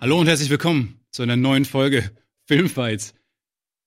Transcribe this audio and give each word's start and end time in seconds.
Hallo 0.00 0.20
und 0.20 0.28
herzlich 0.28 0.48
willkommen 0.48 1.00
zu 1.10 1.22
einer 1.22 1.34
neuen 1.34 1.64
Folge 1.64 2.12
Filmfights. 2.46 3.14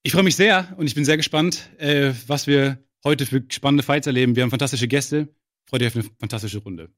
Ich 0.04 0.12
freue 0.12 0.24
mich 0.24 0.36
sehr 0.36 0.74
und 0.76 0.86
ich 0.86 0.94
bin 0.94 1.06
sehr 1.06 1.16
gespannt, 1.16 1.70
äh, 1.78 2.12
was 2.28 2.48
wir 2.48 2.84
heute 3.06 3.26
für 3.26 3.42
spannende 3.48 3.82
Fights 3.82 4.08
erleben. 4.08 4.36
Wir 4.36 4.44
haben 4.44 4.50
fantastische 4.50 4.90
Gäste. 4.90 5.30
Freut 5.70 5.82
euch 5.82 5.88
auf 5.88 5.96
eine 5.96 6.04
fantastische 6.20 6.58
Runde. 6.58 6.90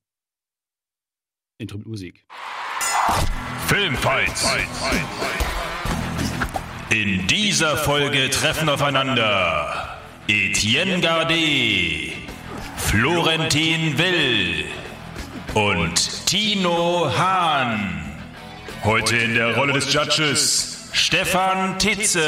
Intro 1.60 1.78
mit 1.78 1.86
Musik. 1.86 2.26
Filmfights. 3.68 4.47
In 6.89 7.27
dieser 7.27 7.77
Folge 7.77 8.31
treffen 8.31 8.67
aufeinander 8.67 9.99
Etienne 10.27 11.01
Gardet, 11.01 12.13
Florentin 12.77 13.95
Will 13.95 14.65
und 15.53 16.25
Tino 16.25 17.16
Hahn. 17.16 18.02
Heute 18.84 19.16
in 19.16 19.34
der 19.34 19.55
Rolle 19.55 19.73
des 19.73 19.94
Judges 19.94 20.90
Stefan 20.91 21.80
Titze. 21.80 22.20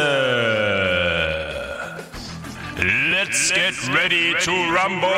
Let's 3.11 3.51
get 3.53 3.73
ready 3.93 4.33
to 4.43 4.51
rumble! 4.51 5.09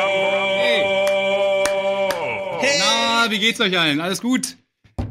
Na, 2.80 3.30
wie 3.30 3.38
geht's 3.38 3.60
euch 3.60 3.78
allen? 3.78 4.00
Alles 4.00 4.20
gut? 4.20 4.56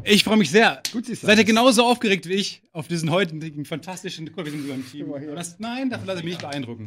Ich 0.03 0.23
freue 0.23 0.37
mich 0.37 0.51
sehr. 0.51 0.81
Gut, 0.91 1.05
Seid 1.05 1.37
ihr 1.37 1.43
aus. 1.43 1.45
genauso 1.45 1.85
aufgeregt 1.85 2.27
wie 2.27 2.33
ich 2.35 2.61
auf 2.71 2.87
diesen 2.87 3.11
heutigen 3.11 3.65
fantastischen. 3.65 4.27
Guck 4.27 4.37
mal, 4.37 4.45
wir 4.45 4.51
sind 4.51 4.61
sogar 4.61 4.77
ein 4.77 4.85
Team. 4.89 5.13
Das, 5.35 5.59
nein, 5.59 5.89
davon 5.89 6.07
lasse 6.07 6.19
ich 6.19 6.25
mich 6.25 6.33
nicht 6.35 6.41
beeindrucken. 6.41 6.85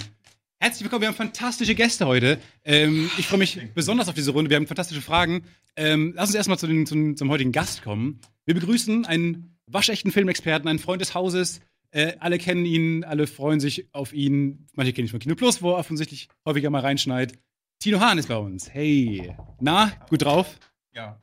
Herzlich 0.63 0.83
willkommen, 0.83 1.01
wir 1.01 1.09
haben 1.09 1.15
fantastische 1.15 1.75
Gäste 1.75 2.07
heute. 2.07 2.39
Ähm, 2.65 3.11
ich 3.17 3.27
freue 3.27 3.39
mich 3.39 3.73
besonders 3.73 4.09
auf 4.09 4.15
diese 4.15 4.33
Runde. 4.33 4.51
Wir 4.51 4.57
haben 4.57 4.67
fantastische 4.67 5.01
Fragen. 5.01 5.47
Ähm, 5.75 6.13
lass 6.15 6.29
uns 6.29 6.35
erstmal 6.35 6.59
zu 6.59 6.67
den, 6.67 6.85
zum, 6.85 7.17
zum 7.17 7.31
heutigen 7.31 7.51
Gast 7.51 7.83
kommen. 7.83 8.21
Wir 8.45 8.53
begrüßen 8.55 9.07
einen 9.07 9.59
waschechten 9.67 10.11
Filmexperten, 10.13 10.69
einen 10.69 10.79
Freund 10.79 11.01
des 11.01 11.15
Hauses. 11.15 11.63
Äh, 11.93 12.13
alle 12.21 12.37
kennen 12.37 12.67
ihn, 12.67 13.05
alle 13.05 13.27
freuen 13.27 13.59
sich 13.59 13.89
auf 13.95 14.13
ihn. 14.13 14.67
Manche 14.75 14.93
kennen 14.93 15.07
ihn 15.07 15.11
von 15.11 15.21
Kino 15.21 15.35
Plus, 15.35 15.63
wo 15.63 15.71
er 15.71 15.79
offensichtlich 15.79 16.29
häufiger 16.45 16.69
mal 16.69 16.83
reinschneit. 16.83 17.33
Tino 17.79 17.99
Hahn 18.01 18.19
ist 18.19 18.29
bei 18.29 18.37
uns. 18.37 18.69
Hey. 18.71 19.35
Na, 19.61 19.93
gut 20.11 20.23
drauf? 20.23 20.59
Ja, 20.93 21.19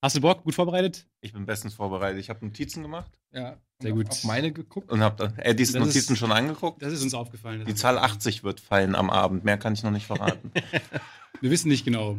Hast 0.00 0.16
du 0.16 0.20
Bock? 0.22 0.42
Gut 0.42 0.54
vorbereitet? 0.54 1.06
ich 1.20 1.32
bin 1.34 1.44
bestens 1.44 1.74
vorbereitet. 1.74 2.18
Ich 2.18 2.28
habe 2.30 2.44
Notizen 2.44 2.82
gemacht 2.82 3.12
Ja, 3.30 3.60
Sehr 3.82 3.92
gut. 3.92 4.08
Auf 4.10 4.24
meine 4.24 4.52
geguckt. 4.52 4.90
und 4.90 5.00
habe 5.00 5.32
Eddies 5.38 5.72
Das 5.72 5.80
ist- 5.82 5.86
Notizen 5.86 6.16
schon 6.16 6.32
angeguckt. 6.32 6.80
Das 6.82 6.92
ist 6.92 7.02
uns 7.02 7.14
aufgefallen. 7.14 7.60
Das 7.60 7.66
Die 7.66 7.72
ist- 7.72 7.80
Zahl 7.80 7.98
80 7.98 8.44
wird 8.44 8.60
fallen 8.60 8.94
am 8.94 9.10
Abend. 9.10 9.44
Mehr 9.44 9.58
kann 9.58 9.74
ich 9.74 9.82
noch 9.82 9.90
nicht 9.90 10.06
verraten. 10.06 10.50
Wir 11.40 11.50
wissen 11.50 11.68
nicht 11.68 11.84
genau, 11.84 12.18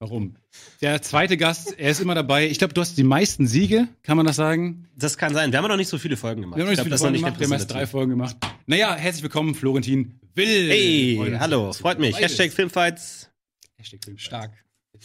warum. 0.00 0.34
Der 0.80 1.00
zweite 1.02 1.36
Gast, 1.36 1.78
er 1.78 1.90
ist 1.90 2.00
immer 2.00 2.14
dabei. 2.16 2.48
Ich 2.48 2.58
glaube, 2.58 2.74
du 2.74 2.80
hast 2.80 2.96
die 2.98 3.04
meisten 3.04 3.46
Siege, 3.46 3.86
kann 4.02 4.16
man 4.16 4.26
das 4.26 4.36
sagen? 4.36 4.88
Das 4.96 5.16
kann 5.16 5.32
sein. 5.32 5.52
Wir 5.52 5.58
haben 5.58 5.68
noch 5.68 5.76
nicht 5.76 5.88
so 5.88 5.98
viele 5.98 6.16
Folgen 6.16 6.40
gemacht. 6.42 6.56
Wir 6.58 6.64
haben 6.64 6.66
noch 6.66 6.70
nicht 6.72 6.78
Ich 6.78 6.78
so 6.78 6.84
viele 6.84 6.90
das 6.94 7.00
Folgen 7.02 7.14
ist 7.14 7.20
gemacht, 7.22 7.38
wir 7.40 7.46
haben 7.46 7.52
erst 7.52 7.70
drei 7.70 7.86
Folgen 7.86 8.10
gemacht. 8.10 8.36
Naja, 8.66 8.94
herzlich 8.96 9.22
willkommen, 9.22 9.54
Florentin 9.54 10.18
Will. 10.34 10.68
Hey, 10.70 11.14
Freut 11.16 11.28
uns, 11.32 11.40
hallo, 11.40 11.72
freut 11.72 11.98
mich. 12.00 12.10
bist. 12.16 12.22
Hashtag 12.22 12.52
Filmfights. 12.52 13.30
Hashtag 13.76 14.00
Film. 14.04 14.18
Stark. 14.18 14.50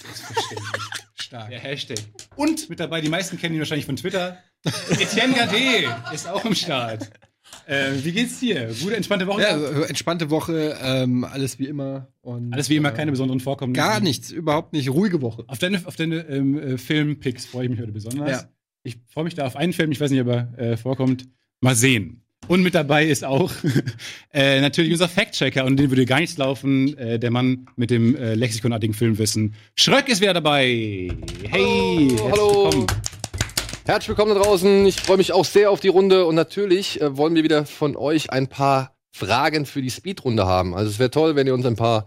Stark. 1.16 1.49
Der 1.49 1.59
Hashtag. 1.59 1.99
Und 2.35 2.69
mit 2.69 2.79
dabei, 2.79 3.01
die 3.01 3.09
meisten 3.09 3.38
kennen 3.38 3.53
ihn 3.55 3.59
wahrscheinlich 3.59 3.85
von 3.85 3.95
Twitter. 3.95 4.38
Etienne 4.63 5.33
Gade 5.33 5.95
ist 6.13 6.27
auch 6.27 6.43
im 6.45 6.55
Start. 6.55 7.09
Äh, 7.65 7.91
wie 8.03 8.11
geht's 8.11 8.39
dir? 8.39 8.69
Gute, 8.81 8.95
entspannte 8.95 9.27
Woche? 9.27 9.41
Ja, 9.41 9.83
entspannte 9.83 10.29
Woche, 10.29 10.77
ähm, 10.81 11.23
alles 11.23 11.59
wie 11.59 11.66
immer. 11.66 12.07
Und, 12.21 12.53
Alles 12.53 12.69
wie 12.69 12.75
immer, 12.75 12.89
äh, 12.89 12.95
keine 12.95 13.11
besonderen 13.11 13.39
Vorkommnisse. 13.39 13.81
Gar 13.81 13.99
nichts, 13.99 14.31
überhaupt 14.31 14.73
nicht. 14.73 14.89
Ruhige 14.89 15.21
Woche. 15.21 15.43
Auf 15.47 15.59
deine, 15.59 15.81
auf 15.85 15.95
deine 15.95 16.21
ähm, 16.27 16.57
äh, 16.57 16.77
Filmpicks 16.77 17.45
freue 17.45 17.66
ich 17.66 17.69
mich 17.71 17.79
heute 17.79 17.91
besonders. 17.91 18.29
Ja. 18.29 18.49
Ich 18.83 18.97
freue 19.13 19.23
mich 19.23 19.35
da 19.35 19.45
auf 19.45 19.55
einen 19.55 19.73
Film, 19.73 19.91
ich 19.91 19.99
weiß 19.99 20.11
nicht, 20.11 20.21
ob 20.21 20.27
er 20.27 20.57
äh, 20.57 20.77
vorkommt. 20.77 21.27
Mal 21.61 21.75
sehen. 21.75 22.23
Und 22.47 22.63
mit 22.63 22.73
dabei 22.73 23.05
ist 23.05 23.23
auch 23.23 23.51
äh, 24.33 24.61
natürlich 24.61 24.91
unser 24.91 25.07
Fact-Checker 25.07 25.66
und 25.66 25.77
den 25.77 25.91
würde 25.91 26.05
gar 26.05 26.19
nichts 26.19 26.38
laufen, 26.38 26.97
äh, 26.97 27.19
der 27.19 27.29
Mann 27.29 27.67
mit 27.75 27.91
dem 27.91 28.16
äh, 28.16 28.34
lexikonartigen 28.34 28.95
Filmwissen. 28.95 29.53
Schröck 29.75 30.09
ist 30.09 30.22
wieder 30.22 30.34
dabei. 30.34 31.11
Hey, 31.50 32.09
herzlich 32.09 32.22
hallo. 32.31 32.88
Herzlich 33.89 34.09
willkommen 34.09 34.35
da 34.35 34.41
draußen. 34.41 34.85
Ich 34.85 35.01
freue 35.01 35.17
mich 35.17 35.33
auch 35.33 35.44
sehr 35.44 35.72
auf 35.72 35.79
die 35.79 35.88
Runde 35.88 36.27
und 36.27 36.35
natürlich 36.35 37.01
äh, 37.01 37.17
wollen 37.17 37.33
wir 37.33 37.41
wieder 37.41 37.66
von 37.66 37.95
euch 37.95 38.29
ein 38.29 38.45
paar 38.45 38.94
Fragen 39.11 39.66
für 39.66 39.81
die 39.81 39.89
Speedrunde 39.89 40.45
haben. 40.45 40.75
Also 40.75 40.91
es 40.91 41.00
wäre 41.00 41.09
toll, 41.09 41.35
wenn 41.35 41.47
ihr 41.47 41.55
uns 41.55 41.66
ein 41.66 41.75
paar 41.75 42.05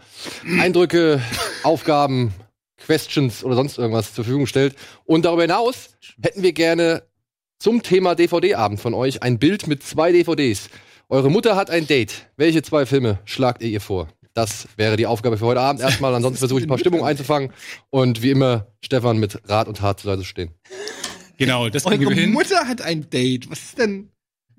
Eindrücke, 0.61 1.21
Aufgaben, 1.65 2.35
Questions 2.77 3.43
oder 3.43 3.57
sonst 3.57 3.79
irgendwas 3.79 4.15
zur 4.15 4.23
Verfügung 4.23 4.47
stellt. 4.47 4.77
Und 5.07 5.25
darüber 5.25 5.43
hinaus 5.43 5.97
hätten 6.23 6.45
wir 6.45 6.53
gerne 6.53 7.03
zum 7.59 7.83
Thema 7.83 8.15
DVD-Abend 8.15 8.79
von 8.79 8.95
euch 8.95 9.25
ein 9.25 9.41
Bild 9.41 9.67
mit 9.67 9.83
zwei 9.83 10.13
DVDs. 10.13 10.71
Eure 11.09 11.33
Mutter 11.33 11.57
hat 11.57 11.69
ein 11.69 11.89
Date. 11.89 12.29
Welche 12.37 12.63
zwei 12.63 12.87
Filme 12.87 13.19
schlagt 13.25 13.61
ihr 13.61 13.71
ihr 13.71 13.81
vor? 13.81 14.07
Das 14.35 14.69
wäre 14.77 14.97
die 14.97 15.09
Aufgabe 15.09 15.37
für 15.37 15.47
heute 15.47 15.61
Abend 15.61 15.83
erstmal. 15.83 16.15
Ansonsten 16.15 16.39
versuche 16.43 16.61
ich 16.61 16.67
ein 16.67 16.69
paar 16.69 16.79
Stimmungen 16.79 17.05
einzufangen 17.05 17.53
und 17.91 18.23
wie 18.23 18.31
immer 18.31 18.69
Stefan 18.85 19.19
mit 19.19 19.41
Rat 19.49 19.67
und 19.67 19.79
Tat 19.79 19.99
zur 19.99 20.13
Seite 20.13 20.25
stehen. 20.25 20.53
Genau, 21.45 21.69
das 21.69 21.85
Eure. 21.87 22.27
Mutter 22.29 22.69
hat 22.69 22.83
ein 22.83 23.11
Date. 23.11 23.51
Was 23.51 23.61
ist 23.61 23.79
denn? 23.79 24.12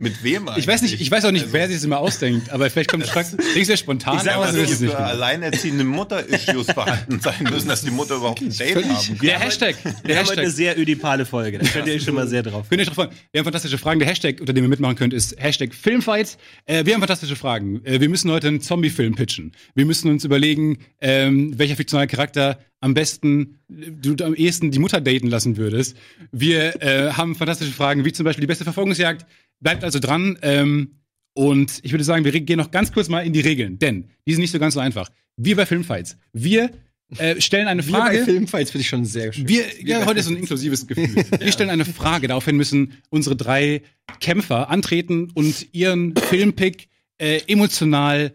Mit 0.04 0.24
wem 0.24 0.50
Ich 0.58 0.68
weiß 0.68 0.82
nicht, 0.84 1.02
ich 1.02 1.10
weiß 1.10 1.26
auch 1.26 1.32
nicht, 1.32 1.44
Also- 1.44 1.54
wer 1.54 1.68
sich 1.68 1.78
das 1.78 1.84
immer 1.86 2.00
ausdenkt, 2.00 2.52
aber 2.52 2.70
vielleicht 2.70 2.90
kommt 2.92 3.04
denkst 3.56 3.68
du 3.68 3.78
spontan 3.78 4.18
Ich 4.18 4.24
sag 4.24 4.38
mal 4.38 4.52
so, 4.54 4.60
dass 4.62 4.72
es 4.72 4.80
genau? 4.82 4.94
alleinerziehende 4.94 5.84
Mutter-Issues 5.84 6.72
vorhanden 6.72 7.20
sein 7.22 7.44
müssen, 7.50 7.68
dass 7.70 7.82
die 7.84 7.92
Mutter 7.92 8.16
überhaupt 8.18 8.42
ein 8.42 8.50
Date 8.56 8.74
Völlig- 8.74 8.88
haben 8.90 9.08
kann. 9.18 9.18
Der 9.26 9.40
Hashtag, 9.40 9.76
der 9.84 9.94
Wir 10.04 10.18
haben 10.20 10.28
heute 10.28 10.42
eine 10.42 10.52
sehr 10.52 10.78
ödipale 10.78 11.26
Folge. 11.26 11.58
Da 11.60 11.66
könnt 11.68 11.88
ihr 11.88 11.94
euch 11.96 12.04
schon 12.04 12.16
mal 12.16 12.28
sehr 12.28 12.44
drauf. 12.44 12.68
Könnt 12.70 12.82
ihr 12.82 12.86
drauf 12.86 12.96
freuen. 12.96 13.10
Wir 13.32 13.40
haben 13.40 13.46
fantastische 13.46 13.78
Fragen. 13.78 14.00
Der 14.00 14.08
Hashtag, 14.10 14.40
unter 14.42 14.54
dem 14.54 14.64
ihr 14.66 14.70
mitmachen 14.70 14.96
könnt, 14.96 15.14
ist 15.14 15.36
Hashtag 15.42 15.74
Filmfights. 15.74 16.38
Äh, 16.66 16.86
wir 16.86 16.94
haben 16.94 17.02
fantastische 17.02 17.36
Fragen. 17.36 17.84
Äh, 17.86 18.00
wir 18.02 18.10
müssen 18.10 18.30
heute 18.32 18.50
einen 18.50 18.62
Zombie-Film 18.62 19.16
pitchen. 19.16 19.54
Wir 19.74 19.86
müssen 19.86 20.10
uns 20.12 20.26
überlegen, 20.26 20.80
ähm, 21.02 21.58
welcher 21.58 21.76
fiktionale 21.76 22.08
Charakter 22.08 22.60
am 22.82 22.94
besten, 22.94 23.60
du 23.70 24.16
am 24.26 24.36
ehesten 24.36 24.70
die 24.72 24.80
Mutter 24.80 25.00
daten 25.00 25.28
lassen 25.28 25.56
würdest. 25.56 25.96
Wir 26.34 26.82
äh, 26.82 27.12
haben 27.14 27.34
fantastische 27.36 27.72
Fragen, 27.72 28.04
wie 28.04 28.12
zum 28.12 28.26
Beispiel 28.26 28.42
die 28.42 28.48
beste 28.48 28.66
Verfolgungsjagd. 28.66 29.26
Bleibt 29.64 29.84
also 29.84 30.00
dran. 30.00 30.38
Ähm, 30.42 31.00
und 31.34 31.80
ich 31.82 31.92
würde 31.92 32.04
sagen, 32.04 32.26
wir 32.26 32.40
gehen 32.42 32.58
noch 32.58 32.72
ganz 32.72 32.92
kurz 32.92 33.10
mal 33.10 33.26
in 33.26 33.34
die 33.34 33.40
Regeln, 33.40 33.80
denn 33.80 34.10
die 34.28 34.34
sind 34.34 34.42
nicht 34.42 34.52
so 34.52 34.60
ganz 34.60 34.76
so 34.76 34.80
einfach. 34.80 35.10
Wir 35.36 35.56
bei 35.56 35.66
Filmfights. 35.66 36.18
Wir 36.32 36.70
äh, 37.18 37.42
stellen 37.42 37.68
eine 37.68 37.86
Wir 37.86 37.92
bei 37.92 38.00
Frage. 38.00 38.26
Filmfights 38.26 38.72
finde 38.72 38.82
ich 38.82 38.90
schon 38.90 39.06
sehr 39.06 39.34
schön. 39.34 39.48
Wir, 39.48 39.64
ja, 39.84 40.06
heute 40.06 40.20
ist 40.20 40.28
so 40.28 40.32
ein 40.32 40.38
inklusives 40.38 40.86
Gefühl. 40.88 41.26
Wir 41.40 41.52
stellen 41.52 41.70
eine 41.70 41.86
Frage. 41.86 42.28
Daraufhin 42.28 42.56
müssen 42.56 43.02
unsere 43.10 43.36
drei 43.36 43.82
Kämpfer 44.20 44.70
antreten 44.70 45.32
und 45.34 45.74
ihren 45.74 46.16
Filmpick 46.16 46.88
äh, 47.18 47.42
emotional 47.48 48.34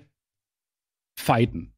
fighten. 1.16 1.72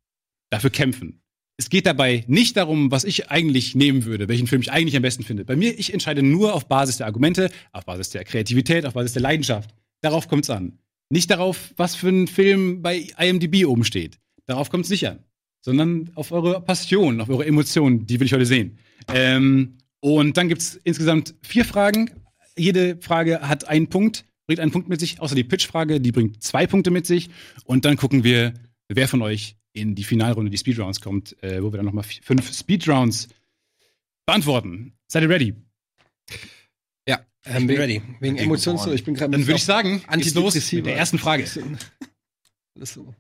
Dafür 0.50 0.70
kämpfen. 0.70 1.20
Es 1.60 1.68
geht 1.68 1.84
dabei 1.84 2.24
nicht 2.26 2.56
darum, 2.56 2.90
was 2.90 3.04
ich 3.04 3.30
eigentlich 3.30 3.74
nehmen 3.74 4.06
würde, 4.06 4.28
welchen 4.28 4.46
Film 4.46 4.62
ich 4.62 4.72
eigentlich 4.72 4.96
am 4.96 5.02
besten 5.02 5.24
finde. 5.24 5.44
Bei 5.44 5.56
mir, 5.56 5.78
ich 5.78 5.92
entscheide 5.92 6.22
nur 6.22 6.54
auf 6.54 6.68
Basis 6.68 6.96
der 6.96 7.06
Argumente, 7.06 7.50
auf 7.72 7.84
Basis 7.84 8.08
der 8.08 8.24
Kreativität, 8.24 8.86
auf 8.86 8.94
Basis 8.94 9.12
der 9.12 9.20
Leidenschaft. 9.20 9.68
Darauf 10.00 10.26
kommt 10.26 10.44
es 10.44 10.48
an. 10.48 10.78
Nicht 11.10 11.30
darauf, 11.30 11.74
was 11.76 11.94
für 11.94 12.08
ein 12.08 12.28
Film 12.28 12.80
bei 12.80 13.08
IMDb 13.18 13.66
oben 13.66 13.84
steht. 13.84 14.18
Darauf 14.46 14.70
kommt 14.70 14.86
es 14.86 14.90
nicht 14.90 15.06
an. 15.06 15.18
Sondern 15.60 16.10
auf 16.14 16.32
eure 16.32 16.62
Passion, 16.62 17.20
auf 17.20 17.28
eure 17.28 17.44
Emotionen, 17.44 18.06
die 18.06 18.18
will 18.18 18.26
ich 18.26 18.32
heute 18.32 18.46
sehen. 18.46 18.78
Ähm, 19.12 19.76
und 20.00 20.38
dann 20.38 20.48
gibt 20.48 20.62
es 20.62 20.76
insgesamt 20.76 21.34
vier 21.42 21.66
Fragen. 21.66 22.10
Jede 22.56 22.96
Frage 23.02 23.42
hat 23.42 23.68
einen 23.68 23.88
Punkt, 23.88 24.24
bringt 24.46 24.60
einen 24.60 24.72
Punkt 24.72 24.88
mit 24.88 24.98
sich, 24.98 25.20
außer 25.20 25.34
die 25.34 25.44
Pitch-Frage, 25.44 26.00
die 26.00 26.10
bringt 26.10 26.42
zwei 26.42 26.66
Punkte 26.66 26.90
mit 26.90 27.06
sich. 27.06 27.28
Und 27.64 27.84
dann 27.84 27.98
gucken 27.98 28.24
wir, 28.24 28.54
wer 28.88 29.08
von 29.08 29.20
euch 29.20 29.56
in 29.72 29.94
die 29.94 30.04
Finalrunde, 30.04 30.50
die 30.50 30.58
Speedrounds 30.58 31.00
kommt, 31.00 31.40
äh, 31.42 31.62
wo 31.62 31.72
wir 31.72 31.76
dann 31.76 31.86
nochmal 31.86 32.04
fünf 32.04 32.52
Speedrounds 32.52 33.28
beantworten. 34.26 34.92
Seid 35.06 35.22
ihr 35.22 35.28
ready? 35.28 35.54
Ja, 37.08 37.24
ähm, 37.44 37.66
bin 37.66 37.68
wegen, 37.68 37.80
ready. 37.80 38.02
wegen 38.20 38.36
Emotions 38.36 38.82
Ohren. 38.82 38.94
Ich 38.94 39.04
bin 39.04 39.14
gerade 39.14 39.32
Dann 39.32 39.46
würde 39.46 39.56
ich 39.56 39.64
sagen, 39.64 40.02
geht's 40.12 40.34
los 40.34 40.72
mit 40.72 40.86
der 40.86 40.96
ersten 40.96 41.18
Frage. 41.18 41.44
Alles 42.74 42.94
so. 42.94 43.14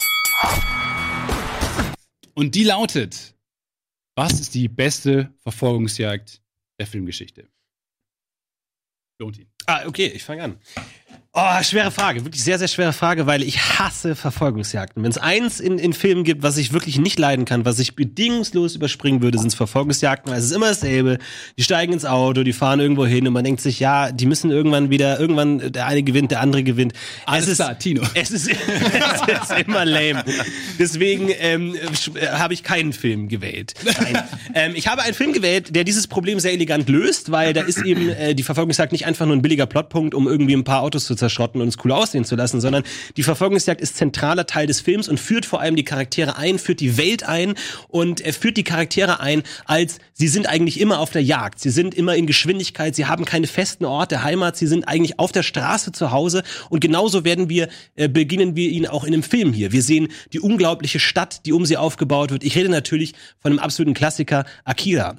Und 2.34 2.54
die 2.54 2.64
lautet: 2.64 3.34
Was 4.16 4.40
ist 4.40 4.54
die 4.54 4.68
beste 4.68 5.32
Verfolgungsjagd 5.40 6.42
der 6.78 6.86
Filmgeschichte? 6.86 7.48
Lohnt 9.20 9.38
ihn. 9.38 9.48
Ah, 9.66 9.86
okay, 9.86 10.06
ich 10.06 10.24
fange 10.24 10.42
an. 10.42 10.58
Oh, 11.32 11.62
schwere 11.62 11.92
Frage. 11.92 12.24
Wirklich 12.24 12.42
sehr, 12.42 12.58
sehr 12.58 12.66
schwere 12.66 12.92
Frage, 12.92 13.24
weil 13.24 13.44
ich 13.44 13.78
hasse 13.78 14.16
Verfolgungsjagden. 14.16 15.00
Wenn 15.04 15.12
es 15.12 15.16
eins 15.16 15.60
in, 15.60 15.78
in 15.78 15.92
Filmen 15.92 16.24
gibt, 16.24 16.42
was 16.42 16.56
ich 16.56 16.72
wirklich 16.72 16.98
nicht 16.98 17.20
leiden 17.20 17.44
kann, 17.44 17.64
was 17.64 17.78
ich 17.78 17.94
bedingungslos 17.94 18.74
überspringen 18.74 19.22
würde, 19.22 19.38
sind 19.38 19.46
es 19.46 19.54
Verfolgungsjagden. 19.54 20.32
weil 20.32 20.40
Es 20.40 20.46
ist 20.46 20.50
immer 20.50 20.70
dasselbe. 20.70 21.18
Die 21.56 21.62
steigen 21.62 21.92
ins 21.92 22.04
Auto, 22.04 22.42
die 22.42 22.52
fahren 22.52 22.80
irgendwo 22.80 23.06
hin 23.06 23.28
und 23.28 23.32
man 23.32 23.44
denkt 23.44 23.60
sich, 23.60 23.78
ja, 23.78 24.10
die 24.10 24.26
müssen 24.26 24.50
irgendwann 24.50 24.90
wieder, 24.90 25.20
irgendwann 25.20 25.70
der 25.70 25.86
eine 25.86 26.02
gewinnt, 26.02 26.32
der 26.32 26.40
andere 26.40 26.64
gewinnt. 26.64 26.94
Alles 27.26 27.44
es 27.44 27.50
ist, 27.50 27.56
klar, 27.58 27.78
Tino. 27.78 28.02
Es 28.14 28.32
ist, 28.32 28.50
es 28.50 29.50
ist 29.50 29.68
immer 29.68 29.84
lame. 29.84 30.24
Deswegen 30.80 31.28
ähm, 31.38 31.76
äh, 32.16 32.26
habe 32.26 32.54
ich 32.54 32.64
keinen 32.64 32.92
Film 32.92 33.28
gewählt. 33.28 33.74
Nein. 33.84 34.24
ähm, 34.54 34.72
ich 34.74 34.88
habe 34.88 35.02
einen 35.02 35.14
Film 35.14 35.32
gewählt, 35.32 35.76
der 35.76 35.84
dieses 35.84 36.08
Problem 36.08 36.40
sehr 36.40 36.52
elegant 36.52 36.88
löst, 36.88 37.30
weil 37.30 37.52
da 37.52 37.60
ist 37.60 37.84
eben 37.84 38.08
äh, 38.08 38.34
die 38.34 38.42
Verfolgungsjagd 38.42 38.90
nicht 38.90 39.06
einfach 39.06 39.26
nur 39.26 39.36
ein 39.36 39.42
billiger 39.42 39.66
Plotpunkt, 39.66 40.12
um 40.12 40.26
irgendwie 40.26 40.54
ein 40.54 40.64
paar 40.64 40.82
Autos 40.82 41.06
zu 41.06 41.19
zerschrotten 41.20 41.60
und 41.60 41.68
es 41.68 41.76
cool 41.84 41.92
aussehen 41.92 42.24
zu 42.24 42.34
lassen, 42.34 42.60
sondern 42.60 42.82
die 43.16 43.22
Verfolgungsjagd 43.22 43.80
ist 43.80 43.96
zentraler 43.96 44.46
Teil 44.46 44.66
des 44.66 44.80
Films 44.80 45.08
und 45.08 45.20
führt 45.20 45.46
vor 45.46 45.60
allem 45.60 45.76
die 45.76 45.84
Charaktere 45.84 46.36
ein, 46.36 46.58
führt 46.58 46.80
die 46.80 46.96
Welt 46.96 47.22
ein 47.22 47.54
und 47.88 48.20
er 48.20 48.32
führt 48.32 48.56
die 48.56 48.64
Charaktere 48.64 49.20
ein, 49.20 49.42
als 49.66 49.98
sie 50.12 50.28
sind 50.28 50.48
eigentlich 50.48 50.80
immer 50.80 50.98
auf 50.98 51.10
der 51.10 51.22
Jagd. 51.22 51.60
Sie 51.60 51.70
sind 51.70 51.94
immer 51.94 52.16
in 52.16 52.26
Geschwindigkeit, 52.26 52.96
sie 52.96 53.06
haben 53.06 53.24
keine 53.24 53.46
festen 53.46 53.84
Orte, 53.84 54.24
Heimat, 54.24 54.56
sie 54.56 54.66
sind 54.66 54.88
eigentlich 54.88 55.18
auf 55.20 55.30
der 55.30 55.44
Straße 55.44 55.92
zu 55.92 56.10
Hause 56.10 56.42
und 56.68 56.80
genauso 56.80 57.24
werden 57.24 57.48
wir, 57.48 57.68
äh, 57.94 58.08
beginnen 58.08 58.56
wir 58.56 58.70
ihn 58.70 58.86
auch 58.86 59.04
in 59.04 59.12
dem 59.12 59.22
Film 59.22 59.52
hier. 59.52 59.70
Wir 59.70 59.82
sehen 59.82 60.08
die 60.32 60.40
unglaubliche 60.40 60.98
Stadt, 60.98 61.46
die 61.46 61.52
um 61.52 61.64
sie 61.66 61.76
aufgebaut 61.76 62.30
wird. 62.30 62.42
Ich 62.42 62.56
rede 62.56 62.68
natürlich 62.68 63.14
von 63.38 63.52
einem 63.52 63.60
absoluten 63.60 63.94
Klassiker, 63.94 64.44
Akira 64.64 65.18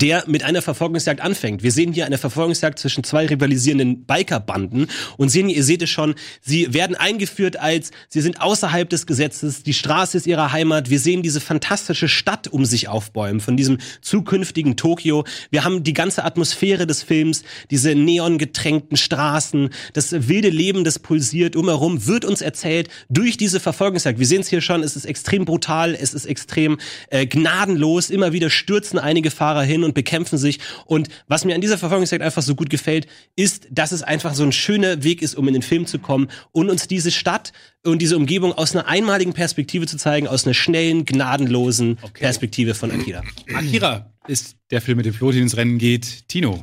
der 0.00 0.24
mit 0.26 0.42
einer 0.42 0.62
Verfolgungsjagd 0.62 1.20
anfängt. 1.20 1.62
Wir 1.62 1.72
sehen 1.72 1.92
hier 1.92 2.06
eine 2.06 2.18
Verfolgungsjagd 2.18 2.78
zwischen 2.78 3.04
zwei 3.04 3.26
rivalisierenden 3.26 4.04
Bikerbanden 4.04 4.88
und 5.16 5.28
sehen, 5.28 5.48
ihr 5.48 5.64
seht 5.64 5.82
es 5.82 5.90
schon, 5.90 6.14
sie 6.40 6.74
werden 6.74 6.96
eingeführt 6.96 7.58
als, 7.58 7.90
sie 8.08 8.20
sind 8.20 8.40
außerhalb 8.40 8.88
des 8.88 9.06
Gesetzes, 9.06 9.62
die 9.62 9.74
Straße 9.74 10.16
ist 10.16 10.26
ihre 10.26 10.52
Heimat, 10.52 10.90
wir 10.90 10.98
sehen 10.98 11.22
diese 11.22 11.40
fantastische 11.40 12.08
Stadt 12.08 12.48
um 12.48 12.64
sich 12.64 12.88
aufbäumen, 12.88 13.40
von 13.40 13.56
diesem 13.56 13.78
zukünftigen 14.00 14.76
Tokio. 14.76 15.24
Wir 15.50 15.64
haben 15.64 15.84
die 15.84 15.92
ganze 15.92 16.24
Atmosphäre 16.24 16.86
des 16.86 17.02
Films, 17.02 17.44
diese 17.70 17.94
neongetränkten 17.94 18.96
Straßen, 18.96 19.70
das 19.92 20.28
wilde 20.28 20.50
Leben, 20.50 20.84
das 20.84 20.98
pulsiert 20.98 21.56
umherum, 21.56 22.06
wird 22.06 22.24
uns 22.24 22.40
erzählt 22.40 22.88
durch 23.08 23.36
diese 23.36 23.60
Verfolgungsjagd. 23.60 24.18
Wir 24.18 24.26
sehen 24.26 24.40
es 24.40 24.48
hier 24.48 24.60
schon, 24.60 24.82
es 24.82 24.96
ist 24.96 25.04
extrem 25.04 25.44
brutal, 25.44 25.94
es 25.94 26.14
ist 26.14 26.26
extrem 26.26 26.78
äh, 27.10 27.26
gnadenlos, 27.26 28.10
immer 28.10 28.32
wieder 28.32 28.50
stürzen 28.50 28.98
einige 28.98 29.30
Fahrer 29.30 29.62
hin 29.62 29.83
und 29.84 29.94
bekämpfen 29.94 30.38
sich. 30.38 30.58
Und 30.86 31.08
was 31.28 31.44
mir 31.44 31.54
an 31.54 31.60
dieser 31.60 31.78
Verfolgungsjagd 31.78 32.22
einfach 32.22 32.42
so 32.42 32.54
gut 32.54 32.70
gefällt, 32.70 33.06
ist, 33.36 33.68
dass 33.70 33.92
es 33.92 34.02
einfach 34.02 34.34
so 34.34 34.42
ein 34.42 34.52
schöner 34.52 35.04
Weg 35.04 35.22
ist, 35.22 35.34
um 35.34 35.46
in 35.48 35.54
den 35.54 35.62
Film 35.62 35.86
zu 35.86 35.98
kommen 35.98 36.28
und 36.52 36.70
uns 36.70 36.88
diese 36.88 37.10
Stadt 37.10 37.52
und 37.84 38.00
diese 38.00 38.16
Umgebung 38.16 38.52
aus 38.52 38.74
einer 38.74 38.86
einmaligen 38.86 39.32
Perspektive 39.32 39.86
zu 39.86 39.96
zeigen, 39.96 40.26
aus 40.26 40.44
einer 40.44 40.54
schnellen, 40.54 41.04
gnadenlosen 41.04 41.98
Perspektive 42.14 42.74
von 42.74 42.90
Akira. 42.90 43.22
Akira 43.54 44.14
ist 44.26 44.56
der 44.70 44.80
Film, 44.80 44.96
mit 44.96 45.06
dem 45.06 45.14
Florentin 45.14 45.42
ins 45.42 45.56
Rennen 45.56 45.78
geht. 45.78 46.28
Tino. 46.28 46.60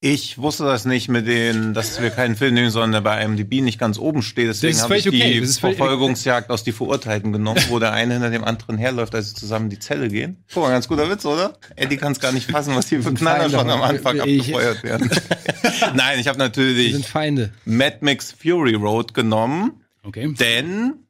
Ich 0.00 0.36
wusste 0.36 0.64
das 0.64 0.84
nicht 0.84 1.08
mit 1.08 1.26
den, 1.26 1.72
dass 1.72 2.02
wir 2.02 2.10
keinen 2.10 2.36
Film 2.36 2.52
nehmen, 2.52 2.70
sondern 2.70 2.92
der 2.92 3.00
bei 3.00 3.22
IMDb 3.22 3.62
nicht 3.62 3.78
ganz 3.78 3.98
oben 3.98 4.22
steht. 4.22 4.48
Deswegen 4.48 4.78
habe 4.78 4.98
ich 4.98 5.08
okay. 5.08 5.40
die 5.40 5.46
Verfolgungsjagd 5.46 6.50
aus 6.50 6.62
die 6.64 6.72
Verurteilten 6.72 7.32
genommen, 7.32 7.62
wo 7.70 7.78
der 7.78 7.92
eine 7.92 8.12
hinter 8.12 8.28
dem 8.28 8.44
anderen 8.44 8.76
herläuft, 8.76 9.14
als 9.14 9.30
sie 9.30 9.34
zusammen 9.36 9.66
in 9.66 9.70
die 9.70 9.78
Zelle 9.78 10.08
gehen. 10.08 10.44
Guck 10.52 10.64
mal, 10.64 10.70
ganz 10.70 10.86
guter 10.86 11.08
Witz, 11.10 11.24
oder? 11.24 11.58
Eddie 11.76 11.96
kann 11.96 12.12
es 12.12 12.20
gar 12.20 12.32
nicht 12.32 12.50
fassen, 12.50 12.76
was 12.76 12.90
hier 12.90 13.02
für 13.02 13.14
Knaller 13.14 13.48
schon 13.48 13.70
am 13.70 13.80
Anfang 13.80 14.20
Ich- 14.26 14.54
abgefeuert 14.54 14.82
werden. 14.82 15.10
Nein, 15.94 16.18
ich 16.18 16.28
habe 16.28 16.38
natürlich. 16.38 16.94
Mad 17.64 17.98
Max 18.00 18.32
Fury 18.32 18.74
Road 18.74 19.14
genommen. 19.14 19.82
Okay. 20.02 20.34
Denn, 20.38 21.05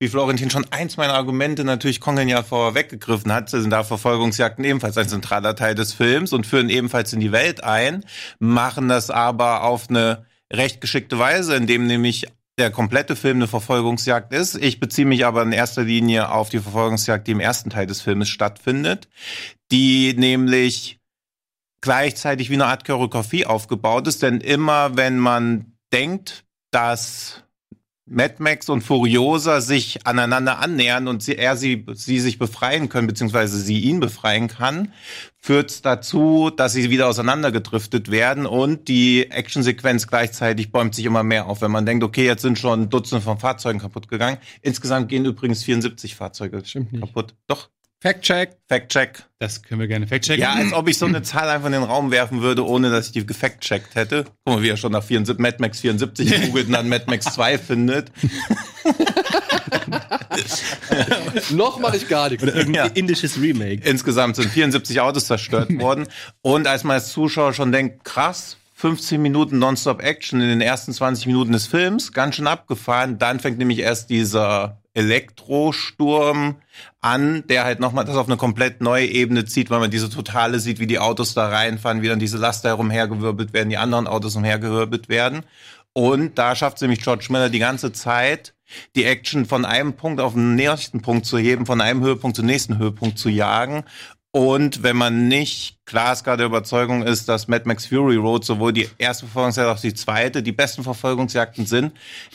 wie 0.00 0.08
Florentin 0.08 0.50
schon 0.50 0.66
eins 0.70 0.96
meiner 0.96 1.14
Argumente 1.14 1.64
natürlich 1.64 2.00
Kongen 2.00 2.28
ja 2.28 2.42
vorweggegriffen 2.42 3.32
hat, 3.32 3.50
sind 3.50 3.70
da 3.70 3.82
Verfolgungsjagden 3.82 4.64
ebenfalls 4.64 4.96
ein 4.96 5.08
zentraler 5.08 5.56
Teil 5.56 5.74
des 5.74 5.92
Films 5.92 6.32
und 6.32 6.46
führen 6.46 6.70
ebenfalls 6.70 7.12
in 7.12 7.20
die 7.20 7.32
Welt 7.32 7.64
ein, 7.64 8.04
machen 8.38 8.88
das 8.88 9.10
aber 9.10 9.64
auf 9.64 9.90
eine 9.90 10.26
recht 10.52 10.80
geschickte 10.80 11.18
Weise, 11.18 11.56
indem 11.56 11.86
nämlich 11.86 12.26
der 12.58 12.70
komplette 12.70 13.16
Film 13.16 13.38
eine 13.38 13.48
Verfolgungsjagd 13.48 14.32
ist. 14.32 14.56
Ich 14.56 14.80
beziehe 14.80 15.06
mich 15.06 15.26
aber 15.26 15.42
in 15.42 15.52
erster 15.52 15.84
Linie 15.84 16.30
auf 16.30 16.48
die 16.48 16.58
Verfolgungsjagd, 16.58 17.26
die 17.26 17.32
im 17.32 17.40
ersten 17.40 17.70
Teil 17.70 17.86
des 17.86 18.00
Filmes 18.00 18.28
stattfindet, 18.28 19.08
die 19.70 20.14
nämlich 20.14 20.98
gleichzeitig 21.80 22.50
wie 22.50 22.54
eine 22.54 22.66
Art 22.66 22.84
Choreografie 22.84 23.46
aufgebaut 23.46 24.06
ist, 24.08 24.22
denn 24.22 24.40
immer 24.40 24.96
wenn 24.96 25.18
man 25.18 25.72
denkt, 25.92 26.44
dass 26.70 27.44
Mad 28.10 28.36
Max 28.38 28.68
und 28.68 28.82
Furiosa 28.82 29.60
sich 29.60 30.06
aneinander 30.06 30.58
annähern 30.58 31.08
und 31.08 31.22
sie, 31.22 31.36
er 31.36 31.56
sie, 31.56 31.84
sie 31.94 32.20
sich 32.20 32.38
befreien 32.38 32.88
können, 32.88 33.06
beziehungsweise 33.06 33.58
sie 33.58 33.80
ihn 33.80 34.00
befreien 34.00 34.48
kann, 34.48 34.92
führt 35.36 35.70
es 35.70 35.82
dazu, 35.82 36.50
dass 36.50 36.72
sie 36.72 36.90
wieder 36.90 37.08
auseinandergedriftet 37.08 38.10
werden 38.10 38.46
und 38.46 38.88
die 38.88 39.30
Actionsequenz 39.30 40.06
gleichzeitig 40.06 40.72
bäumt 40.72 40.94
sich 40.94 41.04
immer 41.04 41.22
mehr 41.22 41.46
auf. 41.46 41.60
Wenn 41.62 41.70
man 41.70 41.86
denkt, 41.86 42.04
okay, 42.04 42.26
jetzt 42.26 42.42
sind 42.42 42.58
schon 42.58 42.90
Dutzende 42.90 43.22
von 43.22 43.38
Fahrzeugen 43.38 43.80
kaputt 43.80 44.08
gegangen. 44.08 44.38
Insgesamt 44.62 45.08
gehen 45.08 45.24
übrigens 45.24 45.62
74 45.64 46.14
Fahrzeuge 46.16 46.62
Stimmt 46.64 46.92
nicht. 46.92 47.00
kaputt. 47.00 47.34
Doch, 47.46 47.70
Fact-Check. 48.00 48.56
Fact-Check. 48.68 49.22
Das 49.40 49.62
können 49.62 49.80
wir 49.80 49.88
gerne 49.88 50.06
fact-checken. 50.06 50.42
Ja, 50.42 50.52
als 50.54 50.72
ob 50.72 50.88
ich 50.88 50.98
so 50.98 51.06
eine 51.06 51.22
Zahl 51.22 51.48
einfach 51.48 51.66
in 51.66 51.72
den 51.72 51.82
Raum 51.84 52.10
werfen 52.10 52.42
würde, 52.42 52.66
ohne 52.66 52.90
dass 52.90 53.06
ich 53.06 53.12
die 53.12 53.26
gefact-checkt 53.26 53.94
hätte. 53.96 54.24
Guck 54.44 54.56
mal, 54.56 54.62
wie 54.62 54.68
er 54.68 54.76
schon 54.76 54.92
nach 54.92 55.02
74, 55.04 55.40
Mad 55.40 55.56
Max 55.60 55.80
74 55.80 56.42
googelt 56.46 56.66
und 56.66 56.72
dann 56.72 56.88
Mad 56.88 57.04
Max 57.08 57.26
2 57.34 57.58
findet. 57.58 58.10
Noch 61.50 61.78
mache 61.78 61.96
ich 61.96 62.08
gar 62.08 62.28
nichts. 62.30 62.44
Irgendein 62.44 62.74
Ja. 62.74 62.86
indisches 62.86 63.40
Remake. 63.40 63.82
Insgesamt 63.88 64.36
sind 64.36 64.50
74 64.50 65.00
Autos 65.00 65.26
zerstört 65.26 65.68
worden. 65.80 66.06
Und 66.42 66.66
als 66.66 66.84
man 66.84 66.94
als 66.94 67.12
Zuschauer 67.12 67.52
schon 67.52 67.72
denkt, 67.72 68.04
krass, 68.04 68.56
15 68.74 69.20
Minuten 69.20 69.58
Nonstop 69.58 70.02
Action 70.02 70.40
in 70.40 70.48
den 70.48 70.60
ersten 70.60 70.92
20 70.92 71.26
Minuten 71.26 71.52
des 71.52 71.66
Films, 71.66 72.12
ganz 72.12 72.36
schön 72.36 72.46
abgefahren. 72.46 73.18
Dann 73.18 73.40
fängt 73.40 73.58
nämlich 73.58 73.80
erst 73.80 74.10
dieser 74.10 74.80
Elektrosturm 74.98 76.56
an, 77.00 77.44
der 77.46 77.64
halt 77.64 77.78
nochmal 77.78 78.04
das 78.04 78.16
auf 78.16 78.26
eine 78.26 78.36
komplett 78.36 78.80
neue 78.80 79.06
Ebene 79.06 79.44
zieht, 79.44 79.70
weil 79.70 79.78
man 79.78 79.92
diese 79.92 80.10
Totale 80.10 80.58
sieht, 80.58 80.80
wie 80.80 80.88
die 80.88 80.98
Autos 80.98 81.34
da 81.34 81.48
reinfahren, 81.48 82.02
wie 82.02 82.08
dann 82.08 82.18
diese 82.18 82.36
Laster 82.36 82.70
herumhergewirbelt 82.70 83.52
werden, 83.52 83.70
die 83.70 83.76
anderen 83.76 84.08
Autos 84.08 84.34
umhergewirbelt 84.34 85.08
werden. 85.08 85.44
Und 85.92 86.36
da 86.36 86.56
schafft 86.56 86.78
es 86.78 86.82
nämlich 86.82 87.00
George 87.00 87.28
Miller 87.30 87.48
die 87.48 87.60
ganze 87.60 87.92
Zeit, 87.92 88.54
die 88.96 89.04
Action 89.04 89.46
von 89.46 89.64
einem 89.64 89.94
Punkt 89.94 90.20
auf 90.20 90.34
den 90.34 90.56
nächsten 90.56 91.00
Punkt 91.00 91.26
zu 91.26 91.38
heben, 91.38 91.64
von 91.64 91.80
einem 91.80 92.02
Höhepunkt 92.02 92.36
zum 92.36 92.46
nächsten 92.46 92.78
Höhepunkt 92.78 93.18
zu 93.18 93.28
jagen. 93.28 93.84
Und 94.32 94.82
wenn 94.82 94.96
man 94.96 95.28
nicht 95.28 95.78
glasklar 95.86 96.36
der 96.36 96.46
Überzeugung 96.46 97.02
ist, 97.02 97.28
dass 97.28 97.46
Mad 97.46 97.64
Max 97.66 97.86
Fury 97.86 98.16
Road 98.16 98.44
sowohl 98.44 98.72
die 98.72 98.88
erste 98.98 99.26
Verfolgungsjagd 99.26 99.68
als 99.68 99.78
auch 99.78 99.82
die 99.82 99.94
zweite 99.94 100.42
die 100.42 100.52
besten 100.52 100.82
Verfolgungsjagden 100.82 101.66
sind, 101.66 101.92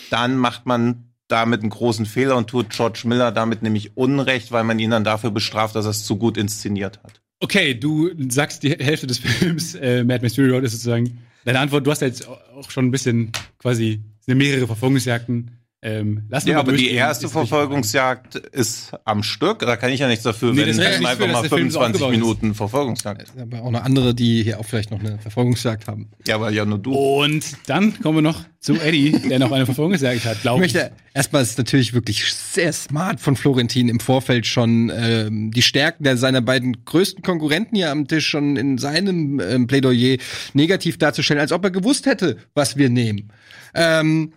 dann 0.09 0.37
macht 0.37 0.65
man 0.65 1.12
damit 1.27 1.61
einen 1.61 1.69
großen 1.69 2.05
Fehler 2.05 2.37
und 2.37 2.49
tut 2.49 2.69
George 2.69 3.03
Miller 3.05 3.31
damit 3.31 3.63
nämlich 3.63 3.95
Unrecht, 3.95 4.51
weil 4.51 4.63
man 4.63 4.79
ihn 4.79 4.91
dann 4.91 5.03
dafür 5.03 5.31
bestraft, 5.31 5.75
dass 5.75 5.85
er 5.85 5.91
es 5.91 6.05
zu 6.05 6.17
gut 6.17 6.37
inszeniert 6.37 6.99
hat. 7.03 7.21
Okay, 7.39 7.73
du 7.73 8.09
sagst 8.29 8.63
die 8.63 8.71
Hälfte 8.71 9.07
des 9.07 9.17
Films, 9.19 9.75
äh, 9.75 10.03
Mad 10.03 10.25
Road 10.25 10.63
ist 10.63 10.73
sozusagen 10.73 11.19
deine 11.45 11.59
Antwort. 11.59 11.85
Du 11.85 11.91
hast 11.91 12.01
ja 12.01 12.07
jetzt 12.07 12.27
auch 12.27 12.69
schon 12.69 12.85
ein 12.85 12.91
bisschen 12.91 13.31
quasi 13.57 14.01
mehrere 14.27 14.67
Verfolgungsjagden. 14.67 15.51
Ähm, 15.85 16.23
lass 16.29 16.45
Ja, 16.45 16.53
mal 16.53 16.59
aber 16.61 16.71
die 16.73 16.91
erste 16.91 17.25
Ist. 17.25 17.33
Verfolgungsjagd 17.33 18.35
ist 18.35 18.91
am 19.03 19.21
Stück. 19.21 19.59
Da 19.59 19.75
kann 19.75 19.91
ich 19.91 19.99
ja 19.99 20.07
nichts 20.07 20.23
dafür, 20.23 20.53
Nee, 20.53 20.61
wenn 20.61 20.67
das 20.67 20.77
nicht 20.77 20.87
einfach 20.87 21.25
für, 21.25 21.27
mal 21.31 21.41
der 21.41 21.49
Film 21.49 21.69
so 21.69 21.79
25 21.81 22.01
aufgebaut 22.01 22.13
ist. 22.13 22.19
Minuten 22.19 22.55
Verfolgungsjagd. 22.55 23.33
Aber 23.37 23.61
auch 23.63 23.71
noch 23.71 23.83
andere, 23.83 24.15
die 24.15 24.43
hier 24.43 24.61
auch 24.61 24.65
vielleicht 24.65 24.91
noch 24.91 25.01
eine 25.01 25.19
Verfolgungsjagd 25.19 25.87
haben. 25.87 26.09
Ja, 26.25 26.35
aber 26.35 26.51
ja 26.51 26.63
nur 26.63 26.79
du. 26.79 26.93
Und 26.93 27.43
dann 27.65 27.99
kommen 27.99 28.19
wir 28.19 28.21
noch 28.21 28.45
zu 28.61 28.79
Eddie, 28.79 29.11
der 29.27 29.39
noch 29.39 29.51
eine 29.51 29.65
Verfolgungsjagd 29.65 30.23
hat, 30.23 30.35
Ich 30.37 30.41
glaube 30.43 30.65
ich. 30.65 30.73
möchte 30.73 30.91
erstmal 31.13 31.43
ist 31.43 31.57
natürlich 31.57 31.93
wirklich 31.93 32.31
sehr 32.33 32.71
smart 32.71 33.19
von 33.19 33.35
Florentin 33.35 33.89
im 33.89 33.99
Vorfeld 33.99 34.47
schon 34.47 34.89
ähm, 34.95 35.51
die 35.51 35.61
Stärken 35.61 36.05
der 36.05 36.15
seiner 36.15 36.39
beiden 36.41 36.85
größten 36.85 37.23
Konkurrenten 37.23 37.75
hier 37.75 37.91
am 37.91 38.07
Tisch 38.07 38.25
schon 38.27 38.55
in 38.55 38.77
seinem 38.77 39.41
ähm, 39.41 39.67
Plädoyer 39.67 40.17
negativ 40.53 40.97
darzustellen, 40.97 41.41
als 41.41 41.51
ob 41.51 41.65
er 41.65 41.71
gewusst 41.71 42.05
hätte, 42.05 42.37
was 42.53 42.77
wir 42.77 42.89
nehmen. 42.89 43.33
Ähm, 43.75 44.33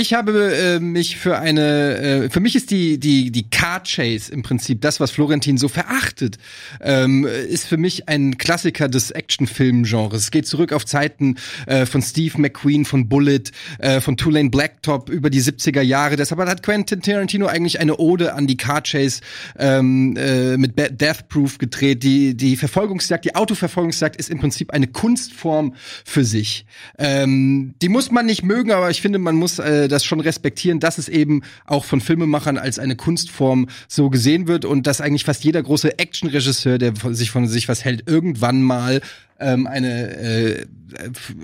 Ich 0.00 0.14
habe 0.14 0.54
äh, 0.54 0.78
mich 0.78 1.16
für 1.16 1.40
eine, 1.40 1.96
äh, 1.98 2.30
für 2.30 2.38
mich 2.38 2.54
ist 2.54 2.70
die 2.70 3.00
die 3.00 3.32
die 3.32 3.50
Car 3.50 3.82
Chase 3.82 4.30
im 4.30 4.44
Prinzip 4.44 4.80
das, 4.80 5.00
was 5.00 5.10
Florentin 5.10 5.58
so 5.58 5.66
verachtet, 5.66 6.38
ähm, 6.80 7.26
ist 7.26 7.66
für 7.66 7.78
mich 7.78 8.08
ein 8.08 8.38
Klassiker 8.38 8.88
des 8.88 9.10
Actionfilm-Genres. 9.10 10.22
Es 10.22 10.30
geht 10.30 10.46
zurück 10.46 10.72
auf 10.72 10.86
Zeiten 10.86 11.34
äh, 11.66 11.84
von 11.84 12.00
Steve 12.00 12.40
McQueen, 12.40 12.84
von 12.84 13.08
Bullet, 13.08 13.50
äh, 13.80 14.00
von 14.00 14.16
Tulane 14.16 14.50
Blacktop 14.50 15.10
über 15.10 15.30
die 15.30 15.42
70er 15.42 15.82
Jahre. 15.82 16.14
Deshalb 16.14 16.40
hat 16.42 16.62
Quentin 16.62 17.02
Tarantino 17.02 17.46
eigentlich 17.46 17.80
eine 17.80 17.96
Ode 17.96 18.34
an 18.34 18.46
die 18.46 18.56
Car 18.56 18.82
Chase 18.82 19.20
ähm, 19.58 20.16
äh, 20.16 20.56
mit 20.56 20.78
Death 20.78 21.28
Proof 21.28 21.58
gedreht. 21.58 22.04
Die 22.04 22.36
die 22.36 22.56
Verfolgungsjagd, 22.56 23.24
die 23.24 23.34
Autoverfolgungsjagd 23.34 24.14
ist 24.14 24.30
im 24.30 24.38
Prinzip 24.38 24.72
eine 24.72 24.86
Kunstform 24.86 25.74
für 26.04 26.24
sich. 26.24 26.66
Ähm, 27.00 27.74
die 27.82 27.88
muss 27.88 28.12
man 28.12 28.26
nicht 28.26 28.44
mögen, 28.44 28.70
aber 28.70 28.90
ich 28.90 29.02
finde, 29.02 29.18
man 29.18 29.34
muss 29.34 29.58
äh, 29.58 29.87
das 29.88 30.04
schon 30.04 30.20
respektieren, 30.20 30.80
dass 30.80 30.98
es 30.98 31.08
eben 31.08 31.42
auch 31.66 31.84
von 31.84 32.00
Filmemachern 32.00 32.58
als 32.58 32.78
eine 32.78 32.96
Kunstform 32.96 33.68
so 33.88 34.10
gesehen 34.10 34.46
wird 34.46 34.64
und 34.64 34.86
dass 34.86 35.00
eigentlich 35.00 35.24
fast 35.24 35.44
jeder 35.44 35.62
große 35.62 35.98
Actionregisseur, 35.98 36.78
der 36.78 36.94
von 36.96 37.14
sich 37.14 37.30
von 37.30 37.48
sich 37.48 37.68
was 37.68 37.84
hält, 37.84 38.08
irgendwann 38.08 38.62
mal 38.62 39.00
ähm, 39.38 39.66
eine 39.66 40.16
äh, 40.16 40.66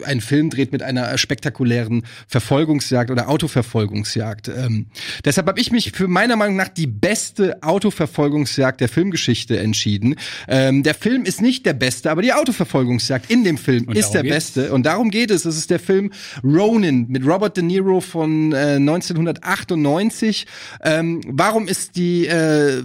einen 0.05 0.21
Film 0.21 0.51
dreht 0.51 0.73
mit 0.73 0.83
einer 0.83 1.17
spektakulären 1.19 2.05
Verfolgungsjagd 2.29 3.11
oder 3.11 3.29
Autoverfolgungsjagd. 3.29 4.49
Ähm, 4.49 4.87
deshalb 5.25 5.47
habe 5.47 5.61
ich 5.61 5.71
mich 5.71 5.93
für 5.93 6.09
meiner 6.09 6.37
Meinung 6.37 6.57
nach 6.57 6.69
die 6.69 6.87
beste 6.87 7.63
Autoverfolgungsjagd 7.63 8.81
der 8.81 8.89
Filmgeschichte 8.89 9.59
entschieden. 9.59 10.17
Ähm, 10.49 10.83
der 10.83 10.95
Film 10.95 11.25
ist 11.25 11.43
nicht 11.43 11.67
der 11.67 11.75
beste, 11.75 12.11
aber 12.11 12.23
die 12.23 12.33
Autoverfolgungsjagd 12.33 13.31
in 13.31 13.45
dem 13.45 13.59
Film 13.59 13.85
Und 13.89 13.97
ist 13.97 14.13
der 14.13 14.23
geht's? 14.23 14.35
beste. 14.35 14.73
Und 14.73 14.87
darum 14.87 15.11
geht 15.11 15.31
es. 15.31 15.45
Es 15.45 15.57
ist 15.57 15.71
der 15.71 15.81
Film 15.81 16.13
Ronin 16.43 17.07
mit 17.09 17.27
Robert 17.27 17.57
De 17.57 17.65
Niro 17.65 18.01
von 18.01 18.53
äh, 18.53 18.77
1998. 18.77 20.47
Ähm, 20.83 21.21
warum 21.27 21.69
ist 21.69 21.97
die 21.97 22.27
äh, 22.27 22.83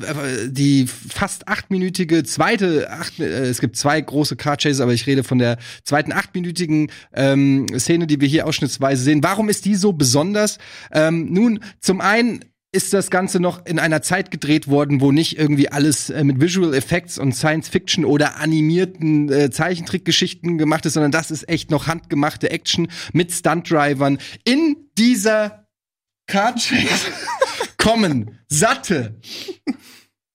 die 0.48 0.88
fast 0.88 1.48
achtminütige 1.48 2.24
zweite 2.24 2.90
acht, 2.92 3.20
äh, 3.20 3.48
es 3.48 3.60
gibt 3.62 3.76
zwei 3.76 4.00
große 4.02 4.36
Car 4.36 4.58
Chases, 4.58 4.82
aber 4.82 4.94
ich 4.94 4.99
rede 5.08 5.24
von 5.24 5.38
der 5.38 5.58
zweiten 5.84 6.12
achtminütigen 6.12 6.92
ähm, 7.14 7.68
Szene, 7.78 8.08
die 8.08 8.22
wir 8.22 8.28
hier 8.28 8.48
ausschnittsweise 8.48 9.04
sehen. 9.04 9.24
Warum 9.24 9.50
ist 9.50 9.66
die 9.66 9.76
so 9.76 9.94
besonders? 9.94 10.58
Ähm, 10.92 11.32
nun, 11.32 11.60
zum 11.80 12.02
einen 12.02 12.46
ist 12.72 12.94
das 12.94 13.10
Ganze 13.10 13.40
noch 13.40 13.66
in 13.66 13.80
einer 13.80 14.02
Zeit 14.02 14.30
gedreht 14.30 14.68
worden, 14.68 15.02
wo 15.02 15.12
nicht 15.12 15.40
irgendwie 15.40 15.70
alles 15.70 16.12
äh, 16.12 16.24
mit 16.24 16.40
Visual 16.40 16.74
Effects 16.76 17.18
und 17.18 17.34
Science 17.34 17.68
Fiction 17.68 18.06
oder 18.06 18.38
animierten 18.38 19.32
äh, 19.32 19.50
Zeichentrickgeschichten 19.50 20.58
gemacht 20.60 20.86
ist, 20.86 20.94
sondern 20.94 21.12
das 21.12 21.32
ist 21.32 21.50
echt 21.50 21.72
noch 21.72 21.88
handgemachte 21.88 22.52
Action 22.52 22.88
mit 23.12 23.32
Stuntdrivern. 23.32 24.20
In 24.44 24.76
dieser 24.98 25.68
Car 26.28 26.54
Chase 26.54 27.08
kommen 27.78 28.38
satte 28.48 29.20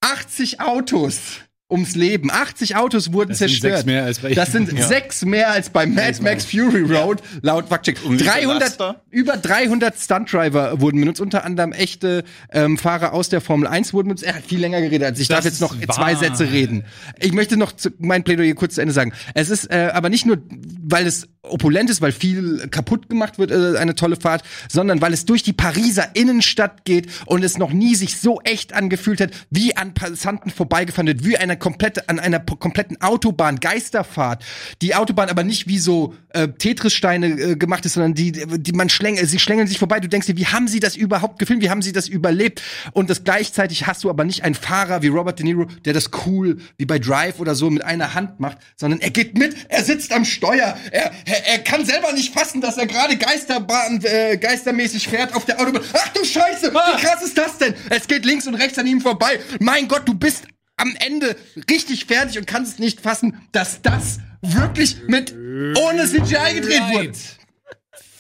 80 0.01 0.61
Autos 0.61 1.41
ums 1.71 1.95
Leben. 1.95 2.31
80 2.31 2.77
Autos 2.77 3.13
wurden 3.13 3.31
Das 3.31 3.39
sind 3.39 3.49
zerstört. 3.49 3.77
sechs 3.79 3.87
mehr 3.87 4.05
als 4.05 4.19
bei- 4.21 4.35
das 4.35 4.53
sind 4.53 4.73
Ja. 4.79 4.87
sechs 4.87 5.25
mehr 5.25 5.51
als 5.51 5.71
bei 5.71 5.87
Mad 5.87 6.23
Max 6.23 6.45
Fury 6.45 6.83
Road, 6.83 7.23
laut. 7.43 7.65
Und 7.71 7.87
wie 7.87 7.95
viele 8.19 8.31
300, 8.31 8.61
Laster? 8.61 9.03
über 9.11 9.37
300 9.37 9.95
Stuntdriver 9.99 10.81
wurden 10.81 11.01
benutzt, 11.01 11.21
unter 11.21 11.45
anderem 11.45 11.73
echte 11.73 12.25
ähm, 12.53 12.77
Fahrer 12.79 13.13
aus 13.15 13.29
der 13.31 13.41
Formel 13.41 13.67
1 13.67 13.93
wurden 13.95 14.09
benutzt. 14.09 14.25
Er 14.25 14.37
hat 14.37 14.45
viel 14.45 14.61
länger 14.61 14.81
geredet 14.83 15.07
als 15.09 15.19
ich. 15.21 15.29
Das 15.29 15.39
darf 15.39 15.45
jetzt 15.47 15.61
noch 15.61 15.75
zwei. 15.93 16.15
Sätze 16.15 16.51
reden. 16.53 16.85
Ich 17.19 17.33
möchte 17.33 17.57
noch 17.57 17.73
zu, 17.73 17.91
mein 17.99 18.25
Plädoyer 18.25 18.55
kurz 18.55 18.75
zu 18.77 18.81
Ende 18.83 18.93
sagen. 18.93 19.13
Es 19.35 19.49
ist 19.51 19.71
äh, 19.71 19.91
aber 19.93 20.11
nicht 20.11 20.27
nur, 20.27 20.39
weil 20.83 21.07
es 21.07 21.27
opulent 21.43 21.91
ist, 21.91 22.01
weil 22.01 22.13
viel 22.13 22.69
kaputt 22.71 23.09
gemacht 23.11 23.39
wird, 23.39 23.51
äh, 23.51 23.77
eine 23.79 23.95
tolle 23.95 24.17
Fahrt, 24.17 24.43
sondern 24.71 25.01
weil 25.03 25.13
es 25.13 25.25
durch 25.27 25.43
die 25.43 25.53
Pariser 25.53 26.09
Innenstadt 26.15 26.85
geht 26.85 27.09
und 27.27 27.45
es 27.45 27.59
noch 27.59 27.73
nie 27.73 27.95
sich 27.95 28.19
so 28.19 28.41
echt 28.43 28.73
angefühlt 28.73 29.21
hat, 29.21 29.31
wie 29.51 29.77
an 29.77 29.93
Passanten 29.93 30.51
vorbeigefahren 30.51 31.07
wird, 31.07 31.25
wie 31.25 31.37
eine 31.55 31.59
komplette, 31.59 32.09
an 32.09 32.19
einer 32.19 32.41
kompletten 32.41 33.01
Autobahn, 33.01 33.61
Geisterfahrt. 33.61 34.45
Die 34.83 34.95
Autobahn 34.95 35.29
aber 35.29 35.45
nicht 35.45 35.69
wie 35.69 35.79
so 35.79 36.15
äh, 36.31 36.49
Tetris-Steine 36.49 37.27
äh, 37.27 37.57
gemacht 37.57 37.87
ist, 37.87 37.95
sondern 37.95 38.15
die, 38.15 38.33
die 38.33 38.73
man 38.73 38.89
schlängelt, 38.89 39.29
sie 39.29 39.39
schlängeln 39.39 39.69
sich 39.69 39.79
vorbei. 39.79 40.01
Du 40.01 40.09
denkst 40.09 40.27
dir, 40.27 40.37
wie 40.37 40.47
haben 40.47 40.69
sie 40.69 40.81
das 40.81 40.97
überhaupt 40.97 41.39
gefilmt? 41.39 41.63
Wie 41.63 41.71
haben 41.71 41.83
sie 41.83 41.93
das 41.93 42.09
überlebt? 42.09 42.63
Und 42.93 43.09
das 43.11 43.25
gleichzeitig 43.25 43.87
hast 43.87 44.05
du 44.05 44.11
aber 44.11 44.25
nicht 44.25 44.43
einen 44.43 44.55
Fahrer 44.55 45.03
wie 45.03 45.09
Robert 45.09 45.39
De 45.39 45.45
Niro, 45.45 45.67
der 45.85 45.93
das 45.93 46.11
cool 46.27 46.59
wie 46.77 46.87
bei 46.87 46.99
Drive 46.99 47.39
oder 47.39 47.55
so 47.55 47.71
mit 47.71 47.85
einer 47.85 48.15
Hand 48.15 48.41
macht, 48.41 48.59
sondern 48.77 49.01
er 49.01 49.11
geht 49.11 49.39
mit, 49.39 49.55
er 49.69 49.85
sitzt 49.85 50.13
am 50.13 50.25
Steuer, 50.25 50.77
er, 50.91 51.13
er, 51.25 51.47
er 51.47 51.59
kann 51.61 51.85
selber 51.85 52.13
nicht 52.13 52.35
fassen, 52.35 52.61
dass 52.61 52.77
er 52.77 52.87
gerade 52.87 53.17
Geisterbahn, 53.17 54.03
äh, 54.05 54.37
geistermäßig 54.37 55.09
fährt 55.09 55.35
auf 55.35 55.45
der 55.45 55.61
Autobahn. 55.61 55.83
Ach 55.93 56.09
du 56.09 56.25
Scheiße, 56.25 56.73
wie 56.73 57.01
krass 57.01 57.23
ist 57.23 57.39
das 57.39 57.59
denn? 57.59 57.75
Es 57.91 58.09
geht 58.09 58.25
links 58.25 58.47
und 58.47 58.55
rechts 58.55 58.79
an 58.79 58.87
ihm 58.87 59.01
vorbei. 59.01 59.39
Mein 59.61 59.87
Gott, 59.89 60.03
du 60.07 60.15
bist 60.15 60.45
am 60.77 60.95
Ende 60.99 61.37
richtig 61.71 62.07
fertig 62.07 62.39
und 62.39 62.47
kannst 62.47 62.75
es 62.75 62.79
nicht 62.79 63.01
fassen, 63.01 63.41
dass 63.53 63.83
das 63.83 64.19
wirklich 64.43 64.97
mit 65.07 65.33
ohne 65.33 66.07
CGI 66.07 66.55
gedreht 66.55 66.83
wurde. 66.93 67.13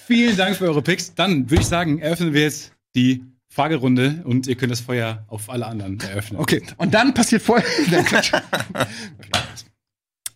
Vielen 0.06 0.36
Dank 0.36 0.56
für 0.56 0.64
eure 0.64 0.82
Picks. 0.82 1.14
Dann 1.14 1.50
würde 1.50 1.62
ich 1.62 1.68
sagen, 1.68 1.98
eröffnen 1.98 2.32
wir 2.32 2.42
jetzt 2.42 2.72
die 2.94 3.24
Fragerunde 3.48 4.22
und 4.24 4.46
ihr 4.46 4.56
könnt 4.56 4.72
das 4.72 4.80
Feuer 4.80 5.24
auf 5.28 5.48
alle 5.48 5.66
anderen 5.66 5.98
eröffnen. 6.00 6.40
Okay, 6.40 6.62
und 6.76 6.92
dann 6.92 7.14
passiert 7.14 7.42
vorher. 7.42 7.64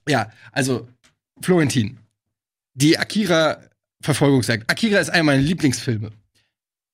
Ja, 0.08 0.30
also 0.52 0.88
Florentin, 1.42 1.98
die 2.72 2.98
Akira-Verfolgungsjagd. 2.98 4.70
Akira 4.70 5.00
ist 5.00 5.10
einer 5.10 5.24
meiner 5.24 5.42
Lieblingsfilme. 5.42 6.12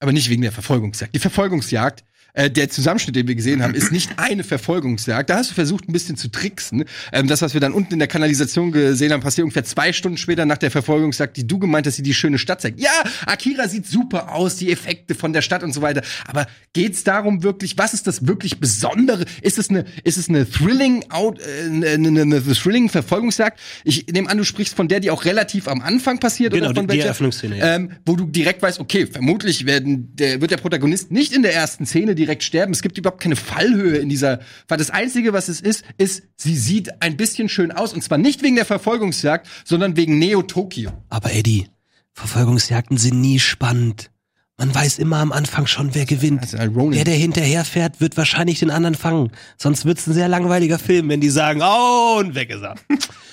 Aber 0.01 0.13
nicht 0.13 0.29
wegen 0.29 0.43
der 0.43 0.51
Verfolgungsjagd. 0.51 1.15
Die 1.15 1.21
Verfolgungsjagd, 1.21 2.05
äh, 2.35 2.51
der 2.51 2.69
Zusammenschnitt, 2.69 3.17
den 3.17 3.27
wir 3.29 3.35
gesehen 3.35 3.63
haben, 3.63 3.75
ist 3.75 3.93
nicht 3.93 4.11
eine 4.19 4.45
Verfolgungsjagd. 4.45 5.31
Da 5.31 5.37
hast 5.37 5.51
du 5.51 5.55
versucht, 5.55 5.89
ein 5.89 5.93
bisschen 5.93 6.17
zu 6.17 6.29
tricksen. 6.29 6.85
Ähm, 7.13 7.29
das, 7.29 7.43
was 7.43 7.55
wir 7.55 7.61
dann 7.61 7.73
unten 7.73 7.93
in 7.95 7.99
der 8.01 8.09
Kanalisation 8.09 8.73
gesehen 8.73 9.13
haben, 9.13 9.21
passiert 9.23 9.45
ungefähr 9.45 9.65
zwei 9.65 9.93
Stunden 9.93 10.19
später 10.19 10.45
nach 10.45 10.59
der 10.59 10.71
Verfolgungsjagd, 10.71 11.37
die 11.37 11.47
du 11.47 11.59
gemeint 11.59 11.87
hast, 11.87 11.97
die 11.99 12.03
die 12.03 12.13
schöne 12.15 12.39
Stadt 12.39 12.61
zeigt. 12.61 12.81
Ja, 12.81 12.91
Akira 13.27 13.69
sieht 13.69 13.87
super 13.87 14.33
aus, 14.35 14.57
die 14.57 14.71
Effekte 14.73 15.15
von 15.15 15.33
der 15.33 15.43
Stadt 15.43 15.63
und 15.63 15.73
so 15.73 15.81
weiter. 15.83 16.03
Aber 16.27 16.47
geht's 16.73 17.05
darum 17.05 17.43
wirklich, 17.43 17.79
was 17.79 17.95
ist 17.95 18.07
das 18.07 18.27
wirklich 18.27 18.59
Besondere? 18.59 19.25
Ist 19.43 19.59
es 19.59 19.71
eine, 19.71 19.85
ist 20.03 20.19
es 20.19 20.29
eine 20.29 20.49
thrilling 20.49 21.05
out, 21.11 21.39
äh, 21.41 21.67
eine, 21.67 21.89
eine, 22.09 22.23
eine 22.23 22.43
thrilling 22.43 22.89
Verfolgungsjagd? 22.89 23.61
Ich 23.85 24.07
nehme 24.09 24.29
an, 24.29 24.39
du 24.39 24.45
sprichst 24.45 24.75
von 24.75 24.89
der, 24.89 24.99
die 25.01 25.11
auch 25.11 25.25
relativ 25.25 25.69
am 25.69 25.81
Anfang 25.81 26.19
passiert 26.19 26.53
Genau, 26.53 26.67
oder 26.67 26.75
von 26.75 26.87
die- 26.87 26.93
die 26.95 26.99
welcher? 26.99 27.07
Eröffnungsszene, 27.07 27.59
ja. 27.59 27.77
ähm, 27.77 27.91
wo 28.05 28.17
du 28.17 28.25
direkt 28.27 28.61
weißt, 28.61 28.81
okay, 28.81 29.07
vermutlich 29.07 29.67
werden, 29.67 30.15
der, 30.17 30.41
wird 30.41 30.51
der 30.51 30.57
Protagonist 30.57 31.11
nicht 31.13 31.33
in 31.33 31.43
der 31.43 31.55
ersten 31.55 31.87
Szene 31.87 32.15
direkt 32.25 32.43
sterben. 32.43 32.73
Es 32.73 32.83
gibt 32.83 32.99
überhaupt 32.99 33.23
keine 33.23 33.37
Fallhöhe 33.37 33.99
in 33.99 34.09
dieser. 34.09 34.41
Weil 34.69 34.79
das 34.79 34.91
Einzige, 34.91 35.33
was 35.33 35.49
es 35.49 35.61
ist, 35.61 35.85
ist, 35.99 36.23
sie 36.37 36.57
sieht 36.57 37.03
ein 37.03 37.17
bisschen 37.17 37.49
schön 37.49 37.73
aus. 37.73 37.93
Und 37.93 38.03
zwar 38.03 38.19
nicht 38.19 38.43
wegen 38.43 38.57
der 38.57 38.65
Verfolgungsjagd, 38.65 39.47
sondern 39.65 39.97
wegen 39.97 40.19
Neo 40.19 40.43
Tokyo. 40.43 40.91
Aber 41.09 41.33
Eddie, 41.33 41.69
Verfolgungsjagden 42.13 42.97
sind 42.97 43.21
nie 43.21 43.39
spannend. 43.39 44.11
Man 44.57 44.73
weiß 44.73 45.01
immer 45.01 45.17
am 45.17 45.33
Anfang 45.33 45.67
schon, 45.67 45.95
wer 45.95 46.07
gewinnt. 46.07 46.55
Also, 46.55 46.57
äh. 46.91 46.95
Der, 46.95 47.05
der 47.05 47.15
hinterherfährt, 47.15 48.01
wird 48.01 48.17
wahrscheinlich 48.17 48.61
den 48.61 48.71
anderen 48.71 48.95
fangen. 48.95 49.33
Sonst 49.57 49.85
wird's 49.85 50.07
ein 50.07 50.15
sehr 50.15 50.29
langweiliger 50.29 50.79
Film, 50.79 51.09
wenn 51.09 51.21
die 51.21 51.31
sagen, 51.31 51.61
oh, 51.63 52.19
und 52.21 52.37
weg 52.37 52.51
ist 52.51 52.63
er. 52.63 52.77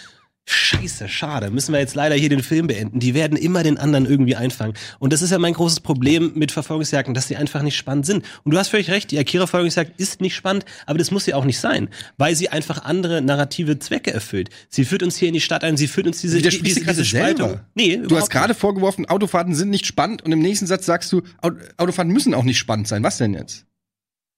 Scheiße, 0.48 1.08
schade. 1.08 1.52
Müssen 1.52 1.72
wir 1.72 1.80
jetzt 1.80 1.96
leider 1.96 2.16
hier 2.16 2.28
den 2.30 2.42
Film 2.44 2.68
beenden. 2.68 3.00
Die 3.00 3.14
werden 3.14 3.38
immer 3.38 3.62
den 3.64 3.78
anderen 3.78 4.06
irgendwie 4.06 4.36
einfangen. 4.36 4.74
Und 5.00 5.14
das 5.14 5.22
ist 5.22 5.30
ja 5.32 5.38
mein 5.40 5.54
großes 5.54 5.80
Problem 5.82 6.32
mit 6.36 6.52
Verfolgungsjagden, 6.52 7.14
dass 7.14 7.28
sie 7.28 7.36
einfach 7.38 7.62
nicht 7.62 7.78
spannend 7.78 8.06
sind. 8.08 8.26
Und 8.44 8.52
du 8.52 8.58
hast 8.58 8.70
völlig 8.70 8.90
recht, 8.90 9.12
die 9.12 9.20
Akira-Verfolgungsjagd 9.20 10.00
ist 10.00 10.20
nicht 10.20 10.36
spannend, 10.36 10.66
aber 10.88 10.98
das 10.98 11.12
muss 11.12 11.26
sie 11.26 11.34
auch 11.36 11.46
nicht 11.46 11.60
sein, 11.60 11.90
weil 12.18 12.36
sie 12.36 12.50
einfach 12.50 12.84
andere 12.84 13.22
narrative 13.22 13.78
Zwecke 13.80 14.12
erfüllt. 14.14 14.50
Sie 14.68 14.84
führt 14.84 15.04
uns 15.04 15.16
hier 15.16 15.28
in 15.28 15.36
die 15.36 15.42
Stadt 15.42 15.64
ein, 15.64 15.78
sie 15.78 15.88
führt 15.88 16.08
uns 16.08 16.20
diese, 16.22 16.42
diese, 16.42 16.60
diese 16.62 17.06
Spaltung. 17.06 17.48
selber? 17.50 17.66
Nee, 17.76 17.98
Du 18.06 18.18
hast 18.18 18.30
gerade 18.30 18.56
vorgeworfen, 18.56 19.06
Autofahrten 19.08 19.54
sind 19.56 19.70
nicht 19.70 19.86
spannend 19.86 20.24
und 20.24 20.32
im 20.32 20.40
nächsten 20.40 20.66
Satz 20.66 20.86
sagst 20.86 21.12
du, 21.14 21.22
Au- 21.42 21.52
Autofahrten 21.78 22.12
müssen 22.12 22.34
auch 22.34 22.44
nicht 22.44 22.58
spannend 22.58 22.88
sein. 22.88 23.04
Was 23.04 23.20
denn 23.20 23.34
jetzt? 23.36 23.66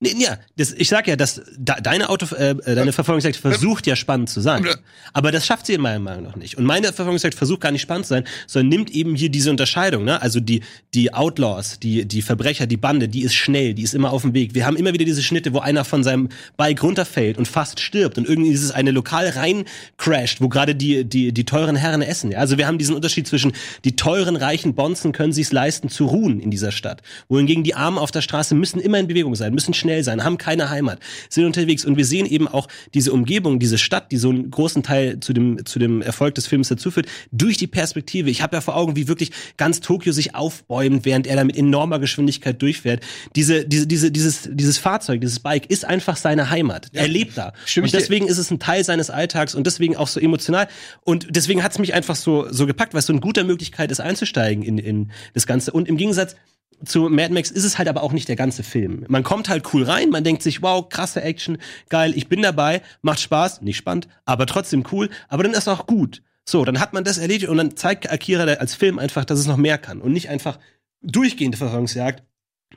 Nee, 0.03 0.15
ja, 0.17 0.37
das, 0.57 0.73
ich 0.73 0.89
sag 0.89 1.07
ja, 1.07 1.15
dass 1.15 1.41
da, 1.57 1.75
deine 1.75 2.09
Auto, 2.09 2.33
äh, 2.35 2.51
äh, 2.51 2.75
deine 2.75 2.91
Verfolgungsjagd 2.91 3.37
versucht 3.37 3.87
ja 3.87 3.95
spannend 3.95 4.29
zu 4.29 4.41
sein. 4.41 4.67
Aber 5.13 5.31
das 5.31 5.45
schafft 5.45 5.65
sie 5.65 5.73
in 5.73 5.81
meiner 5.81 5.99
Meinung 5.99 6.23
nach 6.23 6.35
nicht. 6.35 6.57
Und 6.57 6.65
meine 6.65 6.87
Verfolgungsjagd 6.87 7.35
versucht 7.35 7.61
gar 7.61 7.71
nicht 7.71 7.81
spannend 7.81 8.05
zu 8.05 8.15
sein, 8.15 8.25
sondern 8.47 8.69
nimmt 8.69 8.91
eben 8.91 9.15
hier 9.15 9.29
diese 9.29 9.49
Unterscheidung, 9.49 10.03
ne? 10.03 10.21
Also 10.21 10.39
die, 10.39 10.61
die 10.93 11.13
Outlaws, 11.13 11.79
die, 11.79 12.05
die 12.05 12.21
Verbrecher, 12.21 12.67
die 12.67 12.77
Bande, 12.77 13.07
die 13.07 13.21
ist 13.21 13.33
schnell, 13.33 13.73
die 13.73 13.83
ist 13.83 13.93
immer 13.93 14.11
auf 14.11 14.23
dem 14.23 14.33
Weg. 14.33 14.53
Wir 14.55 14.65
haben 14.65 14.75
immer 14.75 14.93
wieder 14.93 15.05
diese 15.05 15.23
Schnitte, 15.23 15.53
wo 15.53 15.59
einer 15.59 15.85
von 15.85 16.03
seinem 16.03 16.29
Bike 16.57 16.83
runterfällt 16.83 17.37
und 17.37 17.47
fast 17.47 17.79
stirbt 17.79 18.17
und 18.17 18.27
irgendwie 18.27 18.49
dieses 18.49 18.71
eine 18.71 18.91
Lokal 18.91 19.29
rein 19.29 19.65
crasht, 19.97 20.41
wo 20.41 20.49
gerade 20.49 20.75
die, 20.75 21.05
die, 21.05 21.31
die 21.31 21.45
teuren 21.45 21.75
Herren 21.75 22.01
essen. 22.01 22.31
Ja? 22.31 22.39
Also 22.39 22.57
wir 22.57 22.67
haben 22.67 22.77
diesen 22.77 22.95
Unterschied 22.95 23.27
zwischen 23.27 23.53
die 23.85 23.95
teuren, 23.95 24.35
reichen 24.35 24.73
Bonzen 24.73 25.11
können 25.11 25.33
sich's 25.33 25.51
leisten 25.51 25.89
zu 25.89 26.05
ruhen 26.05 26.39
in 26.39 26.51
dieser 26.51 26.71
Stadt. 26.71 27.01
Wohingegen 27.29 27.63
die 27.63 27.75
Armen 27.75 27.97
auf 27.97 28.11
der 28.11 28.21
Straße 28.21 28.55
müssen 28.55 28.79
immer 28.79 28.99
in 28.99 29.07
Bewegung 29.07 29.35
sein, 29.35 29.53
müssen 29.53 29.73
schnell 29.73 29.92
schnell 29.93 30.03
sein, 30.03 30.23
haben 30.23 30.37
keine 30.37 30.69
Heimat, 30.69 30.99
sind 31.29 31.45
unterwegs 31.45 31.85
und 31.85 31.97
wir 31.97 32.05
sehen 32.05 32.25
eben 32.25 32.47
auch 32.47 32.67
diese 32.93 33.11
Umgebung, 33.13 33.59
diese 33.59 33.77
Stadt, 33.77 34.11
die 34.11 34.17
so 34.17 34.29
einen 34.29 34.49
großen 34.49 34.81
Teil 34.81 35.19
zu 35.19 35.33
dem, 35.33 35.65
zu 35.65 35.77
dem 35.79 36.01
Erfolg 36.01 36.35
des 36.35 36.47
Films 36.47 36.69
dazuführt, 36.69 37.07
durch 37.31 37.57
die 37.57 37.67
Perspektive. 37.67 38.29
Ich 38.29 38.41
habe 38.41 38.55
ja 38.55 38.61
vor 38.61 38.75
Augen, 38.75 38.95
wie 38.95 39.07
wirklich 39.07 39.31
ganz 39.57 39.81
Tokio 39.81 40.11
sich 40.11 40.33
aufbäumt, 40.35 41.05
während 41.05 41.27
er 41.27 41.35
da 41.35 41.43
mit 41.43 41.55
enormer 41.55 41.99
Geschwindigkeit 41.99 42.61
durchfährt. 42.61 43.03
Diese, 43.35 43.65
diese, 43.65 43.85
diese, 43.85 44.11
dieses, 44.11 44.49
dieses 44.51 44.77
Fahrzeug, 44.77 45.21
dieses 45.21 45.39
Bike 45.39 45.69
ist 45.69 45.85
einfach 45.85 46.17
seine 46.17 46.49
Heimat. 46.49 46.87
Er 46.93 47.07
lebt 47.07 47.37
da. 47.37 47.53
Stimme 47.65 47.87
ich 47.87 47.93
und 47.93 47.99
deswegen 47.99 48.27
ist 48.27 48.37
es 48.37 48.49
ein 48.49 48.59
Teil 48.59 48.83
seines 48.83 49.09
Alltags 49.09 49.53
und 49.53 49.67
deswegen 49.67 49.95
auch 49.95 50.07
so 50.07 50.19
emotional. 50.19 50.67
Und 51.03 51.27
deswegen 51.29 51.63
hat 51.63 51.73
es 51.73 51.79
mich 51.79 51.93
einfach 51.93 52.15
so, 52.15 52.47
so 52.51 52.65
gepackt, 52.65 52.93
weil 52.93 52.99
es 52.99 53.05
so 53.05 53.13
eine 53.13 53.21
gute 53.21 53.43
Möglichkeit 53.43 53.91
ist, 53.91 53.99
einzusteigen 53.99 54.63
in, 54.63 54.77
in 54.77 55.11
das 55.33 55.45
Ganze. 55.45 55.71
Und 55.71 55.87
im 55.87 55.97
Gegensatz 55.97 56.35
zu 56.83 57.09
Mad 57.09 57.33
Max 57.33 57.51
ist 57.51 57.63
es 57.63 57.77
halt 57.77 57.87
aber 57.87 58.03
auch 58.03 58.11
nicht 58.11 58.27
der 58.27 58.35
ganze 58.35 58.63
Film. 58.63 59.05
Man 59.07 59.23
kommt 59.23 59.49
halt 59.49 59.73
cool 59.73 59.83
rein, 59.83 60.09
man 60.09 60.23
denkt 60.23 60.43
sich, 60.43 60.61
wow, 60.61 60.87
krasse 60.87 61.21
Action, 61.21 61.57
geil, 61.89 62.13
ich 62.15 62.27
bin 62.27 62.41
dabei, 62.41 62.81
macht 63.01 63.19
Spaß, 63.19 63.61
nicht 63.61 63.77
spannend, 63.77 64.07
aber 64.25 64.45
trotzdem 64.45 64.83
cool, 64.91 65.09
aber 65.29 65.43
dann 65.43 65.53
ist 65.53 65.67
auch 65.67 65.87
gut. 65.87 66.21
So, 66.45 66.65
dann 66.65 66.79
hat 66.79 66.93
man 66.93 67.03
das 67.03 67.17
erledigt 67.17 67.49
und 67.49 67.57
dann 67.57 67.77
zeigt 67.77 68.11
Akira 68.11 68.43
als 68.43 68.75
Film 68.75 68.99
einfach, 68.99 69.25
dass 69.25 69.39
es 69.39 69.47
noch 69.47 69.57
mehr 69.57 69.77
kann 69.77 70.01
und 70.01 70.11
nicht 70.11 70.29
einfach 70.29 70.59
durchgehende 71.01 71.57
Verfolgungsjagd. 71.57 72.23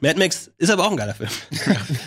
Mad 0.00 0.18
Max 0.18 0.50
ist 0.58 0.70
aber 0.70 0.84
auch 0.84 0.90
ein 0.90 0.96
geiler 0.96 1.14
Film. 1.14 1.30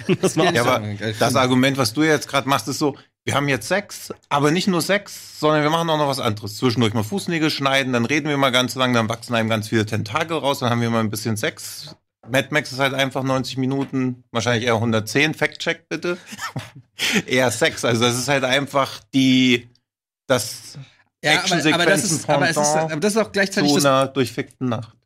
das 0.22 0.36
Ja, 0.36 0.62
aber 0.62 0.82
das 1.20 1.36
Argument, 1.36 1.78
was 1.78 1.94
du 1.94 2.04
jetzt 2.04 2.28
gerade 2.28 2.48
machst, 2.48 2.68
ist 2.68 2.80
so, 2.80 2.96
wir 3.30 3.36
haben 3.36 3.48
jetzt 3.48 3.68
Sex, 3.68 4.12
aber 4.30 4.50
nicht 4.50 4.68
nur 4.68 4.82
Sex, 4.82 5.40
sondern 5.40 5.62
wir 5.62 5.70
machen 5.70 5.88
auch 5.92 6.00
noch 6.00 6.08
was 6.08 6.20
anderes. 6.20 6.58
Zwischendurch 6.58 6.96
mal 6.96 7.04
Fußnägel 7.04 7.52
schneiden, 7.52 7.94
dann 7.94 8.06
reden 8.06 8.28
wir 8.28 8.38
mal 8.38 8.50
ganz 8.50 8.74
lang, 8.74 8.92
dann 8.92 9.08
wachsen 9.08 9.36
einem 9.36 9.50
ganz 9.50 9.68
viele 9.68 9.86
Tentakel 9.86 10.36
raus, 10.36 10.60
dann 10.60 10.72
haben 10.72 10.82
wir 10.82 10.90
mal 10.90 11.02
ein 11.02 11.12
bisschen 11.12 11.38
Sex. 11.38 11.96
Mad 12.28 12.48
Max 12.50 12.72
ist 12.72 12.80
halt 12.80 12.96
einfach 12.96 13.22
90 13.22 13.58
Minuten, 13.58 14.24
wahrscheinlich 14.32 14.66
eher 14.66 14.74
110, 14.74 15.36
Fact-Check 15.36 15.90
bitte. 15.90 16.18
eher 17.28 17.52
Sex, 17.52 17.86
also 17.86 18.04
das 18.04 18.18
ist 18.18 18.30
halt 18.30 18.44
einfach 18.44 19.00
die, 19.14 19.70
das 20.26 20.80
Ja, 21.24 21.44
aber, 21.44 21.74
aber, 21.74 21.86
das 21.86 22.04
ist, 22.04 22.28
aber, 22.28 22.50
ist, 22.50 22.58
aber 22.58 22.96
das 22.96 23.14
ist 23.14 23.22
auch 23.22 23.32
gleichzeitig 23.32 23.70
zu 23.70 23.76
das. 23.76 23.86
einer 23.86 24.08
durchfickten 24.08 24.70
Nacht. 24.70 24.99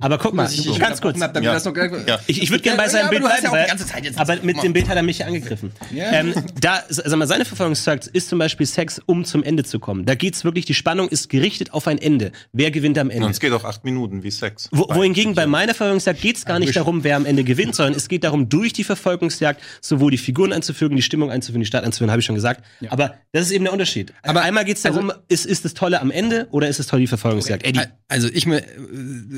Aber 0.00 0.16
guck 0.18 0.32
mal, 0.32 0.48
ich 0.50 0.62
dich 0.62 0.78
ganz 0.78 1.00
kurz. 1.00 1.20
hab, 1.20 1.34
Ja. 1.42 1.58
Ja. 2.06 2.18
Ich, 2.28 2.40
ich 2.42 2.50
würde 2.50 2.62
gerne 2.62 2.76
bei 2.78 2.84
Ja, 2.84 2.90
seinem 2.90 3.00
aber 3.06 3.10
Bild 3.10 3.22
ja 3.22 3.28
bleiben, 3.40 3.52
weil- 3.52 3.66
ganze 3.66 3.86
Zeit 3.86 4.04
jetzt- 4.04 4.16
aber 4.18 4.36
mit 4.42 4.62
dem 4.62 4.72
Bild 4.72 4.88
hat 4.88 4.96
er 4.96 5.02
mich 5.02 5.18
ja 5.18 5.26
angegriffen. 5.26 5.72
Ja. 5.92 6.12
Ähm, 6.12 6.34
da, 6.60 6.82
sag 6.88 7.16
mal, 7.16 7.26
seine 7.26 7.44
Verfolgungsjagd 7.44 8.06
ist 8.06 8.28
zum 8.28 8.38
Beispiel 8.38 8.64
Sex, 8.66 9.00
um 9.06 9.24
zum 9.24 9.42
Ende 9.42 9.64
zu 9.64 9.80
kommen. 9.80 10.04
Da 10.04 10.14
geht's 10.14 10.44
wirklich, 10.44 10.66
die 10.66 10.74
Spannung 10.74 11.08
ist 11.08 11.28
gerichtet 11.28 11.72
auf 11.72 11.88
ein 11.88 11.98
Ende. 11.98 12.30
Wer 12.52 12.70
gewinnt 12.70 12.96
am 12.96 13.10
Ende? 13.10 13.24
Und 13.26 13.32
es 13.32 13.40
geht 13.40 13.52
auch 13.52 13.64
acht 13.64 13.84
Minuten 13.84 14.22
wie 14.22 14.30
Sex. 14.30 14.68
Wo, 14.70 14.86
wohingegen 14.88 15.34
bei 15.34 15.46
meiner 15.48 15.74
Verfolgungsjagd 15.74 16.20
geht's 16.20 16.44
gar 16.44 16.60
nicht 16.60 16.76
darum, 16.76 17.02
wer 17.02 17.16
am 17.16 17.26
Ende 17.26 17.42
gewinnt, 17.42 17.74
sondern 17.74 17.94
es 17.94 18.08
geht 18.08 18.22
darum, 18.22 18.48
durch 18.48 18.72
die 18.72 18.84
Verfolgungsjagd 18.84 19.60
sowohl 19.80 20.12
die 20.12 20.18
Figuren 20.18 20.52
einzufügen, 20.52 20.94
die 20.94 21.02
Stimmung 21.02 21.32
einzuführen, 21.32 21.60
die 21.60 21.66
Stadt 21.66 21.82
einzuführen, 21.82 22.10
habe 22.12 22.20
ich 22.20 22.26
schon 22.26 22.36
gesagt. 22.36 22.62
Aber 22.88 23.14
das 23.32 23.46
ist 23.46 23.50
eben 23.50 23.64
der 23.64 23.72
Unterschied. 23.72 24.12
Aber 24.22 24.42
einmal 24.42 24.64
geht's 24.64 24.82
darum, 24.82 25.12
ist, 25.28 25.44
ist 25.44 25.64
das 25.64 25.74
Tolle 25.74 26.00
am 26.00 26.12
Ende 26.12 26.46
oder 26.52 26.68
ist 26.68 26.78
es 26.78 26.86
toll 26.86 27.00
die 27.00 27.06
Verfolgungsjagd? 27.08 27.64
Eddie. 27.66 27.80
Also 28.06 28.28
ich 28.32 28.46
mir, 28.46 28.58
äh, 28.58 28.64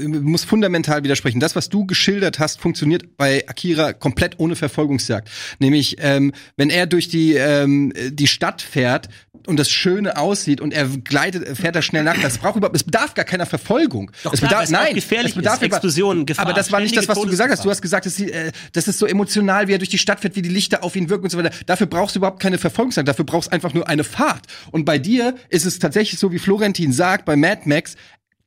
muss 0.09 0.45
fundamental 0.51 1.05
widersprechen. 1.05 1.39
Das, 1.39 1.55
was 1.55 1.69
du 1.69 1.87
geschildert 1.87 2.41
hast, 2.41 2.61
funktioniert 2.61 3.17
bei 3.17 3.49
Akira 3.49 3.93
komplett 3.93 4.41
ohne 4.41 4.57
Verfolgungsjagd. 4.57 5.31
Nämlich, 5.61 5.97
ähm, 6.01 6.33
wenn 6.57 6.71
er 6.71 6.87
durch 6.87 7.09
die, 7.09 7.35
ähm, 7.35 7.93
die 8.11 8.27
Stadt 8.27 8.61
fährt 8.61 9.09
und 9.47 9.61
das 9.61 9.71
Schöne 9.71 10.17
aussieht 10.19 10.61
und 10.61 10.75
er 10.75 10.89
gleitet, 10.89 11.57
fährt 11.57 11.77
da 11.77 11.83
schnell 11.83 12.03
nach, 12.03 12.21
das 12.21 12.39
braucht 12.39 12.57
überhaupt, 12.57 12.75
es 12.75 12.83
bedarf 12.83 13.15
gar 13.15 13.25
keiner 13.25 13.47
Verfolgung. 13.47 14.11
Doch 14.25 14.33
es 14.33 14.41
klar, 14.41 14.51
bedarf, 14.51 14.65
auch 14.67 14.71
nein, 14.73 14.95
gefährlich 14.97 15.31
es 15.31 15.37
bedarf. 15.37 15.63
Explosionen, 15.63 16.27
Gefahr, 16.27 16.47
Aber 16.47 16.53
das 16.53 16.73
war 16.73 16.81
nicht 16.81 16.97
das, 16.97 17.07
was 17.07 17.21
du 17.21 17.29
gesagt 17.29 17.53
hast. 17.53 17.65
Du 17.65 17.71
hast 17.71 17.81
gesagt, 17.81 18.07
dass 18.07 18.17
sie, 18.17 18.33
äh, 18.33 18.51
das 18.73 18.89
ist 18.89 18.99
so 18.99 19.07
emotional, 19.07 19.69
wie 19.69 19.75
er 19.75 19.79
durch 19.79 19.89
die 19.89 19.99
Stadt 19.99 20.19
fährt, 20.19 20.35
wie 20.35 20.43
die 20.43 20.49
Lichter 20.49 20.83
auf 20.83 20.97
ihn 20.97 21.09
wirken 21.09 21.25
und 21.25 21.31
so 21.31 21.39
weiter. 21.39 21.55
Dafür 21.67 21.87
brauchst 21.87 22.17
du 22.17 22.19
überhaupt 22.19 22.41
keine 22.43 22.59
Verfolgungsjagd. 22.59 23.07
Dafür 23.07 23.25
brauchst 23.25 23.51
du 23.51 23.53
einfach 23.53 23.73
nur 23.73 23.87
eine 23.89 24.03
Fahrt. 24.03 24.47
Und 24.73 24.85
bei 24.85 24.99
dir 24.99 25.37
ist 25.49 25.65
es 25.65 25.79
tatsächlich 25.79 26.19
so, 26.19 26.33
wie 26.33 26.41
Florentin 26.41 26.93
sagt, 26.93 27.25
bei 27.25 27.37
Mad 27.37 27.63
Max, 27.67 27.95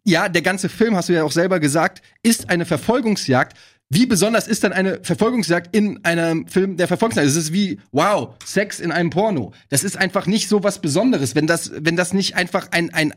ja, 0.05 0.29
der 0.29 0.41
ganze 0.41 0.69
Film, 0.69 0.95
hast 0.95 1.09
du 1.09 1.13
ja 1.13 1.23
auch 1.23 1.31
selber 1.31 1.59
gesagt, 1.59 2.01
ist 2.23 2.49
eine 2.49 2.65
Verfolgungsjagd. 2.65 3.57
Wie 3.89 4.05
besonders 4.05 4.47
ist 4.47 4.63
dann 4.63 4.73
eine 4.73 4.99
Verfolgungsjagd 5.03 5.75
in 5.75 6.03
einem 6.03 6.47
Film 6.47 6.77
der 6.77 6.87
Verfolgungsjagd? 6.87 7.27
Es 7.27 7.35
ist 7.35 7.53
wie, 7.53 7.79
wow, 7.91 8.35
Sex 8.43 8.79
in 8.79 8.91
einem 8.91 9.09
Porno. 9.09 9.53
Das 9.69 9.83
ist 9.83 9.97
einfach 9.97 10.25
nicht 10.25 10.49
so 10.49 10.63
was 10.63 10.79
Besonderes, 10.79 11.35
wenn 11.35 11.47
das, 11.47 11.71
wenn 11.75 11.95
das 11.95 12.13
nicht 12.13 12.35
einfach 12.35 12.69
ein, 12.71 12.93
ein, 12.93 13.13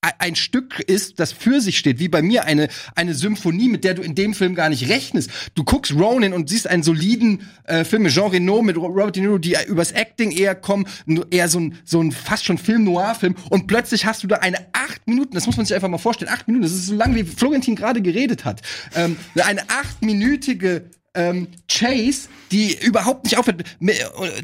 ein 0.00 0.36
Stück 0.36 0.80
ist, 0.80 1.18
das 1.18 1.32
für 1.32 1.60
sich 1.60 1.78
steht, 1.78 1.98
wie 1.98 2.08
bei 2.08 2.22
mir 2.22 2.44
eine, 2.44 2.68
eine 2.94 3.14
Symphonie, 3.14 3.68
mit 3.68 3.84
der 3.84 3.94
du 3.94 4.02
in 4.02 4.14
dem 4.14 4.34
Film 4.34 4.54
gar 4.54 4.68
nicht 4.68 4.88
rechnest. 4.88 5.30
Du 5.54 5.64
guckst 5.64 5.94
Ronin 5.94 6.32
und 6.32 6.48
siehst 6.48 6.68
einen 6.68 6.82
soliden 6.82 7.48
äh, 7.64 7.84
Film 7.84 8.02
mit 8.02 8.12
Jean 8.12 8.30
Reno, 8.30 8.62
mit 8.62 8.76
Robert 8.76 9.16
De 9.16 9.22
Niro, 9.22 9.38
die 9.38 9.56
übers 9.66 9.92
Acting 9.92 10.30
eher 10.30 10.54
kommen, 10.54 10.86
eher 11.30 11.48
so 11.48 11.60
ein, 11.60 11.78
so 11.84 12.00
ein 12.00 12.12
fast 12.12 12.44
schon 12.44 12.58
Film-Noir-Film 12.58 13.34
und 13.50 13.66
plötzlich 13.66 14.06
hast 14.06 14.22
du 14.22 14.26
da 14.26 14.36
eine 14.36 14.58
acht 14.72 15.06
Minuten, 15.06 15.34
das 15.34 15.46
muss 15.46 15.56
man 15.56 15.66
sich 15.66 15.74
einfach 15.74 15.88
mal 15.88 15.98
vorstellen, 15.98 16.30
acht 16.30 16.46
Minuten, 16.46 16.62
das 16.62 16.72
ist 16.72 16.86
so 16.86 16.94
lang, 16.94 17.14
wie 17.14 17.24
Florentin 17.24 17.74
gerade 17.74 18.00
geredet 18.02 18.44
hat, 18.44 18.62
ähm, 18.94 19.16
eine 19.34 19.68
achtminütige 19.68 20.90
ähm, 21.14 21.48
Chase, 21.68 22.28
die 22.52 22.76
überhaupt 22.80 23.24
nicht 23.24 23.38
aufhört. 23.38 23.64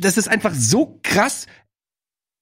Das 0.00 0.16
ist 0.16 0.28
einfach 0.28 0.54
so 0.54 0.99
krass 1.02 1.47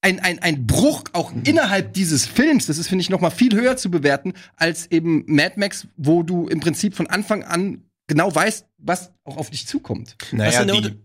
ein, 0.03 0.19
ein, 0.21 0.39
ein 0.39 0.67
Bruch 0.67 1.05
auch 1.13 1.33
innerhalb 1.45 1.93
dieses 1.93 2.27
Films, 2.27 2.67
das 2.67 2.79
ist, 2.79 2.89
finde 2.89 3.03
ich, 3.03 3.11
noch 3.11 3.21
mal 3.21 3.31
viel 3.31 3.55
höher 3.55 3.77
zu 3.77 3.91
bewerten 3.91 4.33
als 4.57 4.91
eben 4.91 5.25
Mad 5.27 5.55
Max, 5.57 5.87
wo 5.97 6.23
du 6.23 6.49
im 6.49 6.61
Prinzip 6.61 6.95
von 6.95 7.07
Anfang 7.07 7.45
an 7.45 7.83
genau 8.07 8.35
weißt, 8.35 8.67
was 8.79 9.13
auch 9.25 9.37
auf 9.37 9.51
dich 9.51 9.67
zukommt. 9.67 10.17
Naja, 10.33 10.65
die, 10.65 10.99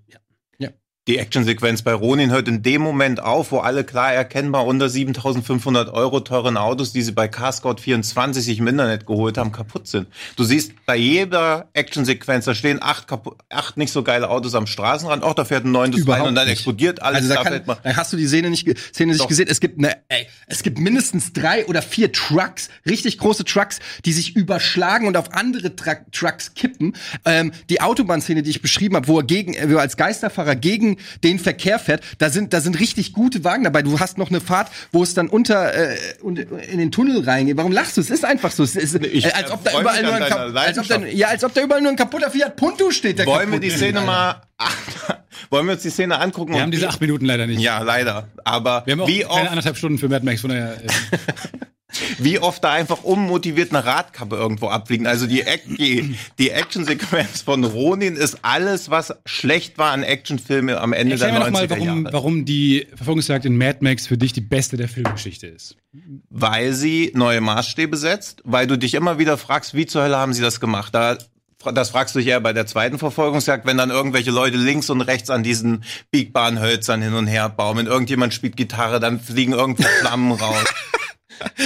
die 1.07 1.19
Actionsequenz 1.19 1.83
bei 1.83 1.93
Ronin 1.93 2.31
hört 2.31 2.47
in 2.47 2.63
dem 2.63 2.81
Moment 2.81 3.21
auf, 3.21 3.51
wo 3.51 3.59
alle 3.59 3.83
klar 3.83 4.11
erkennbar 4.11 4.65
unter 4.65 4.89
7500 4.89 5.93
Euro 5.93 6.19
teuren 6.21 6.57
Autos, 6.57 6.93
die 6.93 7.03
sie 7.03 7.11
bei 7.11 7.27
Carscout 7.27 7.75
24 7.79 8.43
sich 8.43 8.57
im 8.57 8.65
Internet 8.67 9.05
geholt 9.05 9.37
haben, 9.37 9.51
kaputt 9.51 9.87
sind. 9.87 10.07
Du 10.35 10.43
siehst 10.43 10.71
bei 10.87 10.95
jeder 10.95 11.69
Actionsequenz, 11.73 12.45
da 12.45 12.55
stehen 12.55 12.81
acht, 12.81 13.05
acht 13.49 13.77
nicht 13.77 13.91
so 13.91 14.01
geile 14.01 14.29
Autos 14.31 14.55
am 14.55 14.65
Straßenrand, 14.65 15.23
auch 15.23 15.35
da 15.35 15.45
fährt 15.45 15.65
ein 15.65 15.71
neuntes 15.71 16.07
rein 16.07 16.23
und 16.23 16.33
dann 16.33 16.45
nicht. 16.47 16.53
explodiert 16.53 17.03
alles. 17.03 17.29
Also 17.29 17.35
da, 17.35 17.43
kann, 17.43 17.61
man- 17.67 17.77
da 17.83 17.95
hast 17.95 18.11
du 18.11 18.17
die 18.17 18.25
Szene 18.25 18.49
nicht, 18.49 18.67
Szene 18.91 19.11
nicht 19.11 19.21
Doch. 19.21 19.27
gesehen. 19.27 19.47
Es 19.47 19.59
gibt 19.59 19.77
eine, 19.77 19.95
ey, 20.09 20.25
es 20.47 20.63
gibt 20.63 20.79
mindestens 20.79 21.33
drei 21.33 21.67
oder 21.67 21.83
vier 21.83 22.11
Trucks, 22.13 22.69
richtig 22.89 23.19
große 23.19 23.45
Trucks, 23.45 23.77
die 24.05 24.11
sich 24.11 24.35
überschlagen 24.35 25.05
und 25.07 25.17
auf 25.17 25.33
andere 25.33 25.75
Tra 25.75 25.97
Trucks 26.11 26.55
kippen. 26.55 26.95
Ähm, 27.25 27.51
die 27.69 27.81
Autobahnszene, 27.81 28.41
die 28.41 28.49
ich 28.49 28.63
beschrieben 28.63 28.95
habe, 28.95 29.07
wo 29.07 29.19
er 29.19 29.23
gegen, 29.23 29.53
wo 29.69 29.75
er 29.75 29.81
als 29.81 29.97
Geisterfahrer 29.97 30.55
gegen 30.55 30.94
den 31.23 31.39
Verkehr 31.39 31.79
fährt, 31.79 32.03
da 32.17 32.29
sind, 32.29 32.53
da 32.53 32.61
sind 32.61 32.79
richtig 32.79 33.13
gute 33.13 33.43
Wagen 33.43 33.63
dabei. 33.63 33.81
Du 33.81 33.99
hast 33.99 34.17
noch 34.17 34.29
eine 34.29 34.41
Fahrt, 34.41 34.69
wo 34.91 35.03
es 35.03 35.13
dann 35.13 35.27
unter 35.27 35.73
äh, 35.73 35.95
und 36.21 36.39
in 36.39 36.77
den 36.79 36.91
Tunnel 36.91 37.23
reingeht. 37.23 37.57
Warum 37.57 37.71
lachst 37.71 37.97
du? 37.97 38.01
Es 38.01 38.09
ist 38.09 38.25
einfach 38.25 38.51
so. 38.51 38.63
Es 38.63 38.75
ist, 38.75 38.95
Ich 38.95 39.25
äh, 39.25 39.31
als 39.31 39.51
ob 39.51 39.63
da 39.63 39.79
überall 39.79 40.03
nur 40.03 40.13
ein, 40.13 40.23
als 40.57 40.77
ob 40.79 40.87
da, 40.87 40.99
ja, 41.05 41.27
als 41.27 41.43
ob 41.43 41.53
da 41.53 41.61
überall 41.61 41.81
nur 41.81 41.91
ein 41.91 41.97
kaputter 41.97 42.29
Fiat 42.31 42.55
Punto 42.55 42.91
steht. 42.91 43.19
Der 43.19 43.25
Wollen 43.25 43.51
wir 43.51 43.59
die 43.59 43.67
ist, 43.67 43.77
Szene 43.77 43.99
Alter. 43.99 44.11
mal, 44.11 44.41
wollen 45.49 45.65
wir 45.67 45.73
uns 45.73 45.83
die 45.83 45.89
Szene 45.89 46.19
angucken? 46.19 46.51
Wir 46.51 46.57
und 46.57 46.61
haben 46.63 46.71
diese 46.71 46.87
acht 46.89 47.01
Minuten 47.01 47.25
leider 47.25 47.47
nicht. 47.47 47.59
Ja, 47.61 47.79
leider. 47.79 48.27
Aber 48.43 48.83
Wir 48.85 48.93
haben 48.93 49.01
auch 49.01 49.07
wie 49.07 49.19
keine 49.21 49.29
oft 49.31 49.49
anderthalb 49.49 49.77
Stunden 49.77 49.97
für 49.97 50.09
Mad 50.09 50.25
Max, 50.25 50.41
von 50.41 50.49
daher. 50.49 50.77
Wie 52.17 52.39
oft 52.39 52.63
da 52.63 52.71
einfach 52.71 53.03
unmotiviert 53.03 53.71
eine 53.71 53.85
Radkappe 53.85 54.35
irgendwo 54.35 54.67
abfliegen. 54.67 55.07
Also 55.07 55.27
die, 55.27 55.43
die, 55.77 56.15
die 56.37 56.49
Actionsequenz 56.49 57.41
von 57.41 57.63
Ronin 57.63 58.15
ist 58.15 58.39
alles, 58.41 58.89
was 58.89 59.13
schlecht 59.25 59.77
war 59.77 59.91
an 59.91 60.03
Actionfilmen 60.03 60.75
am 60.75 60.93
Ende 60.93 61.13
erklär 61.13 61.31
der 61.31 61.39
mir 61.39 61.51
noch 61.51 61.59
90er 61.59 61.69
mal, 61.69 61.69
warum, 61.69 62.03
Jahre. 62.03 62.13
warum 62.13 62.45
die 62.45 62.87
Verfolgungsjagd 62.95 63.45
in 63.45 63.57
Mad 63.57 63.79
Max 63.81 64.07
für 64.07 64.17
dich 64.17 64.33
die 64.33 64.41
beste 64.41 64.77
der 64.77 64.87
Filmgeschichte 64.87 65.47
ist. 65.47 65.77
Weil 66.29 66.73
sie 66.73 67.11
neue 67.15 67.41
Maßstäbe 67.41 67.97
setzt, 67.97 68.41
weil 68.43 68.67
du 68.67 68.77
dich 68.77 68.93
immer 68.93 69.19
wieder 69.19 69.37
fragst, 69.37 69.73
wie 69.73 69.85
zur 69.85 70.03
Hölle 70.03 70.17
haben 70.17 70.33
sie 70.33 70.41
das 70.41 70.59
gemacht? 70.59 70.93
Da 70.93 71.17
das 71.73 71.89
fragst 71.89 72.13
du 72.13 72.19
dich 72.19 72.27
eher 72.27 72.41
bei 72.41 72.53
der 72.53 72.67
zweiten 72.67 72.99
Verfolgungsjagd, 72.99 73.65
wenn 73.65 73.77
dann 73.77 73.89
irgendwelche 73.89 74.31
Leute 74.31 74.57
links 74.57 74.89
und 74.89 75.01
rechts 75.01 75.29
an 75.29 75.43
diesen 75.43 75.83
biegbaren 76.11 76.59
Hölzern 76.59 77.01
hin 77.01 77.13
und 77.13 77.27
her 77.27 77.49
baumeln. 77.49 77.87
Irgendjemand 77.87 78.33
spielt 78.33 78.55
Gitarre, 78.55 78.99
dann 78.99 79.19
fliegen 79.19 79.53
irgendwo 79.53 79.83
Flammen 80.01 80.31
raus. 80.31 80.65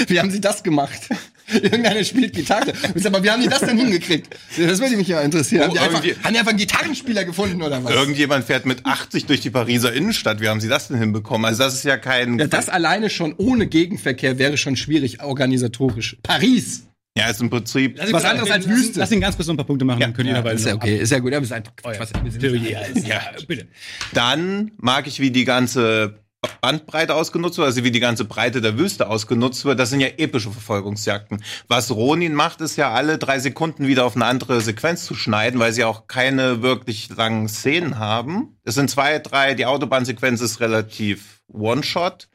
Wie 0.08 0.19
haben 0.19 0.32
sie 0.32 0.41
das 0.41 0.63
gemacht? 0.63 0.99
Irgendeiner 1.51 2.03
spielt 2.03 2.34
Gitarre. 2.36 2.73
Aber 3.05 3.23
wie 3.23 3.29
haben 3.32 3.41
die 3.41 3.47
das 3.47 3.62
denn 3.62 3.77
hingekriegt? 3.77 4.36
Das 4.58 4.79
würde 4.79 4.95
mich 4.97 5.08
ja 5.08 5.19
interessieren. 5.21 5.63
Haben 5.63 5.73
die, 5.73 5.79
Oh, 5.79 5.82
einfach, 5.82 6.03
irgendwie- 6.03 6.23
haben 6.23 6.34
die 6.34 6.39
einfach 6.39 6.49
einen 6.51 6.60
Gitarrenspieler 6.60 7.25
gefunden 7.25 7.62
oder 7.63 7.84
was? 7.84 7.91
Irgendjemand 7.91 8.45
fährt 8.45 8.67
mit 8.67 8.86
80 8.86 9.25
durch 9.25 9.41
die 9.41 9.49
Pariser 9.49 9.91
Innenstadt. 9.91 10.41
Wie 10.41 10.47
haben 10.47 10.62
sie 10.62 10.67
das 10.67 10.89
denn 10.89 10.97
hinbekommen? 10.99 11.45
Also 11.45 11.63
das 11.63 11.73
ist 11.73 11.86
ja 11.86 11.97
kein... 11.97 12.38
Ja, 12.38 12.45
das 12.45 12.69
alleine 12.69 13.10
schon 13.10 13.34
ohne 13.38 13.65
Gegenverkehr 13.65 14.38
wäre 14.38 14.58
schon 14.58 14.75
schwierig 14.75 15.23
organisatorisch. 15.23 16.17
Paris! 16.21 16.86
Ja, 17.17 17.27
ist 17.32 17.41
im 17.41 17.49
Prinzip... 17.49 17.95
Lass 17.97 18.10
ihn 18.10 18.13
Was 18.13 18.25
anderes 18.25 18.51
als 18.51 18.69
Wüste. 18.69 18.99
Lass 18.99 19.12
ihn 19.12 19.19
ganz 19.19 19.36
kurz 19.36 19.47
noch 19.47 19.55
ein 19.55 19.58
paar 19.58 19.65
Punkte 19.65 19.84
machen, 19.86 19.99
dann 19.99 20.13
können 20.13 20.27
die 20.27 20.34
dabei 20.36 20.53
Ist 20.53 20.67
ja 20.67 20.75
okay, 20.75 20.97
ist 20.99 21.12
ja 21.12 21.17
gut. 21.17 21.34
Aber 21.34 21.43
ist 21.43 21.51
einfach 21.51 21.73
was, 21.84 21.97
wir 22.13 22.32
sind- 22.32 22.39
Plädoyer 22.39 22.86
ist. 22.95 23.08
Ja, 23.08 23.21
bitte. 23.47 23.67
Dann 24.13 24.71
mag 24.77 25.08
ich, 25.08 25.19
wie 25.19 25.32
die 25.32 25.45
ganze 25.45 26.19
Bandbreite 26.62 27.15
ausgenutzt 27.15 27.58
wird, 27.58 27.67
also 27.67 27.84
wie 27.84 27.91
die 27.91 27.99
ganze 27.99 28.25
Breite 28.25 28.62
der 28.62 28.78
Wüste 28.78 29.10
ausgenutzt 29.10 29.65
wird. 29.65 29.80
Das 29.80 29.89
sind 29.89 29.99
ja 29.99 30.08
epische 30.17 30.52
Verfolgungsjagden. 30.52 31.43
Was 31.67 31.91
Ronin 31.91 32.34
macht, 32.34 32.62
ist 32.62 32.78
ja 32.78 32.91
alle 32.91 33.17
drei 33.17 33.39
Sekunden 33.39 33.88
wieder 33.88 34.06
auf 34.06 34.15
eine 34.15 34.25
andere 34.25 34.62
Sequenz 34.62 35.06
zu 35.06 35.15
schneiden, 35.15 35.60
weil 35.60 35.73
sie 35.73 35.84
auch 35.84 36.08
keine 36.08 36.62
wirklich 36.62 37.10
langen 37.10 37.49
Szenen 37.49 37.99
haben. 37.99 38.58
Es 38.63 38.75
sind 38.75 38.89
zwei, 38.89 39.19
drei, 39.19 39.54
die 39.54 39.65
Autobahnsequenz 39.65 40.39
ist 40.41 40.62
relativ 40.62 41.41
One-Shot, 41.52 42.30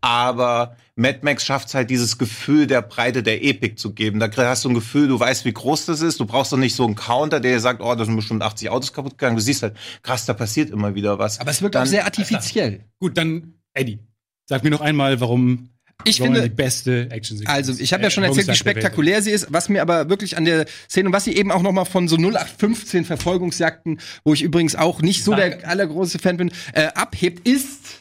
aber 0.00 0.76
Mad 0.96 1.20
Max 1.22 1.44
schafft 1.44 1.68
es 1.68 1.74
halt, 1.74 1.90
dieses 1.90 2.18
Gefühl 2.18 2.66
der 2.66 2.82
Breite 2.82 3.22
der 3.22 3.42
Epik 3.42 3.78
zu 3.78 3.92
geben. 3.92 4.18
Da 4.20 4.30
hast 4.36 4.64
du 4.64 4.68
ein 4.68 4.74
Gefühl, 4.74 5.08
du 5.08 5.18
weißt, 5.18 5.44
wie 5.44 5.52
groß 5.52 5.86
das 5.86 6.00
ist. 6.02 6.20
Du 6.20 6.26
brauchst 6.26 6.52
doch 6.52 6.58
nicht 6.58 6.74
so 6.74 6.84
einen 6.84 6.94
Counter, 6.94 7.40
der 7.40 7.52
dir 7.52 7.60
sagt, 7.60 7.80
oh, 7.80 7.94
da 7.94 8.04
sind 8.04 8.16
bestimmt 8.16 8.42
80 8.42 8.68
Autos 8.70 8.92
kaputt 8.92 9.12
gegangen. 9.18 9.36
Du 9.36 9.42
siehst 9.42 9.62
halt, 9.62 9.76
krass, 10.02 10.26
da 10.26 10.34
passiert 10.34 10.70
immer 10.70 10.94
wieder 10.94 11.18
was. 11.18 11.40
Aber 11.40 11.50
es 11.50 11.62
wirkt 11.62 11.74
Dann- 11.74 11.84
auch 11.84 11.90
sehr 11.90 12.04
artifiziell. 12.04 12.84
Gut, 12.98 13.16
dann 13.16 13.54
Eddie, 13.72 13.98
sag 14.46 14.62
mir 14.64 14.70
noch 14.70 14.80
einmal, 14.80 15.20
warum 15.20 15.70
Ich 16.04 16.18
warum 16.20 16.34
finde- 16.34 16.48
die 16.48 16.54
beste 16.54 17.10
Action 17.10 17.40
Also, 17.46 17.74
ich 17.78 17.92
habe 17.92 18.02
ja 18.02 18.10
schon 18.10 18.24
erzählt, 18.24 18.48
wie 18.48 18.54
spektakulär 18.54 19.22
sie 19.22 19.30
ist, 19.30 19.46
was 19.50 19.68
mir 19.68 19.82
aber 19.82 20.08
wirklich 20.08 20.36
an 20.36 20.44
der 20.44 20.66
Szene 20.88 21.08
und 21.08 21.12
was 21.12 21.24
sie 21.24 21.36
eben 21.36 21.52
auch 21.52 21.62
noch 21.62 21.72
mal 21.72 21.84
von 21.84 22.08
so 22.08 22.16
0815 22.16 23.04
Verfolgungsjagden, 23.04 24.00
wo 24.24 24.32
ich 24.34 24.42
übrigens 24.42 24.76
auch 24.76 25.02
nicht 25.02 25.24
so 25.24 25.34
der 25.34 25.66
allergrößte 25.68 26.18
Fan 26.18 26.36
bin, 26.36 26.50
äh, 26.72 26.86
abhebt, 26.94 27.46
ist, 27.46 27.99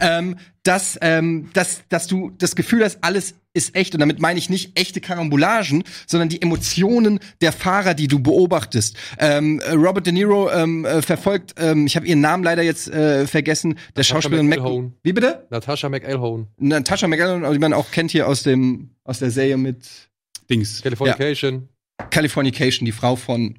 ähm, 0.00 0.36
dass, 0.62 0.98
ähm, 1.00 1.50
dass, 1.54 1.82
dass 1.88 2.06
du 2.06 2.30
das 2.36 2.54
Gefühl 2.56 2.84
hast, 2.84 2.98
alles 3.02 3.34
ist 3.54 3.74
echt. 3.74 3.94
Und 3.94 4.00
damit 4.00 4.20
meine 4.20 4.38
ich 4.38 4.50
nicht 4.50 4.78
echte 4.78 5.00
Karambolagen, 5.00 5.84
sondern 6.06 6.28
die 6.28 6.42
Emotionen 6.42 7.20
der 7.40 7.52
Fahrer, 7.52 7.94
die 7.94 8.06
du 8.06 8.20
beobachtest. 8.20 8.96
Ähm, 9.18 9.60
äh, 9.60 9.72
Robert 9.72 10.06
De 10.06 10.12
Niro 10.12 10.50
ähm, 10.50 10.84
äh, 10.84 11.02
verfolgt, 11.02 11.54
ähm, 11.58 11.86
ich 11.86 11.96
habe 11.96 12.06
ihren 12.06 12.20
Namen 12.20 12.44
leider 12.44 12.62
jetzt 12.62 12.88
äh, 12.88 13.26
vergessen, 13.26 13.74
der 13.74 14.04
Natasha 14.04 14.14
Schauspielerin 14.14 14.48
Mac. 14.48 14.92
Wie 15.02 15.12
bitte? 15.12 15.46
Natasha 15.50 15.88
McElhone. 15.88 16.46
Natasha 16.58 17.08
McElhone, 17.08 17.50
die 17.52 17.58
man 17.58 17.72
auch 17.72 17.90
kennt 17.90 18.10
hier 18.10 18.28
aus 18.28 18.42
dem 18.42 18.90
aus 19.04 19.18
der 19.18 19.30
Serie 19.30 19.56
mit 19.56 19.88
Dings. 20.50 20.82
Californication. 20.82 21.68
Californication, 22.10 22.86
die 22.86 22.92
Frau 22.92 23.16
von 23.16 23.58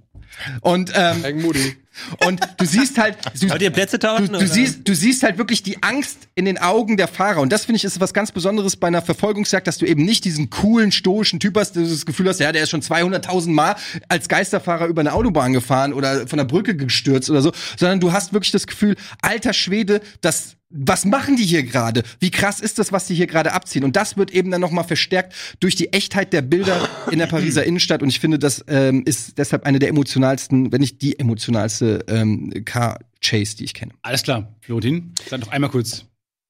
und 0.61 0.91
ähm, 0.95 1.23
und 2.25 2.39
du 2.57 2.65
siehst 2.65 2.97
halt 2.97 3.17
du, 3.39 3.49
Wollt 3.49 3.61
ihr 3.61 3.71
Plätze 3.71 3.99
du, 3.99 4.07
tauschen? 4.07 4.31
du 4.31 4.37
oder? 4.37 4.47
siehst 4.47 4.87
du 4.87 4.95
siehst 4.95 5.23
halt 5.23 5.37
wirklich 5.37 5.63
die 5.63 5.81
Angst 5.83 6.27
in 6.35 6.45
den 6.45 6.57
Augen 6.57 6.97
der 6.97 7.07
Fahrer 7.07 7.41
und 7.41 7.51
das 7.51 7.65
finde 7.65 7.77
ich 7.77 7.83
ist 7.83 7.99
was 7.99 8.13
ganz 8.13 8.31
Besonderes 8.31 8.75
bei 8.75 8.87
einer 8.87 9.01
Verfolgungsjagd, 9.01 9.67
dass 9.67 9.77
du 9.77 9.85
eben 9.85 10.05
nicht 10.05 10.25
diesen 10.25 10.49
coolen 10.49 10.91
stoischen 10.91 11.39
Typ 11.39 11.57
hast, 11.57 11.75
der 11.75 11.83
das 11.83 12.05
Gefühl 12.05 12.29
hast, 12.29 12.39
ja, 12.39 12.51
der 12.51 12.63
ist 12.63 12.69
schon 12.69 12.81
200.000 12.81 13.49
Mal 13.49 13.75
als 14.07 14.29
Geisterfahrer 14.29 14.87
über 14.87 15.01
eine 15.01 15.13
Autobahn 15.13 15.53
gefahren 15.53 15.93
oder 15.93 16.27
von 16.27 16.37
der 16.37 16.45
Brücke 16.45 16.75
gestürzt 16.75 17.29
oder 17.29 17.41
so, 17.41 17.51
sondern 17.77 17.99
du 17.99 18.11
hast 18.11 18.33
wirklich 18.33 18.51
das 18.51 18.67
Gefühl, 18.67 18.95
alter 19.21 19.53
Schwede, 19.53 20.01
das 20.21 20.55
was 20.69 21.03
machen 21.05 21.35
die 21.35 21.43
hier 21.43 21.63
gerade? 21.63 22.03
Wie 22.19 22.29
krass 22.29 22.59
ist 22.59 22.77
das, 22.77 22.91
was 22.91 23.07
die 23.07 23.15
hier 23.15 23.27
gerade 23.27 23.53
abziehen? 23.53 23.83
Und 23.83 23.95
das 23.95 24.17
wird 24.17 24.31
eben 24.31 24.51
dann 24.51 24.61
noch 24.61 24.71
mal 24.71 24.83
verstärkt 24.83 25.33
durch 25.59 25.75
die 25.75 25.91
Echtheit 25.93 26.31
der 26.31 26.43
Bilder 26.43 26.87
in 27.11 27.19
der 27.19 27.27
Pariser 27.27 27.63
Innenstadt. 27.63 28.03
Und 28.03 28.09
ich 28.09 28.19
finde, 28.19 28.37
das 28.37 28.63
ähm, 28.67 29.03
ist 29.05 29.37
deshalb 29.37 29.65
eine 29.65 29.79
der 29.79 29.89
emotionalsten, 29.89 30.71
wenn 30.71 30.81
nicht 30.81 31.01
die 31.01 31.17
emotionalste 31.17 32.05
ähm, 32.07 32.53
Car-Chase, 32.65 33.57
die 33.57 33.63
ich 33.63 33.73
kenne. 33.73 33.93
Alles 34.03 34.23
klar, 34.23 34.55
Florentin, 34.61 35.13
sag 35.27 35.39
noch 35.39 35.49
einmal 35.49 35.71
kurz, 35.71 36.05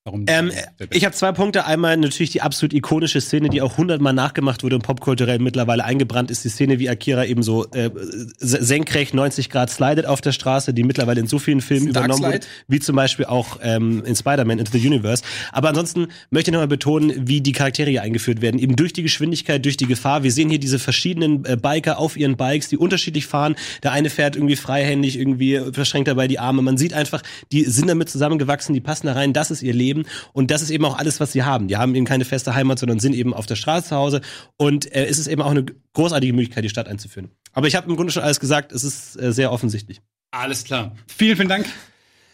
warum. 0.09 0.25
Ähm, 0.27 0.51
ich 0.91 1.05
habe 1.05 1.13
zwei 1.15 1.31
Punkte. 1.31 1.65
Einmal 1.65 1.95
natürlich 1.97 2.31
die 2.31 2.41
absolut 2.41 2.73
ikonische 2.73 3.21
Szene, 3.21 3.49
die 3.49 3.61
auch 3.61 3.77
hundertmal 3.77 4.13
nachgemacht 4.13 4.63
wurde 4.63 4.75
und 4.75 4.81
popkulturell 4.81 5.39
mittlerweile 5.39 5.83
eingebrannt 5.85 6.31
ist. 6.31 6.43
Die 6.43 6.49
Szene, 6.49 6.79
wie 6.79 6.89
Akira 6.89 7.25
eben 7.25 7.43
so 7.43 7.65
äh, 7.71 7.89
se- 8.37 8.63
senkrecht 8.63 9.13
90 9.13 9.49
Grad 9.49 9.69
slidet 9.69 10.05
auf 10.05 10.21
der 10.21 10.31
Straße, 10.31 10.73
die 10.73 10.83
mittlerweile 10.83 11.19
in 11.21 11.27
so 11.27 11.39
vielen 11.39 11.61
Filmen 11.61 11.87
übernommen 11.89 12.23
wurde, 12.23 12.45
wie 12.67 12.79
zum 12.79 12.95
Beispiel 12.95 13.25
auch 13.25 13.59
ähm, 13.61 14.03
in 14.05 14.15
Spider-Man 14.15 14.59
Into 14.59 14.71
the 14.77 14.85
Universe. 14.85 15.23
Aber 15.51 15.69
ansonsten 15.69 16.07
möchte 16.31 16.49
ich 16.49 16.53
nochmal 16.53 16.67
betonen, 16.67 17.27
wie 17.27 17.41
die 17.41 17.51
Charaktere 17.51 17.89
hier 17.89 18.01
eingeführt 18.01 18.41
werden. 18.41 18.59
Eben 18.59 18.75
durch 18.75 18.93
die 18.93 19.03
Geschwindigkeit, 19.03 19.63
durch 19.63 19.77
die 19.77 19.85
Gefahr. 19.87 20.23
Wir 20.23 20.31
sehen 20.31 20.49
hier 20.49 20.59
diese 20.59 20.79
verschiedenen 20.79 21.45
äh, 21.45 21.55
Biker 21.55 21.99
auf 21.99 22.17
ihren 22.17 22.35
Bikes, 22.37 22.69
die 22.69 22.77
unterschiedlich 22.77 23.27
fahren. 23.27 23.55
Der 23.83 23.91
eine 23.91 24.09
fährt 24.09 24.35
irgendwie 24.35 24.55
freihändig, 24.55 25.17
irgendwie 25.19 25.59
verschränkt 25.73 26.07
dabei 26.07 26.27
die 26.27 26.39
Arme. 26.39 26.61
Man 26.61 26.77
sieht 26.77 26.93
einfach, 26.93 27.21
die 27.51 27.63
sind 27.65 27.87
damit 27.87 28.09
zusammengewachsen, 28.09 28.73
die 28.73 28.81
passen 28.81 29.07
da 29.07 29.13
rein. 29.13 29.33
Das 29.33 29.51
ist 29.51 29.61
ihr 29.61 29.73
Leben. 29.73 29.98
Und 30.33 30.51
das 30.51 30.61
ist 30.61 30.69
eben 30.69 30.85
auch 30.85 30.97
alles, 30.97 31.19
was 31.19 31.31
sie 31.31 31.43
haben. 31.43 31.67
Die 31.67 31.77
haben 31.77 31.95
eben 31.95 32.05
keine 32.05 32.25
feste 32.25 32.55
Heimat, 32.55 32.79
sondern 32.79 32.99
sind 32.99 33.13
eben 33.13 33.33
auf 33.33 33.45
der 33.45 33.55
Straße 33.55 33.89
zu 33.89 33.95
Hause. 33.95 34.21
Und 34.57 34.91
äh, 34.93 35.05
es 35.05 35.17
ist 35.19 35.27
eben 35.27 35.41
auch 35.41 35.51
eine 35.51 35.65
großartige 35.93 36.33
Möglichkeit, 36.33 36.63
die 36.63 36.69
Stadt 36.69 36.87
einzuführen. 36.87 37.29
Aber 37.53 37.67
ich 37.67 37.75
habe 37.75 37.89
im 37.89 37.95
Grunde 37.95 38.11
schon 38.11 38.23
alles 38.23 38.39
gesagt. 38.39 38.71
Es 38.71 38.83
ist 38.83 39.21
äh, 39.21 39.31
sehr 39.33 39.51
offensichtlich. 39.51 40.01
Alles 40.31 40.63
klar. 40.63 40.95
Vielen, 41.07 41.35
vielen 41.37 41.49
Dank 41.49 41.65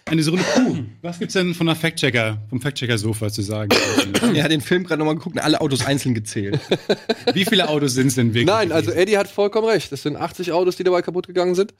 an 0.08 0.18
diese 0.18 0.30
Runde. 0.32 0.46
Puh, 0.54 0.84
was 1.02 1.18
gibt's 1.20 1.34
denn 1.34 1.54
von 1.56 1.66
der 1.66 1.76
Fact-Checker, 1.76 2.38
vom 2.50 2.62
Fact-Checker-Sofa 2.62 3.30
zu 3.32 3.42
sagen? 3.42 3.70
Er 4.36 4.44
hat 4.44 4.52
den 4.52 4.62
Film 4.62 4.84
gerade 4.84 5.00
noch 5.00 5.06
mal 5.06 5.16
geguckt 5.16 5.36
und 5.36 5.42
alle 5.42 5.62
Autos 5.62 5.86
einzeln 5.86 6.14
gezählt. 6.14 6.60
Wie 7.34 7.46
viele 7.46 7.70
Autos 7.70 7.94
sind 7.94 8.08
es 8.08 8.16
denn 8.16 8.28
wirklich? 8.34 8.46
Nein, 8.46 8.72
also 8.72 8.92
Eddie 8.92 9.18
hat 9.18 9.28
vollkommen 9.28 9.68
recht. 9.68 9.92
Das 9.92 10.04
sind 10.04 10.16
80 10.16 10.52
Autos, 10.52 10.76
die 10.76 10.84
dabei 10.84 11.02
kaputt 11.02 11.26
gegangen 11.28 11.56
sind. 11.56 11.74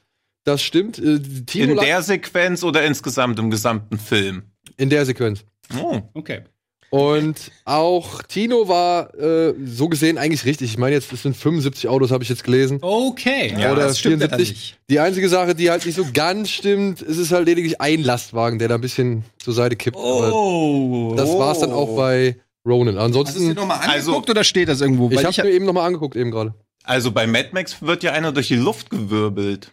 Das 0.44 0.62
stimmt. 0.62 0.98
Äh, 0.98 1.20
In 1.54 1.76
der 1.76 2.02
Sequenz 2.02 2.62
oder 2.64 2.84
insgesamt 2.84 3.38
im 3.38 3.50
gesamten 3.50 3.98
Film? 3.98 4.44
in 4.76 4.90
der 4.90 5.06
Sequenz. 5.06 5.44
Oh. 5.80 6.00
Okay. 6.14 6.42
Und 6.90 7.50
auch 7.64 8.22
Tino 8.22 8.68
war 8.68 9.12
äh, 9.18 9.54
so 9.64 9.88
gesehen 9.88 10.18
eigentlich 10.18 10.44
richtig. 10.44 10.70
Ich 10.70 10.78
meine 10.78 10.94
jetzt, 10.94 11.12
es 11.12 11.22
sind 11.22 11.36
75 11.36 11.88
Autos, 11.88 12.12
habe 12.12 12.22
ich 12.22 12.30
jetzt 12.30 12.44
gelesen. 12.44 12.78
Okay. 12.80 13.52
Ja, 13.58 13.72
Oder 13.72 13.82
das 13.82 13.98
stimmt 13.98 14.20
leider 14.20 14.36
74. 14.36 14.50
nicht. 14.56 14.78
Die 14.88 15.00
einzige 15.00 15.28
Sache, 15.28 15.54
die 15.56 15.68
halt 15.70 15.84
nicht 15.84 15.96
so 15.96 16.06
ganz 16.14 16.48
stimmt, 16.48 17.02
ist 17.02 17.18
es 17.18 17.32
halt 17.32 17.46
lediglich 17.46 17.80
ein 17.80 18.02
Lastwagen, 18.02 18.60
der 18.60 18.68
da 18.68 18.76
ein 18.76 18.80
bisschen 18.80 19.24
zur 19.38 19.52
Seite 19.52 19.74
kippt. 19.74 19.96
Aber 19.96 20.32
Oh. 20.32 21.14
das 21.16 21.28
war's 21.36 21.58
dann 21.58 21.72
auch 21.72 21.96
bei 21.96 22.36
Ronan. 22.64 22.96
Hast 22.98 23.14
du 23.14 23.20
es 23.22 23.34
dir 23.34 23.40
Ansonsten, 23.40 23.54
noch 23.54 23.66
mal 23.66 23.74
Also- 23.78 24.10
angeguckt 24.12 24.30
oder 24.30 24.44
steht 24.44 24.68
das 24.68 24.80
irgendwo? 24.80 25.10
ich 25.10 25.24
habe 25.24 25.42
mir 25.48 25.54
eben 25.54 25.64
noch 25.66 25.72
mal 25.72 25.84
angeguckt 25.86 26.14
eben 26.16 26.30
gerade. 26.30 26.54
Also 26.84 27.10
bei 27.10 27.26
Mad 27.26 27.48
Max 27.52 27.82
wird 27.82 28.04
ja 28.04 28.12
einer 28.12 28.30
durch 28.30 28.46
die 28.48 28.56
Luft 28.56 28.90
gewirbelt. 28.90 29.72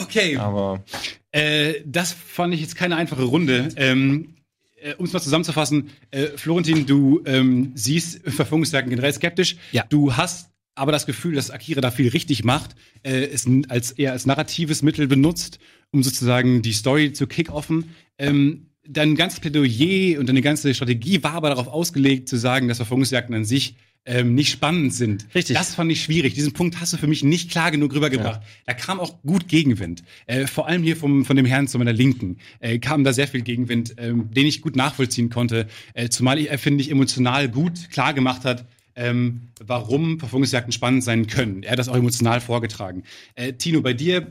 Okay. 0.00 0.36
Aber 0.36 0.82
Äh, 1.30 1.74
das 1.84 2.12
fand 2.12 2.52
ich 2.52 2.60
jetzt 2.62 2.74
keine 2.74 2.96
einfache 2.96 3.22
Runde. 3.22 3.68
Ähm, 3.76 4.34
äh, 4.82 4.94
um 4.94 5.04
es 5.04 5.12
mal 5.12 5.20
zusammenzufassen, 5.20 5.90
äh, 6.10 6.26
Florentin, 6.36 6.86
du 6.86 7.22
ähm, 7.26 7.72
siehst 7.74 8.20
Verfolgungsjagden 8.28 8.90
generell 8.90 9.12
skeptisch. 9.12 9.56
Ja. 9.72 9.84
Du 9.88 10.16
hast 10.16 10.50
aber 10.74 10.92
das 10.92 11.06
Gefühl, 11.06 11.34
dass 11.34 11.50
Akira 11.50 11.80
da 11.80 11.90
viel 11.90 12.08
richtig 12.08 12.44
macht, 12.44 12.76
äh, 13.02 13.24
es 13.24 13.46
als 13.68 13.92
eher 13.92 14.12
als 14.12 14.26
narratives 14.26 14.82
Mittel 14.82 15.08
benutzt, 15.08 15.58
um 15.90 16.02
sozusagen 16.02 16.62
die 16.62 16.72
Story 16.72 17.12
zu 17.12 17.26
kickoffen. 17.26 17.90
Ähm, 18.16 18.68
dein 18.86 19.16
ganzes 19.16 19.40
Plädoyer 19.40 20.18
und 20.18 20.28
deine 20.28 20.40
ganze 20.40 20.72
Strategie 20.74 21.22
war 21.22 21.34
aber 21.34 21.50
darauf 21.50 21.68
ausgelegt, 21.68 22.28
zu 22.28 22.36
sagen, 22.36 22.68
dass 22.68 22.78
Verfolgungsjagden 22.78 23.34
an 23.34 23.44
sich 23.44 23.76
ähm, 24.04 24.34
nicht 24.34 24.50
spannend 24.50 24.94
sind. 24.94 25.26
Richtig. 25.34 25.56
Das 25.56 25.74
fand 25.74 25.92
ich 25.92 26.02
schwierig. 26.02 26.34
Diesen 26.34 26.52
Punkt 26.52 26.80
hast 26.80 26.92
du 26.92 26.96
für 26.96 27.06
mich 27.06 27.22
nicht 27.22 27.50
klar 27.50 27.70
genug 27.70 27.94
rübergebracht. 27.94 28.40
Da 28.66 28.72
kam 28.72 29.00
auch 29.00 29.20
gut 29.22 29.48
Gegenwind. 29.48 30.02
Äh, 30.26 30.46
vor 30.46 30.66
allem 30.66 30.82
hier 30.82 30.96
vom, 30.96 31.24
von 31.24 31.36
dem 31.36 31.44
Herrn 31.44 31.68
zu 31.68 31.78
meiner 31.78 31.92
Linken 31.92 32.38
äh, 32.60 32.78
kam 32.78 33.04
da 33.04 33.12
sehr 33.12 33.28
viel 33.28 33.42
Gegenwind, 33.42 33.94
ähm, 33.98 34.30
den 34.32 34.46
ich 34.46 34.62
gut 34.62 34.76
nachvollziehen 34.76 35.28
konnte. 35.28 35.66
Äh, 35.94 36.08
zumal 36.08 36.38
er, 36.38 36.58
finde 36.58 36.82
ich, 36.82 36.90
emotional 36.90 37.48
gut 37.48 37.90
klar 37.90 38.14
gemacht 38.14 38.44
hat, 38.44 38.66
ähm, 38.94 39.42
warum 39.60 40.18
Verfolgungsjagden 40.18 40.72
spannend 40.72 41.04
sein 41.04 41.26
können. 41.26 41.62
Er 41.62 41.72
hat 41.72 41.78
das 41.78 41.88
auch 41.88 41.96
emotional 41.96 42.40
vorgetragen. 42.40 43.04
Äh, 43.34 43.52
Tino, 43.52 43.80
bei 43.82 43.92
dir 43.92 44.28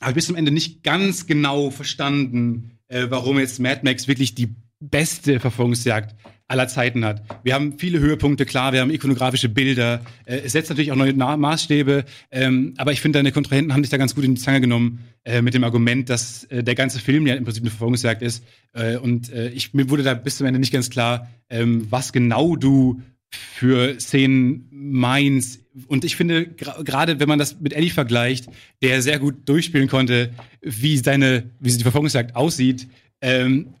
habe 0.00 0.10
ich 0.10 0.16
bis 0.16 0.26
zum 0.26 0.36
Ende 0.36 0.50
nicht 0.50 0.82
ganz 0.82 1.26
genau 1.26 1.70
verstanden, 1.70 2.72
äh, 2.88 3.06
warum 3.08 3.38
jetzt 3.38 3.60
Mad 3.60 3.80
Max 3.82 4.08
wirklich 4.08 4.34
die 4.34 4.54
beste 4.78 5.40
Verfolgungsjagd 5.40 6.14
aller 6.48 6.68
Zeiten 6.68 7.04
hat. 7.04 7.22
Wir 7.42 7.54
haben 7.54 7.78
viele 7.78 7.98
Höhepunkte, 7.98 8.46
klar, 8.46 8.72
wir 8.72 8.80
haben 8.80 8.90
ikonografische 8.90 9.48
Bilder, 9.48 10.02
äh, 10.24 10.38
es 10.44 10.52
setzt 10.52 10.70
natürlich 10.70 10.92
auch 10.92 10.96
neue 10.96 11.12
Na 11.12 11.36
Maßstäbe, 11.36 12.04
ähm, 12.30 12.74
aber 12.76 12.92
ich 12.92 13.00
finde, 13.00 13.18
deine 13.18 13.32
Kontrahenten 13.32 13.72
haben 13.72 13.82
dich 13.82 13.90
da 13.90 13.96
ganz 13.96 14.14
gut 14.14 14.24
in 14.24 14.36
die 14.36 14.40
Zange 14.40 14.60
genommen 14.60 15.00
äh, 15.24 15.42
mit 15.42 15.54
dem 15.54 15.64
Argument, 15.64 16.08
dass 16.08 16.44
äh, 16.44 16.62
der 16.62 16.74
ganze 16.74 17.00
Film 17.00 17.26
ja 17.26 17.34
im 17.34 17.44
Prinzip 17.44 17.62
eine 17.62 17.70
Verfolgungsjagd 17.70 18.22
ist. 18.22 18.44
Äh, 18.72 18.96
und 18.96 19.32
äh, 19.32 19.48
ich, 19.48 19.74
mir 19.74 19.90
wurde 19.90 20.04
da 20.04 20.14
bis 20.14 20.36
zum 20.36 20.46
Ende 20.46 20.60
nicht 20.60 20.72
ganz 20.72 20.88
klar, 20.90 21.28
ähm, 21.50 21.86
was 21.90 22.12
genau 22.12 22.54
du 22.54 23.02
für 23.30 23.98
Szenen 24.00 24.68
meinst. 24.70 25.60
Und 25.88 26.04
ich 26.04 26.16
finde, 26.16 26.46
gerade 26.46 27.20
wenn 27.20 27.28
man 27.28 27.38
das 27.38 27.60
mit 27.60 27.72
Eddie 27.72 27.90
vergleicht, 27.90 28.46
der 28.82 29.02
sehr 29.02 29.18
gut 29.18 29.48
durchspielen 29.48 29.88
konnte, 29.88 30.32
wie 30.62 30.96
seine, 30.96 31.50
wie 31.60 31.70
die 31.70 31.82
Verfolgungsjagd 31.82 32.34
aussieht, 32.36 32.88
ähm, 33.20 33.74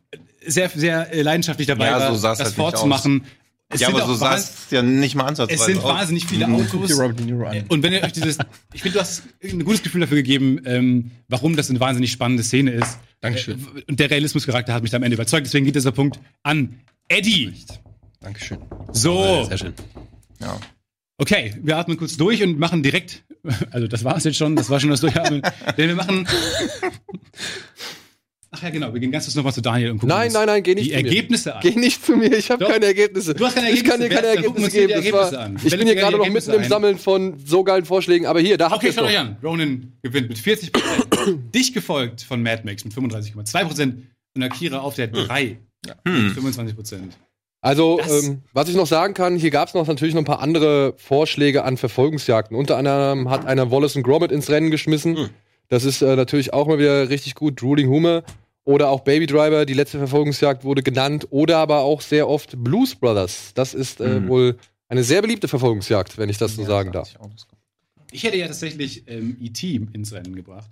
sehr, 0.46 0.68
sehr 0.70 1.12
äh, 1.12 1.22
leidenschaftlich 1.22 1.66
dabei 1.66 1.86
Ja, 1.86 2.00
war, 2.00 2.14
so 2.14 2.22
das 2.22 2.38
halt 2.38 2.48
nicht 2.48 2.56
fortzumachen. 2.56 3.24
Es 3.68 3.80
ja, 3.80 3.88
sind 3.88 3.96
aber 3.96 4.04
auch 4.04 4.08
so 4.08 4.14
sah 4.14 4.36
es 4.36 4.52
ja 4.70 4.80
nicht 4.80 5.16
mal 5.16 5.24
ansatzweise 5.24 5.60
es 5.60 5.66
sind 5.66 5.78
aus. 5.78 5.84
wahnsinnig 5.84 6.24
viele 6.26 6.46
dir 6.46 6.54
Autos. 6.54 6.92
Und 7.68 7.82
wenn 7.82 7.92
ihr 7.92 8.02
euch 8.02 8.12
dieses, 8.12 8.38
ich 8.72 8.82
finde, 8.82 8.98
du 8.98 9.00
hast 9.00 9.24
ein 9.42 9.64
gutes 9.64 9.82
Gefühl 9.82 10.02
dafür 10.02 10.18
gegeben, 10.18 10.60
ähm, 10.64 11.10
warum 11.28 11.56
das 11.56 11.68
eine 11.68 11.80
wahnsinnig 11.80 12.12
spannende 12.12 12.44
Szene 12.44 12.70
ist. 12.70 12.98
Dankeschön. 13.20 13.58
Äh, 13.76 13.82
Und 13.88 13.98
der 13.98 14.08
Realismuscharakter 14.10 14.72
hat 14.72 14.82
mich 14.82 14.92
da 14.92 14.98
am 14.98 15.02
Ende 15.02 15.16
überzeugt. 15.16 15.46
Deswegen 15.46 15.64
geht 15.64 15.74
dieser 15.74 15.90
Punkt 15.90 16.20
an 16.44 16.78
Eddie. 17.08 17.54
Dankeschön. 18.20 18.58
So, 18.92 19.44
Sehr 19.48 19.58
schön. 19.58 19.74
Ja. 20.40 20.60
okay, 21.18 21.54
wir 21.60 21.76
atmen 21.76 21.96
kurz 21.96 22.16
durch 22.16 22.42
und 22.44 22.58
machen 22.60 22.84
direkt, 22.84 23.24
also 23.70 23.88
das 23.88 24.04
war 24.04 24.16
es 24.16 24.24
jetzt 24.24 24.36
schon, 24.36 24.54
das 24.54 24.70
war 24.70 24.78
schon 24.78 24.90
das 24.90 25.00
Durchatmen, 25.00 25.42
denn 25.76 25.88
wir 25.88 25.96
machen 25.96 26.26
Ach 28.52 28.62
ja, 28.62 28.70
genau. 28.70 28.92
Wir 28.94 29.00
gehen 29.00 29.10
ganz 29.10 29.24
kurz 29.24 29.34
nochmal 29.34 29.52
zu 29.52 29.60
Daniel 29.60 29.90
und 29.90 29.98
gucken 29.98 30.08
Nein, 30.08 30.26
uns 30.26 30.34
nein, 30.34 30.46
nein, 30.46 30.62
geh 30.62 30.74
nicht 30.74 30.86
die 30.86 30.90
zu 30.92 30.96
mir. 31.02 31.04
Ergebnisse 31.08 31.54
an. 31.54 31.60
Geh 31.62 31.70
nicht 31.72 32.04
zu 32.04 32.16
mir, 32.16 32.32
ich 32.32 32.50
habe 32.50 32.64
Doch. 32.64 32.70
keine 32.70 32.86
Ergebnisse. 32.86 33.34
Du 33.34 33.44
hast 33.44 33.54
keine 33.56 33.70
Ich 33.70 33.84
kann 33.84 34.00
dir 34.00 34.04
Ergebnisse. 34.10 34.22
keine 34.22 34.34
Dann 34.36 34.44
gucken 34.44 34.62
wir 34.62 34.64
Ergebnisse 34.64 34.64
uns 34.64 34.72
die 34.72 34.78
geben. 34.78 34.88
Das 34.88 35.04
Ergebnisse 35.04 35.36
war, 35.36 35.44
an. 35.44 35.56
ich 35.62 35.76
bin 35.78 35.86
hier 35.86 35.94
gerade 35.96 36.12
die 36.12 36.18
noch 36.18 36.24
mitten 36.24 36.36
Ergebnisse 36.36 36.52
im 36.54 36.62
ein. 36.62 36.68
Sammeln 36.68 36.98
von 36.98 37.34
so 37.44 37.64
geilen 37.64 37.84
Vorschlägen, 37.84 38.26
aber 38.26 38.40
hier, 38.40 38.56
da 38.56 38.66
habt 38.70 38.76
Okay, 38.76 38.86
ihr 38.86 38.92
schaut 38.92 39.04
doch. 39.04 39.08
euch 39.10 39.18
an. 39.18 39.36
Ronan 39.42 39.92
gewinnt 40.02 40.28
mit 40.28 40.38
40% 40.38 40.70
Dich 41.54 41.72
gefolgt 41.74 42.22
von 42.22 42.42
Mad 42.42 42.62
Max 42.64 42.84
mit 42.84 42.94
35,2% 42.94 43.94
und 44.36 44.42
Akira 44.42 44.78
auf 44.78 44.94
der 44.94 45.08
3 45.08 45.58
mit 46.04 46.32
25 46.32 46.74
Also, 47.62 47.98
Das- 47.98 48.24
ähm, 48.24 48.42
was 48.52 48.68
ich 48.68 48.76
noch 48.76 48.86
sagen 48.86 49.12
kann, 49.14 49.36
hier 49.36 49.50
gab 49.50 49.68
es 49.68 49.74
noch 49.74 49.86
natürlich 49.86 50.14
noch 50.14 50.22
ein 50.22 50.26
paar 50.26 50.40
andere 50.40 50.94
Vorschläge 50.98 51.64
an 51.64 51.76
Verfolgungsjagden. 51.76 52.56
Unter 52.56 52.76
anderem 52.76 53.28
hat 53.28 53.44
einer 53.44 53.70
Wallace 53.70 53.96
und 53.96 54.02
Gromit 54.04 54.30
ins 54.30 54.48
Rennen 54.50 54.70
geschmissen. 54.70 55.30
Das 55.68 55.84
ist 55.84 56.02
äh, 56.02 56.16
natürlich 56.16 56.52
auch 56.52 56.66
mal 56.66 56.78
wieder 56.78 57.08
richtig 57.08 57.34
gut. 57.34 57.60
Drooling 57.60 57.88
Hume 57.88 58.22
oder 58.64 58.88
auch 58.90 59.00
Baby 59.00 59.26
Driver, 59.26 59.64
die 59.66 59.74
letzte 59.74 59.98
Verfolgungsjagd 59.98 60.64
wurde 60.64 60.82
genannt. 60.82 61.26
Oder 61.30 61.58
aber 61.58 61.80
auch 61.80 62.00
sehr 62.00 62.28
oft 62.28 62.62
Blues 62.62 62.94
Brothers. 62.94 63.52
Das 63.54 63.74
ist 63.74 64.00
äh, 64.00 64.20
Mhm. 64.20 64.28
wohl 64.28 64.56
eine 64.88 65.02
sehr 65.04 65.22
beliebte 65.22 65.48
Verfolgungsjagd, 65.48 66.18
wenn 66.18 66.28
ich 66.28 66.38
das 66.38 66.54
so 66.54 66.64
sagen 66.64 66.92
darf. 66.92 67.12
Ich 68.12 68.22
hätte 68.24 68.36
ja 68.36 68.46
tatsächlich 68.46 69.04
ähm, 69.08 69.36
E.T. 69.40 69.80
ins 69.92 70.12
Rennen 70.12 70.34
gebracht. 70.36 70.70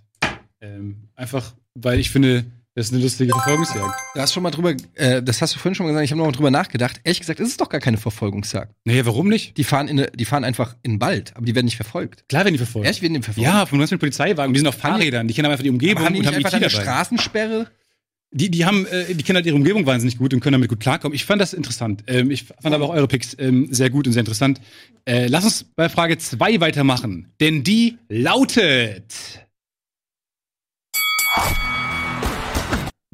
Ähm, 0.61 1.09
einfach, 1.17 1.55
weil 1.75 1.99
ich 1.99 2.11
finde, 2.11 2.45
das 2.77 2.87
ist 2.87 2.93
eine 2.93 3.03
lustige 3.03 3.33
Verfolgungsjagd. 3.33 3.95
Du 4.15 4.21
hast 4.21 4.33
schon 4.33 4.43
mal 4.43 4.51
drüber, 4.51 4.75
äh, 4.95 5.23
das 5.23 5.41
hast 5.41 5.55
du 5.55 5.61
vorhin 5.61 5.77
schon 5.77 5.87
mal 5.87 5.93
gesagt, 5.93 6.07
ich 6.07 6.11
habe 6.11 6.19
noch 6.19 6.27
mal 6.27 6.33
drüber 6.33 6.51
nachgedacht. 6.51 7.01
Ehrlich 7.05 7.21
gesagt, 7.21 7.39
ist 7.39 7.49
es 7.49 7.57
doch 7.57 7.69
gar 7.69 7.81
keine 7.81 7.99
Verfolgungsjagd. 7.99 8.75
Naja, 8.85 9.07
warum 9.07 9.29
nicht? 9.29 9.57
Die 9.57 9.65
fahren, 9.65 9.87
in, 9.87 10.05
die 10.13 10.25
fahren 10.25 10.43
einfach 10.43 10.75
in 10.83 10.95
den 10.95 11.01
Wald, 11.01 11.33
aber 11.37 11.47
die 11.47 11.55
werden 11.55 11.67
nicht 11.67 11.77
verfolgt. 11.77 12.29
Klar 12.29 12.45
werden 12.45 12.55
die 12.55 12.59
verfolgt. 12.59 12.87
Ehrlich, 12.87 13.01
werden 13.01 13.15
die 13.15 13.23
verfolgt? 13.23 13.47
Ja, 13.47 13.65
von 13.67 13.81
uns 13.81 13.93
mit 13.93 14.01
Polizeiwagen. 14.01 14.53
Die 14.53 14.59
sind 14.59 14.67
auf 14.67 14.75
Fahrrädern. 14.75 15.29
Die 15.29 15.35
kennen 15.35 15.51
einfach 15.51 15.63
die 15.63 15.71
Umgebung 15.71 15.99
aber 15.99 16.07
haben 16.07 16.15
die 16.15 16.21
und 16.21 16.27
haben 16.27 16.35
einfach 16.35 16.53
eine. 16.53 16.69
Straßensperre? 16.69 17.69
Die, 18.33 18.51
die 18.51 18.65
haben, 18.65 18.87
äh, 18.87 19.15
die 19.15 19.23
kennen 19.23 19.37
halt 19.37 19.47
ihre 19.47 19.55
Umgebung 19.55 19.87
wahnsinnig 19.87 20.19
gut 20.19 20.35
und 20.35 20.41
können 20.41 20.55
damit 20.55 20.69
gut 20.69 20.81
klarkommen. 20.81 21.15
Ich 21.15 21.25
fand 21.25 21.41
das 21.41 21.53
interessant. 21.53 22.03
Ähm, 22.09 22.33
ich 22.33 22.43
fand 22.43 22.75
aber 22.75 22.87
auch 22.87 22.91
eure 22.91 23.07
Picks 23.07 23.37
ähm, 23.39 23.69
sehr 23.71 23.91
gut 23.91 24.09
und 24.09 24.13
sehr 24.13 24.21
interessant. 24.21 24.61
Äh, 25.05 25.29
lass 25.29 25.45
uns 25.45 25.65
bei 25.77 25.89
Frage 25.89 26.19
2 26.19 26.59
weitermachen, 26.61 27.33
denn 27.39 27.63
die 27.63 27.99
lautet: 28.09 29.15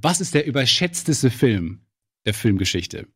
Was 0.02 0.22
ist 0.22 0.32
der 0.32 0.46
überschätzteste 0.46 1.30
Film 1.30 1.80
der 2.24 2.32
Filmgeschichte? 2.32 3.06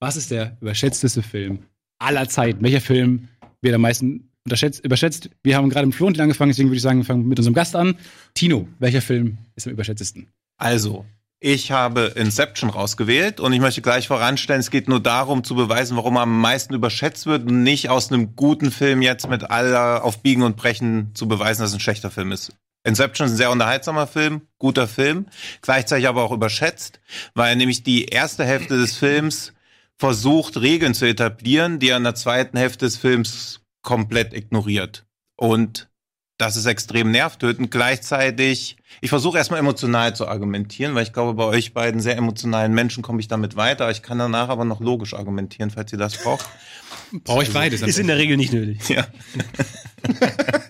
Was 0.00 0.16
ist 0.16 0.30
der 0.30 0.58
überschätzteste 0.60 1.22
Film 1.22 1.60
aller 1.98 2.28
Zeiten? 2.28 2.62
Welcher 2.62 2.82
Film 2.82 3.28
wird 3.62 3.74
am 3.74 3.80
meisten 3.80 4.30
überschätzt? 4.44 5.30
Wir 5.42 5.56
haben 5.56 5.70
gerade 5.70 5.86
mit 5.86 5.94
Florentin 5.94 6.24
angefangen, 6.24 6.50
deswegen 6.50 6.68
würde 6.68 6.76
ich 6.76 6.82
sagen, 6.82 6.98
wir 6.98 7.06
fangen 7.06 7.26
mit 7.26 7.38
unserem 7.38 7.54
Gast 7.54 7.74
an. 7.74 7.96
Tino, 8.34 8.68
welcher 8.80 9.00
Film 9.00 9.38
ist 9.54 9.66
am 9.66 9.72
überschätztesten? 9.72 10.28
Also, 10.58 11.06
ich 11.40 11.70
habe 11.70 12.12
Inception 12.16 12.68
rausgewählt 12.68 13.40
und 13.40 13.54
ich 13.54 13.60
möchte 13.60 13.80
gleich 13.80 14.06
voranstellen, 14.06 14.60
es 14.60 14.70
geht 14.70 14.88
nur 14.88 15.00
darum 15.00 15.42
zu 15.42 15.54
beweisen, 15.54 15.96
warum 15.96 16.16
er 16.16 16.22
am 16.22 16.38
meisten 16.38 16.74
überschätzt 16.74 17.24
wird 17.24 17.50
und 17.50 17.62
nicht 17.62 17.88
aus 17.88 18.12
einem 18.12 18.36
guten 18.36 18.70
Film 18.70 19.00
jetzt 19.00 19.30
mit 19.30 19.50
aller 19.50 20.04
auf 20.04 20.22
Biegen 20.22 20.42
und 20.42 20.56
Brechen 20.56 21.14
zu 21.14 21.28
beweisen, 21.28 21.62
dass 21.62 21.70
es 21.70 21.76
ein 21.76 21.80
schlechter 21.80 22.10
Film 22.10 22.30
ist. 22.30 22.52
Inception 22.86 23.26
ist 23.26 23.32
ein 23.32 23.36
sehr 23.36 23.50
unterhaltsamer 23.50 24.06
Film, 24.06 24.42
guter 24.58 24.86
Film, 24.86 25.26
gleichzeitig 25.60 26.06
aber 26.08 26.22
auch 26.22 26.32
überschätzt, 26.32 27.00
weil 27.34 27.50
er 27.50 27.56
nämlich 27.56 27.82
die 27.82 28.06
erste 28.06 28.44
Hälfte 28.44 28.78
des 28.78 28.96
Films 28.96 29.52
versucht, 29.98 30.60
Regeln 30.60 30.94
zu 30.94 31.06
etablieren, 31.06 31.78
die 31.78 31.88
er 31.88 31.96
in 31.96 32.04
der 32.04 32.14
zweiten 32.14 32.56
Hälfte 32.56 32.84
des 32.84 32.96
Films 32.96 33.60
komplett 33.82 34.34
ignoriert. 34.34 35.06
Und 35.36 35.88
das 36.38 36.56
ist 36.56 36.66
extrem 36.66 37.10
nervtötend. 37.10 37.70
Gleichzeitig, 37.70 38.76
ich 39.00 39.08
versuche 39.08 39.38
erstmal 39.38 39.60
emotional 39.60 40.14
zu 40.14 40.28
argumentieren, 40.28 40.94
weil 40.94 41.02
ich 41.02 41.14
glaube, 41.14 41.34
bei 41.34 41.44
euch 41.44 41.72
beiden 41.72 42.00
sehr 42.00 42.16
emotionalen 42.16 42.74
Menschen 42.74 43.02
komme 43.02 43.20
ich 43.20 43.28
damit 43.28 43.56
weiter. 43.56 43.90
Ich 43.90 44.02
kann 44.02 44.18
danach 44.18 44.50
aber 44.50 44.66
noch 44.66 44.80
logisch 44.80 45.14
argumentieren, 45.14 45.70
falls 45.70 45.92
ihr 45.92 45.98
das 45.98 46.18
braucht. 46.18 46.46
Brauche 47.24 47.42
ich 47.42 47.52
beides. 47.52 47.80
Ist 47.80 47.98
in 47.98 48.06
der 48.06 48.18
Regel 48.18 48.36
nicht 48.36 48.52
nötig. 48.52 48.86
Ja. 48.88 49.06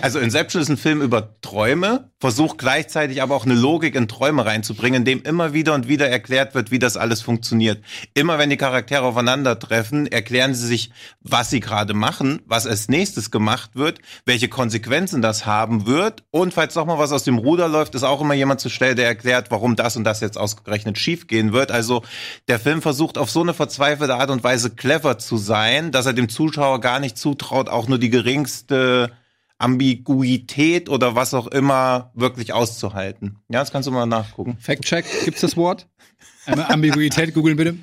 Also 0.00 0.20
Inception 0.20 0.62
ist 0.62 0.68
ein 0.68 0.76
Film 0.76 1.02
über 1.02 1.40
Träume, 1.40 2.12
versucht 2.20 2.58
gleichzeitig 2.58 3.20
aber 3.20 3.34
auch 3.34 3.44
eine 3.44 3.54
Logik 3.54 3.96
in 3.96 4.06
Träume 4.06 4.46
reinzubringen, 4.46 5.00
in 5.00 5.04
dem 5.04 5.22
immer 5.22 5.54
wieder 5.54 5.74
und 5.74 5.88
wieder 5.88 6.08
erklärt 6.08 6.54
wird, 6.54 6.70
wie 6.70 6.78
das 6.78 6.96
alles 6.96 7.20
funktioniert. 7.20 7.82
Immer 8.14 8.38
wenn 8.38 8.48
die 8.48 8.56
Charaktere 8.56 9.02
aufeinandertreffen, 9.02 10.06
erklären 10.06 10.54
sie 10.54 10.68
sich, 10.68 10.92
was 11.20 11.50
sie 11.50 11.58
gerade 11.58 11.94
machen, 11.94 12.42
was 12.46 12.66
als 12.66 12.88
nächstes 12.88 13.32
gemacht 13.32 13.72
wird, 13.74 13.98
welche 14.24 14.48
Konsequenzen 14.48 15.20
das 15.20 15.46
haben 15.46 15.86
wird 15.86 16.22
und 16.30 16.54
falls 16.54 16.74
doch 16.74 16.86
mal 16.86 16.98
was 16.98 17.10
aus 17.10 17.24
dem 17.24 17.38
Ruder 17.38 17.66
läuft, 17.66 17.96
ist 17.96 18.04
auch 18.04 18.20
immer 18.20 18.34
jemand 18.34 18.60
zur 18.60 18.70
Stelle, 18.70 18.94
der 18.94 19.06
erklärt, 19.06 19.50
warum 19.50 19.74
das 19.74 19.96
und 19.96 20.04
das 20.04 20.20
jetzt 20.20 20.38
ausgerechnet 20.38 20.96
schief 20.96 21.26
gehen 21.26 21.52
wird. 21.52 21.72
Also 21.72 22.02
der 22.46 22.60
Film 22.60 22.82
versucht 22.82 23.18
auf 23.18 23.30
so 23.30 23.40
eine 23.40 23.52
verzweifelte 23.52 24.14
Art 24.14 24.30
und 24.30 24.44
Weise 24.44 24.70
clever 24.70 25.18
zu 25.18 25.36
sein, 25.36 25.90
dass 25.90 26.06
er 26.06 26.12
dem 26.12 26.28
Zuschauer 26.28 26.80
gar 26.80 27.00
nicht 27.00 27.18
zutraut, 27.18 27.68
auch 27.68 27.88
nur 27.88 27.98
die 27.98 28.10
geringste 28.10 29.10
Ambiguität 29.58 30.88
oder 30.88 31.14
was 31.14 31.34
auch 31.34 31.48
immer 31.48 32.10
wirklich 32.14 32.52
auszuhalten. 32.52 33.38
Ja, 33.48 33.60
das 33.60 33.72
kannst 33.72 33.86
du 33.88 33.92
mal 33.92 34.06
nachgucken. 34.06 34.56
Fact-Check, 34.60 35.04
gibt's 35.24 35.40
das 35.40 35.56
Wort? 35.56 35.88
Einmal 36.46 36.66
Ambiguität 36.72 37.34
googeln 37.34 37.56
bitte. 37.56 37.76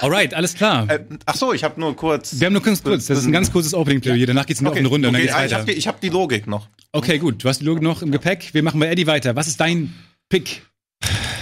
Alright, 0.00 0.34
alles 0.34 0.54
klar. 0.54 0.88
Äh, 0.90 1.04
ach 1.26 1.34
so, 1.34 1.52
ich 1.52 1.64
habe 1.64 1.80
nur 1.80 1.94
kurz. 1.96 2.38
Wir 2.38 2.46
haben 2.46 2.52
nur 2.52 2.62
ganz 2.62 2.82
kurz, 2.82 3.06
das 3.06 3.18
ist 3.18 3.26
ein 3.26 3.32
ganz 3.32 3.52
kurzes 3.52 3.74
Opening-Plädoyer, 3.74 4.26
danach 4.26 4.46
geht's 4.46 4.60
noch 4.60 4.70
Okay, 4.72 4.80
eine 4.80 4.88
Runde 4.88 5.08
und 5.08 5.14
dann 5.14 5.20
okay, 5.22 5.26
geht's 5.28 5.36
ah, 5.38 5.44
ich 5.44 5.52
weiter. 5.52 5.60
habe 5.62 5.72
die, 5.72 5.78
ich 5.78 5.88
hab 5.88 6.00
die 6.00 6.08
Logik 6.08 6.46
noch. 6.46 6.68
Okay, 6.92 7.18
gut, 7.18 7.42
du 7.42 7.48
hast 7.48 7.60
die 7.60 7.64
Logik 7.64 7.82
noch 7.82 8.02
im 8.02 8.10
Gepäck. 8.10 8.52
Wir 8.52 8.62
machen 8.62 8.80
bei 8.80 8.88
Eddie 8.88 9.06
weiter. 9.06 9.36
Was 9.36 9.48
ist 9.48 9.60
dein 9.60 9.94
Pick? 10.28 10.62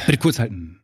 Bitte 0.06 0.18
kurz 0.18 0.38
halten. 0.38 0.80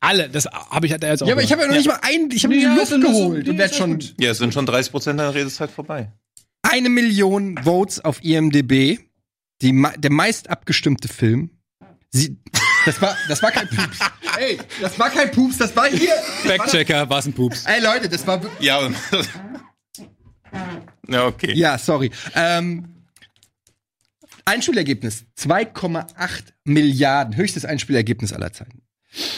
Alle, 0.00 0.28
das 0.28 0.46
habe 0.46 0.86
ich 0.86 0.92
halt 0.92 1.02
jetzt 1.02 1.22
auch. 1.22 1.26
Ja, 1.26 1.34
aber 1.34 1.42
ich 1.42 1.50
habe 1.50 1.62
ja 1.62 1.68
noch 1.68 1.74
nicht 1.74 1.88
mal 1.88 1.98
ein, 2.02 2.30
ich 2.30 2.44
habe 2.44 2.54
Nee, 2.54 2.60
die 2.60 2.66
ja, 2.66 2.74
Luft 2.76 2.90
geholt 2.92 3.48
und 3.48 3.58
werd 3.58 3.72
ist 3.72 3.76
schon. 3.76 3.98
Ja, 4.20 4.30
es 4.30 4.38
sind 4.38 4.54
schon 4.54 4.64
30 4.64 4.92
Prozent 4.92 5.18
deiner 5.18 5.34
Redezeit 5.34 5.70
vorbei. 5.70 6.12
Eine 6.68 6.88
Million 6.88 7.58
Votes 7.62 8.00
auf 8.00 8.22
IMDb. 8.22 9.00
Die, 9.60 9.86
der 9.96 10.12
meist 10.12 10.50
abgestimmte 10.50 11.08
Film. 11.08 11.50
Sie, 12.10 12.38
das 12.84 13.02
war, 13.02 13.16
das 13.28 13.42
war 13.42 13.50
kein 13.50 13.68
Pups. 13.68 13.98
Ey, 14.38 14.58
das 14.80 14.98
war 14.98 15.10
kein 15.10 15.30
Pups, 15.30 15.58
das 15.58 15.74
war 15.74 15.88
hier. 15.88 16.14
Fact-Checker, 16.44 17.10
war 17.10 17.18
es 17.18 17.26
ein 17.26 17.32
Pups. 17.32 17.66
Ey 17.66 17.82
Leute, 17.82 18.08
das 18.08 18.26
war 18.26 18.42
wirklich. 18.42 18.66
Ja, 18.66 18.88
ja 21.08 21.26
okay. 21.26 21.52
Ja, 21.54 21.76
sorry. 21.76 22.10
Ähm, 22.34 23.04
Einspielergebnis 24.44 25.26
2,8 25.38 26.52
Milliarden, 26.64 27.36
höchstes 27.36 27.64
Einspielergebnis 27.64 28.32
aller 28.32 28.52
Zeiten. 28.52 28.82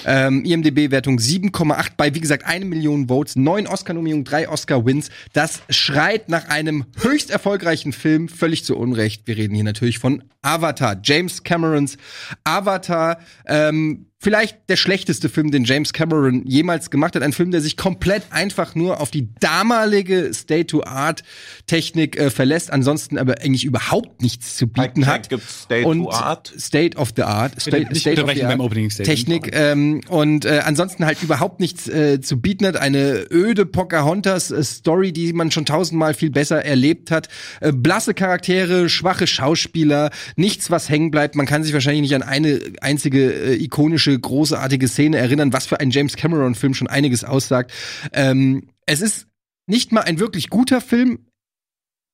Ähm, 0.04 0.44
IMDb-Wertung 0.44 1.18
7,8 1.18 1.92
bei, 1.96 2.14
wie 2.14 2.20
gesagt, 2.20 2.44
eine 2.46 2.64
Million 2.64 3.08
Votes, 3.08 3.36
neun 3.36 3.66
Oscar-Nominierungen, 3.66 4.24
drei 4.24 4.48
Oscar-Wins. 4.48 5.10
Das 5.32 5.62
schreit 5.70 6.28
nach 6.28 6.48
einem 6.48 6.86
höchst 7.00 7.30
erfolgreichen 7.30 7.92
Film, 7.92 8.28
völlig 8.28 8.64
zu 8.64 8.76
Unrecht. 8.76 9.26
Wir 9.26 9.36
reden 9.36 9.54
hier 9.54 9.64
natürlich 9.64 9.98
von 9.98 10.24
Avatar, 10.42 11.00
James 11.02 11.42
Camerons 11.42 11.96
Avatar. 12.44 13.20
Ähm, 13.46 14.09
vielleicht 14.22 14.68
der 14.68 14.76
schlechteste 14.76 15.30
Film, 15.30 15.50
den 15.50 15.64
James 15.64 15.94
Cameron 15.94 16.46
jemals 16.46 16.90
gemacht 16.90 17.16
hat. 17.16 17.22
Ein 17.22 17.32
Film, 17.32 17.50
der 17.50 17.62
sich 17.62 17.78
komplett 17.78 18.24
einfach 18.30 18.74
nur 18.74 19.00
auf 19.00 19.10
die 19.10 19.28
damalige 19.40 20.32
State-to-Art-Technik 20.34 22.18
äh, 22.18 22.30
verlässt, 22.30 22.70
ansonsten 22.70 23.16
aber 23.16 23.40
eigentlich 23.40 23.64
überhaupt 23.64 24.20
nichts 24.20 24.58
zu 24.58 24.66
bieten 24.66 25.06
hat. 25.06 25.30
gibt's 25.30 25.62
State 25.62 25.86
und 25.86 26.04
to 26.04 26.10
Art. 26.10 26.52
State 26.58 26.98
of 26.98 27.12
the 27.16 27.22
Art. 27.22 27.58
State, 27.60 27.88
nicht 27.88 28.02
State 28.02 28.22
of 28.22 28.30
the 28.30 28.42
beim 28.42 28.60
Opening 28.60 28.90
Statement. 28.90 29.18
Technik. 29.18 29.56
Ähm, 29.56 30.02
und 30.08 30.44
äh, 30.44 30.60
ansonsten 30.64 31.06
halt 31.06 31.22
überhaupt 31.22 31.58
nichts 31.58 31.88
äh, 31.88 32.20
zu 32.20 32.38
bieten 32.40 32.66
hat. 32.66 32.76
Eine 32.76 33.26
öde 33.30 33.64
Pocahontas-Story, 33.64 35.12
die 35.12 35.32
man 35.32 35.50
schon 35.50 35.64
tausendmal 35.64 36.12
viel 36.12 36.30
besser 36.30 36.62
erlebt 36.62 37.10
hat. 37.10 37.28
Äh, 37.60 37.72
blasse 37.72 38.12
Charaktere, 38.12 38.90
schwache 38.90 39.26
Schauspieler, 39.26 40.10
nichts, 40.36 40.70
was 40.70 40.90
hängen 40.90 41.10
bleibt. 41.10 41.36
Man 41.36 41.46
kann 41.46 41.64
sich 41.64 41.72
wahrscheinlich 41.72 42.02
nicht 42.02 42.14
an 42.14 42.22
eine 42.22 42.60
einzige 42.82 43.32
äh, 43.32 43.54
ikonische, 43.62 44.09
großartige 44.18 44.88
Szene 44.88 45.18
erinnern, 45.18 45.52
was 45.52 45.66
für 45.66 45.80
ein 45.80 45.90
James 45.90 46.16
Cameron-Film 46.16 46.74
schon 46.74 46.88
einiges 46.88 47.24
aussagt. 47.24 47.72
Ähm, 48.12 48.68
es 48.86 49.00
ist 49.00 49.26
nicht 49.66 49.92
mal 49.92 50.02
ein 50.02 50.18
wirklich 50.18 50.50
guter 50.50 50.80
Film. 50.80 51.26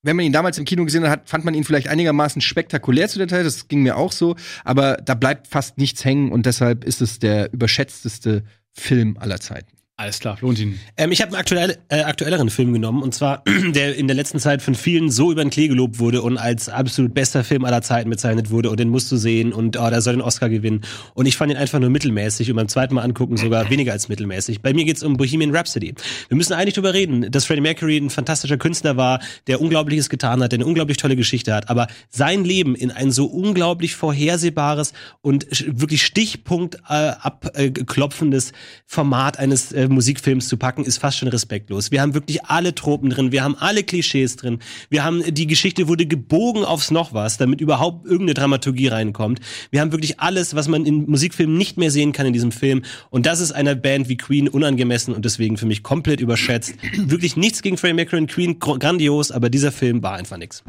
Wenn 0.02 0.16
man 0.16 0.24
ihn 0.24 0.32
damals 0.32 0.58
im 0.58 0.64
Kino 0.64 0.84
gesehen 0.84 1.08
hat, 1.08 1.28
fand 1.28 1.44
man 1.44 1.54
ihn 1.54 1.64
vielleicht 1.64 1.88
einigermaßen 1.88 2.40
spektakulär 2.40 3.08
zu 3.08 3.18
der 3.18 3.28
Zeit. 3.28 3.44
Das 3.44 3.66
ging 3.66 3.82
mir 3.82 3.96
auch 3.96 4.12
so. 4.12 4.36
Aber 4.64 4.96
da 4.96 5.14
bleibt 5.14 5.48
fast 5.48 5.78
nichts 5.78 6.04
hängen 6.04 6.30
und 6.30 6.46
deshalb 6.46 6.84
ist 6.84 7.00
es 7.00 7.18
der 7.18 7.52
überschätzteste 7.52 8.44
Film 8.72 9.16
aller 9.18 9.40
Zeiten. 9.40 9.75
Alles 9.98 10.20
klar, 10.20 10.36
Florentin. 10.36 10.78
Ähm, 10.98 11.10
ich 11.10 11.22
habe 11.22 11.30
einen 11.30 11.40
aktuell, 11.40 11.78
äh, 11.88 12.02
aktuelleren 12.02 12.50
Film 12.50 12.74
genommen 12.74 13.02
und 13.02 13.14
zwar, 13.14 13.42
der 13.74 13.96
in 13.96 14.06
der 14.08 14.14
letzten 14.14 14.38
Zeit 14.38 14.60
von 14.60 14.74
vielen 14.74 15.10
so 15.10 15.32
über 15.32 15.42
den 15.42 15.48
Klee 15.48 15.68
gelobt 15.68 15.98
wurde 15.98 16.20
und 16.20 16.36
als 16.36 16.68
absolut 16.68 17.14
bester 17.14 17.44
Film 17.44 17.64
aller 17.64 17.80
Zeiten 17.80 18.10
bezeichnet 18.10 18.50
wurde 18.50 18.68
und 18.68 18.78
den 18.78 18.90
musst 18.90 19.10
du 19.10 19.16
sehen 19.16 19.54
und 19.54 19.78
oh, 19.78 19.88
der 19.88 20.02
soll 20.02 20.12
den 20.12 20.20
Oscar 20.20 20.50
gewinnen. 20.50 20.82
Und 21.14 21.24
ich 21.24 21.38
fand 21.38 21.50
ihn 21.50 21.56
einfach 21.56 21.78
nur 21.78 21.88
mittelmäßig 21.88 22.50
und 22.50 22.56
beim 22.56 22.68
zweiten 22.68 22.94
Mal 22.94 23.04
angucken 23.04 23.38
sogar 23.38 23.70
weniger 23.70 23.92
als 23.92 24.10
mittelmäßig. 24.10 24.60
Bei 24.60 24.74
mir 24.74 24.84
geht's 24.84 25.02
um 25.02 25.16
Bohemian 25.16 25.56
Rhapsody. 25.56 25.94
Wir 26.28 26.36
müssen 26.36 26.52
eigentlich 26.52 26.74
drüber 26.74 26.92
reden, 26.92 27.30
dass 27.30 27.46
Freddie 27.46 27.62
Mercury 27.62 27.96
ein 27.96 28.10
fantastischer 28.10 28.58
Künstler 28.58 28.98
war, 28.98 29.20
der 29.46 29.62
Unglaubliches 29.62 30.10
getan 30.10 30.42
hat, 30.42 30.52
der 30.52 30.58
eine 30.58 30.66
unglaublich 30.66 30.98
tolle 30.98 31.16
Geschichte 31.16 31.54
hat, 31.54 31.70
aber 31.70 31.86
sein 32.10 32.44
Leben 32.44 32.74
in 32.74 32.90
ein 32.90 33.10
so 33.12 33.24
unglaublich 33.24 33.94
vorhersehbares 33.96 34.92
und 35.22 35.46
wirklich 35.66 36.04
Stichpunkt 36.04 36.74
äh, 36.86 37.12
abklopfendes 37.18 38.52
Format 38.84 39.38
eines 39.38 39.72
äh, 39.72 39.85
Musikfilms 39.88 40.48
zu 40.48 40.56
packen, 40.56 40.84
ist 40.84 40.98
fast 40.98 41.18
schon 41.18 41.28
respektlos. 41.28 41.90
Wir 41.90 42.00
haben 42.00 42.14
wirklich 42.14 42.44
alle 42.44 42.74
Tropen 42.74 43.10
drin, 43.10 43.32
wir 43.32 43.42
haben 43.42 43.56
alle 43.58 43.84
Klischees 43.84 44.36
drin, 44.36 44.58
wir 44.90 45.04
haben 45.04 45.22
die 45.34 45.46
Geschichte 45.46 45.88
wurde 45.88 46.06
gebogen 46.06 46.64
aufs 46.64 46.90
noch 46.90 47.12
was, 47.12 47.36
damit 47.36 47.60
überhaupt 47.60 48.04
irgendeine 48.04 48.34
Dramaturgie 48.34 48.88
reinkommt. 48.88 49.40
Wir 49.70 49.80
haben 49.80 49.92
wirklich 49.92 50.20
alles, 50.20 50.54
was 50.54 50.68
man 50.68 50.86
in 50.86 51.06
Musikfilmen 51.06 51.56
nicht 51.56 51.76
mehr 51.76 51.90
sehen 51.90 52.12
kann 52.12 52.26
in 52.26 52.32
diesem 52.32 52.52
Film. 52.52 52.82
Und 53.10 53.26
das 53.26 53.40
ist 53.40 53.52
einer 53.52 53.74
Band 53.74 54.08
wie 54.08 54.16
Queen 54.16 54.48
unangemessen 54.48 55.14
und 55.14 55.24
deswegen 55.24 55.56
für 55.56 55.66
mich 55.66 55.82
komplett 55.82 56.20
überschätzt. 56.20 56.74
wirklich 56.96 57.36
nichts 57.36 57.62
gegen 57.62 57.76
Freddie 57.76 57.94
Mercury 57.94 58.22
und 58.22 58.30
Queen, 58.30 58.58
grandios, 58.58 59.30
aber 59.30 59.50
dieser 59.50 59.72
Film 59.72 60.02
war 60.02 60.14
einfach 60.14 60.36
nix. 60.36 60.62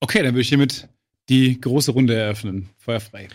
Okay, 0.00 0.22
dann 0.22 0.32
würde 0.32 0.40
ich 0.40 0.48
hiermit 0.48 0.88
die 1.28 1.60
große 1.60 1.92
Runde 1.92 2.14
eröffnen. 2.14 2.70
Feuerfrei. 2.78 3.28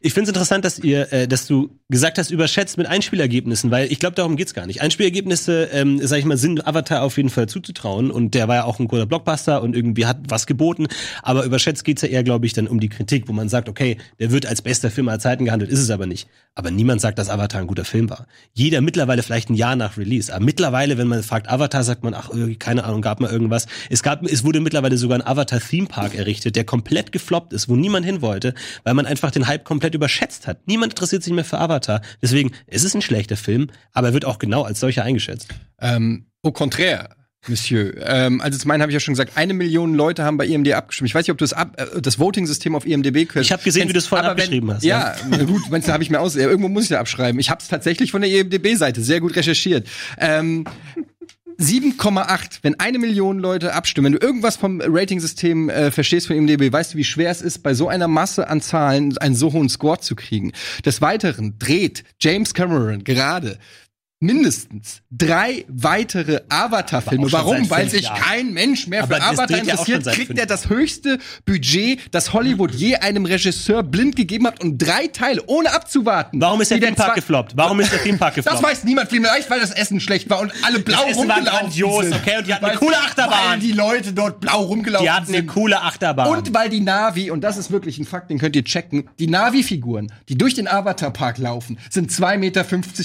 Ich 0.00 0.14
finde 0.14 0.24
es 0.24 0.28
interessant, 0.28 0.64
dass 0.64 0.78
ihr, 0.78 1.12
äh, 1.12 1.26
dass 1.26 1.46
du 1.46 1.70
gesagt 1.88 2.18
hast, 2.18 2.30
überschätzt 2.30 2.78
mit 2.78 2.86
Einspielergebnissen, 2.86 3.70
weil 3.72 3.90
ich 3.90 3.98
glaube, 3.98 4.14
darum 4.14 4.36
geht's 4.36 4.54
gar 4.54 4.66
nicht. 4.66 4.80
Einspielergebnisse, 4.80 5.70
ähm, 5.72 5.98
sag 6.06 6.18
ich 6.18 6.24
mal, 6.24 6.36
sind 6.36 6.66
Avatar 6.66 7.02
auf 7.02 7.16
jeden 7.16 7.30
Fall 7.30 7.48
zuzutrauen 7.48 8.12
und 8.12 8.34
der 8.34 8.46
war 8.46 8.56
ja 8.56 8.64
auch 8.64 8.78
ein 8.78 8.86
cooler 8.86 9.06
Blockbuster 9.06 9.60
und 9.60 9.74
irgendwie 9.74 10.06
hat 10.06 10.18
was 10.28 10.46
geboten. 10.46 10.86
Aber 11.22 11.44
überschätzt 11.44 11.84
geht's 11.84 12.02
ja 12.02 12.08
eher, 12.08 12.22
glaube 12.22 12.46
ich, 12.46 12.52
dann 12.52 12.68
um 12.68 12.78
die 12.78 12.88
Kritik, 12.88 13.26
wo 13.26 13.32
man 13.32 13.48
sagt, 13.48 13.68
okay, 13.68 13.96
der 14.20 14.30
wird 14.30 14.46
als 14.46 14.62
bester 14.62 14.90
Film 14.90 15.08
aller 15.08 15.18
Zeiten 15.18 15.46
gehandelt, 15.46 15.70
ist 15.70 15.80
es 15.80 15.90
aber 15.90 16.06
nicht. 16.06 16.28
Aber 16.54 16.70
niemand 16.70 17.00
sagt, 17.00 17.18
dass 17.18 17.28
Avatar 17.28 17.60
ein 17.60 17.66
guter 17.66 17.84
Film 17.84 18.10
war. 18.10 18.26
Jeder 18.52 18.80
mittlerweile 18.80 19.22
vielleicht 19.22 19.50
ein 19.50 19.54
Jahr 19.54 19.74
nach 19.74 19.96
Release. 19.96 20.32
Aber 20.32 20.44
mittlerweile, 20.44 20.98
wenn 20.98 21.08
man 21.08 21.22
fragt 21.22 21.48
Avatar, 21.48 21.82
sagt 21.82 22.04
man, 22.04 22.14
ach, 22.14 22.30
keine 22.58 22.84
Ahnung, 22.84 23.02
gab 23.02 23.20
mal 23.20 23.30
irgendwas. 23.30 23.66
Es 23.90 24.02
gab, 24.02 24.24
es 24.24 24.44
wurde 24.44 24.60
mittlerweile 24.60 24.96
sogar 24.96 25.18
ein 25.18 25.26
Avatar 25.26 25.60
Theme 25.60 25.88
Park 25.88 26.14
errichtet, 26.14 26.54
der 26.54 26.64
komplett 26.64 27.12
gefloppt 27.12 27.52
ist, 27.52 27.68
wo 27.68 27.76
niemand 27.76 28.04
hin 28.04 28.22
wollte, 28.22 28.54
weil 28.84 28.94
man 28.94 29.06
einfach 29.06 29.30
den 29.30 29.46
Hype 29.46 29.64
komplett 29.64 29.87
überschätzt 29.94 30.46
hat. 30.46 30.66
Niemand 30.66 30.92
interessiert 30.92 31.22
sich 31.22 31.32
mehr 31.32 31.44
für 31.44 31.58
Avatar. 31.58 32.00
Deswegen, 32.22 32.52
es 32.66 32.84
ist 32.84 32.94
ein 32.94 33.02
schlechter 33.02 33.36
Film, 33.36 33.68
aber 33.92 34.08
er 34.08 34.14
wird 34.14 34.24
auch 34.24 34.38
genau 34.38 34.62
als 34.62 34.80
solcher 34.80 35.04
eingeschätzt. 35.04 35.48
Ähm, 35.80 36.26
au 36.42 36.52
contraire. 36.52 37.10
Monsieur. 37.46 37.94
Ähm, 38.04 38.40
also 38.40 38.58
zum 38.58 38.70
einen 38.72 38.82
habe 38.82 38.90
ich 38.90 38.94
ja 38.94 39.00
schon 39.00 39.14
gesagt, 39.14 39.36
eine 39.36 39.54
Million 39.54 39.94
Leute 39.94 40.24
haben 40.24 40.36
bei 40.36 40.46
IMD 40.46 40.72
abgestimmt. 40.72 41.08
Ich 41.08 41.14
weiß 41.14 41.24
nicht, 41.24 41.30
ob 41.30 41.38
du 41.38 41.44
das, 41.44 41.52
ab, 41.52 41.80
äh, 41.80 42.00
das 42.02 42.18
Voting-System 42.18 42.74
auf 42.74 42.84
IMDb 42.84 43.26
kennst. 43.28 43.36
Ich 43.46 43.52
habe 43.52 43.62
gesehen, 43.62 43.88
wie 43.88 43.92
du 43.92 43.98
es 44.00 44.06
vorhin 44.06 44.26
Aber 44.26 44.36
wenn- 44.36 44.42
abgeschrieben 44.42 44.74
hast. 44.74 44.82
Ja, 44.82 45.14
na 45.30 45.44
gut, 45.44 45.62
du, 45.70 45.92
habe 45.92 46.02
ich 46.02 46.10
mir 46.10 46.18
aus. 46.20 46.34
Ja, 46.34 46.42
irgendwo 46.48 46.68
muss 46.68 46.84
ich 46.84 46.90
ja 46.90 47.00
abschreiben. 47.00 47.38
Ich 47.40 47.48
habe 47.48 47.62
es 47.62 47.68
tatsächlich 47.68 48.10
von 48.10 48.22
der 48.22 48.30
IMDb-Seite 48.30 49.00
sehr 49.02 49.20
gut 49.20 49.36
recherchiert. 49.36 49.86
Ähm, 50.18 50.64
7,8. 51.60 52.60
Wenn 52.62 52.78
eine 52.78 52.98
Million 52.98 53.40
Leute 53.40 53.74
abstimmen, 53.74 54.06
wenn 54.06 54.20
du 54.20 54.24
irgendwas 54.24 54.56
vom 54.56 54.80
Rating-System 54.80 55.68
äh, 55.68 55.90
verstehst 55.90 56.28
von 56.28 56.36
IMDb, 56.36 56.72
weißt 56.72 56.94
du, 56.94 56.98
wie 56.98 57.04
schwer 57.04 57.30
es 57.30 57.42
ist, 57.42 57.64
bei 57.64 57.74
so 57.74 57.88
einer 57.88 58.06
Masse 58.06 58.48
an 58.48 58.60
Zahlen 58.60 59.18
einen 59.18 59.34
so 59.34 59.52
hohen 59.52 59.68
Score 59.68 59.98
zu 59.98 60.14
kriegen. 60.14 60.52
Des 60.84 61.00
Weiteren 61.00 61.58
dreht 61.58 62.04
James 62.20 62.54
Cameron 62.54 63.02
gerade 63.02 63.58
mindestens 64.20 65.00
drei 65.10 65.64
weitere 65.68 66.40
Avatar-Filme. 66.48 67.30
Warum? 67.32 67.70
Weil 67.70 67.88
sich 67.88 68.02
Jahren. 68.02 68.20
kein 68.20 68.52
Mensch 68.52 68.86
mehr 68.86 69.06
für 69.06 69.20
Avatar 69.22 69.58
interessiert, 69.58 70.04
kriegt 70.06 70.38
er 70.38 70.46
das 70.46 70.68
höchste 70.68 71.18
Budget, 71.46 72.00
das 72.10 72.32
Hollywood 72.32 72.74
je 72.74 72.96
einem 72.96 73.24
Regisseur 73.24 73.82
blind 73.82 74.16
gegeben 74.16 74.46
hat 74.46 74.62
und 74.62 74.78
drei 74.78 75.06
Teile, 75.06 75.42
ohne 75.46 75.72
abzuwarten. 75.72 76.40
Warum 76.40 76.60
ist 76.60 76.70
der 76.70 76.78
Wie 76.78 76.82
Theme 76.84 76.96
Park 76.96 77.08
zwei- 77.10 77.14
gefloppt? 77.16 77.52
Warum 77.56 77.80
ist 77.80 77.92
der 77.92 78.02
Theme 78.02 78.18
Park 78.18 78.34
gefloppt? 78.34 78.56
Das 78.58 78.62
weiß 78.62 78.84
niemand, 78.84 79.08
vielleicht 79.10 79.48
weil 79.50 79.60
das 79.60 79.70
Essen 79.70 80.00
schlecht 80.00 80.28
war 80.30 80.40
und 80.40 80.52
alle 80.64 80.80
blau 80.80 80.98
Das 81.02 81.10
Essen 81.12 81.28
war 81.28 81.36
rumgelaufen 81.36 81.60
grandios, 81.68 82.04
sind. 82.04 82.14
okay, 82.14 82.38
und 82.38 82.46
die 82.46 82.54
hatten 82.54 82.64
eine 82.64 82.74
Weil- 82.74 82.78
coole 82.80 82.96
Achterbahn. 82.98 83.50
Weil 83.52 83.58
die 83.60 83.72
Leute 83.72 84.12
dort 84.12 84.40
blau 84.40 84.62
rumgelaufen 84.62 85.04
Die 85.06 85.10
hatten 85.10 85.28
eine 85.28 85.36
sind. 85.38 85.46
coole 85.46 85.80
Achterbahn. 85.80 86.28
Und 86.28 86.52
weil 86.54 86.68
die 86.68 86.80
Navi, 86.80 87.30
und 87.30 87.42
das 87.42 87.56
ist 87.56 87.70
wirklich 87.70 87.98
ein 87.98 88.04
Fakt, 88.04 88.30
den 88.30 88.38
könnt 88.38 88.56
ihr 88.56 88.64
checken, 88.64 89.08
die 89.18 89.28
Navi-Figuren, 89.28 90.12
die 90.28 90.36
durch 90.36 90.54
den 90.54 90.66
Avatar-Park 90.66 91.38
laufen, 91.38 91.78
sind 91.88 92.10
2,50 92.10 92.38
Meter 92.38 92.64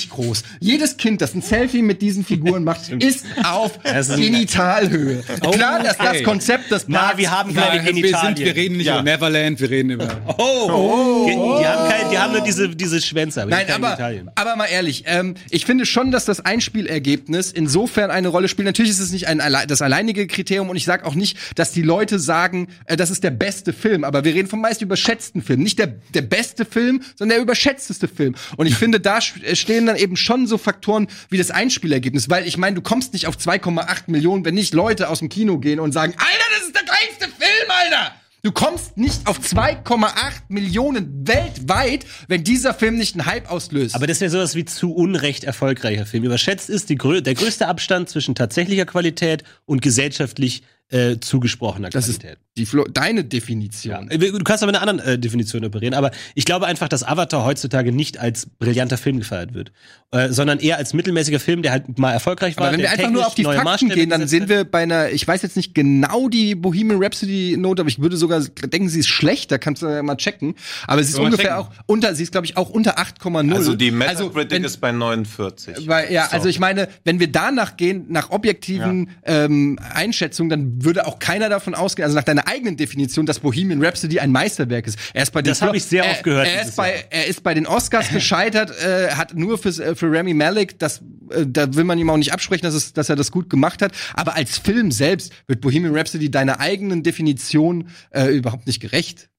groß. 0.09 0.43
Jedes 0.59 0.97
Kind, 1.03 1.19
das 1.21 1.33
ein 1.35 1.41
Selfie 1.41 1.81
mit 1.81 2.01
diesen 2.01 2.23
Figuren 2.23 2.63
macht, 2.63 2.89
ist 2.99 3.25
auf 3.43 3.77
Das 3.83 4.07
ist 4.07 4.13
ein- 4.15 4.21
Genitalhöhe. 4.21 5.21
Klar, 5.51 5.83
dass 5.83 5.99
okay. 5.99 6.09
das 6.13 6.23
Konzept 6.23 6.71
des 6.71 6.85
Na, 6.87 6.99
Parks 6.99 7.17
wir 7.17 7.29
haben 7.29 7.53
keine 7.53 7.73
wir, 7.83 7.83
sind, 7.83 7.95
Genitalien. 7.95 8.37
wir 8.37 8.55
reden 8.55 8.77
nicht 8.77 8.87
über 8.87 9.01
Neverland, 9.03 9.59
wir 9.59 9.69
reden 9.69 9.89
über. 9.89 10.07
Oh, 10.37 11.25
Die, 11.27 11.33
die, 11.33 11.67
haben 11.67 11.89
kein, 11.89 12.09
die 12.09 12.17
haben 12.17 12.31
nur 12.31 12.41
diese, 12.41 12.69
diese 12.69 13.01
Schwänze, 13.01 13.41
aber 13.41 13.51
Nein, 13.51 13.67
keine 13.67 13.85
aber, 13.85 14.31
aber 14.35 14.55
mal 14.55 14.65
ehrlich, 14.67 15.03
ähm, 15.07 15.35
ich 15.49 15.65
finde 15.65 15.85
schon, 15.85 16.11
dass 16.11 16.23
das 16.23 16.39
Einspielergebnis 16.39 17.51
insofern 17.51 18.09
eine 18.11 18.29
Rolle 18.29 18.47
spielt. 18.47 18.65
Natürlich 18.65 18.91
ist 18.91 18.99
es 18.99 19.11
nicht 19.11 19.27
ein, 19.27 19.41
das 19.67 19.81
alleinige 19.81 20.25
Kriterium 20.27 20.69
und 20.69 20.77
ich 20.77 20.85
sage 20.85 21.05
auch 21.05 21.15
nicht, 21.15 21.37
dass 21.55 21.71
die 21.73 21.81
Leute 21.81 22.17
sagen, 22.19 22.67
äh, 22.85 22.95
das 22.95 23.11
ist 23.11 23.23
der 23.25 23.31
beste 23.31 23.73
Film, 23.73 24.05
aber 24.05 24.23
wir 24.23 24.33
reden 24.33 24.47
vom 24.47 24.61
meist 24.61 24.81
überschätzten 24.81 25.41
Film. 25.41 25.61
Nicht 25.61 25.79
der, 25.79 25.87
der 26.13 26.21
beste 26.21 26.63
Film, 26.63 27.01
sondern 27.15 27.35
der 27.35 27.43
überschätzteste 27.43 28.07
Film. 28.07 28.35
Und 28.55 28.67
ich 28.67 28.75
finde, 28.75 28.99
da 29.01 29.19
äh, 29.43 29.55
stehen 29.55 29.85
dann 29.85 29.97
eben 29.97 30.15
schon 30.15 30.47
so 30.47 30.57
Faktoren 30.57 30.92
wie 31.29 31.37
das 31.37 31.51
Einspielergebnis, 31.51 32.29
weil 32.29 32.47
ich 32.47 32.57
meine, 32.57 32.75
du 32.75 32.81
kommst 32.81 33.13
nicht 33.13 33.27
auf 33.27 33.35
2,8 33.35 34.03
Millionen, 34.07 34.45
wenn 34.45 34.55
nicht 34.55 34.73
Leute 34.73 35.09
aus 35.09 35.19
dem 35.19 35.29
Kino 35.29 35.59
gehen 35.59 35.79
und 35.79 35.91
sagen, 35.91 36.13
Alter, 36.17 36.45
das 36.57 36.67
ist 36.67 36.75
der 36.75 36.83
geilste 36.83 37.25
Film, 37.25 37.69
Alter! 37.69 38.13
Du 38.45 38.51
kommst 38.51 38.97
nicht 38.97 39.25
auf 39.25 39.39
2,8 39.39 40.09
Millionen 40.49 41.25
weltweit, 41.25 42.05
wenn 42.27 42.43
dieser 42.43 42.73
Film 42.73 42.97
nicht 42.97 43.15
einen 43.15 43.25
Hype 43.25 43.49
auslöst. 43.49 43.95
Aber 43.95 44.05
das 44.05 44.19
wäre 44.19 44.29
sowas 44.29 44.53
wie 44.53 44.65
zu 44.65 44.93
Unrecht 44.93 45.45
erfolgreicher 45.45 46.05
Film. 46.05 46.25
Überschätzt 46.25 46.69
ist 46.69 46.89
die, 46.89 46.97
der 46.97 47.35
größte 47.35 47.69
Abstand 47.69 48.09
zwischen 48.09 48.35
tatsächlicher 48.35 48.85
Qualität 48.85 49.45
und 49.63 49.81
gesellschaftlich 49.81 50.63
äh, 50.89 51.19
zugesprochener 51.21 51.89
das 51.89 52.09
ist 52.09 52.19
Qualität. 52.19 52.42
Die 52.57 52.67
Flo 52.67 52.85
deine 52.85 53.23
Definition. 53.23 54.09
Ja. 54.11 54.17
Du 54.17 54.43
kannst 54.43 54.61
aber 54.61 54.69
eine 54.77 54.81
andere 54.87 55.13
äh, 55.13 55.17
Definition 55.19 55.65
operieren, 55.65 55.95
aber 55.95 56.11
ich 56.35 56.45
glaube 56.45 56.67
einfach, 56.67 56.87
dass 56.87 57.03
Avatar 57.03 57.43
heutzutage 57.45 57.91
nicht 57.91 58.19
als 58.19 58.45
brillanter 58.45 58.97
Film 58.97 59.17
gefeiert 59.17 59.55
wird, 59.55 59.71
äh, 60.11 60.29
sondern 60.29 60.59
eher 60.59 60.77
als 60.77 60.93
mittelmäßiger 60.93 61.39
Film, 61.39 61.63
der 61.63 61.71
halt 61.71 61.97
mal 61.97 62.11
erfolgreich 62.11 62.55
war. 62.57 62.67
Aber 62.67 62.73
wenn 62.73 62.81
wir 62.81 62.91
einfach 62.91 63.09
nur 63.09 63.25
auf 63.25 63.33
die 63.33 63.43
Fakten 63.43 63.89
gehen, 63.89 64.11
dann 64.11 64.27
sind 64.27 64.43
hat. 64.43 64.49
wir 64.49 64.63
bei 64.65 64.83
einer, 64.83 65.09
ich 65.09 65.27
weiß 65.27 65.41
jetzt 65.41 65.57
nicht 65.57 65.73
genau 65.73 66.29
die 66.29 66.53
Bohemian 66.53 67.03
Rhapsody 67.03 67.57
Note, 67.57 67.81
aber 67.81 67.89
ich 67.89 67.99
würde 67.99 68.17
sogar 68.17 68.39
denken, 68.41 68.87
sie 68.87 68.99
ist 68.99 69.07
schlecht, 69.07 69.51
da 69.51 69.57
kannst 69.57 69.81
du 69.81 69.87
ja 69.87 70.03
mal 70.03 70.15
checken. 70.17 70.53
Aber 70.85 71.03
sie 71.03 71.11
ist 71.13 71.17
ungefähr 71.19 71.45
checken? 71.55 71.57
auch 71.59 71.71
unter, 71.87 72.13
sie 72.13 72.21
ist 72.21 72.31
glaube 72.33 72.45
ich 72.45 72.55
auch 72.55 72.69
unter 72.69 72.99
8,0. 72.99 73.51
Also 73.55 73.75
die 73.75 73.91
Also, 73.91 74.25
Metacritic 74.25 74.51
wenn- 74.51 74.63
ist 74.63 74.77
bei 74.77 74.91
49. 74.91 75.87
Weil, 75.87 76.11
ja, 76.13 76.25
So. 76.27 76.33
also 76.33 76.49
ich 76.49 76.59
meine, 76.59 76.87
wenn 77.03 77.19
wir 77.19 77.31
danach 77.31 77.77
gehen, 77.77 78.05
nach 78.09 78.29
objektiven 78.29 79.09
ähm, 79.23 79.79
Einschätzungen, 79.93 80.51
dann 80.51 80.85
würde 80.85 81.07
auch 81.07 81.17
keiner 81.17 81.49
davon 81.49 81.73
ausgehen, 81.73 82.03
also 82.05 82.15
nach 82.15 82.23
deiner 82.23 82.42
eigenen 82.47 82.77
Definition, 82.77 83.25
dass 83.25 83.39
Bohemian 83.39 83.83
Rhapsody 83.83 84.19
ein 84.19 84.31
Meisterwerk 84.31 84.87
ist. 84.87 84.97
Er 85.13 85.23
ist 85.23 85.31
bei 85.31 85.41
den 85.41 85.51
Das 85.51 85.61
hab 85.61 85.73
ich 85.73 85.83
sehr 85.83 86.03
er, 86.03 86.11
oft 86.11 86.23
gehört 86.23 86.47
Er 86.47 86.61
ist, 86.61 86.75
bei, 86.75 87.05
er 87.09 87.27
ist 87.27 87.43
bei 87.43 87.53
den 87.53 87.67
Oscars 87.67 88.09
gescheitert, 88.13 88.71
äh, 88.81 89.11
hat 89.11 89.35
nur 89.35 89.57
fürs, 89.57 89.79
äh, 89.79 89.95
für 89.95 90.11
Rami 90.11 90.33
Malek, 90.33 90.79
das, 90.79 91.01
äh, 91.29 91.45
da 91.47 91.73
will 91.73 91.83
man 91.83 91.97
ihm 91.99 92.09
auch 92.09 92.17
nicht 92.17 92.33
absprechen, 92.33 92.63
dass, 92.63 92.73
es, 92.73 92.93
dass 92.93 93.09
er 93.09 93.15
das 93.15 93.31
gut 93.31 93.49
gemacht 93.49 93.81
hat. 93.81 93.93
Aber 94.13 94.35
als 94.35 94.57
Film 94.57 94.91
selbst 94.91 95.33
wird 95.47 95.61
Bohemian 95.61 95.95
Rhapsody 95.95 96.29
deiner 96.31 96.59
eigenen 96.59 97.03
Definition 97.03 97.89
äh, 98.11 98.27
überhaupt 98.27 98.67
nicht 98.67 98.79
gerecht. 98.79 99.29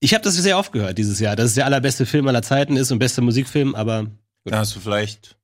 Ich 0.00 0.14
habe 0.14 0.24
das 0.24 0.34
sehr 0.34 0.58
oft 0.58 0.72
gehört 0.72 0.96
dieses 0.98 1.20
Jahr, 1.20 1.36
dass 1.36 1.46
es 1.46 1.54
der 1.54 1.66
allerbeste 1.66 2.06
Film 2.06 2.26
aller 2.28 2.42
Zeiten 2.42 2.76
ist 2.76 2.90
und 2.90 2.98
bester 2.98 3.22
Musikfilm, 3.22 3.74
aber 3.74 4.06
Da 4.44 4.58
hast 4.58 4.74
du 4.74 4.80
vielleicht 4.80 5.36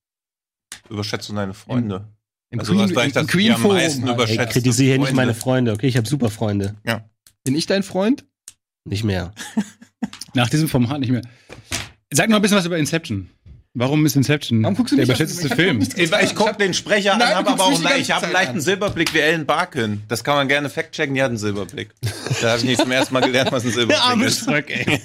überschätzt 0.88 1.28
du 1.28 1.34
deine 1.34 1.54
Freunde. 1.54 2.08
Im 2.54 2.60
Also 2.60 2.72
du 2.72 2.80
hast 2.80 2.90
vielleicht 2.90 3.16
das 3.16 3.26
die 3.26 3.50
am 3.52 3.62
meisten 3.62 4.00
Forum. 4.02 4.14
überschätzt. 4.14 4.38
ey, 4.40 4.46
kritisiere 4.46 4.88
hier 4.90 4.98
nicht 4.98 5.12
meine 5.12 5.34
Freunde, 5.34 5.72
okay? 5.72 5.88
Ich 5.88 5.96
habe 5.96 6.08
super 6.08 6.30
Freunde. 6.30 6.74
Bin 7.44 7.54
ich 7.56 7.66
dein 7.66 7.82
Freund? 7.82 8.24
Nicht 8.84 9.04
mehr. 9.04 9.32
Nach 10.34 10.48
diesem 10.48 10.68
Format 10.68 11.00
nicht 11.00 11.10
mehr. 11.10 11.22
Sag 12.12 12.28
noch 12.30 12.36
ein 12.36 12.42
bisschen 12.42 12.56
was 12.56 12.64
über 12.66 12.78
Inception. 12.78 13.28
Warum 13.76 14.06
ist 14.06 14.14
Inception 14.14 14.62
Warum 14.62 14.76
guckst 14.76 14.92
du 14.92 14.96
der 14.96 15.04
überschätzteste 15.04 15.48
Ich 15.48 15.54
Film? 15.54 15.80
Ich, 15.80 15.96
ich 15.98 16.34
guck 16.36 16.56
den 16.58 16.74
Sprecher 16.74 17.16
Nein, 17.16 17.22
an, 17.22 17.44
du 17.44 17.50
hab 17.50 17.58
guckst 17.58 17.60
aber 17.82 17.88
auch 17.88 17.92
einen, 17.92 18.00
ich 18.00 18.10
habe 18.12 18.24
einen 18.26 18.32
leichten 18.32 18.54
an. 18.56 18.60
Silberblick 18.60 19.12
wie 19.14 19.18
Ellen 19.18 19.46
Barkin. 19.46 20.02
Das 20.06 20.22
kann 20.22 20.36
man 20.36 20.46
gerne 20.46 20.70
fact-checken, 20.70 21.12
die 21.14 21.20
hat 21.22 21.30
einen 21.30 21.38
Silberblick. 21.38 21.90
Da 22.40 22.50
habe 22.50 22.58
ich 22.58 22.64
nicht 22.64 22.80
zum 22.80 22.92
ersten 22.92 23.12
Mal 23.14 23.20
gelernt, 23.20 23.50
was 23.50 23.64
ein 23.64 23.72
Silberblick 23.72 24.26
ist. 24.28 24.44
Zurück, 24.44 24.66
ey. 24.70 25.00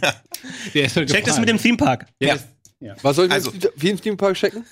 Der 0.75 0.85
ist 0.85 0.93
Check 0.93 1.25
das 1.25 1.39
mit 1.39 1.49
dem 1.49 1.57
Theme 1.57 1.77
Park. 1.77 2.05
Ja. 2.19 2.38
Was 3.01 3.15
soll 3.15 3.25
ich 3.25 3.31
Also- 3.31 3.51
wie 3.75 3.89
im 3.89 3.99
Theme 3.99 4.17
Park 4.17 4.35
checken? 4.35 4.63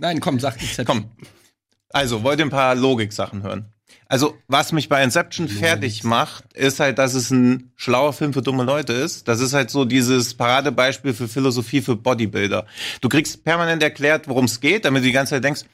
Nein, 0.00 0.18
komm, 0.20 0.40
sag 0.40 0.60
Inception. 0.60 0.84
Komm. 0.86 1.04
Also, 1.90 2.22
wollt 2.22 2.38
ihr 2.38 2.46
ein 2.46 2.50
paar 2.50 2.74
Logik-Sachen 2.74 3.42
hören? 3.42 3.72
Also, 4.10 4.38
was 4.48 4.72
mich 4.72 4.88
bei 4.88 5.04
Inception 5.04 5.48
fertig 5.48 6.02
macht, 6.02 6.52
ist 6.54 6.80
halt, 6.80 6.98
dass 6.98 7.12
es 7.12 7.30
ein 7.30 7.72
schlauer 7.76 8.14
Film 8.14 8.32
für 8.32 8.40
dumme 8.40 8.64
Leute 8.64 8.94
ist. 8.94 9.28
Das 9.28 9.40
ist 9.40 9.52
halt 9.52 9.70
so 9.70 9.84
dieses 9.84 10.34
Paradebeispiel 10.34 11.12
für 11.12 11.28
Philosophie 11.28 11.82
für 11.82 11.96
Bodybuilder. 11.96 12.66
Du 13.02 13.08
kriegst 13.10 13.44
permanent 13.44 13.82
erklärt, 13.82 14.26
worum 14.26 14.46
es 14.46 14.60
geht, 14.60 14.86
damit 14.86 15.02
du 15.02 15.06
die 15.06 15.12
ganze 15.12 15.34
Zeit 15.34 15.44
denkst, 15.44 15.64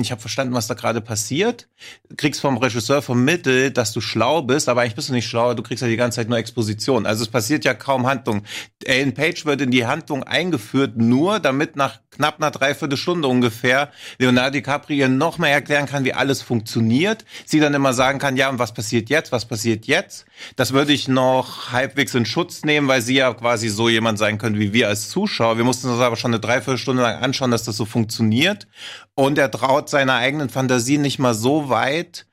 ich 0.00 0.10
habe 0.10 0.20
verstanden, 0.20 0.54
was 0.54 0.66
da 0.66 0.74
gerade 0.74 1.00
passiert. 1.00 1.68
Kriegst 2.16 2.40
vom 2.40 2.56
Regisseur 2.56 3.02
vermittelt, 3.02 3.76
dass 3.76 3.92
du 3.92 4.00
schlau 4.00 4.42
bist, 4.42 4.68
aber 4.68 4.82
eigentlich 4.82 4.94
bist 4.94 5.08
du 5.08 5.12
nicht 5.12 5.26
schlau, 5.26 5.54
du 5.54 5.62
kriegst 5.62 5.82
ja 5.82 5.88
die 5.88 5.96
ganze 5.96 6.16
Zeit 6.16 6.28
nur 6.28 6.38
Exposition. 6.38 7.06
Also 7.06 7.22
es 7.24 7.28
passiert 7.28 7.64
ja 7.64 7.74
kaum 7.74 8.06
Handlung. 8.06 8.42
Ellen 8.84 9.14
Page 9.14 9.44
wird 9.44 9.60
in 9.60 9.70
die 9.70 9.86
Handlung 9.86 10.22
eingeführt, 10.22 10.96
nur 10.96 11.40
damit 11.40 11.76
nach 11.76 12.00
knapp 12.10 12.36
einer 12.38 12.50
Dreiviertelstunde 12.50 13.26
ungefähr 13.26 13.90
Leonardo 14.18 14.50
DiCaprio 14.52 15.08
noch 15.08 15.38
mehr 15.38 15.52
erklären 15.52 15.86
kann, 15.86 16.04
wie 16.04 16.12
alles 16.12 16.42
funktioniert. 16.42 17.24
Sie 17.46 17.58
dann 17.58 17.74
immer 17.74 17.94
sagen 17.94 18.18
kann, 18.18 18.36
ja, 18.36 18.50
und 18.50 18.58
was 18.58 18.74
passiert 18.74 19.08
jetzt, 19.08 19.32
was 19.32 19.46
passiert 19.46 19.86
jetzt? 19.86 20.26
Das 20.56 20.72
würde 20.72 20.92
ich 20.92 21.08
noch 21.08 21.72
halbwegs 21.72 22.14
in 22.14 22.26
Schutz 22.26 22.64
nehmen, 22.64 22.88
weil 22.88 23.00
sie 23.00 23.14
ja 23.14 23.32
quasi 23.32 23.68
so 23.68 23.88
jemand 23.88 24.18
sein 24.18 24.38
könnte 24.38 24.60
wie 24.60 24.72
wir 24.72 24.88
als 24.88 25.08
Zuschauer. 25.08 25.56
Wir 25.56 25.64
mussten 25.64 25.88
uns 25.88 26.00
aber 26.00 26.16
schon 26.16 26.32
eine 26.32 26.40
Dreiviertelstunde 26.40 27.02
lang 27.02 27.22
anschauen, 27.22 27.50
dass 27.50 27.64
das 27.64 27.76
so 27.76 27.84
funktioniert. 27.84 28.66
Und 29.14 29.38
er 29.38 29.50
traut 29.50 29.88
seiner 29.90 30.14
eigenen 30.14 30.48
Fantasie 30.48 30.98
nicht 30.98 31.18
mal 31.18 31.34
so 31.34 31.68
weit. 31.68 32.26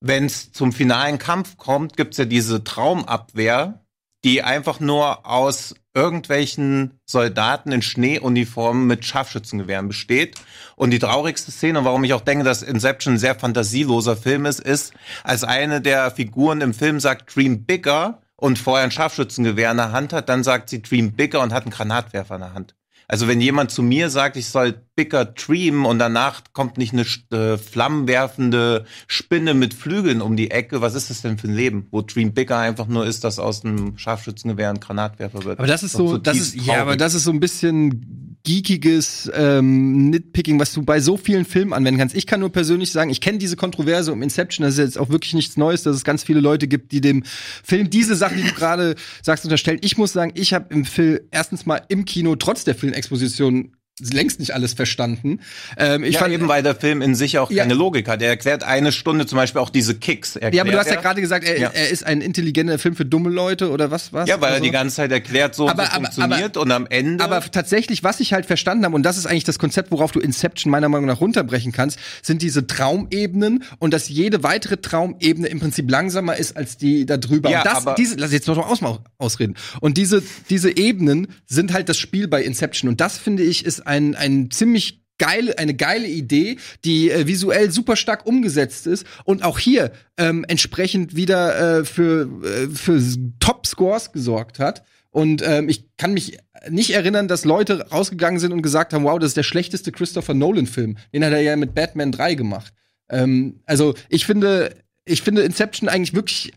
Wenn 0.00 0.26
es 0.26 0.52
zum 0.52 0.72
finalen 0.72 1.18
Kampf 1.18 1.56
kommt, 1.56 1.96
gibt's 1.96 2.16
ja 2.16 2.24
diese 2.24 2.64
Traumabwehr, 2.64 3.84
die 4.24 4.42
einfach 4.42 4.80
nur 4.80 5.26
aus 5.26 5.74
irgendwelchen 5.94 6.98
Soldaten 7.04 7.70
in 7.70 7.82
Schneeuniformen 7.82 8.86
mit 8.86 9.04
Scharfschützengewehren 9.04 9.88
besteht. 9.88 10.36
Und 10.74 10.90
die 10.90 10.98
traurigste 10.98 11.52
Szene, 11.52 11.84
warum 11.84 12.04
ich 12.04 12.14
auch 12.14 12.22
denke, 12.22 12.44
dass 12.44 12.62
Inception 12.62 13.14
ein 13.14 13.18
sehr 13.18 13.34
fantasieloser 13.34 14.16
Film 14.16 14.46
ist, 14.46 14.60
ist, 14.60 14.94
als 15.22 15.44
eine 15.44 15.80
der 15.80 16.10
Figuren 16.10 16.62
im 16.62 16.72
Film 16.72 16.98
sagt, 16.98 17.34
Dream 17.36 17.64
Bigger 17.64 18.22
und 18.36 18.58
vorher 18.58 18.84
ein 18.84 18.90
Scharfschützengewehr 18.90 19.70
in 19.70 19.76
der 19.76 19.92
Hand 19.92 20.12
hat, 20.12 20.28
dann 20.28 20.42
sagt 20.42 20.70
sie 20.70 20.82
Dream 20.82 21.12
Bigger 21.12 21.40
und 21.40 21.52
hat 21.52 21.64
einen 21.64 21.72
Granatwerfer 21.72 22.36
in 22.36 22.40
der 22.40 22.54
Hand. 22.54 22.74
Also 23.08 23.28
wenn 23.28 23.40
jemand 23.40 23.70
zu 23.70 23.82
mir 23.82 24.08
sagt, 24.08 24.36
ich 24.36 24.48
soll 24.48 24.80
bigger 24.94 25.24
dream 25.24 25.86
und 25.86 25.98
danach 25.98 26.42
kommt 26.52 26.76
nicht 26.76 26.92
eine 26.92 27.06
äh, 27.30 27.56
flammenwerfende 27.56 28.84
Spinne 29.06 29.54
mit 29.54 29.72
Flügeln 29.72 30.20
um 30.20 30.36
die 30.36 30.50
Ecke, 30.50 30.80
was 30.80 30.94
ist 30.94 31.08
das 31.08 31.22
denn 31.22 31.38
für 31.38 31.48
ein 31.48 31.54
Leben? 31.54 31.86
Wo 31.90 32.02
Dream 32.02 32.32
Bigger 32.32 32.58
einfach 32.58 32.86
nur 32.86 33.06
ist, 33.06 33.24
dass 33.24 33.38
aus 33.38 33.64
einem 33.64 33.96
Scharfschützengewehr 33.96 34.68
ein 34.68 34.80
Granatwerfer 34.80 35.44
wird. 35.44 35.58
Aber 35.58 35.66
das 35.66 35.82
ist 35.82 35.94
Doch 35.94 36.10
so, 36.10 36.18
das 36.18 36.36
ist, 36.36 36.54
ja, 36.54 36.82
aber 36.82 36.96
das 36.96 37.14
ist 37.14 37.24
so 37.24 37.30
ein 37.30 37.40
bisschen 37.40 38.38
geekiges 38.44 39.30
ähm, 39.34 40.10
Nitpicking, 40.10 40.58
was 40.58 40.72
du 40.72 40.82
bei 40.82 41.00
so 41.00 41.16
vielen 41.16 41.44
Filmen 41.44 41.72
anwenden 41.72 42.00
kannst. 42.00 42.16
Ich 42.16 42.26
kann 42.26 42.40
nur 42.40 42.50
persönlich 42.50 42.90
sagen, 42.90 43.10
ich 43.10 43.20
kenne 43.20 43.38
diese 43.38 43.56
Kontroverse 43.56 44.12
um 44.12 44.20
Inception, 44.22 44.64
das 44.64 44.74
ist 44.74 44.78
jetzt 44.78 44.98
auch 44.98 45.10
wirklich 45.10 45.34
nichts 45.34 45.56
Neues, 45.56 45.84
dass 45.84 45.96
es 45.96 46.04
ganz 46.04 46.24
viele 46.24 46.40
Leute 46.40 46.66
gibt, 46.66 46.92
die 46.92 47.00
dem 47.00 47.22
Film 47.24 47.88
diese 47.88 48.16
Sachen, 48.16 48.38
die 48.38 48.42
du 48.42 48.52
gerade 48.52 48.96
sagst, 49.22 49.44
unterstellen. 49.44 49.78
Ich 49.82 49.96
muss 49.96 50.12
sagen, 50.12 50.32
ich 50.34 50.52
habe 50.52 50.74
im 50.74 50.84
Film 50.84 51.20
erstens 51.30 51.66
mal 51.66 51.82
im 51.88 52.04
Kino 52.04 52.34
trotz 52.36 52.64
der 52.64 52.74
Filmexposition 52.74 53.72
längst 54.00 54.40
nicht 54.40 54.54
alles 54.54 54.72
verstanden. 54.72 55.40
Ähm, 55.76 56.02
ich 56.02 56.14
ja, 56.14 56.20
fand 56.20 56.32
eben, 56.32 56.48
weil 56.48 56.62
der 56.62 56.74
Film 56.74 57.02
in 57.02 57.14
sich 57.14 57.38
auch 57.38 57.50
Ja. 57.50 57.62
keine 57.62 57.74
Logik 57.74 58.08
hat. 58.08 58.22
Er 58.22 58.30
erklärt 58.30 58.64
eine 58.64 58.90
Stunde 58.90 59.26
zum 59.26 59.36
Beispiel 59.36 59.60
auch 59.60 59.68
diese 59.68 59.94
Kicks. 59.94 60.34
Erklärt 60.36 60.54
ja, 60.54 60.62
aber 60.62 60.72
du 60.72 60.78
hast 60.78 60.86
ja 60.88 60.94
er. 60.94 61.02
gerade 61.02 61.20
gesagt, 61.20 61.44
er, 61.44 61.58
Ja. 61.58 61.68
er 61.74 61.90
ist 61.90 62.04
ein 62.04 62.22
intelligenter 62.22 62.78
Film 62.78 62.96
für 62.96 63.04
dumme 63.04 63.28
Leute 63.28 63.70
oder 63.70 63.90
was 63.90 64.12
was? 64.12 64.28
Ja, 64.28 64.40
weil 64.40 64.48
er 64.48 64.52
Also- 64.54 64.64
die 64.64 64.70
ganze 64.70 64.96
Zeit 64.96 65.12
erklärt, 65.12 65.54
so, 65.54 65.68
Aber- 65.68 65.84
so 65.84 65.90
aber- 65.92 66.04
funktioniert 66.10 66.56
und 66.56 66.72
am 66.72 66.86
Ende. 66.88 67.22
Aber 67.22 67.42
tatsächlich, 67.42 68.02
was 68.02 68.20
ich 68.20 68.32
halt 68.32 68.46
verstanden 68.46 68.84
habe, 68.86 68.94
und 68.94 69.02
das 69.02 69.18
ist 69.18 69.26
eigentlich 69.26 69.44
das 69.44 69.58
Konzept, 69.58 69.90
worauf 69.90 70.10
du 70.10 70.20
Inception 70.20 70.70
meiner 70.70 70.88
Meinung 70.88 71.06
nach 71.06 71.20
runterbrechen 71.20 71.72
kannst, 71.72 71.98
sind 72.22 72.40
diese 72.40 72.66
Traumebenen 72.66 73.64
und 73.78 73.92
dass 73.92 74.08
jede 74.08 74.42
weitere 74.42 74.78
Traumebene 74.78 75.48
im 75.48 75.60
Prinzip 75.60 75.90
langsamer 75.90 76.36
ist 76.36 76.56
als 76.56 76.76
die 76.78 77.04
da 77.04 77.18
drüber. 77.18 77.50
Ja, 77.50 77.58
und 77.58 77.66
das, 77.66 77.76
aber- 77.76 77.94
diese, 77.96 78.16
lass 78.16 78.32
jetzt 78.32 78.48
noch 78.48 78.56
mal 78.56 78.62
aus, 78.88 79.00
ausreden. 79.18 79.54
Und 79.80 79.96
diese, 79.98 80.22
diese 80.48 80.76
Ebenen 80.76 81.28
sind 81.46 81.72
halt 81.74 81.88
das 81.88 81.98
Spiel 81.98 82.26
bei 82.26 82.42
Inception. 82.42 82.88
Und 82.88 83.00
das 83.00 83.18
finde 83.18 83.42
ich 83.42 83.64
ist 83.66 83.81
ein, 83.82 84.14
ein 84.14 84.50
ziemlich 84.50 85.02
geile, 85.18 85.56
eine 85.58 85.74
geile 85.74 86.08
Idee, 86.08 86.56
die 86.84 87.10
äh, 87.10 87.26
visuell 87.26 87.70
super 87.70 87.96
stark 87.96 88.26
umgesetzt 88.26 88.86
ist 88.86 89.06
und 89.24 89.44
auch 89.44 89.58
hier 89.58 89.92
ähm, 90.16 90.44
entsprechend 90.48 91.14
wieder 91.14 91.80
äh, 91.80 91.84
für, 91.84 92.28
äh, 92.44 92.68
für 92.68 93.00
Top-Scores 93.38 94.12
gesorgt 94.12 94.58
hat. 94.58 94.82
Und 95.10 95.42
ähm, 95.46 95.68
ich 95.68 95.84
kann 95.96 96.14
mich 96.14 96.38
nicht 96.68 96.90
erinnern, 96.90 97.28
dass 97.28 97.44
Leute 97.44 97.88
rausgegangen 97.90 98.40
sind 98.40 98.52
und 98.52 98.62
gesagt 98.62 98.94
haben, 98.94 99.04
wow, 99.04 99.18
das 99.18 99.28
ist 99.28 99.36
der 99.36 99.42
schlechteste 99.42 99.92
Christopher 99.92 100.34
Nolan-Film. 100.34 100.96
Den 101.12 101.24
hat 101.24 101.32
er 101.32 101.40
ja 101.40 101.54
mit 101.54 101.74
Batman 101.74 102.10
3 102.10 102.34
gemacht. 102.34 102.72
Ähm, 103.10 103.60
also 103.66 103.94
ich 104.08 104.26
finde, 104.26 104.74
ich 105.04 105.22
finde 105.22 105.42
Inception 105.42 105.88
eigentlich 105.88 106.14
wirklich 106.14 106.52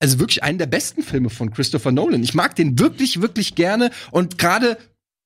also 0.00 0.20
wirklich 0.20 0.42
einen 0.42 0.58
der 0.58 0.66
besten 0.66 1.02
Filme 1.02 1.28
von 1.28 1.50
Christopher 1.50 1.90
Nolan. 1.90 2.22
Ich 2.22 2.34
mag 2.34 2.54
den 2.54 2.78
wirklich, 2.78 3.20
wirklich 3.20 3.54
gerne. 3.54 3.90
Und 4.12 4.38
gerade 4.38 4.78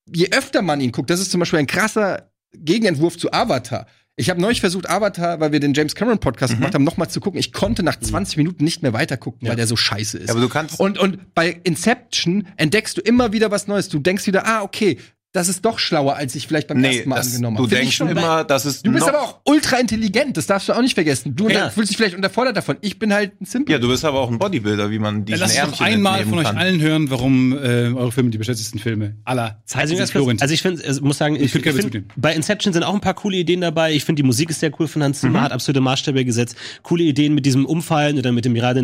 je 0.06 0.28
öfter 0.30 0.62
man 0.62 0.80
ihn 0.80 0.92
guckt, 0.92 1.10
das 1.10 1.20
ist 1.20 1.30
zum 1.30 1.40
Beispiel 1.40 1.58
ein 1.58 1.66
krasser 1.66 2.30
Gegenentwurf 2.54 3.16
zu 3.18 3.32
Avatar. 3.32 3.86
Ich 4.16 4.28
habe 4.28 4.40
neulich 4.40 4.60
versucht, 4.60 4.90
Avatar, 4.90 5.40
weil 5.40 5.52
wir 5.52 5.60
den 5.60 5.72
James 5.72 5.94
Cameron 5.94 6.18
Podcast 6.18 6.54
gemacht 6.54 6.74
haben, 6.74 6.84
nochmal 6.84 7.08
zu 7.08 7.18
gucken. 7.18 7.40
Ich 7.40 7.52
konnte 7.52 7.82
nach 7.82 7.98
20 7.98 8.36
Minuten 8.36 8.62
nicht 8.62 8.82
mehr 8.82 8.92
weitergucken, 8.92 9.48
weil 9.48 9.56
der 9.56 9.66
so 9.66 9.74
scheiße 9.74 10.18
ist. 10.18 10.28
Ja, 10.28 10.34
aber 10.34 10.42
du 10.42 10.50
kannst- 10.50 10.78
und, 10.78 10.98
und 10.98 11.34
bei 11.34 11.60
Inception 11.64 12.46
entdeckst 12.56 12.98
du 12.98 13.00
immer 13.00 13.32
wieder 13.32 13.50
was 13.50 13.68
Neues. 13.68 13.88
Du 13.88 13.98
denkst 13.98 14.26
wieder, 14.26 14.46
ah, 14.46 14.62
okay, 14.62 14.98
das 15.32 15.48
ist 15.48 15.64
doch 15.64 15.78
schlauer, 15.78 16.14
als 16.16 16.34
ich 16.34 16.46
vielleicht 16.46 16.68
beim 16.68 16.80
nee, 16.80 16.88
ersten 16.96 17.08
Mal 17.08 17.16
das, 17.16 17.28
angenommen 17.28 17.56
du 17.56 17.62
habe. 17.64 17.68
Find 17.70 17.80
ich 17.88 17.96
denkst 17.96 17.96
schon 17.96 18.08
immer, 18.08 18.44
dass 18.44 18.64
es 18.66 18.82
Du 18.82 18.92
bist 18.92 19.08
aber 19.08 19.22
auch 19.22 19.40
ultra 19.44 19.78
intelligent, 19.78 20.36
das 20.36 20.46
darfst 20.46 20.68
du 20.68 20.74
auch 20.74 20.80
nicht 20.82 20.94
vergessen. 20.94 21.34
Du 21.34 21.48
Ja. 21.48 21.70
fühlst 21.70 21.90
dich 21.90 21.96
vielleicht 21.96 22.14
unterfordert 22.16 22.56
davon. 22.56 22.76
Ich 22.82 22.98
bin 22.98 23.12
halt 23.14 23.40
ein 23.40 23.44
Simple. 23.46 23.72
Ja, 23.74 23.78
du 23.78 23.88
bist 23.88 24.04
aber 24.04 24.20
auch 24.20 24.30
ein 24.30 24.38
Bodybuilder, 24.38 24.90
wie 24.90 24.98
man 24.98 25.14
Dann 25.16 25.24
diesen 25.24 25.40
lasst 25.40 25.62
uns 25.64 25.80
einmal 25.80 26.24
von 26.24 26.38
euch 26.38 26.44
kann. 26.44 26.58
allen 26.58 26.80
hören, 26.80 27.10
warum 27.10 27.52
äh, 27.52 27.56
eure 27.94 28.12
Filme 28.12 28.30
die 28.30 28.38
beschätztesten 28.38 28.78
Filme 28.78 29.16
aller 29.24 29.62
Zeiten 29.64 29.90
Also, 29.92 29.96
sind. 30.04 30.12
kurz, 30.26 30.42
also 30.42 30.52
ich 30.54 30.62
finde, 30.62 30.82
ich 30.82 31.00
muss 31.00 31.18
sagen, 31.18 31.36
ich, 31.36 31.54
ich 31.54 31.62
find, 31.62 32.04
bei 32.16 32.34
Inception 32.34 32.72
sind 32.72 32.82
auch 32.82 32.94
ein 32.94 33.00
paar 33.00 33.14
coole 33.14 33.38
Ideen 33.38 33.62
dabei. 33.62 33.92
Ich 33.94 34.04
finde, 34.04 34.20
die 34.22 34.26
Musik 34.26 34.50
ist 34.50 34.60
sehr 34.60 34.70
cool 34.78 34.86
von 34.88 35.02
Hans 35.02 35.20
Zimmer, 35.20 35.40
Mhm. 35.40 35.44
hat 35.44 35.52
absolute 35.52 35.80
Maßstäbe 35.80 36.24
gesetzt. 36.24 36.56
Coole 36.82 37.04
Ideen 37.04 37.34
mit 37.34 37.46
diesem 37.46 37.64
Umfallen 37.66 38.18
oder 38.18 38.32
mit 38.32 38.44
dem 38.44 38.52
Rien 38.54 38.74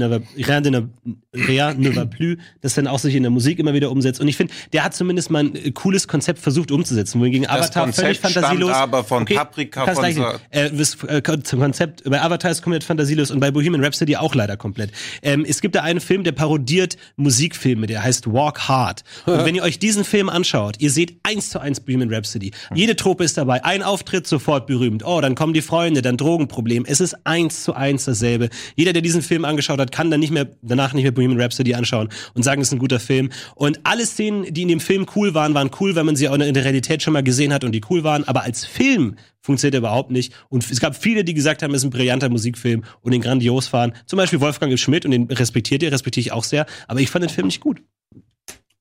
de 0.62 0.72
va- 0.72 1.74
ne 1.74 1.94
va 1.94 2.04
plus, 2.04 2.36
das 2.60 2.74
dann 2.74 2.86
auch 2.86 2.98
sich 2.98 3.14
in 3.14 3.22
der 3.22 3.30
Musik 3.30 3.58
immer 3.58 3.74
wieder 3.74 3.90
umsetzt. 3.90 4.20
Und 4.20 4.28
ich 4.28 4.36
finde, 4.36 4.52
der 4.72 4.84
hat 4.84 4.94
zumindest 4.94 5.30
mal 5.30 5.40
ein 5.40 5.54
äh, 5.54 5.70
cooles 5.72 6.08
Konzept 6.08 6.37
versucht 6.38 6.70
umzusetzen, 6.70 7.20
wohingegen 7.20 7.48
Avatar 7.48 7.84
Konzept 7.84 8.18
völlig 8.18 8.34
fantasielos. 8.34 8.72
aber 8.72 9.04
von 9.04 9.24
Paprika, 9.24 9.84
kannst 9.84 10.00
von 10.00 10.38
äh, 10.50 10.70
das 10.70 10.96
äh, 11.04 11.42
zum 11.42 11.60
Konzept 11.60 12.04
bei 12.04 12.20
Avatar 12.20 12.50
ist 12.50 12.62
komplett 12.62 12.84
fantasielos 12.84 13.30
und 13.30 13.40
bei 13.40 13.50
Bohemian 13.50 13.82
Rhapsody 13.84 14.16
auch 14.16 14.34
leider 14.34 14.56
komplett. 14.56 14.92
Ähm, 15.22 15.44
es 15.46 15.60
gibt 15.60 15.74
da 15.74 15.82
einen 15.82 16.00
Film, 16.00 16.24
der 16.24 16.32
parodiert 16.32 16.96
Musikfilme, 17.16 17.86
der 17.86 18.02
heißt 18.02 18.32
Walk 18.32 18.68
Hard. 18.68 19.04
Und 19.26 19.44
wenn 19.44 19.54
ihr 19.54 19.62
euch 19.62 19.78
diesen 19.78 20.04
Film 20.04 20.28
anschaut, 20.28 20.76
ihr 20.78 20.90
seht 20.90 21.18
eins 21.22 21.50
zu 21.50 21.58
eins 21.60 21.80
Bohemian 21.80 22.12
Rhapsody. 22.12 22.52
Jede 22.74 22.96
Trope 22.96 23.24
ist 23.24 23.36
dabei. 23.36 23.64
Ein 23.64 23.82
Auftritt 23.82 24.26
sofort 24.26 24.66
berühmt. 24.66 25.04
Oh, 25.04 25.20
dann 25.20 25.34
kommen 25.34 25.52
die 25.52 25.62
Freunde, 25.62 26.02
dann 26.02 26.16
Drogenproblem. 26.16 26.84
Es 26.86 27.00
ist 27.00 27.16
eins 27.24 27.64
zu 27.64 27.74
eins 27.74 28.04
dasselbe. 28.04 28.48
Jeder, 28.76 28.92
der 28.92 29.02
diesen 29.02 29.22
Film 29.22 29.44
angeschaut 29.44 29.78
hat, 29.78 29.92
kann 29.92 30.10
dann 30.10 30.20
nicht 30.20 30.30
mehr 30.30 30.48
danach 30.62 30.92
nicht 30.92 31.04
mehr 31.04 31.12
Bohemian 31.12 31.40
Rhapsody 31.40 31.74
anschauen 31.74 32.08
und 32.34 32.42
sagen, 32.42 32.60
es 32.60 32.68
ist 32.68 32.72
ein 32.72 32.78
guter 32.78 33.00
Film. 33.00 33.30
Und 33.54 33.80
alle 33.84 34.06
Szenen, 34.06 34.52
die 34.52 34.62
in 34.62 34.68
dem 34.68 34.80
Film 34.80 35.06
cool 35.16 35.34
waren, 35.34 35.54
waren 35.54 35.70
cool, 35.80 35.94
wenn 35.94 36.06
man 36.06 36.16
sie 36.16 36.27
auch 36.28 36.34
in 36.34 36.54
der 36.54 36.64
Realität 36.64 37.02
schon 37.02 37.12
mal 37.12 37.22
gesehen 37.22 37.52
hat 37.52 37.64
und 37.64 37.72
die 37.72 37.80
cool 37.90 38.04
waren. 38.04 38.24
Aber 38.24 38.42
als 38.42 38.64
Film 38.64 39.16
funktioniert 39.40 39.74
er 39.74 39.78
überhaupt 39.78 40.10
nicht. 40.10 40.32
Und 40.48 40.68
es 40.70 40.80
gab 40.80 40.96
viele, 40.96 41.24
die 41.24 41.34
gesagt 41.34 41.62
haben, 41.62 41.72
es 41.72 41.82
ist 41.82 41.86
ein 41.86 41.90
brillanter 41.90 42.28
Musikfilm 42.28 42.84
und 43.00 43.12
den 43.12 43.20
grandios 43.20 43.66
fahren. 43.68 43.92
Zum 44.06 44.16
Beispiel 44.16 44.40
Wolfgang 44.40 44.76
Schmidt 44.78 45.04
und 45.04 45.10
den 45.10 45.24
respektiert 45.30 45.82
ihr, 45.82 45.92
respektiere 45.92 46.22
ich 46.22 46.32
auch 46.32 46.44
sehr. 46.44 46.66
Aber 46.86 47.00
ich 47.00 47.10
fand 47.10 47.24
den 47.24 47.30
Film 47.30 47.46
nicht 47.46 47.60
gut. 47.60 47.82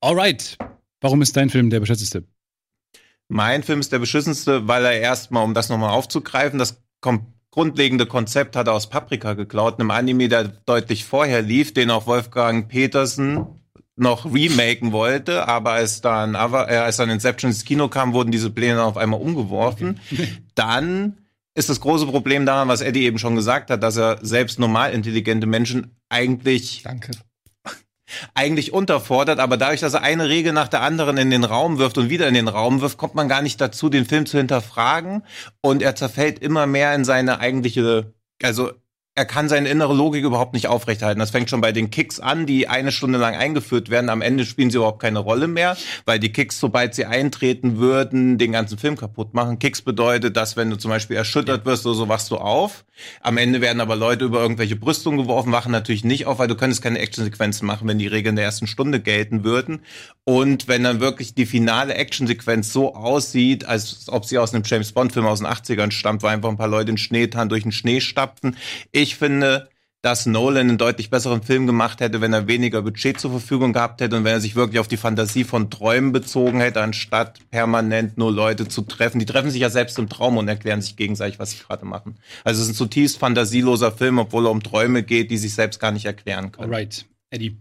Alright. 0.01 0.57
Warum 1.01 1.21
ist 1.21 1.35
dein 1.37 1.49
Film 1.49 1.69
der 1.69 1.79
beschätzteste? 1.79 2.23
Mein 3.29 3.63
Film 3.63 3.79
ist 3.79 3.91
der 3.91 3.99
beschissenste, 3.99 4.67
weil 4.67 4.85
er 4.85 4.99
erstmal, 4.99 5.43
um 5.43 5.53
das 5.53 5.69
nochmal 5.69 5.91
aufzugreifen, 5.91 6.59
das 6.59 6.81
kom 7.01 7.33
grundlegende 7.51 8.05
Konzept 8.05 8.55
hat 8.55 8.67
er 8.67 8.73
aus 8.73 8.87
Paprika 8.87 9.33
geklaut, 9.33 9.79
einem 9.79 9.89
Anime, 9.89 10.29
der 10.29 10.43
deutlich 10.43 11.05
vorher 11.05 11.41
lief, 11.41 11.73
den 11.73 11.89
auch 11.89 12.05
Wolfgang 12.05 12.67
Petersen 12.67 13.47
noch 13.97 14.25
remaken 14.25 14.91
wollte, 14.91 15.47
aber 15.47 15.71
als 15.71 16.01
dann, 16.01 16.35
aber, 16.35 16.71
äh, 16.71 16.77
als 16.77 16.97
dann 16.97 17.09
Inception 17.09 17.51
ins 17.51 17.65
Kino 17.65 17.87
kam, 17.89 18.13
wurden 18.13 18.31
diese 18.31 18.51
Pläne 18.51 18.83
auf 18.83 18.95
einmal 18.95 19.19
umgeworfen. 19.19 19.99
Dann 20.55 21.17
ist 21.55 21.69
das 21.69 21.81
große 21.81 22.05
Problem 22.05 22.45
daran, 22.45 22.67
was 22.67 22.81
Eddie 22.81 23.05
eben 23.05 23.17
schon 23.17 23.35
gesagt 23.35 23.71
hat, 23.71 23.81
dass 23.81 23.97
er 23.97 24.19
selbst 24.21 24.59
normal 24.59 24.93
intelligente 24.93 25.47
Menschen 25.47 25.97
eigentlich 26.09 26.83
Danke. 26.83 27.11
eigentlich 28.35 28.71
unterfordert, 28.71 29.39
aber 29.39 29.57
dadurch, 29.57 29.81
dass 29.81 29.95
er 29.95 30.03
eine 30.03 30.29
Regel 30.29 30.53
nach 30.53 30.67
der 30.67 30.81
anderen 30.81 31.17
in 31.17 31.31
den 31.31 31.43
Raum 31.43 31.79
wirft 31.79 31.97
und 31.97 32.09
wieder 32.09 32.27
in 32.27 32.35
den 32.35 32.47
Raum 32.47 32.81
wirft, 32.81 32.97
kommt 32.97 33.15
man 33.15 33.27
gar 33.27 33.41
nicht 33.41 33.59
dazu, 33.59 33.89
den 33.89 34.05
Film 34.05 34.27
zu 34.27 34.37
hinterfragen 34.37 35.23
und 35.61 35.81
er 35.81 35.95
zerfällt 35.95 36.39
immer 36.39 36.67
mehr 36.67 36.93
in 36.93 37.03
seine 37.03 37.39
eigentliche, 37.39 38.13
also 38.43 38.71
er 39.17 39.25
kann 39.25 39.49
seine 39.49 39.67
innere 39.67 39.95
Logik 39.95 40.23
überhaupt 40.23 40.53
nicht 40.53 40.67
aufrechterhalten. 40.67 41.19
Das 41.19 41.31
fängt 41.31 41.49
schon 41.49 41.59
bei 41.59 41.71
den 41.71 41.89
Kicks 41.89 42.19
an, 42.19 42.45
die 42.45 42.67
eine 42.67 42.91
Stunde 42.91 43.17
lang 43.17 43.33
eingeführt 43.33 43.89
werden. 43.89 44.11
Am 44.11 44.21
Ende 44.21 44.45
spielen 44.45 44.69
sie 44.69 44.77
überhaupt 44.77 45.01
keine 45.01 45.17
Rolle 45.17 45.47
mehr, 45.47 45.75
weil 46.05 46.19
die 46.19 46.31
Kicks, 46.31 46.59
sobald 46.59 46.93
sie 46.93 47.05
eintreten 47.05 47.79
würden, 47.79 48.37
den 48.37 48.51
ganzen 48.51 48.77
Film 48.77 48.95
kaputt 48.95 49.33
machen. 49.33 49.57
Kicks 49.57 49.81
bedeutet, 49.81 50.37
dass 50.37 50.55
wenn 50.55 50.69
du 50.69 50.75
zum 50.75 50.91
Beispiel 50.91 51.17
erschüttert 51.17 51.65
wirst 51.65 51.87
oder 51.87 51.95
so, 51.95 52.07
wachst 52.07 52.29
du 52.29 52.37
auf. 52.37 52.85
Am 53.21 53.37
Ende 53.37 53.59
werden 53.59 53.81
aber 53.81 53.95
Leute 53.95 54.25
über 54.25 54.39
irgendwelche 54.39 54.75
Brüstungen 54.75 55.17
geworfen, 55.17 55.51
wachen 55.51 55.71
natürlich 55.71 56.03
nicht 56.03 56.27
auf, 56.27 56.37
weil 56.37 56.47
du 56.47 56.55
könntest 56.55 56.83
keine 56.83 56.99
Actionsequenzen 56.99 57.65
machen, 57.65 57.87
wenn 57.87 57.97
die 57.97 58.07
Regeln 58.07 58.35
der 58.35 58.45
ersten 58.45 58.67
Stunde 58.67 58.99
gelten 58.99 59.43
würden. 59.43 59.81
Und 60.25 60.67
wenn 60.67 60.83
dann 60.83 60.99
wirklich 60.99 61.33
die 61.33 61.45
finale 61.45 61.93
Actionsequenz 61.95 62.73
so 62.73 62.93
aussieht, 62.93 63.65
als 63.65 64.07
ob 64.09 64.25
sie 64.25 64.37
aus 64.37 64.53
einem 64.53 64.63
James 64.65 64.91
Bond-Film 64.91 65.25
aus 65.25 65.39
den 65.39 65.47
80ern 65.47 65.91
stammt, 65.91 66.21
wo 66.21 66.27
einfach 66.27 66.49
ein 66.49 66.57
paar 66.57 66.67
Leute 66.67 66.91
in 66.91 66.97
Schneetan 66.97 67.49
durch 67.49 67.63
den 67.63 67.71
Schnee 67.71 68.01
stapfen. 68.01 68.57
Ich 68.91 69.06
finde, 69.15 69.69
dass 70.01 70.25
Nolan 70.25 70.69
einen 70.69 70.77
deutlich 70.77 71.09
besseren 71.09 71.41
Film 71.41 71.65
gemacht 71.65 71.99
hätte, 71.99 72.21
wenn 72.21 72.31
er 72.31 72.47
weniger 72.47 72.81
Budget 72.81 73.19
zur 73.19 73.31
Verfügung 73.31 73.73
gehabt 73.73 73.99
hätte 73.99 74.15
und 74.15 74.23
wenn 74.23 74.33
er 74.33 74.39
sich 74.39 74.55
wirklich 74.55 74.79
auf 74.79 74.87
die 74.87 74.97
Fantasie 74.97 75.43
von 75.43 75.69
Träumen 75.69 76.11
bezogen 76.11 76.59
hätte, 76.59 76.81
anstatt 76.81 77.39
permanent 77.49 78.17
nur 78.17 78.31
Leute 78.31 78.67
zu 78.67 78.83
treffen. 78.83 79.19
Die 79.19 79.25
treffen 79.25 79.49
sich 79.49 79.61
ja 79.61 79.69
selbst 79.69 79.97
im 79.97 80.07
Traum 80.07 80.37
und 80.37 80.47
erklären 80.47 80.81
sich 80.81 80.95
gegenseitig, 80.95 81.39
was 81.39 81.51
sie 81.51 81.57
gerade 81.57 81.85
machen. 81.85 82.15
Also 82.43 82.61
es 82.61 82.67
ist 82.67 82.73
ein 82.73 82.77
zutiefst 82.77 83.17
fantasieloser 83.17 83.91
Film, 83.91 84.19
obwohl 84.19 84.45
er 84.45 84.51
um 84.51 84.61
Träume 84.61 85.03
geht, 85.03 85.31
die 85.31 85.37
sich 85.37 85.53
selbst 85.53 85.79
gar 85.79 85.91
nicht 85.91 86.05
erklären 86.05 86.51
können. 86.51 86.71
Alright, 86.71 87.05
Eddie. 87.31 87.57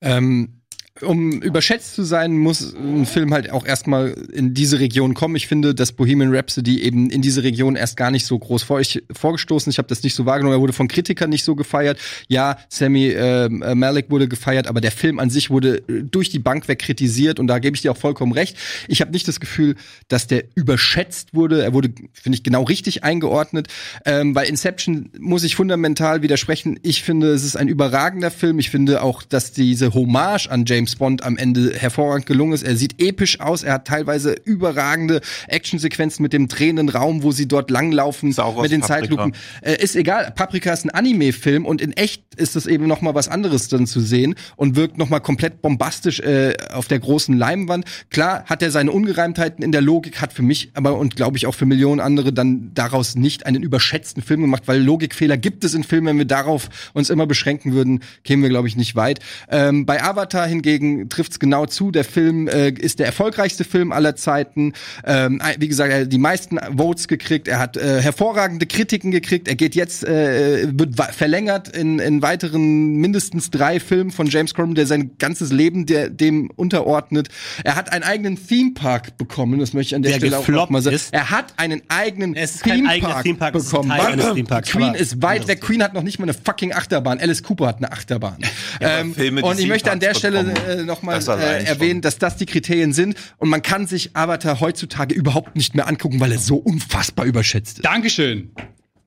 Ähm, 0.00 0.61
um 1.00 1.40
überschätzt 1.40 1.94
zu 1.94 2.02
sein, 2.02 2.36
muss 2.36 2.74
ein 2.74 3.06
Film 3.06 3.32
halt 3.32 3.50
auch 3.50 3.64
erstmal 3.64 4.10
in 4.32 4.52
diese 4.52 4.78
Region 4.78 5.14
kommen. 5.14 5.36
Ich 5.36 5.46
finde, 5.46 5.74
dass 5.74 5.92
Bohemian 5.92 6.34
Rhapsody 6.34 6.82
eben 6.82 7.08
in 7.08 7.22
diese 7.22 7.42
Region 7.42 7.76
erst 7.76 7.96
gar 7.96 8.10
nicht 8.10 8.26
so 8.26 8.38
groß 8.38 8.62
vor 8.62 8.80
ich, 8.80 9.02
vorgestoßen. 9.10 9.70
Ich 9.70 9.78
habe 9.78 9.88
das 9.88 10.02
nicht 10.02 10.14
so 10.14 10.26
wahrgenommen. 10.26 10.56
Er 10.56 10.60
wurde 10.60 10.74
von 10.74 10.88
Kritikern 10.88 11.30
nicht 11.30 11.44
so 11.44 11.54
gefeiert. 11.54 11.98
Ja, 12.28 12.58
Sammy 12.68 13.08
äh, 13.08 13.48
Malik 13.48 14.10
wurde 14.10 14.28
gefeiert, 14.28 14.66
aber 14.66 14.82
der 14.82 14.92
Film 14.92 15.18
an 15.18 15.30
sich 15.30 15.48
wurde 15.48 15.78
äh, 15.88 16.02
durch 16.02 16.28
die 16.28 16.38
Bank 16.38 16.68
weg 16.68 16.80
kritisiert 16.80 17.40
und 17.40 17.46
da 17.46 17.58
gebe 17.58 17.74
ich 17.74 17.82
dir 17.82 17.92
auch 17.92 17.96
vollkommen 17.96 18.32
recht. 18.32 18.56
Ich 18.86 19.00
habe 19.00 19.12
nicht 19.12 19.26
das 19.26 19.40
Gefühl, 19.40 19.76
dass 20.08 20.26
der 20.26 20.44
überschätzt 20.54 21.34
wurde. 21.34 21.62
Er 21.62 21.72
wurde, 21.72 21.88
finde 22.12 22.36
ich, 22.36 22.42
genau 22.42 22.64
richtig 22.64 23.02
eingeordnet. 23.02 23.68
Ähm, 24.04 24.34
bei 24.34 24.46
Inception 24.46 25.08
muss 25.18 25.42
ich 25.42 25.56
fundamental 25.56 26.20
widersprechen. 26.20 26.78
Ich 26.82 27.02
finde, 27.02 27.32
es 27.32 27.44
ist 27.44 27.56
ein 27.56 27.68
überragender 27.68 28.30
Film. 28.30 28.58
Ich 28.58 28.68
finde 28.68 29.02
auch, 29.02 29.22
dass 29.22 29.52
diese 29.52 29.94
Hommage 29.94 30.48
an 30.48 30.66
James 30.66 30.81
Bond 30.96 31.22
am 31.22 31.36
Ende 31.36 31.72
hervorragend 31.74 32.26
gelungen 32.26 32.52
ist. 32.52 32.62
Er 32.62 32.76
sieht 32.76 33.00
episch 33.00 33.40
aus. 33.40 33.62
Er 33.62 33.74
hat 33.74 33.86
teilweise 33.86 34.34
überragende 34.44 35.20
Actionsequenzen 35.48 36.22
mit 36.22 36.32
dem 36.32 36.48
drehenden 36.48 36.88
Raum, 36.88 37.22
wo 37.22 37.32
sie 37.32 37.48
dort 37.48 37.70
langlaufen 37.70 38.36
aus 38.38 38.62
mit 38.62 38.72
den 38.72 38.80
Paprika. 38.80 39.00
Zeitlupen. 39.00 39.32
Äh, 39.62 39.82
ist 39.82 39.96
egal. 39.96 40.32
Paprika 40.34 40.72
ist 40.72 40.84
ein 40.84 40.90
Anime-Film 40.90 41.66
und 41.66 41.80
in 41.80 41.92
echt 41.92 42.22
ist 42.36 42.56
es 42.56 42.66
eben 42.66 42.86
noch 42.86 43.00
mal 43.00 43.14
was 43.14 43.28
anderes 43.28 43.68
dann 43.68 43.86
zu 43.86 44.00
sehen 44.00 44.34
und 44.56 44.76
wirkt 44.76 44.98
noch 44.98 45.08
mal 45.08 45.20
komplett 45.20 45.62
bombastisch 45.62 46.20
äh, 46.20 46.54
auf 46.72 46.88
der 46.88 46.98
großen 46.98 47.36
Leinwand. 47.36 47.84
Klar 48.10 48.44
hat 48.46 48.62
er 48.62 48.70
seine 48.70 48.90
Ungereimtheiten 48.90 49.64
in 49.64 49.72
der 49.72 49.80
Logik, 49.80 50.20
hat 50.20 50.32
für 50.32 50.42
mich 50.42 50.70
aber 50.74 50.96
und 50.98 51.16
glaube 51.16 51.36
ich 51.36 51.46
auch 51.46 51.54
für 51.54 51.66
Millionen 51.66 52.00
andere 52.00 52.32
dann 52.32 52.70
daraus 52.74 53.14
nicht 53.14 53.46
einen 53.46 53.62
überschätzten 53.62 54.22
Film 54.22 54.42
gemacht, 54.42 54.64
weil 54.66 54.82
Logikfehler 54.82 55.36
gibt 55.36 55.64
es 55.64 55.74
in 55.74 55.84
Filmen. 55.84 56.06
Wenn 56.06 56.18
wir 56.18 56.24
darauf 56.24 56.68
uns 56.94 57.10
immer 57.10 57.26
beschränken 57.26 57.72
würden, 57.72 58.00
kämen 58.24 58.42
wir 58.42 58.50
glaube 58.50 58.68
ich 58.68 58.76
nicht 58.76 58.96
weit. 58.96 59.20
Ähm, 59.50 59.86
bei 59.86 60.02
Avatar 60.02 60.46
hingegen 60.46 60.71
trifft 61.08 61.32
es 61.32 61.38
genau 61.38 61.66
zu. 61.66 61.90
Der 61.90 62.04
Film 62.04 62.48
äh, 62.48 62.70
ist 62.70 62.98
der 62.98 63.06
erfolgreichste 63.06 63.64
Film 63.64 63.92
aller 63.92 64.16
Zeiten. 64.16 64.72
Ähm, 65.04 65.40
wie 65.58 65.68
gesagt, 65.68 65.92
er 65.92 66.02
hat 66.02 66.12
die 66.12 66.18
meisten 66.18 66.58
Votes 66.76 67.08
gekriegt. 67.08 67.48
Er 67.48 67.58
hat 67.58 67.76
äh, 67.76 68.00
hervorragende 68.00 68.66
Kritiken 68.66 69.10
gekriegt. 69.10 69.48
Er 69.48 69.54
geht 69.56 69.74
jetzt 69.74 70.04
äh, 70.04 70.68
wird 70.72 70.96
verlängert 71.12 71.68
in, 71.76 71.98
in 71.98 72.22
weiteren 72.22 72.96
mindestens 72.96 73.50
drei 73.50 73.80
Filmen 73.80 74.10
von 74.10 74.26
James 74.26 74.54
Cameron, 74.54 74.74
der 74.74 74.86
sein 74.86 75.12
ganzes 75.18 75.52
Leben 75.52 75.86
der, 75.86 76.08
dem 76.08 76.50
unterordnet. 76.56 77.28
Er 77.64 77.76
hat 77.76 77.92
einen 77.92 78.04
eigenen 78.04 78.46
Theme 78.46 78.72
Park 78.74 79.16
bekommen. 79.16 79.58
Das 79.58 79.72
möchte 79.72 79.90
ich 79.90 79.96
an 79.96 80.02
der, 80.02 80.12
Der 80.12 80.18
Stelle 80.18 80.38
auch 80.38 80.48
noch 80.48 80.70
mal 80.70 80.82
sagen. 80.82 80.96
ist. 80.96 81.12
Er 81.12 81.30
hat 81.30 81.54
einen 81.56 81.82
eigenen 81.88 82.34
Es 82.34 82.56
ist 82.56 82.64
kein 82.64 82.78
Theme 82.78 82.88
eigener 82.88 83.08
Park 83.12 83.22
Theme 83.24 83.38
Park, 83.38 83.52
bekommen. 83.52 83.92
Theme 84.34 84.44
Parks, 84.44 84.70
Queen 84.70 84.94
ist 84.94 85.22
weit 85.22 85.48
weg. 85.48 85.60
Queen 85.60 85.82
hat 85.82 85.94
noch 85.94 86.02
nicht 86.02 86.18
mal 86.18 86.24
eine 86.24 86.34
fucking 86.34 86.72
Achterbahn. 86.72 87.18
Alice 87.18 87.42
Cooper 87.42 87.66
hat 87.66 87.78
eine 87.78 87.92
Achterbahn. 87.92 88.38
ähm, 88.80 89.14
Filme, 89.14 89.42
und 89.42 89.58
ich 89.58 89.66
möchte 89.66 89.90
an 89.90 90.00
der 90.00 90.14
Stelle 90.14 90.44
bekommen. 90.44 90.61
Äh, 90.68 90.82
nochmal 90.84 91.20
äh, 91.20 91.64
erwähnen, 91.64 92.00
dass 92.00 92.18
das 92.18 92.36
die 92.36 92.46
Kriterien 92.46 92.92
sind. 92.92 93.16
Und 93.38 93.48
man 93.48 93.62
kann 93.62 93.86
sich 93.86 94.16
Avatar 94.16 94.60
heutzutage 94.60 95.14
überhaupt 95.14 95.56
nicht 95.56 95.74
mehr 95.74 95.86
angucken, 95.88 96.20
weil 96.20 96.32
er 96.32 96.38
so 96.38 96.56
unfassbar 96.56 97.24
überschätzt 97.26 97.78
ist. 97.78 97.84
Dankeschön. 97.84 98.50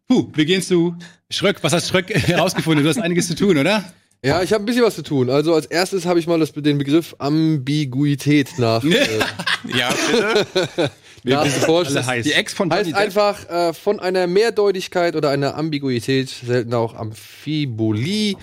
Puh, 0.07 0.29
wir 0.33 0.45
gehen 0.45 0.61
zu 0.61 0.95
Schröck. 1.29 1.57
Was 1.63 1.73
hat 1.73 1.83
Schröck 1.83 2.09
herausgefunden? 2.27 2.83
Du 2.83 2.89
hast 2.89 2.99
einiges 2.99 3.27
zu 3.27 3.35
tun, 3.35 3.57
oder? 3.57 3.83
Ja, 4.23 4.41
ich 4.41 4.53
habe 4.53 4.63
ein 4.63 4.65
bisschen 4.65 4.83
was 4.83 4.95
zu 4.95 5.03
tun. 5.03 5.29
Also 5.29 5.53
als 5.53 5.65
erstes 5.67 6.05
habe 6.05 6.19
ich 6.19 6.25
mal 6.25 6.39
das, 6.39 6.51
den 6.51 6.77
Begriff 6.79 7.15
Ambiguität 7.19 8.57
nach. 8.57 8.83
äh, 8.83 8.89
Ja, 9.77 9.89
bitte? 10.11 10.91
nachgeforscht. 11.23 11.91
Die 12.23 12.33
Ex 12.33 12.53
von 12.53 12.69
Johnny 12.69 12.83
Heißt 12.83 12.91
Depp. 12.91 12.97
einfach 12.99 13.49
äh, 13.49 13.73
von 13.73 13.99
einer 13.99 14.27
Mehrdeutigkeit 14.27 15.15
oder 15.15 15.29
einer 15.31 15.55
Ambiguität, 15.55 16.29
selten 16.29 16.73
auch 16.73 16.93
Amphibolie, 16.95 18.35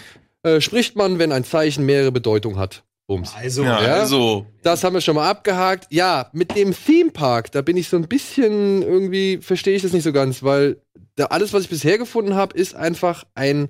äh, 0.42 0.60
spricht 0.60 0.96
man, 0.96 1.18
wenn 1.18 1.32
ein 1.32 1.44
Zeichen 1.44 1.86
mehrere 1.86 2.12
Bedeutungen 2.12 2.58
hat. 2.58 2.82
Bums. 3.14 3.32
Also, 3.34 3.62
Ja, 3.64 3.82
Ja. 3.82 3.94
also. 4.00 4.46
Das 4.62 4.82
haben 4.84 4.94
wir 4.94 5.00
schon 5.00 5.14
mal 5.16 5.28
abgehakt. 5.28 5.86
Ja, 5.90 6.28
mit 6.32 6.54
dem 6.56 6.74
Theme 6.74 7.10
Park, 7.10 7.52
da 7.52 7.62
bin 7.62 7.76
ich 7.76 7.88
so 7.88 7.96
ein 7.96 8.08
bisschen 8.08 8.82
irgendwie, 8.82 9.38
verstehe 9.42 9.76
ich 9.76 9.82
das 9.82 9.92
nicht 9.92 10.04
so 10.04 10.12
ganz, 10.12 10.42
weil 10.42 10.76
da 11.16 11.26
alles, 11.26 11.52
was 11.52 11.64
ich 11.64 11.68
bisher 11.68 11.98
gefunden 11.98 12.34
habe, 12.34 12.56
ist 12.56 12.74
einfach 12.74 13.24
ein 13.34 13.68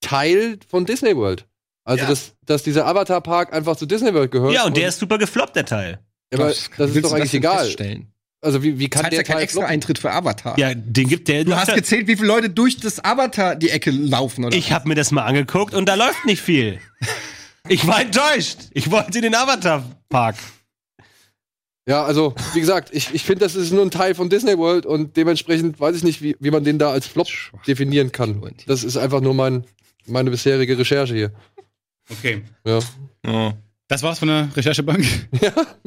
Teil 0.00 0.58
von 0.68 0.84
Disney 0.84 1.16
World. 1.16 1.46
Also, 1.84 2.04
Ja. 2.04 2.10
dass, 2.10 2.34
dass 2.46 2.62
dieser 2.62 2.86
Avatar 2.86 3.20
Park 3.20 3.52
einfach 3.52 3.76
zu 3.76 3.86
Disney 3.86 4.12
World 4.14 4.30
gehört. 4.30 4.52
ja, 4.54 4.64
und 4.64 4.76
der 4.76 4.88
ist 4.88 4.98
super 4.98 5.18
gefloppt, 5.18 5.56
der 5.56 5.64
Teil. 5.64 5.98
aber 6.32 6.46
das 6.46 6.68
ist 6.94 7.04
doch 7.04 7.12
eigentlich 7.12 7.34
egal. 7.34 7.64
feststellen? 7.64 8.08
Also, 8.44 8.60
wie, 8.64 8.76
wie 8.80 8.88
kann 8.88 9.02
Zahlt 9.02 9.12
der 9.12 9.18
ja 9.20 9.22
kein 9.22 9.34
Teil 9.36 9.44
extra? 9.44 9.64
Eintritt 9.66 9.98
für 10.00 10.10
Avatar. 10.10 10.58
Ja, 10.58 10.74
den 10.74 11.06
gibt 11.08 11.28
der. 11.28 11.44
Du 11.44 11.54
hast 11.54 11.72
gezählt, 11.74 12.08
wie 12.08 12.16
viele 12.16 12.26
Leute 12.26 12.50
durch 12.50 12.76
das 12.78 13.04
Avatar 13.04 13.54
die 13.54 13.70
Ecke 13.70 13.92
laufen, 13.92 14.44
oder? 14.44 14.56
Ich 14.56 14.72
habe 14.72 14.88
mir 14.88 14.96
das 14.96 15.12
mal 15.12 15.22
angeguckt 15.24 15.74
und 15.74 15.88
da 15.88 15.94
läuft 15.94 16.24
nicht 16.26 16.42
viel. 16.42 16.80
Ich 17.68 17.86
war 17.86 18.00
enttäuscht. 18.00 18.58
Ich 18.72 18.90
wollte 18.90 19.18
in 19.18 19.22
den 19.22 19.34
Avatar-Park. 19.34 20.36
Ja, 21.88 22.04
also, 22.04 22.34
wie 22.54 22.60
gesagt, 22.60 22.90
ich, 22.92 23.12
ich 23.12 23.24
finde, 23.24 23.44
das 23.44 23.56
ist 23.56 23.72
nur 23.72 23.82
ein 23.82 23.90
Teil 23.90 24.14
von 24.14 24.28
Disney 24.28 24.56
World 24.56 24.86
und 24.86 25.16
dementsprechend 25.16 25.80
weiß 25.80 25.96
ich 25.96 26.04
nicht, 26.04 26.22
wie, 26.22 26.36
wie 26.38 26.50
man 26.50 26.62
den 26.62 26.78
da 26.78 26.92
als 26.92 27.06
Flop 27.06 27.26
definieren 27.66 28.12
kann. 28.12 28.40
Das 28.66 28.84
ist 28.84 28.96
einfach 28.96 29.20
nur 29.20 29.34
mein, 29.34 29.64
meine 30.06 30.30
bisherige 30.30 30.78
Recherche 30.78 31.14
hier. 31.14 31.32
Okay. 32.10 32.42
Ja. 32.64 32.78
Ja. 33.26 33.54
Das 33.92 34.02
war's 34.02 34.18
von 34.20 34.28
der 34.28 34.48
Recherchebank. 34.56 35.04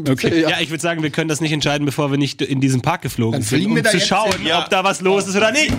Okay. 0.08 0.41
Ja, 0.41 0.60
ich 0.60 0.70
würde 0.70 0.82
sagen, 0.82 1.01
wir 1.01 1.10
können 1.10 1.30
das 1.30 1.41
nicht 1.41 1.51
entscheiden, 1.51 1.86
bevor 1.86 2.12
wir 2.12 2.18
nicht 2.18 2.41
in 2.41 2.62
diesen 2.62 2.82
Park 2.82 3.01
geflogen 3.01 3.32
Dann 3.34 3.41
sind, 3.41 3.58
fliegen 3.58 3.72
um 3.72 3.84
zu 3.84 3.97
jetzt 3.97 4.08
schauen, 4.08 4.32
hin. 4.34 4.45
Ja. 4.47 4.62
ob 4.62 4.70
da 4.70 4.84
was 4.84 5.01
los 5.01 5.26
ist 5.28 5.36
oder 5.36 5.51
nicht. 5.51 5.74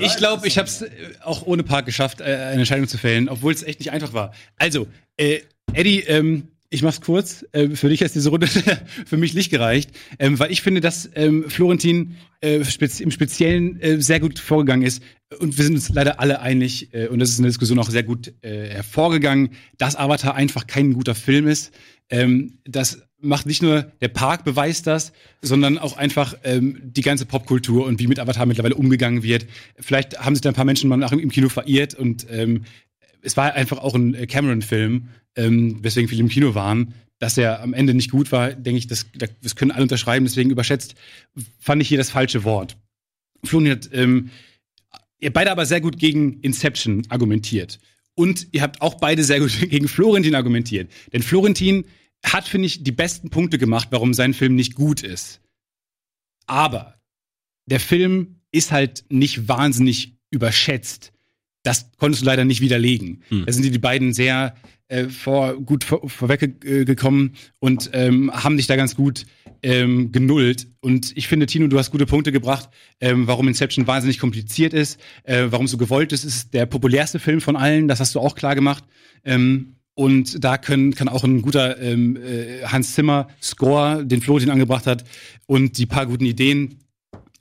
Ich 0.00 0.16
glaube, 0.16 0.46
ich 0.46 0.58
habe 0.58 0.68
es 0.68 0.84
auch 1.22 1.46
ohne 1.46 1.62
Park 1.62 1.86
geschafft, 1.86 2.20
äh, 2.20 2.24
eine 2.24 2.58
Entscheidung 2.58 2.86
zu 2.88 2.98
fällen, 2.98 3.28
obwohl 3.30 3.52
es 3.54 3.62
echt 3.62 3.78
nicht 3.78 3.92
einfach 3.92 4.12
war. 4.12 4.32
Also, 4.58 4.86
äh, 5.16 5.40
Eddie, 5.72 6.00
ähm, 6.00 6.48
ich 6.70 6.82
mach's 6.82 7.00
kurz. 7.00 7.44
Äh, 7.52 7.70
für 7.70 7.88
dich 7.88 8.02
ist 8.02 8.14
diese 8.14 8.30
Runde 8.30 8.46
für 9.06 9.16
mich 9.16 9.34
nicht 9.34 9.50
gereicht, 9.50 9.90
ähm, 10.18 10.38
weil 10.38 10.50
ich 10.50 10.62
finde, 10.62 10.80
dass 10.80 11.08
ähm, 11.14 11.48
Florentin 11.48 12.16
äh, 12.40 12.62
im 12.98 13.10
Speziellen 13.10 13.80
äh, 13.80 14.00
sehr 14.00 14.20
gut 14.20 14.38
vorgegangen 14.38 14.86
ist. 14.86 15.02
Und 15.38 15.56
wir 15.56 15.64
sind 15.64 15.74
uns 15.74 15.88
leider 15.88 16.20
alle 16.20 16.40
einig, 16.40 16.92
äh, 16.92 17.08
und 17.08 17.18
das 17.18 17.30
ist 17.30 17.38
in 17.38 17.44
der 17.44 17.50
Diskussion 17.50 17.78
auch 17.78 17.90
sehr 17.90 18.02
gut 18.02 18.34
hervorgegangen, 18.42 19.50
dass 19.78 19.96
Avatar 19.96 20.34
einfach 20.34 20.66
kein 20.66 20.92
guter 20.92 21.14
Film 21.14 21.46
ist. 21.46 21.72
Ähm, 22.10 22.58
das 22.64 23.02
macht 23.24 23.46
nicht 23.46 23.62
nur 23.62 23.82
der 24.00 24.08
Park 24.08 24.44
beweist 24.44 24.86
das, 24.86 25.12
sondern 25.40 25.78
auch 25.78 25.96
einfach 25.96 26.36
ähm, 26.44 26.78
die 26.82 27.00
ganze 27.00 27.24
Popkultur 27.24 27.86
und 27.86 27.98
wie 27.98 28.06
mit 28.06 28.20
Avatar 28.20 28.46
mittlerweile 28.46 28.74
umgegangen 28.74 29.22
wird. 29.22 29.46
Vielleicht 29.80 30.18
haben 30.20 30.34
sich 30.34 30.42
da 30.42 30.50
ein 30.50 30.54
paar 30.54 30.66
Menschen 30.66 30.88
mal 30.90 30.96
nach 30.96 31.12
im 31.12 31.30
Kino 31.30 31.48
verirrt 31.48 31.94
und 31.94 32.26
ähm, 32.30 32.64
es 33.24 33.36
war 33.36 33.54
einfach 33.54 33.78
auch 33.78 33.94
ein 33.94 34.14
äh, 34.14 34.26
Cameron-Film, 34.26 35.08
ähm, 35.36 35.82
weswegen 35.82 36.08
viele 36.08 36.20
im 36.20 36.28
Kino 36.28 36.54
waren. 36.54 36.94
Dass 37.18 37.38
er 37.38 37.62
am 37.62 37.74
Ende 37.74 37.94
nicht 37.94 38.10
gut 38.10 38.32
war, 38.32 38.52
denke 38.52 38.78
ich, 38.78 38.86
das, 38.86 39.06
das 39.40 39.56
können 39.56 39.70
alle 39.70 39.82
unterschreiben. 39.82 40.26
Deswegen 40.26 40.50
überschätzt 40.50 40.94
fand 41.58 41.80
ich 41.80 41.88
hier 41.88 41.98
das 41.98 42.10
falsche 42.10 42.44
Wort. 42.44 42.76
Florian 43.44 43.76
hat 43.76 43.88
ähm, 43.92 44.30
ihr 45.20 45.32
beide 45.32 45.50
aber 45.50 45.64
sehr 45.64 45.80
gut 45.80 45.98
gegen 45.98 46.40
Inception 46.40 47.02
argumentiert. 47.08 47.78
Und 48.14 48.48
ihr 48.52 48.62
habt 48.62 48.82
auch 48.82 48.96
beide 48.96 49.24
sehr 49.24 49.40
gut 49.40 49.58
gegen 49.70 49.88
Florentin 49.88 50.34
argumentiert. 50.34 50.90
Denn 51.12 51.22
Florentin 51.22 51.86
hat, 52.24 52.48
finde 52.48 52.66
ich, 52.66 52.82
die 52.82 52.92
besten 52.92 53.30
Punkte 53.30 53.58
gemacht, 53.58 53.88
warum 53.90 54.12
sein 54.12 54.34
Film 54.34 54.54
nicht 54.54 54.74
gut 54.74 55.02
ist. 55.02 55.40
Aber 56.46 57.00
der 57.66 57.80
Film 57.80 58.40
ist 58.50 58.70
halt 58.70 59.04
nicht 59.08 59.48
wahnsinnig 59.48 60.18
überschätzt. 60.30 61.13
Das 61.64 61.90
konntest 61.98 62.22
du 62.22 62.26
leider 62.26 62.44
nicht 62.44 62.60
widerlegen. 62.60 63.22
Hm. 63.28 63.46
Da 63.46 63.52
sind 63.52 63.64
die, 63.64 63.70
die 63.70 63.78
beiden 63.78 64.12
sehr 64.12 64.54
äh, 64.88 65.08
vor, 65.08 65.54
gut 65.54 65.82
vor, 65.82 66.08
vorweggekommen 66.08 67.34
und 67.58 67.90
ähm, 67.94 68.30
haben 68.32 68.56
dich 68.56 68.66
da 68.66 68.76
ganz 68.76 68.94
gut 68.94 69.24
ähm, 69.62 70.12
genullt. 70.12 70.68
Und 70.80 71.16
ich 71.16 71.26
finde, 71.26 71.46
Tino, 71.46 71.66
du 71.66 71.78
hast 71.78 71.90
gute 71.90 72.04
Punkte 72.04 72.32
gebracht, 72.32 72.68
ähm, 73.00 73.26
warum 73.26 73.48
Inception 73.48 73.86
wahnsinnig 73.86 74.18
kompliziert 74.18 74.74
ist, 74.74 75.00
äh, 75.24 75.46
warum 75.48 75.64
es 75.64 75.70
so 75.70 75.78
gewollt 75.78 76.12
ist. 76.12 76.24
Es 76.24 76.36
ist 76.36 76.54
der 76.54 76.66
populärste 76.66 77.18
Film 77.18 77.40
von 77.40 77.56
allen, 77.56 77.88
das 77.88 77.98
hast 77.98 78.14
du 78.14 78.20
auch 78.20 78.34
klar 78.34 78.54
gemacht. 78.54 78.84
Ähm, 79.24 79.76
und 79.94 80.44
da 80.44 80.58
können, 80.58 80.94
kann 80.94 81.08
auch 81.08 81.24
ein 81.24 81.40
guter 81.40 81.80
ähm, 81.80 82.16
äh, 82.16 82.64
Hans 82.64 82.94
Zimmer 82.94 83.28
Score, 83.40 84.04
den 84.04 84.20
Florentin 84.20 84.50
angebracht 84.50 84.86
hat, 84.86 85.04
und 85.46 85.78
die 85.78 85.86
paar 85.86 86.06
guten 86.06 86.26
Ideen, 86.26 86.80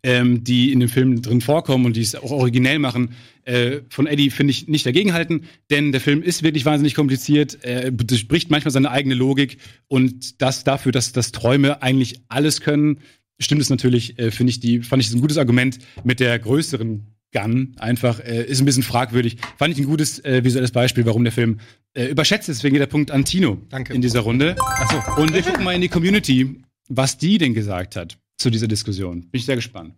ähm, 0.03 0.43
die 0.43 0.71
in 0.71 0.81
dem 0.81 0.89
Film 0.89 1.21
drin 1.21 1.41
vorkommen 1.41 1.85
und 1.85 1.95
die 1.95 2.01
es 2.01 2.15
auch 2.15 2.31
originell 2.31 2.77
machen, 2.77 3.15
äh, 3.45 3.79
von 3.89 4.05
Eddie 4.05 4.29
finde 4.29 4.51
ich 4.51 4.67
nicht 4.67 4.85
dagegenhalten, 4.85 5.45
denn 5.69 5.91
der 5.91 6.01
Film 6.01 6.21
ist 6.21 6.43
wirklich 6.43 6.65
wahnsinnig 6.65 6.93
kompliziert, 6.93 7.59
er 7.61 7.91
durchbricht 7.91 8.51
manchmal 8.51 8.71
seine 8.71 8.91
eigene 8.91 9.15
Logik 9.15 9.57
und 9.87 10.41
das 10.41 10.63
dafür, 10.63 10.91
dass, 10.91 11.13
dass 11.13 11.31
Träume 11.31 11.81
eigentlich 11.81 12.21
alles 12.27 12.61
können, 12.61 12.99
stimmt 13.39 13.61
es 13.61 13.69
natürlich, 13.69 14.19
äh, 14.19 14.31
finde 14.31 14.51
ich 14.51 14.59
die, 14.59 14.81
fand 14.81 15.01
ich 15.01 15.07
das 15.07 15.15
ein 15.15 15.21
gutes 15.21 15.37
Argument 15.37 15.79
mit 16.03 16.19
der 16.19 16.37
größeren 16.37 17.07
Gun 17.33 17.75
einfach, 17.79 18.19
äh, 18.19 18.43
ist 18.43 18.61
ein 18.61 18.65
bisschen 18.65 18.83
fragwürdig. 18.83 19.37
Fand 19.57 19.73
ich 19.73 19.79
ein 19.79 19.87
gutes 19.87 20.23
äh, 20.23 20.43
visuelles 20.43 20.71
Beispiel, 20.71 21.05
warum 21.05 21.23
der 21.23 21.33
Film 21.33 21.59
äh, 21.95 22.05
überschätzt 22.05 22.47
ist. 22.47 22.57
Deswegen 22.59 22.75
geht 22.75 22.81
der 22.81 22.87
Punkt 22.87 23.09
an 23.09 23.25
Tino 23.25 23.59
Danke. 23.69 23.93
in 23.93 24.01
dieser 24.01 24.19
Runde. 24.19 24.55
Achso. 24.59 25.19
Und 25.19 25.33
wir 25.33 25.41
gucken 25.41 25.63
mal 25.63 25.73
in 25.73 25.81
die 25.81 25.89
Community, 25.89 26.61
was 26.89 27.17
die 27.17 27.39
denn 27.39 27.55
gesagt 27.55 27.95
hat 27.95 28.19
zu 28.37 28.49
dieser 28.49 28.67
Diskussion. 28.67 29.21
Bin 29.21 29.39
ich 29.39 29.45
sehr 29.45 29.55
gespannt. 29.55 29.95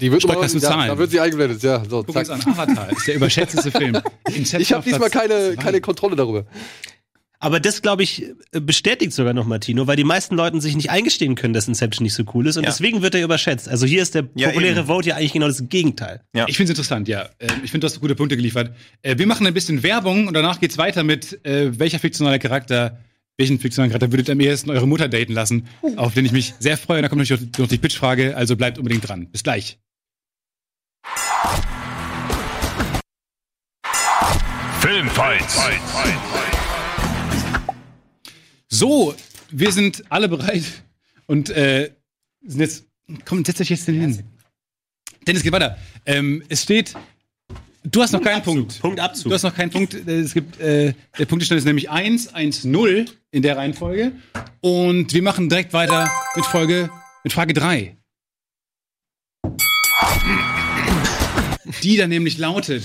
Die 0.00 0.12
wird 0.12 0.22
du 0.22 0.28
ja? 0.28 0.86
Da 0.86 0.98
wird 0.98 1.10
sie 1.10 1.18
eingeblendet, 1.20 1.62
ja. 1.62 1.84
So, 1.84 2.04
Guck 2.04 2.12
zack. 2.14 2.30
uns 2.30 2.46
an, 2.46 2.52
Avatar 2.52 2.90
ist 2.92 3.06
der 3.08 3.16
überschätzteste 3.16 3.70
Film. 3.72 3.96
Inception 4.28 4.60
Ich 4.60 4.72
habe 4.72 4.84
diesmal 4.84 5.10
keine, 5.10 5.56
keine 5.56 5.80
Kontrolle 5.80 6.14
darüber. 6.14 6.46
Aber 7.40 7.60
das, 7.60 7.82
glaube 7.82 8.02
ich, 8.02 8.26
bestätigt 8.50 9.12
sogar 9.12 9.32
noch 9.32 9.46
Martino, 9.46 9.86
weil 9.86 9.94
die 9.96 10.02
meisten 10.04 10.34
Leuten 10.36 10.60
sich 10.60 10.74
nicht 10.74 10.90
eingestehen 10.90 11.36
können, 11.36 11.52
dass 11.54 11.68
Inception 11.68 12.02
nicht 12.04 12.14
so 12.14 12.24
cool 12.34 12.46
ist 12.48 12.56
und 12.56 12.64
Ja. 12.64 12.70
deswegen 12.70 13.00
wird 13.02 13.14
er 13.14 13.22
überschätzt. 13.22 13.68
Also 13.68 13.86
hier 13.86 14.02
ist 14.02 14.14
der 14.16 14.28
Ja, 14.34 14.48
populäre 14.48 14.78
eben. 14.78 14.86
Vote 14.88 15.08
ja 15.08 15.16
eigentlich 15.16 15.32
genau 15.34 15.46
das 15.46 15.62
Gegenteil. 15.68 16.20
Ja. 16.34 16.46
Ich 16.48 16.56
finde 16.56 16.72
es 16.72 16.78
interessant, 16.78 17.06
ja. 17.06 17.28
Äh, 17.38 17.46
Ich 17.64 17.70
finde, 17.70 17.86
du 17.86 17.92
hast 17.92 18.00
gute 18.00 18.16
Punkte 18.16 18.36
geliefert. 18.36 18.74
Äh, 19.02 19.18
Wir 19.18 19.26
machen 19.28 19.46
ein 19.46 19.54
bisschen 19.54 19.82
Werbung 19.84 20.26
und 20.26 20.34
danach 20.34 20.58
geht's 20.60 20.78
weiter 20.78 21.04
mit, 21.04 21.44
äh, 21.44 21.78
welcher 21.78 22.00
fiktionale 22.00 22.40
Charakter, 22.40 22.98
welchen 23.38 23.60
fiktionalen 23.60 23.90
Charakter 23.90 24.12
würdet 24.12 24.28
ihr 24.28 24.32
am 24.32 24.40
ehesten 24.40 24.70
eure 24.70 24.86
Mutter 24.86 25.08
daten 25.08 25.32
lassen, 25.32 25.68
auf 25.96 26.12
den 26.12 26.26
ich 26.26 26.32
mich 26.32 26.54
sehr 26.58 26.76
freue. 26.76 26.98
Und 26.98 27.02
da 27.04 27.08
kommt 27.08 27.20
natürlich 27.20 27.56
noch 27.56 27.68
die 27.68 27.78
Pitchfrage, 27.78 28.36
also 28.36 28.56
bleibt 28.56 28.78
unbedingt 28.78 29.08
dran. 29.08 29.28
Bis 29.30 29.44
gleich. 29.44 29.78
Filmfights. 34.80 35.58
So, 38.68 39.14
wir 39.50 39.72
sind 39.72 40.04
alle 40.10 40.28
bereit 40.28 40.64
und 41.26 41.50
äh, 41.50 41.92
sind 42.42 42.60
jetzt. 42.60 42.84
Komm, 43.24 43.44
setz 43.44 43.60
euch 43.60 43.70
jetzt 43.70 43.86
hin. 43.86 44.24
Dennis, 45.26 45.42
geht 45.42 45.52
weiter. 45.52 45.78
Ähm, 46.04 46.42
es 46.48 46.64
steht. 46.64 46.94
Du 47.90 48.02
hast 48.02 48.12
noch 48.12 48.22
keinen 48.22 48.42
Punkt. 48.42 48.80
Punkt 48.80 49.00
Abzug. 49.00 49.24
Du 49.30 49.34
hast 49.34 49.42
noch 49.44 49.54
keinen 49.54 49.70
Punkt. 49.70 49.94
Äh, 49.94 50.20
Es 50.20 50.34
gibt, 50.34 50.60
äh, 50.60 50.92
der 51.18 51.26
Punktestand 51.26 51.58
ist 51.58 51.64
nämlich 51.64 51.88
1, 51.90 52.34
1, 52.34 52.64
0 52.64 53.06
in 53.30 53.42
der 53.42 53.56
Reihenfolge. 53.56 54.12
Und 54.60 55.12
wir 55.14 55.22
machen 55.22 55.48
direkt 55.48 55.72
weiter 55.72 56.10
mit 56.34 56.44
Folge, 56.44 56.90
mit 57.24 57.32
Frage 57.32 57.54
3. 57.54 57.96
Die 61.82 61.96
dann 61.96 62.10
nämlich 62.10 62.38
lautet: 62.38 62.82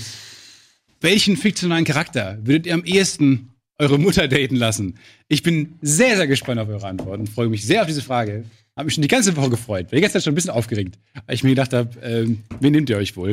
Welchen 1.00 1.36
fiktionalen 1.36 1.84
Charakter 1.84 2.38
würdet 2.42 2.66
ihr 2.66 2.74
am 2.74 2.84
ehesten 2.84 3.50
eure 3.78 3.98
Mutter 3.98 4.28
daten 4.28 4.56
lassen? 4.56 4.96
Ich 5.28 5.42
bin 5.42 5.74
sehr, 5.82 6.16
sehr 6.16 6.26
gespannt 6.28 6.60
auf 6.60 6.68
eure 6.68 6.86
Antworten 6.86 7.22
und 7.22 7.28
freue 7.28 7.48
mich 7.48 7.66
sehr 7.66 7.80
auf 7.82 7.86
diese 7.88 8.02
Frage. 8.02 8.44
Habe 8.76 8.86
mich 8.86 8.94
schon 8.94 9.02
die 9.02 9.08
ganze 9.08 9.36
Woche 9.36 9.50
gefreut. 9.50 9.88
Die 9.92 10.00
ganze 10.00 10.14
Zeit 10.14 10.24
schon 10.24 10.32
ein 10.32 10.36
bisschen 10.36 10.50
aufgeregt, 10.50 10.98
weil 11.26 11.34
ich 11.34 11.44
mir 11.44 11.50
gedacht 11.50 11.72
habe, 11.72 11.90
ähm, 12.02 12.42
wen 12.60 12.72
nehmt 12.72 12.90
ihr 12.90 12.96
euch 12.96 13.16
wohl? 13.16 13.32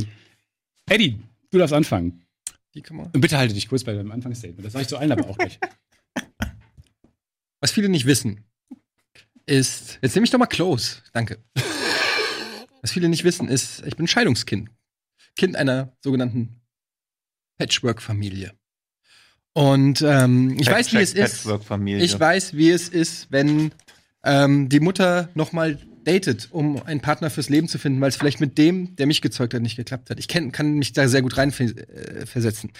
Eddie, 0.90 1.18
du 1.52 1.58
darfst 1.58 1.74
anfangen. 1.74 2.26
Die 2.74 2.82
kann 2.82 2.97
man- 2.97 3.08
Und 3.12 3.22
bitte 3.22 3.38
halte 3.38 3.54
dich 3.54 3.68
kurz 3.68 3.84
bei 3.84 3.93
deinem 3.93 4.12
Anfangsstatement. 4.12 4.66
Das 4.66 4.74
sage 4.74 4.84
ich 4.84 4.88
zu 4.89 4.97
allen 4.97 5.12
aber 5.12 5.30
auch 5.30 5.38
gleich. 5.38 5.60
Was 7.60 7.72
viele 7.72 7.89
nicht 7.89 8.06
wissen, 8.06 8.43
ist. 9.45 9.99
Jetzt 10.02 10.16
nehme 10.16 10.26
ich 10.26 10.32
doch 10.32 10.39
mal 10.39 10.47
close. 10.47 10.97
Danke. 11.14 11.43
Was 12.82 12.91
viele 12.91 13.10
nicht 13.10 13.24
wissen, 13.24 13.47
ist, 13.47 13.86
ich 13.86 13.95
bin 13.95 14.08
Scheidungskind. 14.08 14.70
Kind 15.36 15.56
einer 15.56 15.95
sogenannten 16.02 16.62
Patchwork-Familie. 17.60 18.54
Und 19.54 20.02
ähm, 20.02 20.58
ich 20.60 20.68
weiß, 20.68 20.93
wie 20.93 20.97
es 20.97 21.14
ist. 21.14 21.45
Ich 21.45 22.20
weiß, 22.20 22.54
wie 22.56 22.70
es 22.72 22.89
ist, 22.89 23.32
wenn 23.32 23.72
ähm, 24.24 24.70
die 24.70 24.80
Mutter 24.80 25.30
noch 25.36 25.52
mal 25.52 25.78
datet, 26.04 26.49
um 26.52 26.82
einen 26.84 26.99
Partner 27.02 27.30
fürs 27.30 27.49
Leben 27.49 27.68
zu 27.68 27.78
finden, 27.78 28.02
weil 28.02 28.10
es 28.10 28.16
vielleicht 28.16 28.39
mit 28.39 28.58
dem, 28.58 28.95
der 28.95 29.08
mich 29.08 29.22
gezeugt 29.22 29.54
hat, 29.54 29.62
nicht 29.62 29.76
geklappt 29.76 30.10
hat. 30.10 30.20
Ich 30.20 30.28
kenn, 30.28 30.52
kann 30.52 30.74
mich 30.76 30.93
da 30.93 31.08
sehr 31.08 31.22
gut 31.22 31.38
reinversetzen. 31.38 32.72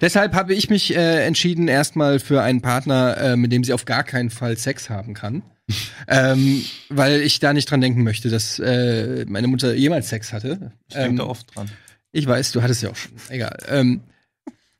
Deshalb 0.00 0.34
habe 0.34 0.54
ich 0.54 0.70
mich 0.70 0.94
äh, 0.94 1.24
entschieden, 1.26 1.68
erstmal 1.68 2.18
für 2.20 2.42
einen 2.42 2.60
Partner, 2.60 3.16
äh, 3.16 3.36
mit 3.36 3.52
dem 3.52 3.64
sie 3.64 3.72
auf 3.72 3.84
gar 3.84 4.04
keinen 4.04 4.30
Fall 4.30 4.56
Sex 4.56 4.90
haben 4.90 5.14
kann. 5.14 5.42
ähm, 6.08 6.64
weil 6.88 7.20
ich 7.20 7.38
da 7.38 7.52
nicht 7.52 7.70
dran 7.70 7.80
denken 7.80 8.02
möchte, 8.02 8.28
dass 8.28 8.58
äh, 8.58 9.24
meine 9.28 9.46
Mutter 9.46 9.72
jemals 9.74 10.08
Sex 10.08 10.32
hatte. 10.32 10.72
Ich 10.88 10.94
denke 10.94 11.16
da 11.18 11.22
Ähm, 11.22 11.28
oft 11.28 11.54
dran. 11.54 11.70
ich 12.10 12.26
weiß, 12.26 12.50
du 12.52 12.62
hattest 12.62 12.82
ja 12.82 12.90
auch 12.90 12.96
schon. 12.96 13.12
Egal. 13.28 13.56
Ähm, 13.68 14.00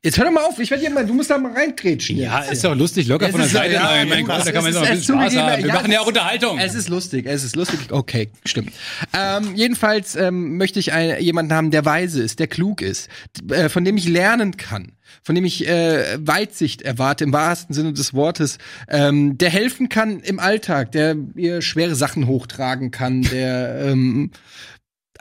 jetzt 0.03 0.17
hör 0.17 0.25
doch 0.25 0.31
mal 0.31 0.43
auf, 0.45 0.57
ich 0.59 0.71
werde 0.71 0.89
mal, 0.89 1.05
du 1.05 1.13
musst 1.13 1.29
da 1.29 1.37
mal 1.37 1.51
reingrätschen. 1.53 2.17
Ja, 2.17 2.41
jetzt. 2.41 2.53
ist 2.53 2.63
doch 2.63 2.75
lustig, 2.75 3.07
locker 3.07 3.25
Es 3.25 3.31
von 3.31 3.39
der 3.39 3.47
ist- 3.47 3.53
Seite. 3.53 3.73
ja, 3.75 3.83
Nein, 3.83 4.09
mein 4.09 4.25
Gott, 4.25 4.45
da 4.45 4.51
kann 4.51 4.63
man 4.63 4.73
jetzt 4.73 4.81
auch 4.81 4.85
ein 4.87 4.95
bisschen 4.97 5.15
Spaß 5.19 5.35
haben. 5.37 5.61
Wir 5.63 5.67
ja, 5.67 5.73
machen 5.75 5.91
ja 5.91 5.99
auch 6.01 6.07
Unterhaltung. 6.07 6.57
Es 6.59 6.73
ist 6.75 6.89
lustig, 6.89 7.25
es 7.27 7.43
ist 7.43 7.55
lustig. 7.55 7.79
Okay, 7.91 8.29
stimmt. 8.45 8.71
Ähm, 9.13 9.55
jedenfalls 9.55 10.15
ähm, 10.15 10.57
möchte 10.57 10.79
ich 10.79 10.91
ein, 10.93 11.21
jemanden 11.21 11.53
haben, 11.53 11.71
der 11.71 11.85
weise 11.85 12.21
ist, 12.23 12.39
der 12.39 12.47
klug 12.47 12.81
ist, 12.81 13.09
äh, 13.49 13.69
von 13.69 13.85
dem 13.85 13.97
ich 13.97 14.07
lernen 14.07 14.57
kann, 14.57 14.93
von 15.23 15.35
dem 15.35 15.45
ich 15.45 15.67
äh, 15.67 16.17
Weitsicht 16.19 16.81
erwarte 16.81 17.23
im 17.23 17.33
wahrsten 17.33 17.75
Sinne 17.75 17.93
des 17.93 18.13
Wortes, 18.13 18.57
ähm, 18.89 19.37
der 19.37 19.49
helfen 19.51 19.87
kann 19.89 20.19
im 20.21 20.39
Alltag, 20.39 20.91
der 20.93 21.15
ihr 21.35 21.61
schwere 21.61 21.95
Sachen 21.95 22.27
hochtragen 22.27 22.89
kann, 22.91 23.21
der 23.21 23.81
ähm, 23.85 24.31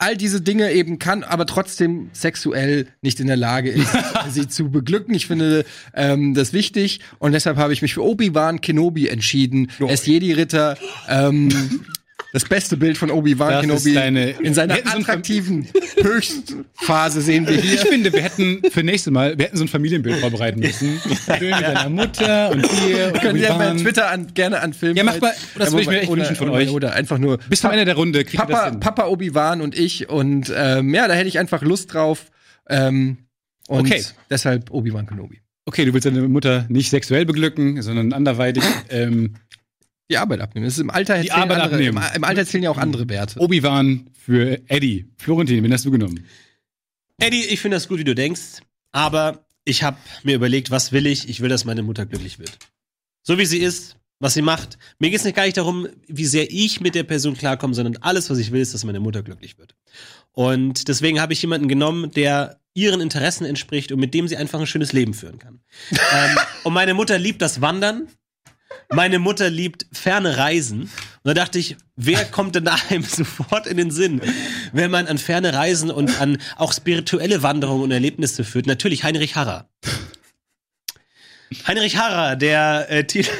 all 0.00 0.16
diese 0.16 0.40
Dinge 0.40 0.72
eben 0.72 0.98
kann, 0.98 1.22
aber 1.22 1.46
trotzdem 1.46 2.08
sexuell 2.12 2.86
nicht 3.02 3.20
in 3.20 3.26
der 3.26 3.36
Lage 3.36 3.70
ist, 3.70 3.90
sie 4.30 4.48
zu 4.48 4.70
beglücken. 4.70 5.14
Ich 5.14 5.26
finde 5.26 5.64
ähm, 5.94 6.34
das 6.34 6.52
wichtig 6.52 7.00
und 7.18 7.32
deshalb 7.32 7.58
habe 7.58 7.72
ich 7.72 7.82
mich 7.82 7.94
für 7.94 8.02
Obi-Wan 8.02 8.60
Kenobi 8.60 9.08
entschieden. 9.08 9.70
Er 9.78 9.90
ist 9.90 10.06
Jedi-Ritter. 10.06 10.76
Ähm, 11.08 11.50
das 12.32 12.44
beste 12.44 12.76
Bild 12.76 12.96
von 12.98 13.10
Obi-Wan 13.10 13.62
Kenobi 13.62 13.92
deine- 13.94 14.30
in 14.30 14.54
seiner 14.54 14.74
hätten 14.74 14.88
so 14.90 14.98
attraktiven 14.98 15.66
Höchstphase 16.02 17.20
sehen 17.20 17.46
wir 17.48 17.56
Ich 17.58 17.62
hier. 17.64 17.78
finde, 17.80 18.12
wir 18.12 18.22
hätten 18.22 18.62
für 18.70 18.82
nächstes 18.82 19.12
Mal, 19.12 19.36
wir 19.38 19.46
hätten 19.46 19.56
so 19.56 19.64
ein 19.64 19.68
Familienbild 19.68 20.16
vorbereiten 20.20 20.60
müssen. 20.60 21.00
Schön 21.38 21.50
mit 21.56 21.60
deiner 21.62 21.88
Mutter 21.88 22.50
und 22.50 22.62
dir. 22.62 22.88
Ihr 22.88 23.12
bei 23.12 23.30
Obi-Wan. 23.30 23.78
Twitter 23.78 24.10
an, 24.10 24.32
gerne 24.34 24.60
an 24.60 24.72
Film. 24.72 24.96
Ja, 24.96 25.04
macht 25.04 25.20
mal- 25.20 25.32
das 25.58 25.70
würde 25.72 25.82
ich 25.82 25.88
mir 25.88 26.00
echt 26.02 26.10
wünschen 26.12 26.36
von 26.36 26.50
euch. 26.50 26.70
Oder 26.70 26.92
einfach 26.94 27.18
nur 27.18 27.38
Bis 27.48 27.60
zum 27.60 27.70
Ende 27.70 27.84
der 27.84 27.96
Runde 27.96 28.24
Papa. 28.24 28.70
Papa 28.72 29.06
Obi-Wan 29.06 29.60
und 29.60 29.76
ich 29.78 30.08
und 30.08 30.52
ähm, 30.54 30.94
ja, 30.94 31.08
da 31.08 31.14
hätte 31.14 31.28
ich 31.28 31.38
einfach 31.38 31.62
Lust 31.62 31.92
drauf. 31.94 32.30
Ähm, 32.68 33.18
und 33.68 33.80
Okay. 33.86 34.04
deshalb 34.28 34.70
Obi-Wan 34.70 35.06
Kenobi. 35.06 35.40
Okay, 35.66 35.84
du 35.84 35.92
willst 35.92 36.06
deine 36.06 36.22
Mutter 36.28 36.66
nicht 36.68 36.90
sexuell 36.90 37.24
beglücken, 37.26 37.82
sondern 37.82 38.12
anderweitig. 38.12 38.62
ähm, 38.90 39.34
Die 40.10 40.18
Arbeit 40.18 40.40
abnehmen. 40.40 40.66
Das 40.66 40.74
ist 40.74 40.80
im 40.80 40.90
Alter 40.90 41.22
Die 41.22 41.28
zählen 41.28 41.42
Arbeit 41.42 41.60
andere, 41.60 41.76
abnehmen. 41.76 41.98
Im, 41.98 42.16
Im 42.16 42.24
Alter 42.24 42.44
zählen 42.44 42.64
ja 42.64 42.70
auch 42.70 42.78
andere 42.78 43.08
Werte. 43.08 43.38
Obi-Wan 43.38 44.10
für 44.12 44.60
Eddie. 44.66 45.06
Florentin, 45.16 45.62
wen 45.62 45.72
hast 45.72 45.84
du 45.84 45.90
genommen? 45.90 46.26
Eddie, 47.18 47.44
ich 47.44 47.60
finde 47.60 47.76
das 47.76 47.86
gut, 47.86 47.98
wie 47.98 48.04
du 48.04 48.14
denkst, 48.14 48.60
aber 48.92 49.46
ich 49.64 49.82
habe 49.82 49.98
mir 50.24 50.34
überlegt, 50.34 50.70
was 50.70 50.90
will 50.90 51.06
ich? 51.06 51.28
Ich 51.28 51.40
will, 51.40 51.48
dass 51.48 51.64
meine 51.64 51.82
Mutter 51.82 52.06
glücklich 52.06 52.38
wird. 52.38 52.58
So 53.22 53.38
wie 53.38 53.46
sie 53.46 53.58
ist, 53.58 53.96
was 54.18 54.34
sie 54.34 54.42
macht. 54.42 54.78
Mir 54.98 55.10
geht 55.10 55.20
es 55.20 55.24
nicht 55.24 55.36
gar 55.36 55.44
nicht 55.44 55.56
darum, 55.56 55.88
wie 56.08 56.26
sehr 56.26 56.50
ich 56.50 56.80
mit 56.80 56.94
der 56.94 57.04
Person 57.04 57.36
klarkomme, 57.36 57.74
sondern 57.74 58.02
alles, 58.02 58.30
was 58.30 58.38
ich 58.38 58.52
will, 58.52 58.60
ist, 58.60 58.74
dass 58.74 58.84
meine 58.84 59.00
Mutter 59.00 59.22
glücklich 59.22 59.58
wird. 59.58 59.74
Und 60.32 60.88
deswegen 60.88 61.20
habe 61.20 61.32
ich 61.32 61.42
jemanden 61.42 61.68
genommen, 61.68 62.10
der 62.10 62.60
ihren 62.74 63.00
Interessen 63.00 63.44
entspricht 63.44 63.92
und 63.92 63.98
mit 63.98 64.14
dem 64.14 64.28
sie 64.28 64.36
einfach 64.36 64.60
ein 64.60 64.66
schönes 64.66 64.92
Leben 64.92 65.14
führen 65.14 65.38
kann. 65.38 65.60
ähm, 65.90 66.38
und 66.64 66.72
meine 66.72 66.94
Mutter 66.94 67.18
liebt 67.18 67.42
das 67.42 67.60
Wandern. 67.60 68.08
Meine 68.92 69.18
Mutter 69.18 69.50
liebt 69.50 69.86
ferne 69.92 70.36
Reisen. 70.36 70.82
Und 70.82 70.90
da 71.22 71.34
dachte 71.34 71.58
ich, 71.58 71.76
wer 71.96 72.24
kommt 72.24 72.54
denn 72.56 72.68
einem 72.68 73.02
sofort 73.08 73.66
in 73.66 73.76
den 73.76 73.90
Sinn, 73.90 74.20
wenn 74.72 74.90
man 74.90 75.06
an 75.06 75.18
ferne 75.18 75.52
Reisen 75.52 75.90
und 75.90 76.20
an 76.20 76.38
auch 76.56 76.72
spirituelle 76.72 77.42
Wanderungen 77.42 77.84
und 77.84 77.90
Erlebnisse 77.90 78.44
führt? 78.44 78.66
Natürlich 78.66 79.04
Heinrich 79.04 79.36
Harrer. 79.36 79.68
Heinrich 81.66 81.96
Harrer, 81.96 82.36
der 82.36 82.90
äh, 82.90 83.04
Titel 83.04 83.30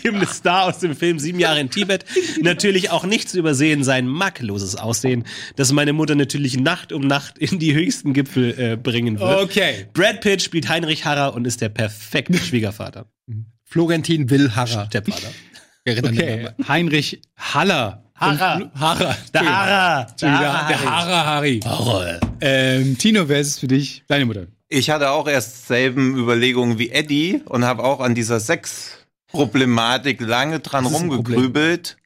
ausgegebene 0.00 0.26
Star 0.26 0.64
aus 0.64 0.78
dem 0.78 0.96
Film 0.96 1.18
Sieben 1.18 1.38
Jahre 1.38 1.60
in 1.60 1.70
Tibet. 1.70 2.04
Natürlich 2.42 2.90
auch 2.90 3.04
nicht 3.04 3.28
zu 3.28 3.38
übersehen 3.38 3.84
sein 3.84 4.06
makelloses 4.06 4.76
Aussehen, 4.76 5.24
das 5.56 5.72
meine 5.72 5.92
Mutter 5.92 6.14
natürlich 6.14 6.58
Nacht 6.58 6.92
um 6.92 7.02
Nacht 7.02 7.38
in 7.38 7.58
die 7.58 7.74
höchsten 7.74 8.12
Gipfel 8.12 8.58
äh, 8.58 8.76
bringen 8.76 9.18
wird. 9.18 9.42
Okay. 9.42 9.86
Brad 9.92 10.20
Pitt 10.20 10.42
spielt 10.42 10.68
Heinrich 10.68 11.04
Harrer 11.04 11.34
und 11.34 11.46
ist 11.46 11.60
der 11.60 11.68
perfekte 11.68 12.38
Schwiegervater. 12.38 13.06
Florentin 13.70 14.28
Will 14.30 14.50
Harrer. 14.56 14.88
Der 14.90 15.02
Okay. 15.86 16.48
Heinrich 16.66 17.22
Haller. 17.36 18.02
Harrer. 18.16 18.70
Harrer. 18.74 19.16
Der 19.32 19.42
Harrer. 19.46 20.06
Der 20.20 20.38
Harrer. 20.38 20.68
Der 20.68 20.84
Harrer 20.84 21.26
Harry. 21.26 21.60
Ähm, 22.40 22.98
Tino, 22.98 23.28
wer 23.28 23.38
ist 23.40 23.46
es 23.46 23.58
für 23.60 23.68
dich? 23.68 24.02
Deine 24.08 24.26
Mutter. 24.26 24.48
Ich 24.68 24.90
hatte 24.90 25.10
auch 25.10 25.28
erst 25.28 25.68
selben 25.68 26.16
Überlegungen 26.16 26.78
wie 26.80 26.90
Eddie 26.90 27.42
und 27.46 27.64
habe 27.64 27.84
auch 27.84 28.00
an 28.00 28.16
dieser 28.16 28.40
Sex-Problematik 28.40 30.20
lange 30.20 30.58
dran 30.58 30.84
rumgegrübelt 30.86 31.96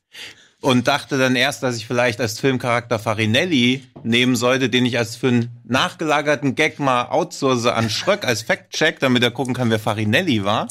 und 0.60 0.86
dachte 0.86 1.16
dann 1.18 1.34
erst, 1.34 1.62
dass 1.62 1.76
ich 1.76 1.86
vielleicht 1.86 2.20
als 2.20 2.38
Filmcharakter 2.40 2.98
Farinelli 2.98 3.84
nehmen 4.02 4.36
sollte, 4.36 4.68
den 4.68 4.84
ich 4.84 4.98
als 4.98 5.16
für 5.16 5.28
einen 5.28 5.50
nachgelagerten 5.64 6.54
Gag 6.56 6.78
mal 6.78 7.06
outsource 7.06 7.66
an 7.66 7.88
Schröck 7.88 8.26
als 8.26 8.42
Fact-Check, 8.42 9.00
damit 9.00 9.22
er 9.22 9.30
gucken 9.30 9.54
kann, 9.54 9.70
wer 9.70 9.78
Farinelli 9.78 10.44
war. 10.44 10.68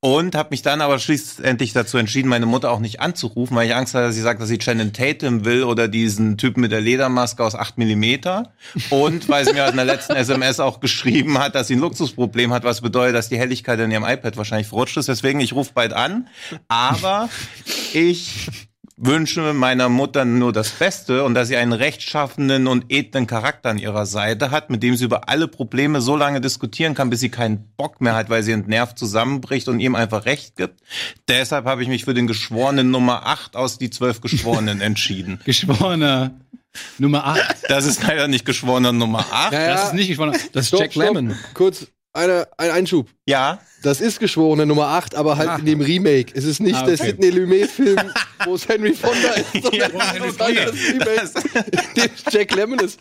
Und 0.00 0.34
habe 0.34 0.50
mich 0.50 0.62
dann 0.62 0.80
aber 0.80 0.98
schließlich 0.98 1.72
dazu 1.72 1.98
entschieden, 1.98 2.28
meine 2.28 2.46
Mutter 2.46 2.70
auch 2.70 2.80
nicht 2.80 3.00
anzurufen, 3.00 3.56
weil 3.56 3.68
ich 3.68 3.74
Angst 3.74 3.94
hatte, 3.94 4.06
dass 4.06 4.14
sie 4.14 4.20
sagt, 4.20 4.40
dass 4.40 4.48
sie 4.48 4.58
Channing 4.58 4.92
Tatum 4.92 5.44
will 5.44 5.64
oder 5.64 5.88
diesen 5.88 6.38
Typen 6.38 6.60
mit 6.60 6.72
der 6.72 6.80
Ledermaske 6.80 7.44
aus 7.44 7.54
8 7.54 7.78
Millimeter. 7.78 8.52
Und 8.90 9.28
weil 9.28 9.44
sie 9.44 9.52
mir 9.52 9.68
in 9.68 9.76
der 9.76 9.84
letzten 9.84 10.14
SMS 10.14 10.60
auch 10.60 10.80
geschrieben 10.80 11.38
hat, 11.38 11.54
dass 11.54 11.68
sie 11.68 11.76
ein 11.76 11.80
Luxusproblem 11.80 12.52
hat, 12.52 12.64
was 12.64 12.80
bedeutet, 12.80 13.14
dass 13.14 13.28
die 13.28 13.38
Helligkeit 13.38 13.78
in 13.80 13.90
ihrem 13.90 14.04
iPad 14.04 14.36
wahrscheinlich 14.36 14.68
verrutscht 14.68 14.96
ist. 14.96 15.08
Deswegen, 15.08 15.40
ich 15.40 15.52
rufe 15.52 15.72
bald 15.74 15.92
an. 15.92 16.28
Aber 16.68 17.28
ich 17.92 18.48
wünsche 19.04 19.52
meiner 19.52 19.88
Mutter 19.88 20.24
nur 20.24 20.52
das 20.52 20.70
Beste 20.70 21.24
und 21.24 21.34
dass 21.34 21.48
sie 21.48 21.56
einen 21.56 21.72
rechtschaffenden 21.72 22.68
und 22.68 22.86
edlen 22.88 23.26
Charakter 23.26 23.70
an 23.70 23.78
ihrer 23.78 24.06
Seite 24.06 24.52
hat, 24.52 24.70
mit 24.70 24.82
dem 24.82 24.96
sie 24.96 25.04
über 25.04 25.28
alle 25.28 25.48
Probleme 25.48 26.00
so 26.00 26.16
lange 26.16 26.40
diskutieren 26.40 26.94
kann, 26.94 27.10
bis 27.10 27.20
sie 27.20 27.28
keinen 27.28 27.72
Bock 27.76 28.00
mehr 28.00 28.14
hat, 28.14 28.30
weil 28.30 28.44
sie 28.44 28.52
entnervt 28.52 28.98
zusammenbricht 28.98 29.68
und 29.68 29.80
ihm 29.80 29.96
einfach 29.96 30.24
Recht 30.24 30.56
gibt. 30.56 30.80
Deshalb 31.28 31.66
habe 31.66 31.82
ich 31.82 31.88
mich 31.88 32.04
für 32.04 32.14
den 32.14 32.28
Geschworenen 32.28 32.90
Nummer 32.92 33.26
8 33.26 33.56
aus 33.56 33.76
die 33.78 33.90
zwölf 33.90 34.20
Geschworenen 34.20 34.80
entschieden. 34.80 35.40
Geschworener 35.44 36.30
Nummer 36.98 37.26
8. 37.26 37.64
Das 37.68 37.86
ist 37.86 38.06
leider 38.06 38.28
nicht 38.28 38.44
Geschworener 38.44 38.92
Nummer 38.92 39.26
8. 39.32 39.52
Ja, 39.52 39.66
Das 39.66 39.84
ist 39.86 39.94
nicht 39.94 40.08
geschworener. 40.08 40.38
Das 40.52 40.62
ist 40.64 40.68
stopp, 40.68 40.80
Jack 40.80 40.92
stopp. 40.92 41.04
Lemmon. 41.04 41.36
Kurz, 41.54 41.88
eine, 42.12 42.46
ein 42.58 42.70
Einschub. 42.70 43.08
Ja, 43.26 43.60
Das 43.82 44.00
ist 44.00 44.20
geschworene 44.20 44.66
Nummer 44.66 44.88
8, 44.88 45.14
aber 45.14 45.36
halt 45.38 45.60
in 45.60 45.66
dem 45.66 45.80
Remake. 45.80 46.32
Es 46.34 46.44
ist 46.44 46.60
nicht 46.60 46.76
Ah, 46.76 46.84
der 46.84 46.94
okay. 46.94 47.06
Sidney 47.06 47.30
Lumet-Film, 47.30 47.98
wo 48.44 48.54
es 48.54 48.68
Henry 48.68 48.92
Fonda 48.94 49.30
ist, 49.30 49.52
sondern 49.62 49.72
Ja, 49.72 49.86
ist 50.26 50.40
halt 50.40 50.68
das 50.68 51.34
Remake, 51.34 52.10
Jack 52.30 52.54
Lemmon 52.54 52.78
ist. 52.80 52.98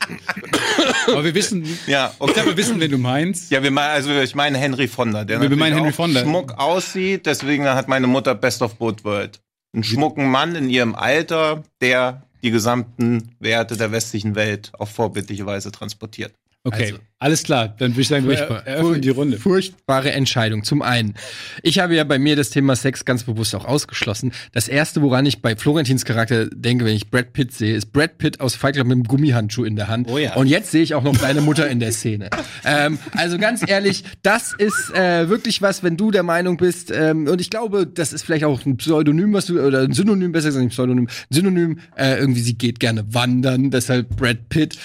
Aber 1.07 1.23
wir 1.23 1.33
wissen, 1.35 1.65
ja, 1.87 2.11
ich 2.13 2.21
okay. 2.21 2.33
glaube, 2.33 2.49
wir 2.49 2.57
wissen, 2.57 2.79
wen 2.79 2.91
du 2.91 2.97
meinst. 2.97 3.51
Ja, 3.51 3.61
wir 3.61 3.71
meinen, 3.71 3.91
also 3.91 4.11
ich 4.19 4.35
meine 4.35 4.57
Henry 4.57 4.87
Fonda, 4.87 5.23
der 5.23 5.41
Wir 5.41 5.49
meinen 5.55 5.75
Henry 5.75 5.89
auch 5.89 5.95
Fonda. 5.95 6.21
schmuck 6.21 6.53
aussieht. 6.57 7.25
Deswegen 7.25 7.65
hat 7.67 7.87
meine 7.87 8.07
Mutter 8.07 8.35
Best 8.35 8.61
of 8.61 8.75
Both 8.75 9.03
World. 9.03 9.39
Einen 9.73 9.83
schmucken 9.83 10.29
Mann 10.29 10.55
in 10.55 10.69
ihrem 10.69 10.95
Alter, 10.95 11.63
der 11.81 12.23
die 12.43 12.51
gesamten 12.51 13.35
Werte 13.39 13.77
der 13.77 13.91
westlichen 13.91 14.35
Welt 14.35 14.71
auf 14.77 14.89
vorbildliche 14.89 15.45
Weise 15.45 15.71
transportiert. 15.71 16.33
Okay, 16.63 16.91
Also. 16.91 16.97
alles 17.17 17.41
klar. 17.41 17.75
Dann 17.79 17.93
würde 17.93 18.01
ich 18.01 18.07
sagen, 18.07 18.27
wir 18.27 18.37
Furchtbar. 18.37 18.67
eröffnen 18.67 19.01
die 19.01 19.09
Runde. 19.09 19.37
Furchtbare 19.37 20.11
Entscheidung. 20.11 20.63
Zum 20.63 20.83
einen, 20.83 21.15
ich 21.63 21.79
habe 21.79 21.95
ja 21.95 22.03
bei 22.03 22.19
mir 22.19 22.35
das 22.35 22.51
Thema 22.51 22.75
Sex 22.75 23.03
ganz 23.03 23.23
bewusst 23.23 23.55
auch 23.55 23.65
ausgeschlossen. 23.65 24.31
Das 24.51 24.67
erste, 24.67 25.01
woran 25.01 25.25
ich 25.25 25.41
bei 25.41 25.55
Florentins 25.55 26.05
Charakter 26.05 26.45
denke, 26.47 26.85
wenn 26.85 26.95
ich 26.95 27.09
Brad 27.09 27.33
Pitt 27.33 27.51
sehe, 27.51 27.75
ist 27.75 27.91
Brad 27.91 28.19
Pitt 28.19 28.39
aus 28.41 28.53
Fight 28.53 28.75
Club 28.75 28.85
mit 28.85 28.93
einem 28.93 29.03
Gummihandschuh 29.05 29.63
in 29.63 29.75
der 29.75 29.87
Hand. 29.87 30.07
Oh 30.11 30.19
ja. 30.19 30.35
Und 30.35 30.45
jetzt 30.45 30.69
sehe 30.69 30.83
ich 30.83 30.93
auch 30.93 31.01
noch 31.01 31.17
deine 31.17 31.41
Mutter 31.41 31.67
in 31.67 31.79
der 31.79 31.91
Szene. 31.93 32.29
ähm, 32.63 32.99
also 33.17 33.39
ganz 33.39 33.67
ehrlich, 33.67 34.03
das 34.21 34.53
ist 34.55 34.93
äh, 34.93 35.29
wirklich 35.29 35.63
was, 35.63 35.81
wenn 35.81 35.97
du 35.97 36.11
der 36.11 36.23
Meinung 36.23 36.57
bist, 36.57 36.91
ähm, 36.91 37.27
und 37.27 37.41
ich 37.41 37.49
glaube, 37.49 37.87
das 37.87 38.13
ist 38.13 38.21
vielleicht 38.21 38.45
auch 38.45 38.63
ein 38.67 38.77
Pseudonym, 38.77 39.33
was 39.33 39.47
du, 39.47 39.59
oder 39.59 39.81
ein 39.81 39.93
Synonym, 39.93 40.31
besser 40.31 40.49
gesagt, 40.49 40.65
nicht 40.65 40.73
Pseudonym, 40.73 41.07
Synonym, 41.31 41.79
äh, 41.95 42.19
irgendwie, 42.19 42.41
sie 42.41 42.55
geht 42.55 42.79
gerne 42.79 43.03
wandern, 43.15 43.71
deshalb 43.71 44.15
Brad 44.15 44.47
Pitt. 44.49 44.77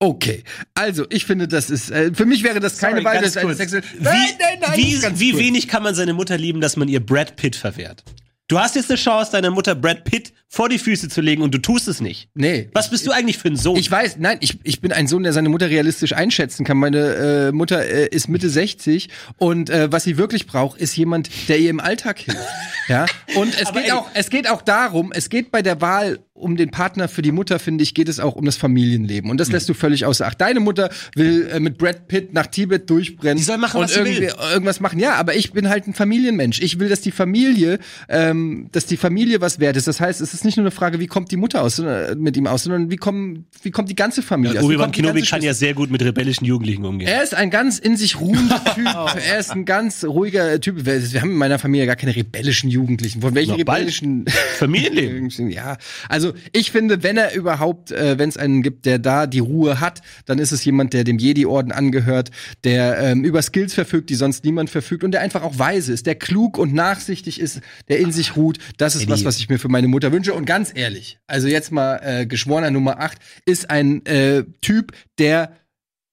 Okay, 0.00 0.44
also 0.74 1.06
ich 1.10 1.24
finde, 1.24 1.48
das 1.48 1.70
ist, 1.70 1.90
äh, 1.90 2.12
für 2.14 2.24
mich 2.24 2.44
wäre 2.44 2.60
das 2.60 2.78
keine 2.78 3.02
Wahl. 3.04 3.14
Sexual- 3.56 3.82
Wie, 3.98 4.02
Nein, 4.04 4.14
nein, 4.38 4.58
nein, 4.60 4.76
wie, 4.76 5.02
wie 5.18 5.30
kurz. 5.32 5.42
wenig 5.42 5.66
kann 5.68 5.82
man 5.82 5.94
seine 5.96 6.12
Mutter 6.14 6.38
lieben, 6.38 6.60
dass 6.60 6.76
man 6.76 6.86
ihr 6.88 7.04
Brad 7.04 7.34
Pitt 7.34 7.56
verwehrt? 7.56 8.04
Du 8.46 8.58
hast 8.60 8.76
jetzt 8.76 8.90
eine 8.90 8.96
Chance, 8.98 9.32
deiner 9.32 9.50
Mutter 9.50 9.74
Brad 9.74 10.04
Pitt 10.04 10.32
vor 10.50 10.68
die 10.70 10.78
Füße 10.78 11.08
zu 11.08 11.20
legen 11.20 11.42
und 11.42 11.52
du 11.54 11.58
tust 11.58 11.88
es 11.88 12.00
nicht. 12.00 12.30
Nee. 12.34 12.70
Was 12.72 12.88
bist 12.90 13.06
du 13.06 13.10
eigentlich 13.10 13.36
für 13.36 13.48
ein 13.48 13.56
Sohn? 13.56 13.76
Ich 13.76 13.90
weiß, 13.90 14.16
nein, 14.18 14.38
ich, 14.40 14.58
ich 14.62 14.80
bin 14.80 14.92
ein 14.92 15.06
Sohn, 15.06 15.22
der 15.22 15.34
seine 15.34 15.50
Mutter 15.50 15.68
realistisch 15.68 16.14
einschätzen 16.14 16.64
kann. 16.64 16.78
Meine 16.78 17.48
äh, 17.48 17.52
Mutter 17.52 17.84
äh, 17.84 18.08
ist 18.08 18.28
Mitte 18.28 18.48
60 18.48 19.08
und 19.36 19.68
äh, 19.68 19.92
was 19.92 20.04
sie 20.04 20.16
wirklich 20.16 20.46
braucht, 20.46 20.80
ist 20.80 20.96
jemand, 20.96 21.28
der 21.48 21.58
ihr 21.58 21.70
im 21.70 21.80
Alltag 21.80 22.18
hilft. 22.20 22.40
Ja? 22.88 23.04
Und 23.36 23.54
es 23.60 23.66
Aber 23.66 23.80
geht 23.80 23.90
ey- 23.90 23.92
auch, 23.92 24.08
es 24.14 24.30
geht 24.30 24.48
auch 24.48 24.62
darum, 24.62 25.12
es 25.12 25.28
geht 25.28 25.50
bei 25.50 25.60
der 25.60 25.82
Wahl 25.82 26.20
um 26.32 26.56
den 26.56 26.70
Partner 26.70 27.06
für 27.06 27.20
die 27.20 27.32
Mutter, 27.32 27.58
finde 27.58 27.82
ich, 27.82 27.92
geht 27.92 28.08
es 28.08 28.18
auch 28.18 28.34
um 28.34 28.46
das 28.46 28.56
Familienleben. 28.56 29.30
Und 29.30 29.38
das 29.40 29.50
lässt 29.52 29.68
du 29.68 29.74
völlig 29.74 30.06
außer 30.06 30.26
Acht. 30.26 30.40
Deine 30.40 30.60
Mutter 30.60 30.88
will 31.14 31.50
äh, 31.52 31.60
mit 31.60 31.76
Brad 31.76 32.08
Pitt 32.08 32.32
nach 32.32 32.46
Tibet 32.46 32.88
durchbrennen. 32.88 33.36
Die 33.36 33.42
soll 33.42 33.58
machen, 33.58 33.76
und 33.78 33.84
was 33.84 33.96
irgendwie, 33.96 34.20
will. 34.20 34.32
irgendwas 34.52 34.80
machen. 34.80 34.98
Ja, 35.00 35.16
aber 35.16 35.34
ich 35.34 35.52
bin 35.52 35.68
halt 35.68 35.86
ein 35.86 35.92
Familienmensch. 35.92 36.62
Ich 36.62 36.78
will, 36.78 36.88
dass 36.88 37.02
die 37.02 37.10
Familie, 37.10 37.78
ähm, 38.08 38.68
dass 38.72 38.86
die 38.86 38.96
Familie 38.96 39.42
was 39.42 39.58
wert 39.58 39.76
ist. 39.76 39.86
Das 39.86 40.00
heißt, 40.00 40.22
es 40.22 40.32
ist 40.32 40.37
nicht 40.44 40.56
nur 40.56 40.64
eine 40.64 40.70
Frage, 40.70 41.00
wie 41.00 41.06
kommt 41.06 41.30
die 41.30 41.36
Mutter 41.36 41.62
aus, 41.62 41.76
sondern, 41.76 42.18
mit 42.18 42.36
ihm 42.36 42.46
aus, 42.46 42.64
sondern 42.64 42.90
wie, 42.90 42.96
kommen, 42.96 43.46
wie 43.62 43.70
kommt 43.70 43.88
die 43.88 43.96
ganze 43.96 44.22
Familie 44.22 44.58
aus? 44.58 44.64
Wie 44.64 44.74
Obi-Wan 44.74 44.92
Kenobi 44.92 45.22
kann 45.22 45.42
ja 45.42 45.54
sehr 45.54 45.74
gut 45.74 45.90
mit 45.90 46.02
rebellischen 46.02 46.46
Jugendlichen 46.46 46.84
umgehen. 46.84 47.08
er 47.08 47.22
ist 47.22 47.34
ein 47.34 47.50
ganz 47.50 47.78
in 47.78 47.96
sich 47.96 48.20
ruhender 48.20 48.62
Typ. 48.74 48.86
er 48.86 49.38
ist 49.38 49.50
ein 49.50 49.64
ganz 49.64 50.04
ruhiger 50.04 50.60
Typ. 50.60 50.84
Wir, 50.86 51.20
haben 51.20 51.30
in 51.30 51.36
meiner 51.36 51.58
Familie 51.58 51.86
gar 51.86 51.96
keine 51.96 52.14
rebellischen 52.14 52.70
Jugendlichen. 52.70 53.20
Von 53.20 53.34
welchen 53.34 53.52
Noch 53.52 53.58
rebellischen 53.58 54.24
Familienleben. 54.58 55.28
Ja, 55.48 55.78
also 56.08 56.34
ich 56.52 56.70
finde, 56.70 57.02
wenn 57.02 57.16
er 57.16 57.34
überhaupt, 57.34 57.90
äh, 57.90 58.18
wenn 58.18 58.28
es 58.28 58.36
einen 58.36 58.62
gibt, 58.62 58.86
der 58.86 58.98
da 58.98 59.26
die 59.26 59.38
Ruhe 59.38 59.80
hat, 59.80 60.02
dann 60.26 60.38
ist 60.38 60.52
es 60.52 60.64
jemand, 60.64 60.92
der 60.92 61.04
dem 61.04 61.18
Jedi-Orden 61.18 61.72
angehört, 61.72 62.30
der 62.64 62.98
ähm, 62.98 63.24
über 63.24 63.40
Skills 63.42 63.74
verfügt, 63.74 64.10
die 64.10 64.14
sonst 64.14 64.44
niemand 64.44 64.70
verfügt 64.70 65.04
und 65.04 65.12
der 65.12 65.20
einfach 65.20 65.42
auch 65.42 65.58
weise 65.58 65.92
ist, 65.92 66.06
der 66.06 66.16
klug 66.16 66.58
und 66.58 66.74
nachsichtig 66.74 67.40
ist, 67.40 67.60
der 67.88 67.98
in 67.98 68.12
sich 68.12 68.36
ruht. 68.36 68.58
Das 68.76 68.94
ist 68.94 69.08
was, 69.08 69.24
was 69.24 69.38
ich 69.38 69.48
mir 69.48 69.58
für 69.58 69.68
meine 69.68 69.88
Mutter 69.88 70.12
wünsche. 70.12 70.27
Und 70.34 70.44
ganz 70.44 70.72
ehrlich, 70.74 71.18
also 71.26 71.48
jetzt 71.48 71.70
mal 71.72 71.96
äh, 72.02 72.26
geschworener 72.26 72.70
Nummer 72.70 73.00
8, 73.00 73.18
ist 73.46 73.70
ein 73.70 74.04
äh, 74.06 74.44
Typ, 74.62 74.92
der 75.18 75.52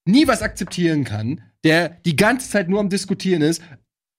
nie 0.06 0.28
was 0.28 0.42
akzeptieren 0.42 1.04
kann, 1.04 1.42
der 1.64 1.90
die 2.06 2.16
ganze 2.16 2.50
Zeit 2.50 2.70
nur 2.70 2.80
am 2.80 2.90
Diskutieren 2.90 3.42
ist. 3.42 3.62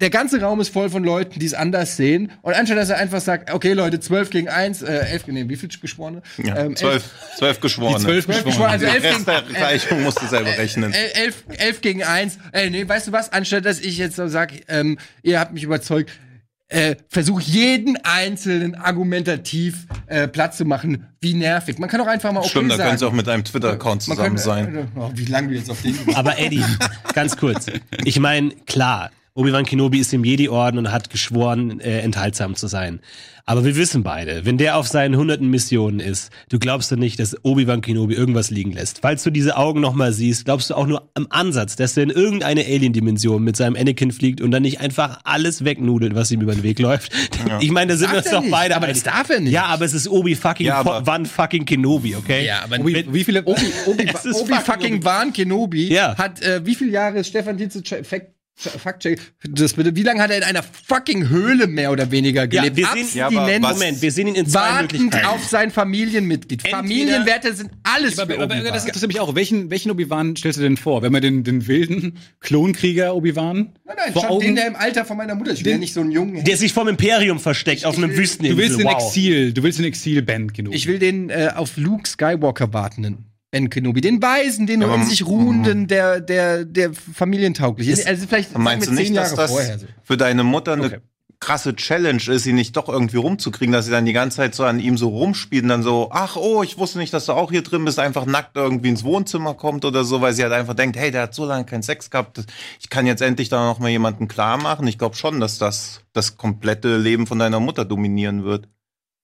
Der 0.02 0.10
ganze 0.10 0.38
Raum 0.42 0.60
ist 0.60 0.68
voll 0.68 0.90
von 0.90 1.04
Leuten, 1.04 1.38
die 1.40 1.46
es 1.46 1.54
anders 1.54 1.96
sehen. 1.96 2.30
Und 2.42 2.52
anstatt 2.52 2.76
dass 2.76 2.90
er 2.90 2.98
einfach 2.98 3.20
sagt, 3.22 3.50
okay, 3.50 3.72
Leute, 3.72 3.98
12 3.98 4.28
gegen 4.28 4.48
1, 4.48 4.82
äh, 4.82 4.92
11, 4.92 5.26
nee, 5.28 5.48
wie 5.48 5.56
viel 5.56 5.70
Geschworene? 5.70 6.20
Ja, 6.36 6.54
Ähm, 6.54 6.76
zwölf, 6.76 7.02
zwölf 7.38 7.60
Geschworene. 7.60 7.96
Die 8.00 8.04
zwölf 8.04 8.24
Zwölf 8.26 8.44
Geschworene. 8.44 8.72
also 8.72 8.84
Der 8.84 8.94
elf 8.96 9.04
Rest 9.04 9.26
der 9.26 9.40
gegen, 9.40 9.54
Gleichung 9.54 10.02
musst 10.02 10.20
du 10.20 10.26
selber 10.26 10.50
rechnen. 10.58 10.92
El- 10.92 11.10
elf, 11.24 11.44
elf 11.56 11.80
gegen 11.80 12.02
eins. 12.02 12.36
Ey, 12.52 12.68
nee, 12.68 12.86
weißt 12.86 13.06
du 13.08 13.12
was? 13.12 13.32
Anstatt 13.32 13.64
dass 13.64 13.80
ich 13.80 13.96
jetzt 13.96 14.16
so 14.16 14.28
sag, 14.28 14.52
ähm, 14.68 14.98
ihr 15.22 15.40
habt 15.40 15.54
mich 15.54 15.62
überzeugt, 15.62 16.10
äh, 16.68 16.96
versuch 17.08 17.40
jeden 17.40 17.96
einzelnen 18.04 18.74
argumentativ 18.74 19.86
äh, 20.06 20.26
Platz 20.28 20.56
zu 20.56 20.64
machen. 20.64 21.06
Wie 21.20 21.34
nervig. 21.34 21.78
Man 21.78 21.88
kann 21.88 22.00
auch 22.00 22.06
einfach 22.06 22.32
mal 22.32 22.40
okay 22.40 22.48
Stimmt, 22.50 22.72
da 22.72 22.76
sagen. 22.76 22.88
können 22.88 22.98
sie 22.98 23.06
auch 23.06 23.12
mit 23.12 23.28
einem 23.28 23.44
Twitter-Account 23.44 24.02
zusammen 24.02 24.36
kann- 24.36 24.38
sein. 24.38 24.88
Oh, 24.96 25.10
wie 25.14 25.24
lange 25.26 25.50
wir 25.50 25.58
jetzt 25.58 25.70
auf 25.70 25.82
den 25.82 25.96
Aber 26.14 26.38
Eddie, 26.38 26.64
ganz 27.14 27.36
kurz. 27.36 27.66
Ich 28.04 28.18
meine, 28.18 28.50
klar, 28.66 29.10
Obi-Wan 29.36 29.64
Kenobi 29.66 29.98
ist 29.98 30.12
im 30.14 30.24
Jedi-Orden 30.24 30.78
und 30.78 30.90
hat 30.90 31.10
geschworen, 31.10 31.78
äh, 31.80 32.00
enthaltsam 32.00 32.54
zu 32.56 32.66
sein. 32.66 33.00
Aber 33.48 33.64
wir 33.64 33.76
wissen 33.76 34.02
beide, 34.02 34.44
wenn 34.44 34.58
der 34.58 34.76
auf 34.76 34.88
seinen 34.88 35.16
hunderten 35.16 35.48
Missionen 35.48 36.00
ist, 36.00 36.32
du 36.48 36.58
glaubst 36.58 36.90
doch 36.90 36.96
nicht, 36.96 37.20
dass 37.20 37.36
Obi-Wan 37.44 37.80
Kenobi 37.80 38.14
irgendwas 38.14 38.50
liegen 38.50 38.72
lässt. 38.72 39.00
Falls 39.02 39.22
du 39.22 39.30
diese 39.30 39.56
Augen 39.56 39.80
nochmal 39.80 40.12
siehst, 40.12 40.46
glaubst 40.46 40.70
du 40.70 40.74
auch 40.74 40.86
nur 40.88 41.08
am 41.14 41.28
Ansatz, 41.30 41.76
dass 41.76 41.94
der 41.94 42.04
in 42.04 42.10
irgendeine 42.10 42.62
Alien-Dimension 42.64 43.44
mit 43.44 43.56
seinem 43.56 43.76
Anakin 43.76 44.10
fliegt 44.10 44.40
und 44.40 44.50
dann 44.50 44.62
nicht 44.62 44.80
einfach 44.80 45.20
alles 45.22 45.64
wegnudelt, 45.64 46.16
was 46.16 46.32
ihm 46.32 46.40
über 46.40 46.54
den 46.54 46.62
Weg 46.64 46.78
läuft. 46.80 47.12
Ich 47.60 47.70
meine, 47.70 47.92
da 47.92 47.96
sind 47.98 48.10
wir 48.10 48.18
uns 48.18 48.26
er 48.26 48.32
doch 48.32 48.40
nicht, 48.42 48.50
beide 48.50 48.74
aber 48.76 48.88
das 48.88 49.02
darf 49.04 49.30
er 49.30 49.38
nicht. 49.40 49.52
Ja, 49.52 49.66
aber 49.66 49.84
es 49.84 49.94
ist 49.94 50.08
Obi 50.08 50.34
fucking 50.34 50.66
Ja, 50.66 50.78
aber- 50.78 51.06
Wan 51.06 51.24
fucking 51.26 51.64
Kenobi, 51.64 52.16
okay? 52.16 52.44
Ja, 52.44 52.62
aber 52.64 52.80
Obi, 52.80 53.06
wie 53.10 53.22
viele? 53.24 53.44
Obi, 53.44 53.60
Obi, 53.86 54.04
ist 54.04 54.26
Obi 54.34 54.54
fucking 54.54 55.04
Wan 55.04 55.32
Kenobi 55.32 55.88
Ja. 55.92 56.16
hat, 56.18 56.42
äh, 56.42 56.64
wie 56.66 56.74
viele 56.74 56.90
Jahre 56.90 57.20
ist 57.20 57.28
Stefan 57.28 57.56
Tietze 57.56 57.82
Fact 58.02 58.35
Fuckcheck. 58.58 59.20
Das 59.50 59.74
bitte. 59.74 59.94
Wie 59.96 60.02
lange 60.02 60.22
hat 60.22 60.30
er 60.30 60.38
in 60.38 60.42
einer 60.42 60.62
fucking 60.62 61.28
Höhle 61.28 61.66
mehr 61.66 61.92
oder 61.92 62.10
weniger 62.10 62.46
gelebt? 62.48 62.76
wir 62.76 62.86
sehen- 62.94 63.06
Ja, 63.14 63.26
aber 63.26 63.40
Abstinent, 63.40 63.64
was- 63.64 63.72
Moment, 63.74 64.02
wir 64.02 64.10
sehen 64.12 64.28
ihn 64.28 64.34
in 64.34 64.46
zwei 64.46 64.60
wartend 64.60 64.92
Möglichkeiten. 64.94 65.26
auf 65.26 65.44
sein 65.44 65.70
Familienmitglied. 65.70 66.60
Entweder- 66.64 66.76
Familienwerte 66.78 67.54
sind 67.54 67.70
alles 67.82 68.18
Aber, 68.18 68.28
für 68.32 68.34
aber, 68.36 68.44
aber 68.44 68.54
Obi-Wan. 68.54 68.72
das 68.72 68.84
interessiert 68.86 69.08
mich 69.12 69.20
auch. 69.20 69.34
Welchen, 69.34 69.70
welchen 69.70 69.90
Obi-Wan 69.90 70.36
stellst 70.36 70.58
du 70.58 70.62
denn 70.62 70.78
vor? 70.78 71.02
Wenn 71.02 71.12
wir 71.12 71.20
den, 71.20 71.44
den 71.44 71.66
wilden 71.66 72.18
Klonkrieger 72.40 73.14
Obi-Wan 73.14 73.74
Nein, 73.84 73.96
nein, 73.96 74.12
vor 74.14 74.22
schon 74.22 74.30
Augen... 74.30 74.46
den, 74.46 74.56
der 74.56 74.66
im 74.68 74.76
Alter 74.76 75.04
von 75.04 75.18
meiner 75.18 75.34
Mutter 75.34 75.50
ist. 75.52 75.58
Ich 75.58 75.64
will 75.66 75.72
ja 75.72 75.78
nicht 75.78 75.92
so 75.92 76.00
einen 76.00 76.10
jungen. 76.12 76.42
Der 76.44 76.56
sich 76.56 76.72
vom 76.72 76.88
Imperium 76.88 77.38
versteckt 77.38 77.84
auf 77.84 77.98
einem 77.98 78.16
Wüsteninsel. 78.16 78.56
du 78.56 78.62
willst 78.62 78.78
den 78.80 78.86
wow. 78.86 78.94
Exil, 79.06 79.52
du 79.52 79.62
willst 79.62 79.78
den 79.78 79.84
Exil-Band 79.86 80.54
genug. 80.54 80.74
Ich 80.74 80.86
will 80.86 80.98
den 80.98 81.28
äh, 81.28 81.50
auf 81.54 81.76
Luke 81.76 82.08
Skywalker 82.08 82.72
wartenden. 82.72 83.26
Ben 83.56 83.70
Kenobi, 83.70 84.02
den 84.02 84.20
Weisen, 84.20 84.66
den 84.66 84.82
Ja, 84.82 84.94
in 84.94 85.04
sich 85.04 85.24
ruhenden, 85.26 85.86
der, 85.86 86.20
der, 86.20 86.66
der 86.66 86.92
familientauglich 86.92 87.88
ist. 87.88 88.06
Also 88.06 88.26
vielleicht 88.26 88.56
Meinst 88.58 88.88
du 88.88 88.92
nicht, 88.92 89.16
dass 89.16 89.34
das 89.34 89.50
vorher 89.50 89.78
so. 89.78 89.86
für 90.02 90.18
deine 90.18 90.44
Mutter 90.44 90.74
eine 90.74 90.84
Okay. 90.86 90.98
krasse 91.40 91.74
Challenge 91.74 92.22
ist, 92.28 92.42
sie 92.42 92.52
nicht 92.52 92.76
doch 92.76 92.90
irgendwie 92.90 93.16
rumzukriegen, 93.16 93.72
dass 93.72 93.86
sie 93.86 93.90
dann 93.90 94.04
die 94.04 94.12
ganze 94.12 94.36
Zeit 94.36 94.54
so 94.54 94.64
an 94.64 94.78
ihm 94.78 94.98
so 94.98 95.08
rumspielt 95.08 95.62
und 95.62 95.70
dann 95.70 95.82
so, 95.82 96.08
ach 96.12 96.36
oh, 96.36 96.62
ich 96.62 96.76
wusste 96.76 96.98
nicht, 96.98 97.14
dass 97.14 97.24
du 97.26 97.32
auch 97.32 97.50
hier 97.50 97.62
drin 97.62 97.84
bist, 97.86 97.98
einfach 97.98 98.26
nackt 98.26 98.56
irgendwie 98.56 98.90
ins 98.90 99.04
Wohnzimmer 99.04 99.54
kommt 99.54 99.86
oder 99.86 100.04
so, 100.04 100.20
weil 100.20 100.34
sie 100.34 100.42
halt 100.42 100.52
einfach 100.52 100.74
denkt, 100.74 100.98
hey, 100.98 101.10
der 101.10 101.22
hat 101.22 101.34
so 101.34 101.46
lange 101.46 101.64
keinen 101.64 101.82
Sex 101.82 102.10
gehabt, 102.10 102.44
ich 102.78 102.90
kann 102.90 103.06
jetzt 103.06 103.22
endlich 103.22 103.48
da 103.48 103.64
noch 103.64 103.78
mal 103.78 103.88
jemanden 103.88 104.28
klar 104.28 104.58
machen. 104.58 104.86
Ich 104.86 104.98
glaube 104.98 105.16
schon, 105.16 105.40
dass 105.40 105.56
das 105.56 106.02
das 106.12 106.36
komplette 106.36 106.98
Leben 106.98 107.26
von 107.26 107.38
deiner 107.38 107.60
Mutter 107.60 107.84
dominieren 107.86 108.44
wird. 108.44 108.68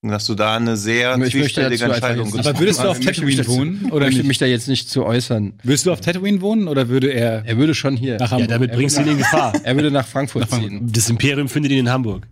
Und 0.04 0.10
dass 0.10 0.26
du 0.26 0.34
da 0.34 0.56
eine 0.56 0.76
sehr 0.76 1.16
Ich 1.18 1.30
zwiespältige 1.30 1.84
Entscheidung 1.84 2.26
getroffen 2.32 2.48
Aber 2.48 2.58
würdest 2.58 2.82
du 2.82 2.88
auf 2.88 2.98
Tatooine 2.98 3.46
wohnen 3.46 3.82
Ich 3.86 3.92
oder 3.92 4.06
möchte 4.06 4.24
mich 4.24 4.38
da 4.38 4.46
jetzt 4.46 4.66
nicht 4.66 4.90
zu 4.90 5.04
äußern. 5.04 5.54
Würdest 5.62 5.86
du 5.86 5.92
auf 5.92 6.00
Tatooine 6.00 6.40
wohnen 6.40 6.66
oder 6.66 6.88
würde 6.88 7.12
er 7.12 7.44
Er 7.46 7.56
würde 7.56 7.72
schon 7.74 7.96
hier. 7.96 8.14
nach 8.18 8.26
Ja, 8.26 8.30
Hamburg? 8.32 8.48
damit 8.48 8.70
Er 8.72 8.76
bringst 8.76 8.96
du 8.98 9.02
ihn 9.02 9.08
in 9.08 9.18
Gefahr. 9.18 9.52
Er 9.62 9.76
würde 9.76 9.92
nach 9.92 10.06
Frankfurt 10.06 10.50
ziehen. 10.50 10.90
Das 10.92 11.08
Imperium 11.08 11.48
findet 11.48 11.70
ihn 11.70 11.78
in 11.78 11.88
Hamburg. 11.90 12.26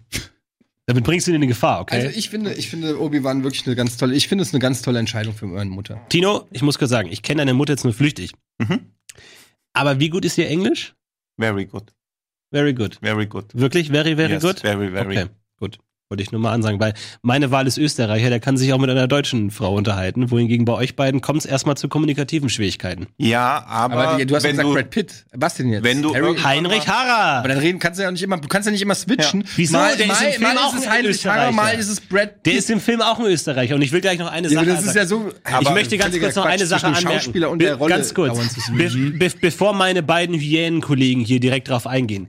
Damit 0.86 1.04
bringst 1.04 1.28
du 1.28 1.30
ihn 1.30 1.40
in 1.40 1.46
Gefahr, 1.48 1.82
okay? 1.82 1.94
Also 2.06 2.18
ich 2.18 2.28
finde, 2.28 2.54
ich 2.54 2.68
finde 2.68 3.00
Obi-Wan 3.00 3.44
wirklich 3.44 3.64
eine 3.64 3.76
ganz 3.76 3.96
tolle, 3.96 4.16
ich 4.16 4.26
finde 4.26 4.42
es 4.42 4.52
eine 4.52 4.58
ganz 4.58 4.82
tolle 4.82 4.98
Entscheidung 4.98 5.32
für 5.34 5.46
meine 5.46 5.70
Mutter. 5.70 6.00
Tino, 6.08 6.48
ich 6.50 6.62
muss 6.62 6.76
kurz 6.76 6.90
sagen, 6.90 7.08
ich 7.12 7.22
kenne 7.22 7.42
deine 7.42 7.54
Mutter 7.54 7.74
jetzt 7.74 7.84
nur 7.84 7.92
flüchtig. 7.92 8.32
Mhm. 8.58 8.80
Aber 9.72 10.00
wie 10.00 10.08
gut 10.10 10.24
ist 10.24 10.36
ihr 10.38 10.48
Englisch? 10.48 10.94
Very 11.38 11.66
good, 11.66 11.92
Very 12.50 12.74
good. 12.74 12.98
very 13.00 13.26
good. 13.26 13.44
Wirklich? 13.54 13.90
Very, 13.90 14.16
very 14.16 14.32
yes, 14.32 14.42
good? 14.42 14.58
Very, 14.58 14.90
very. 14.90 15.18
Okay. 15.20 15.30
Wollte 16.10 16.24
ich 16.24 16.32
nur 16.32 16.40
mal 16.40 16.50
ansagen, 16.50 16.80
weil 16.80 16.94
meine 17.22 17.52
Wahl 17.52 17.68
ist 17.68 17.78
Österreicher, 17.78 18.30
der 18.30 18.40
kann 18.40 18.56
sich 18.56 18.72
auch 18.72 18.78
mit 18.78 18.90
einer 18.90 19.06
deutschen 19.06 19.52
Frau 19.52 19.76
unterhalten, 19.76 20.32
wohingegen 20.32 20.64
bei 20.64 20.72
euch 20.72 20.96
beiden 20.96 21.20
kommt 21.20 21.38
es 21.38 21.46
erstmal 21.46 21.76
zu 21.76 21.88
kommunikativen 21.88 22.48
Schwierigkeiten. 22.48 23.06
Ja, 23.16 23.64
aber, 23.64 23.94
Aber 23.94 24.18
die, 24.18 24.26
du 24.26 24.34
hast 24.34 24.42
wenn 24.42 24.56
gesagt 24.56 24.68
du, 24.68 24.74
Brad 24.74 24.90
Pitt. 24.90 25.24
Was 25.32 25.54
denn 25.54 25.68
jetzt? 25.68 25.84
wenn 25.84 26.02
du 26.02 26.12
Harry? 26.12 26.36
Heinrich 26.36 26.88
Harrer! 26.88 27.38
Aber 27.38 27.46
dann 27.46 27.58
reden 27.58 27.78
kannst 27.78 28.00
du 28.00 28.02
ja 28.02 28.10
nicht 28.10 28.24
immer, 28.24 28.38
du 28.38 28.48
kannst 28.48 28.66
ja 28.66 28.72
nicht 28.72 28.82
immer 28.82 28.96
switchen. 28.96 29.42
Ja. 29.42 29.46
Wieso? 29.54 29.76
Mal, 29.76 29.96
Der 29.96 30.06
ist 30.06 30.20
mal, 30.20 30.24
im 30.26 30.32
Film 30.32 30.42
mal 30.42 30.58
auch 30.58 30.74
ist 30.74 30.80
es 30.80 30.86
ein 30.88 30.92
Heinrich 30.92 31.26
Harrer, 31.28 31.52
mal 31.52 31.74
ist 31.78 31.88
es 31.88 32.00
Brad 32.00 32.42
Pitt. 32.42 32.46
Der 32.46 32.54
ist 32.54 32.70
im 32.70 32.80
Film 32.80 33.02
auch 33.02 33.20
ein 33.20 33.26
Österreicher 33.26 33.76
und 33.76 33.82
ich 33.82 33.92
will 33.92 34.00
gleich 34.00 34.18
noch 34.18 34.32
eine 34.32 34.48
ja, 34.48 34.54
Sache 34.54 34.66
aber 34.66 34.74
das 34.74 34.86
ist 34.86 34.96
ja 34.96 35.06
sagen. 35.06 35.30
so. 35.30 35.60
Ich 35.60 35.70
möchte 35.70 35.96
ganz 35.96 36.18
kurz 36.18 36.34
noch 36.34 36.42
Quatsch 36.42 36.52
eine 36.54 36.66
Sache 36.66 36.86
anmerken. 36.88 37.08
Schauspieler 37.20 37.50
und 37.50 37.62
der 37.62 37.76
Rolle 37.76 37.94
ganz 37.94 38.12
kurz. 38.14 38.36
Be 38.76 38.90
be 39.16 39.30
bevor 39.40 39.74
meine 39.74 40.02
beiden 40.02 40.34
Hyänenkollegen 40.34 41.24
hier 41.24 41.38
direkt 41.38 41.68
drauf 41.68 41.86
eingehen. 41.86 42.26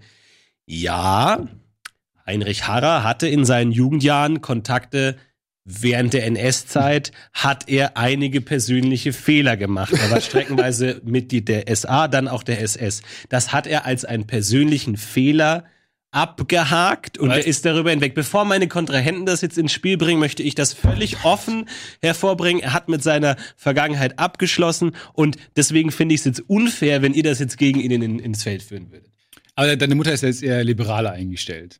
Ja, 0.67 1.47
Heinrich 2.31 2.65
Harrer 2.65 3.03
hatte 3.03 3.27
in 3.27 3.43
seinen 3.43 3.71
Jugendjahren 3.71 4.41
Kontakte 4.41 5.17
Während 5.63 6.13
der 6.13 6.25
NS-Zeit 6.25 7.11
hat 7.33 7.69
er 7.69 7.95
einige 7.95 8.41
persönliche 8.41 9.13
Fehler 9.13 9.57
gemacht. 9.57 9.93
Er 9.93 10.09
war 10.09 10.19
streckenweise 10.21 11.01
Mitglied 11.05 11.47
der 11.47 11.75
SA, 11.75 12.07
dann 12.07 12.27
auch 12.27 12.41
der 12.41 12.61
SS. 12.61 13.03
Das 13.29 13.53
hat 13.53 13.67
er 13.67 13.85
als 13.85 14.03
einen 14.03 14.25
persönlichen 14.25 14.97
Fehler 14.97 15.65
abgehakt 16.09 17.19
und 17.19 17.29
er 17.29 17.45
ist 17.45 17.63
darüber 17.63 17.91
hinweg. 17.91 18.15
Bevor 18.15 18.43
meine 18.43 18.67
Kontrahenten 18.67 19.27
das 19.27 19.41
jetzt 19.41 19.59
ins 19.59 19.71
Spiel 19.71 19.97
bringen, 19.97 20.19
möchte 20.19 20.41
ich 20.41 20.55
das 20.55 20.73
völlig 20.73 21.23
offen 21.23 21.69
hervorbringen. 22.01 22.63
Er 22.63 22.73
hat 22.73 22.89
mit 22.89 23.03
seiner 23.03 23.37
Vergangenheit 23.55 24.17
abgeschlossen 24.17 24.95
und 25.13 25.37
deswegen 25.55 25.91
finde 25.91 26.15
ich 26.15 26.21
es 26.21 26.25
jetzt 26.25 26.49
unfair, 26.49 27.03
wenn 27.03 27.13
ihr 27.13 27.23
das 27.23 27.37
jetzt 27.37 27.59
gegen 27.59 27.79
ihn 27.79 27.91
in, 27.91 28.17
ins 28.17 28.41
Feld 28.41 28.63
führen 28.63 28.91
würdet. 28.91 29.11
Aber 29.55 29.75
deine 29.75 29.93
Mutter 29.93 30.11
ist 30.11 30.21
ja 30.21 30.29
jetzt 30.29 30.41
eher 30.41 30.63
liberaler 30.63 31.11
eingestellt. 31.11 31.79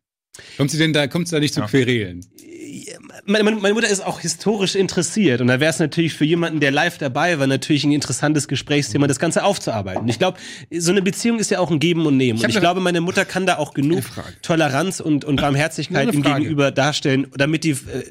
Kommt 0.58 0.72
sie 0.72 0.78
denn 0.78 0.94
da, 0.94 1.08
kommt 1.08 1.28
sie 1.28 1.36
da 1.36 1.40
nicht 1.40 1.54
zu 1.54 1.62
Querelen? 1.62 2.26
meine, 3.26 3.74
Mutter 3.74 3.88
ist 3.88 4.02
auch 4.02 4.20
historisch 4.20 4.76
interessiert 4.76 5.42
und 5.42 5.48
da 5.48 5.60
wäre 5.60 5.70
es 5.70 5.80
natürlich 5.80 6.14
für 6.14 6.26
jemanden, 6.26 6.60
der 6.60 6.72
live 6.72 6.98
dabei 6.98 7.40
war, 7.40 7.48
natürlich 7.48 7.84
ein 7.84 7.92
interessantes 7.92 8.48
Gesprächsthema, 8.48 9.08
das 9.08 9.20
Ganze 9.20 9.44
aufzuarbeiten. 9.44 10.08
Ich 10.08 10.20
glaube, 10.20 10.38
so 10.72 10.92
eine 10.92 11.02
Beziehung 11.02 11.40
ist 11.40 11.52
ja 11.52 11.60
auch 11.60 11.72
ein 11.72 11.80
Geben 11.80 12.06
und 12.06 12.18
Nehmen. 12.18 12.40
hab 12.40 12.46
und 12.46 12.50
ich 12.52 12.60
glaube, 12.60 12.80
meine 12.80 13.02
Mutter 13.02 13.26
kann 13.26 13.46
da 13.46 13.58
auch 13.58 13.74
genug. 13.74 14.04
Toleranz 14.42 15.00
und, 15.00 15.26
und 15.26 15.36
Barmherzigkeit 15.42 16.14
ihm 16.14 16.24
gegenüber 16.24 16.72
darstellen, 16.72 17.28
damit 17.36 17.64
die, 17.64 17.72
äh, 17.72 18.04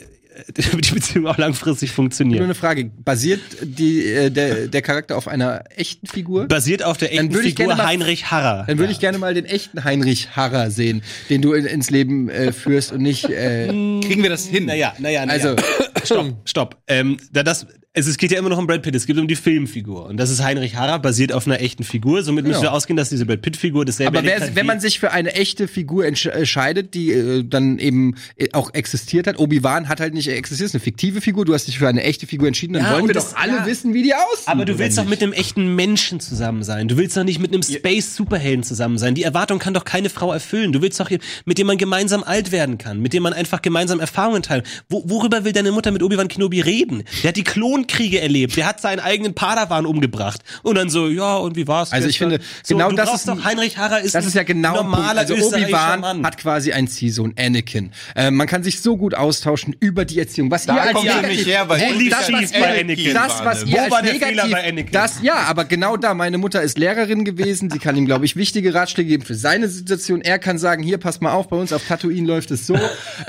damit 0.70 0.88
die 0.91 0.95
Beziehung 0.95 1.26
auch 1.26 1.38
langfristig 1.38 1.91
Nur 1.91 1.95
funktioniert. 1.97 2.43
eine 2.43 2.55
Frage. 2.55 2.84
Basiert 2.86 3.41
die, 3.62 4.05
äh, 4.07 4.30
der, 4.30 4.68
der 4.68 4.82
Charakter 4.82 5.16
auf 5.16 5.28
einer 5.28 5.64
echten 5.76 6.07
Figur? 6.07 6.47
Basiert 6.49 6.82
auf 6.82 6.97
der 6.99 7.12
echten 7.12 7.32
würde 7.32 7.49
ich 7.49 7.55
Figur 7.55 7.66
gerne 7.68 7.82
mal- 7.82 7.88
Heinrich 7.88 8.30
Harrer. 8.30 8.64
Dann 8.66 8.78
würde 8.78 8.93
ich 8.93 9.01
gerne 9.01 9.18
mal 9.18 9.34
den 9.34 9.45
echten 9.45 9.84
Heinrich 9.84 10.36
Harrer 10.36 10.70
sehen, 10.70 11.03
den 11.28 11.43
du 11.43 11.53
in, 11.53 11.66
ins 11.66 11.91
Leben 11.91 12.28
äh, 12.28 12.53
führst 12.53 12.93
und 12.93 13.03
nicht. 13.03 13.24
Äh, 13.28 13.66
Kriegen 13.68 14.22
wir 14.22 14.30
das 14.30 14.47
hin? 14.47 14.66
Naja, 14.66 14.93
naja, 14.99 15.26
naja. 15.26 15.32
Also- 15.51 15.57
stopp, 16.05 16.34
stopp. 16.45 16.76
Ähm, 16.86 17.16
da 17.32 17.43
das, 17.43 17.66
es, 17.93 18.07
es 18.07 18.18
geht 18.18 18.30
ja 18.30 18.38
immer 18.38 18.49
noch 18.51 18.59
um 18.59 18.68
Brad 18.68 18.82
Pitt, 18.82 18.95
es 18.95 19.05
geht 19.05 19.18
um 19.18 19.26
die 19.26 19.34
Filmfigur. 19.34 20.07
Und 20.07 20.16
das 20.16 20.30
ist 20.30 20.41
Heinrich 20.45 20.76
Harrer, 20.76 21.01
basiert 21.01 21.32
auf 21.32 21.47
einer 21.49 21.61
echten 21.61 21.82
Figur. 21.82 22.22
Somit 22.22 22.45
müssen 22.45 22.61
Genau. 22.61 22.70
wir 22.70 22.76
ausgehen, 22.76 22.97
dass 22.97 23.09
diese 23.09 23.26
Brad 23.26 23.43
Pitt-Figur 23.43 23.84
dasselbe 23.84 24.11
aber 24.11 24.18
erlebt 24.18 24.41
wer, 24.43 24.47
hat 24.49 24.55
wenn 24.55 24.66
man 24.66 24.78
sich 24.78 25.01
für 25.01 25.11
eine 25.11 25.34
echte 25.34 25.66
Figur 25.66 26.05
entsch- 26.05 26.28
entscheidet, 26.30 26.95
die 26.95 27.11
äh, 27.11 27.43
dann 27.45 27.80
eben 27.80 28.14
äh, 28.36 28.47
auch 28.53 28.72
existiert 28.74 29.26
hat, 29.26 29.41
Obi-Wan 29.41 29.88
hat 29.88 29.99
halt 29.99 30.14
nicht 30.14 30.28
existiert, 30.28 30.66
ist 30.68 30.74
eine 30.76 30.80
fiktive 30.80 31.20
Figur, 31.20 31.45
du 31.45 31.53
hast 31.53 31.66
dich 31.66 31.80
für 31.80 31.88
eine 31.88 32.05
echte 32.05 32.28
Figur 32.28 32.47
entschieden, 32.47 32.74
dann 32.74 32.84
Ja, 32.84 32.93
wollen 32.95 33.09
wir 33.09 33.14
das- 33.14 33.30
doch 33.32 33.38
alle 33.41 33.57
ja. 33.57 33.66
wissen, 33.66 33.93
wie 33.93 34.05
die 34.05 34.14
aussieht. 34.14 34.47
Aber 34.47 34.64
du 34.64 34.78
willst 34.78 34.97
doch 34.97 35.07
mit 35.07 35.20
einem 35.20 35.32
echten 35.32 35.74
Menschen 35.74 36.20
zusammen 36.20 36.62
sein. 36.62 36.86
Du 36.86 36.97
willst 36.97 37.16
doch 37.16 37.24
nicht 37.24 37.41
mit 37.41 37.53
einem 37.53 37.64
Space-Superhelden 37.64 38.62
zusammen 38.62 38.99
sein. 38.99 39.16
Die 39.16 39.24
Erwartung 39.24 39.59
kann 39.59 39.74
doch 39.74 39.84
keine 39.84 40.11
Frau 40.11 40.32
erfüllen. 40.32 40.72
Du 40.72 40.80
willst 40.80 41.01
doch 41.01 41.11
mit 41.45 41.59
dem 41.59 41.66
man 41.66 41.76
gemeinsam 41.76 42.22
alt 42.22 42.53
werden 42.53 42.78
kann, 42.78 43.01
mit 43.01 43.12
dem 43.14 43.24
man 43.24 43.32
einfach 43.32 43.62
gemeinsam 43.62 43.99
Erfahrungen 43.99 44.43
teilt. 44.43 44.64
Wo, 44.88 45.03
worüber 45.09 45.45
will 45.45 45.53
deine 45.53 45.72
Mutter 45.72 45.91
mit 45.91 46.05
Obi-Wan 46.05 46.28
Kenobi 46.28 46.61
reden? 46.61 47.03
Der 47.24 47.30
hat 47.30 47.36
die 47.36 47.43
Klonkriege 47.87 48.20
erlebt. 48.20 48.57
Der 48.57 48.66
hat 48.66 48.81
seinen 48.81 49.01
eigenen 49.01 49.35
Padawan 49.35 49.87
umgebracht. 49.87 50.41
Und 50.62 50.76
dann 50.76 50.91
so, 50.91 51.09
ja, 51.09 51.37
und 51.37 51.57
wie 51.57 51.66
war's? 51.66 51.93
Also 51.93 52.09
ich 52.09 52.18
gestern? 52.18 52.33
finde, 52.39 52.45
so, 52.62 52.74
genau 52.76 52.91
du 52.91 52.97
das 52.97 53.14
ist 53.14 53.28
doch 53.28 53.45
Heinrich 53.45 53.78
Harrer 53.78 54.01
ist 54.01 54.14
Das 54.14 54.26
ist 54.26 54.35
ja 54.35 54.43
genau 54.43 54.74
Punkt. 54.74 54.91
normaler 54.91 55.20
Also 55.20 55.35
Obi-Wan 55.35 56.24
hat 56.24 56.39
quasi 56.39 56.72
ein 56.72 56.89
Ziehsohn, 56.89 57.35
Anakin. 57.39 57.93
Äh, 58.14 58.31
man 58.31 58.47
kann 58.47 58.62
sich 58.62 58.81
so 58.81 58.97
gut 58.97 59.14
austauschen 59.14 59.74
über 59.81 60.05
die 60.05 60.18
Erziehung. 60.18 60.51
Was 60.51 60.66
Da 60.66 60.76
ihr 60.76 60.83
als 60.83 60.93
kommt 60.93 61.07
er 61.07 61.22
negativ- 61.22 61.47
her, 61.47 61.68
weil 61.68 61.81
Ey, 61.81 62.11
bei 62.11 62.81
Anakin 62.81 63.14
was 63.14 63.64
ihr 63.64 63.76
ne? 63.76 63.83
Als 63.83 64.91
das, 64.93 65.22
ja, 65.22 65.35
aber 65.49 65.64
genau 65.64 65.97
da. 65.97 66.14
Meine 66.14 66.39
Mutter 66.39 66.62
ist 66.62 66.78
Lehrerin 66.78 67.24
gewesen. 67.24 67.70
Sie 67.70 67.78
kann 67.78 67.97
ihm, 67.97 68.07
glaube 68.07 68.24
ich, 68.24 68.37
wichtige 68.37 68.74
Ratschläge 68.74 69.09
geben 69.11 69.24
für 69.24 69.35
seine 69.35 69.68
Situation. 69.68 70.20
Er 70.20 70.39
kann 70.39 70.59
sagen, 70.59 70.83
hier, 70.83 70.99
pass 70.99 71.20
mal 71.20 71.33
auf, 71.33 71.49
bei 71.49 71.57
uns 71.57 71.72
auf 71.72 71.83
Tatooine 71.87 72.26
läuft 72.26 72.51
es 72.51 72.66
so. 72.66 72.78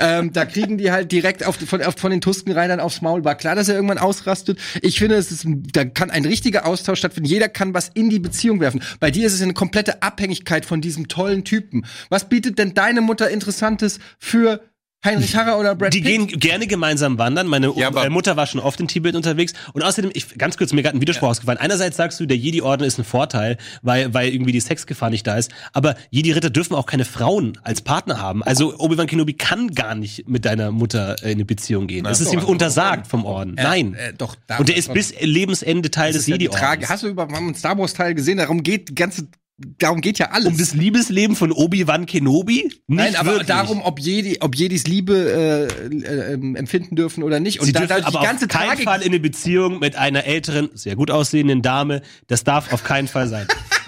ähm, 0.00 0.32
da 0.32 0.44
kriegen 0.44 0.78
die 0.78 0.90
halt 0.90 1.12
direkt 1.12 1.44
auf, 1.46 1.56
von, 1.56 1.82
auf, 1.82 1.94
von 1.96 2.10
den 2.10 2.20
Tuskenreitern 2.20 2.80
aufs 2.80 3.00
Maul. 3.02 3.24
War 3.24 3.34
klar, 3.34 3.54
dass 3.54 3.68
er 3.68 3.74
irgendwann 3.76 3.98
ausrastet. 3.98 4.41
Ich 4.80 4.98
finde, 4.98 5.16
es 5.16 5.30
ist, 5.30 5.46
da 5.72 5.84
kann 5.84 6.10
ein 6.10 6.24
richtiger 6.24 6.66
Austausch 6.66 6.98
stattfinden. 6.98 7.28
Jeder 7.28 7.48
kann 7.48 7.74
was 7.74 7.90
in 7.94 8.10
die 8.10 8.18
Beziehung 8.18 8.60
werfen. 8.60 8.82
Bei 9.00 9.10
dir 9.10 9.26
ist 9.26 9.34
es 9.34 9.42
eine 9.42 9.54
komplette 9.54 10.02
Abhängigkeit 10.02 10.64
von 10.64 10.80
diesem 10.80 11.08
tollen 11.08 11.44
Typen. 11.44 11.86
Was 12.08 12.28
bietet 12.28 12.58
denn 12.58 12.74
deine 12.74 13.00
Mutter 13.00 13.30
Interessantes 13.30 13.98
für 14.18 14.60
Heinrich 15.04 15.34
Harrer 15.34 15.58
oder 15.58 15.74
Brad 15.74 15.92
Die 15.92 16.00
Pitt? 16.00 16.06
gehen 16.08 16.26
gerne 16.40 16.66
gemeinsam 16.66 17.18
wandern. 17.18 17.48
Meine 17.48 17.72
Ja, 17.76 17.88
aber- 17.88 18.04
äh, 18.06 18.10
Mutter 18.10 18.36
war 18.36 18.46
schon 18.46 18.60
oft 18.60 18.78
in 18.80 18.86
Tibet 18.88 19.16
unterwegs. 19.16 19.52
Und 19.72 19.82
außerdem, 19.82 20.10
ich, 20.14 20.38
ganz 20.38 20.56
kurz, 20.56 20.72
mir 20.72 20.82
gerade 20.82 20.96
ein 20.96 21.00
Widerspruch 21.00 21.28
ausgefallen. 21.28 21.58
Einerseits 21.58 21.96
sagst 21.96 22.20
du, 22.20 22.26
der 22.26 22.36
Jedi-Orden 22.36 22.84
ist 22.86 22.98
ein 22.98 23.04
Vorteil, 23.04 23.56
weil, 23.82 24.14
weil 24.14 24.32
irgendwie 24.32 24.52
die 24.52 24.60
Sexgefahr 24.60 25.10
nicht 25.10 25.26
da 25.26 25.36
ist. 25.36 25.50
Aber 25.72 25.96
Jedi-Ritter 26.10 26.50
dürfen 26.50 26.74
auch 26.74 26.86
keine 26.86 27.04
Frauen 27.04 27.58
als 27.64 27.80
Partner 27.80 28.20
haben. 28.20 28.42
Also 28.44 28.78
Obi-Wan 28.78 29.06
Kenobi 29.08 29.32
kann 29.34 29.68
gar 29.74 29.94
nicht 29.94 30.28
mit 30.28 30.44
deiner 30.44 30.70
Mutter 30.70 31.16
äh, 31.22 31.26
in 31.32 31.38
eine 31.38 31.44
Beziehung 31.44 31.88
gehen. 31.88 32.04
Das 32.04 32.20
ist 32.20 32.32
ihm 32.32 32.40
untersagt 32.44 33.06
vom 33.08 33.24
Orden. 33.24 33.54
Nein. 33.56 33.94
äh, 33.94 34.12
doch, 34.14 34.36
da- 34.46 34.58
Und 34.58 34.68
der 34.68 34.76
ist 34.76 34.92
bis 34.94 35.12
Lebensende 35.20 35.90
Teil 35.90 36.12
des 36.12 36.22
ist 36.22 36.28
ja 36.28 36.36
die. 36.38 36.44
Jedi-Ordens. 36.44 36.88
Hast 36.88 37.02
du 37.02 37.08
über 37.08 37.28
einen 37.28 37.54
Star 37.54 37.76
Wars 37.76 37.94
Teil 37.94 38.14
gesehen? 38.14 38.38
Darum 38.38 38.62
geht 38.62 38.90
die 38.90 38.94
ganze, 38.94 39.26
darum 39.58 40.00
geht 40.00 40.18
ja 40.18 40.30
alles. 40.30 40.46
Um 40.46 40.56
das 40.56 40.74
Liebesleben 40.74 41.36
von 41.36 41.52
Obi-Wan 41.52 42.06
Kenobi? 42.06 42.64
Nicht 42.64 42.80
Nein, 42.86 43.16
aber 43.16 43.32
wirklich. 43.32 43.48
darum, 43.48 43.82
ob 43.82 44.00
Jedi, 44.00 44.38
ob 44.40 44.54
Jedis 44.54 44.86
Liebe 44.86 45.14
äh, 45.14 45.86
äh, 45.86 46.32
ähm, 46.34 46.56
empfinden 46.56 46.96
dürfen 46.96 47.22
oder 47.22 47.40
nicht. 47.40 47.60
Und 47.60 47.66
Sie 47.66 47.72
da, 47.72 47.80
dürfen 47.80 48.04
aber 48.04 48.20
die 48.20 48.26
ganze 48.26 48.44
auf 48.46 48.50
keinen 48.50 48.68
Tragik, 48.68 48.84
Fall 48.84 49.02
in 49.02 49.08
eine 49.08 49.20
Beziehung 49.20 49.78
mit 49.78 49.96
einer 49.96 50.24
älteren, 50.24 50.70
sehr 50.74 50.96
gut 50.96 51.10
aussehenden 51.10 51.62
Dame. 51.62 52.02
Das 52.26 52.44
darf 52.44 52.72
auf 52.72 52.84
keinen 52.84 53.08
Fall 53.08 53.28
sein. 53.28 53.46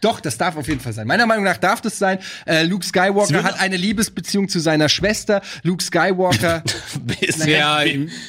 Doch, 0.00 0.20
das 0.20 0.38
darf 0.38 0.56
auf 0.56 0.68
jeden 0.68 0.80
Fall 0.80 0.92
sein. 0.92 1.06
Meiner 1.06 1.26
Meinung 1.26 1.44
nach 1.44 1.56
darf 1.58 1.80
das 1.80 1.98
sein. 1.98 2.18
Äh, 2.46 2.64
Luke 2.64 2.84
Skywalker 2.84 3.42
hat 3.44 3.60
eine 3.60 3.76
Liebesbeziehung 3.76 4.48
zu 4.48 4.58
seiner 4.60 4.88
Schwester. 4.88 5.42
Luke 5.62 5.82
Skywalker. 5.82 6.62
Ja, 7.46 7.82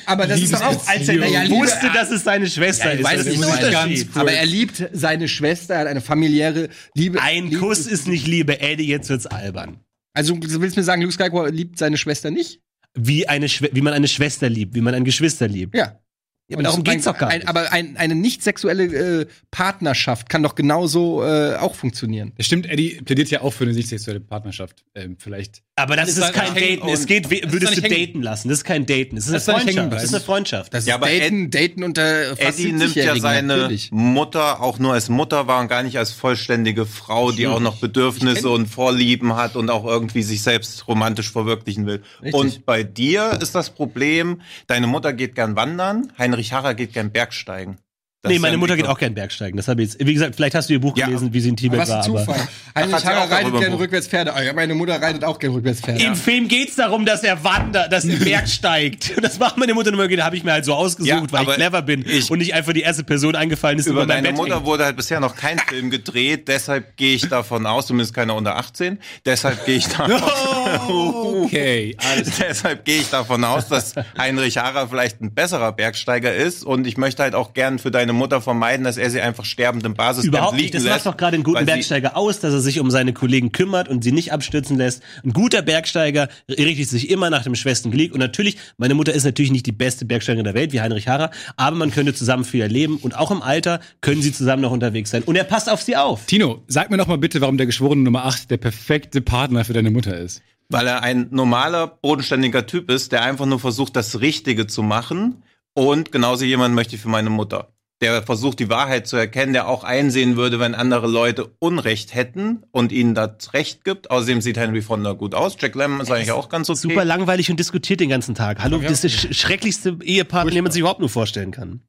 aber 0.06 0.28
das 0.28 0.42
ist 0.42 0.54
doch 0.54 0.62
auch, 0.62 0.88
als 0.88 1.08
er 1.08 1.16
Liebe- 1.16 1.50
wusste, 1.56 1.90
dass 1.94 2.12
es 2.12 2.24
seine 2.24 2.48
Schwester 2.48 2.94
ist. 2.94 3.04
weiß 3.04 3.26
nicht, 3.26 3.40
ist 3.40 3.46
Unterschied. 3.46 4.10
Aber 4.16 4.32
er 4.32 4.46
liebt 4.46 4.84
seine 4.94 5.28
Schwester, 5.28 5.76
er 5.76 5.82
hat 5.82 5.88
eine 5.88 6.02
familiäre 6.02 6.70
Liebe. 6.94 7.22
Ein 7.22 7.46
Liebe- 7.46 7.60
Kuss 7.60 7.86
ist 7.88 8.08
nicht 8.08 8.28
Liebe, 8.28 8.60
Eddie, 8.60 8.88
jetzt 8.88 9.10
wird's 9.10 9.26
albern. 9.28 9.80
Also 10.14 10.36
du 10.36 10.62
willst 10.62 10.78
mir 10.78 10.84
sagen, 10.84 11.02
Luke 11.02 11.14
Skywalker 11.14 11.52
liebt 11.52 11.78
seine 11.78 11.98
Schwester 11.98 12.32
nicht? 12.32 12.60
Wie, 12.98 13.28
eine 13.28 13.50
Schwe 13.50 13.70
wie 13.74 13.82
man 13.82 13.94
eine 13.94 14.08
Schwester 14.08 14.50
liebt, 14.50 14.74
wie 14.76 14.82
man 14.82 14.94
ein 14.94 15.04
Geschwister 15.04 15.48
liebt. 15.48 15.76
Ja. 15.76 16.00
Ja, 16.48 16.58
aber 16.58 16.64
darum 16.64 16.80
Und 16.80 16.84
geht's 16.88 17.08
ein, 17.08 17.14
doch 17.14 17.20
gar 17.20 17.30
ein, 17.30 17.40
nicht. 17.40 17.48
Aber 17.48 17.72
ein, 17.74 17.98
eine 17.98 18.14
nicht 18.14 18.44
sexuelle 18.44 19.22
äh, 19.22 19.26
Partnerschaft 19.50 20.30
kann 20.30 20.44
doch 20.44 20.54
genauso 20.54 21.24
äh, 21.24 21.56
auch 21.56 21.74
funktionieren. 21.74 22.34
Das 22.38 22.46
stimmt, 22.46 22.68
Eddie 22.70 23.02
plädiert 23.04 23.30
ja 23.32 23.42
auch 23.42 23.52
für 23.52 23.64
eine 23.64 23.74
nicht 23.74 23.90
sexuelle 23.90 24.20
Partnerschaft. 24.20 24.84
Ähm, 24.94 25.18
vielleicht. 25.20 25.64
Aber 25.78 25.96
das 25.96 26.10
ist 26.10 26.18
ist 26.18 26.24
da 26.24 26.32
kein 26.32 26.54
Daten. 26.54 26.88
Es 26.88 27.06
geht, 27.08 27.30
wie- 27.32 27.42
das 27.42 27.52
ist 27.52 27.54
würdest 27.62 27.78
du 27.78 27.90
daten 27.90 28.22
lassen. 28.22 28.48
Das 28.50 28.60
ist 28.60 28.64
kein 28.64 28.86
Daten. 28.86 29.16
Das 29.16 29.26
ist 29.28 29.30
eine 29.32 29.38
Das 29.40 29.48
ist 29.48 29.76
hängen 29.76 29.90
Freundschaft. 29.90 29.94
Das 29.96 30.04
ist 30.04 30.14
eine. 30.14 30.24
Freundschaft. 30.24 30.74
Das 30.74 30.86
Ja, 30.86 30.96
ist 30.96 31.02
aber 31.02 31.12
Daten, 31.12 31.50
Daten 31.52 31.84
unter 31.84 32.36
fast 32.38 32.60
Eddie 32.60 32.72
nimmt 32.74 32.96
ja 32.96 33.04
70-Jährigen, 33.14 33.22
seine 33.22 33.58
natürlich. 33.58 33.92
Mutter 33.92 34.62
auch 34.62 34.78
nur 34.78 34.94
als 34.94 35.10
Mutter 35.10 35.48
wahr 35.48 35.62
und 35.62 35.68
gar 35.68 35.82
nicht 35.84 35.98
als 35.98 36.12
vollständige 36.12 36.86
Frau, 36.86 37.32
die 37.32 37.48
auch 37.48 37.60
noch 37.60 37.78
Bedürfnisse 37.78 38.50
und 38.52 38.68
Vorlieben 38.68 39.36
hat 39.36 39.56
und 39.56 39.70
auch 39.72 39.86
irgendwie 39.86 40.22
sich 40.22 40.44
selbst 40.44 40.88
romantisch 40.88 41.32
verwirklichen 41.32 41.86
will. 41.88 42.04
Richtig. 42.22 42.34
Und 42.36 42.66
bei 42.66 42.84
dir 42.84 43.38
ist 43.42 43.56
das 43.56 43.72
Problem, 43.72 44.42
deine 44.68 44.86
Mutter 44.88 45.12
geht 45.12 45.34
gern 45.36 45.56
wandern, 45.56 46.14
Heinrich 46.18 46.35
Harrer 46.44 46.74
geht 46.74 46.94
gern 46.94 47.12
Bergsteigen. 47.12 47.80
Das 48.26 48.34
nee, 48.34 48.40
meine 48.40 48.58
Mutter 48.58 48.76
geht 48.76 48.88
auch 48.88 48.98
gern 48.98 49.14
Bergsteigen. 49.14 49.56
Das 49.58 49.68
habe 49.68 49.82
ich 49.84 49.94
jetzt. 49.94 50.06
Wie 50.06 50.14
gesagt, 50.14 50.36
vielleicht 50.36 50.56
hast 50.56 50.70
du 50.70 50.74
ihr 50.74 50.82
Buch 50.82 50.98
Ja. 50.98 51.06
gelesen, 51.08 51.34
wie 51.34 51.40
sie 51.40 51.50
in 51.50 51.58
Tibet 51.58 51.80
Was 51.80 51.90
war. 51.90 52.04
ein 52.04 52.10
Aber 52.12 52.20
Zufall. 52.20 52.48
Heinrich 52.76 53.06
Harrer 53.06 53.32
reitet 53.32 53.58
gerne 53.60 53.80
rückwärts 53.80 54.08
Pferde. 54.08 54.34
Ah, 54.34 54.42
ja, 54.44 54.54
meine 54.54 54.74
Mutter 54.76 55.02
reitet 55.02 55.24
auch 55.24 55.40
gerne 55.40 55.56
rückwärts 55.56 55.82
Pferde. 55.82 56.04
Im 56.04 56.16
Film 56.16 56.48
geht's 56.48 56.76
darum, 56.76 57.06
dass 57.06 57.24
er 57.24 57.44
wandert, 57.44 57.92
dass 57.94 58.04
er 58.06 58.18
bergsteigt. 58.26 59.14
Und 59.16 59.24
das 59.24 59.40
macht 59.40 59.58
meine 59.58 59.74
Mutter 59.74 59.94
immer, 59.94 60.08
da 60.08 60.26
habe 60.26 60.36
ich 60.36 60.44
mir 60.44 60.52
halt 60.54 60.66
so 60.66 60.74
ausgesucht, 60.74 61.10
Ja, 61.10 61.32
weil 61.32 61.44
ich 61.44 61.54
clever 61.54 61.82
bin 61.82 62.04
ich- 62.08 62.30
und 62.30 62.40
nicht 62.40 62.54
einfach 62.54 62.74
die 62.74 62.82
erste 62.82 63.04
Person 63.04 63.36
eingefallen 63.36 63.80
ist, 63.80 63.86
Über 63.86 64.02
über 64.04 64.08
mein 64.08 64.24
deine 64.24 64.28
Bett 64.30 64.38
Mutter 64.38 64.56
hängt. 64.56 64.66
wurde 64.66 64.86
halt 64.86 64.98
bisher 64.98 65.20
noch 65.20 65.36
kein 65.36 65.60
Film 65.60 65.90
gedreht, 65.90 66.48
deshalb 66.48 66.98
gehe 66.98 67.16
ich 67.16 67.28
davon 67.30 67.66
aus, 67.66 67.88
zumindest 67.88 68.14
keiner 68.14 68.36
unter 68.36 68.58
18, 68.58 69.00
deshalb 69.26 69.66
gehe 69.66 69.78
ich 69.78 69.88
davon 69.88 70.22
Okay, 71.46 71.96
alles 72.00 72.32
Deshalb 72.40 72.86
gehe 72.86 73.00
ich 73.00 73.10
davon 73.10 73.44
aus, 73.44 73.68
dass 73.68 73.94
Heinrich 74.18 74.58
Harrer 74.58 74.88
vielleicht 74.90 75.22
ein 75.22 75.34
besserer 75.34 75.72
Bergsteiger 75.72 76.34
ist 76.34 76.64
und 76.64 76.88
ich 76.88 76.98
möchte 76.98 77.24
halt 77.24 77.36
auch 77.36 77.54
gern 77.54 77.80
für 77.80 77.92
deine 77.92 78.14
Mutter 78.16 78.42
vermeiden, 78.42 78.84
dass 78.84 78.98
er 78.98 79.10
sie 79.10 79.22
einfach 79.22 79.46
sterbend 79.46 79.86
im 79.86 79.94
Basiscamp 79.94 80.34
Überhaupt 80.34 80.54
liegen 80.54 80.64
nicht. 80.64 80.74
Das 80.76 80.84
lässt. 80.84 81.06
macht 81.06 81.06
doch 81.06 81.18
gerade 81.18 81.36
einen 81.36 81.44
guten 81.44 81.66
Bergsteiger 81.66 82.18
aus, 82.18 82.40
dass 82.40 82.54
er 82.54 82.62
sich 82.62 82.80
um 82.80 82.90
seine 82.90 83.14
Kollegen 83.14 83.52
kümmert 83.52 83.88
und 83.88 84.04
sie 84.04 84.12
nicht 84.12 84.34
abstürzen 84.34 84.78
lässt. 84.78 85.04
Ein 85.24 85.34
guter 85.34 85.62
Bergsteiger 85.62 86.30
richtet 86.50 86.90
sich 86.90 87.10
immer 87.10 87.30
nach 87.30 87.44
dem 87.44 87.56
schwersten 87.56 87.92
Glied. 87.92 88.12
Und 88.12 88.20
natürlich, 88.20 88.58
meine 88.78 88.96
Mutter 88.96 89.14
ist 89.14 89.24
natürlich 89.24 89.52
nicht 89.52 89.66
die 89.66 89.72
beste 89.72 90.06
Bergsteigerin 90.06 90.46
der 90.46 90.54
Welt, 90.54 90.74
wie 90.74 90.82
Heinrich 90.82 91.08
Harrer, 91.08 91.32
aber 91.58 91.76
man 91.76 91.92
könnte 91.92 92.14
zusammen 92.14 92.46
viel 92.46 92.62
erleben 92.62 92.98
und 92.98 93.16
auch 93.16 93.32
im 93.32 93.42
Alter 93.42 93.80
können 94.02 94.22
sie 94.22 94.32
zusammen 94.32 94.62
noch 94.62 94.72
unterwegs 94.72 95.12
sein. 95.12 95.24
Und 95.24 95.36
er 95.36 95.44
passt 95.44 95.70
auf 95.70 95.82
sie 95.82 95.96
auf. 95.96 96.26
Tino, 96.26 96.64
sag 96.68 96.90
mir 96.90 96.98
noch 96.98 97.08
mal 97.08 97.18
bitte, 97.18 97.42
warum 97.42 97.58
der 97.58 97.66
Geschworene 97.66 98.02
Nummer 98.02 98.26
8 98.26 98.50
der 98.50 98.58
perfekte 98.58 99.22
Partner 99.22 99.66
für 99.66 99.74
deine 99.74 99.92
Mutter 99.92 100.18
ist. 100.18 100.42
Weil 100.70 100.88
er 100.88 101.04
ein 101.04 101.28
normaler, 101.32 101.88
bodenständiger 101.88 102.66
Typ 102.66 102.90
ist, 102.90 103.12
der 103.12 103.22
einfach 103.22 103.46
nur 103.46 103.60
versucht, 103.60 103.96
das 103.96 104.22
Richtige 104.22 104.66
zu 104.66 104.82
machen. 104.82 105.44
Und 105.74 106.12
genauso 106.12 106.46
jemand 106.46 106.74
möchte 106.74 106.96
ich 106.96 107.02
für 107.02 107.10
meine 107.10 107.30
Mutter. 107.30 107.75
Der 108.02 108.22
versucht, 108.24 108.60
die 108.60 108.70
Wahrheit 108.70 109.08
zu 109.08 109.16
erkennen, 109.16 109.54
der 109.54 109.70
auch 109.70 109.86
einsehen 109.86 110.36
würde, 110.36 110.60
wenn 110.60 110.76
andere 110.76 111.08
Leute 111.08 111.50
Unrecht 111.60 112.14
hätten 112.14 112.64
und 112.72 112.92
ihnen 112.92 113.16
das 113.16 113.54
Recht 113.54 113.86
gibt. 113.86 114.12
Außerdem 114.12 114.42
sieht 114.42 114.58
Henry 114.58 114.82
Fonda 114.82 115.14
gut 115.14 115.34
aus. 115.34 115.56
Jack 115.58 115.76
Lemmon 115.76 116.02
ist 116.02 116.12
eigentlich 116.12 116.32
auch 116.32 116.50
ganz 116.50 116.70
okay. 116.70 116.80
Super 116.80 117.06
langweilig 117.06 117.50
und 117.50 117.58
diskutiert 117.58 118.02
den 118.02 118.10
ganzen 118.10 118.36
Tag. 118.36 118.62
Hallo, 118.62 118.80
das 118.80 119.04
ist 119.04 119.04
der 119.04 119.10
sch 119.10 119.40
schrecklichste 119.40 119.98
Ehepartner, 120.04 120.52
den 120.52 120.64
man 120.64 120.74
sich 120.74 120.82
überhaupt 120.82 121.00
nur 121.00 121.10
vorstellen 121.10 121.52
kann. 121.52 121.82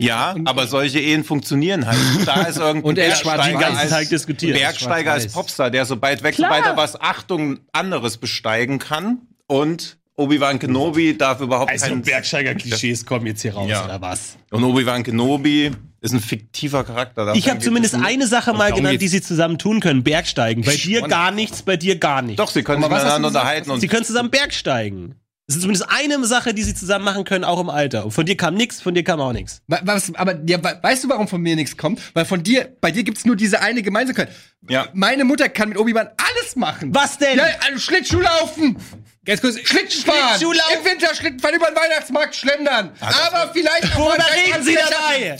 Ja, 0.00 0.34
aber 0.44 0.66
solche 0.66 0.98
Ehen 0.98 1.24
funktionieren 1.24 1.86
halt. 1.86 1.98
Da 2.26 2.42
ist 2.42 2.58
irgendein 2.58 2.82
Und 2.82 2.98
er 2.98 3.06
Bergsteiger 3.08 3.42
den 3.44 3.58
ganzen 3.58 3.78
als, 3.78 3.90
Tag 3.90 4.08
diskutiert. 4.08 4.58
Bergsteiger 4.58 5.12
als. 5.12 5.32
Popstar, 5.32 5.70
der 5.70 5.86
sobald 5.86 6.22
weg, 6.22 6.34
sobald 6.36 6.64
er 6.64 6.76
was 6.76 7.00
Achtung 7.00 7.60
anderes 7.72 8.18
besteigen 8.18 8.78
kann. 8.78 9.28
Und 9.46 9.98
Obi-Wan 10.16 10.58
Kenobi 10.58 11.16
darf 11.16 11.40
überhaupt 11.40 11.70
Also 11.70 11.86
keinen 11.86 12.02
Bergsteiger-Klischees 12.02 13.06
kommen 13.06 13.26
jetzt 13.26 13.42
hier 13.42 13.54
raus, 13.54 13.68
Ja. 13.68 13.84
oder 13.84 14.00
was? 14.00 14.36
Und 14.50 14.62
Obi-Wan 14.62 15.02
Kenobi 15.04 15.70
ist 16.00 16.12
ein 16.12 16.20
fiktiver 16.20 16.84
Charakter. 16.84 17.32
Ich 17.34 17.48
habe 17.48 17.60
zumindest 17.60 17.94
eine 17.94 18.26
Sache 18.26 18.52
mal 18.52 18.72
genannt, 18.72 19.00
die 19.00 19.08
sie 19.08 19.22
zusammen 19.22 19.56
tun 19.58 19.80
können. 19.80 20.02
Bergsteigen. 20.02 20.64
Bei 20.64 20.76
dir 20.76 21.02
gar 21.02 21.30
nichts, 21.30 21.62
bei 21.62 21.76
dir 21.76 21.96
gar 21.98 22.20
nichts. 22.22 22.36
Doch, 22.42 22.50
sie 22.50 22.62
können 22.62 22.82
sich 22.82 22.90
miteinander 22.90 23.28
unterhalten 23.28 23.70
und 23.70 23.80
Sie 23.80 23.88
können 23.88 24.04
zusammen 24.04 24.30
Bergsteigen. 24.30 25.14
Das 25.52 25.56
ist 25.56 25.62
zumindest 25.62 25.90
eine 25.90 26.24
Sache, 26.24 26.54
die 26.54 26.62
sie 26.62 26.74
zusammen 26.74 27.04
machen 27.04 27.24
können, 27.24 27.44
auch 27.44 27.60
im 27.60 27.68
Alter. 27.68 28.04
Und 28.06 28.12
von 28.12 28.24
dir 28.24 28.36
kam 28.38 28.54
nichts, 28.54 28.80
von 28.80 28.94
dir 28.94 29.04
kam 29.04 29.20
auch 29.20 29.32
nichts. 29.34 29.60
Wa- 29.66 29.80
Was, 29.84 30.14
aber 30.14 30.34
ja, 30.46 30.58
weißt 30.82 31.04
du, 31.04 31.08
warum 31.10 31.28
von 31.28 31.42
mir 31.42 31.56
nichts 31.56 31.76
kommt? 31.76 32.00
Weil 32.14 32.24
von 32.24 32.42
dir, 32.42 32.74
bei 32.80 32.90
dir 32.90 33.02
gibt's 33.02 33.24
nur 33.26 33.36
diese 33.36 33.60
eine 33.60 33.82
Gemeinsamkeit. 33.82 34.30
Ja. 34.68 34.86
Meine 34.94 35.24
Mutter 35.24 35.48
kann 35.50 35.68
mit 35.68 35.78
Obi-Wan 35.78 36.08
alles 36.16 36.56
machen. 36.56 36.94
Was 36.94 37.18
denn? 37.18 37.36
Ja, 37.36 37.44
also 37.66 37.78
Schlittschuh 37.78 38.20
laufen, 38.20 38.76
Ganz 39.24 39.40
kurz, 39.40 39.56
Schlittschuhfahren, 39.62 40.20
Schlittschuhlaufen. 40.30 40.78
im 40.78 40.84
Winter 40.90 41.14
Schlittenfahren 41.14 41.56
über 41.56 41.66
den 41.66 41.76
Weihnachtsmarkt 41.76 42.34
schlendern. 42.34 42.90
Aber 43.00 43.50
vielleicht 43.52 43.96
Worüber 43.96 44.24
reden 44.34 44.64
Sie 44.64 44.74
dabei? 44.74 45.36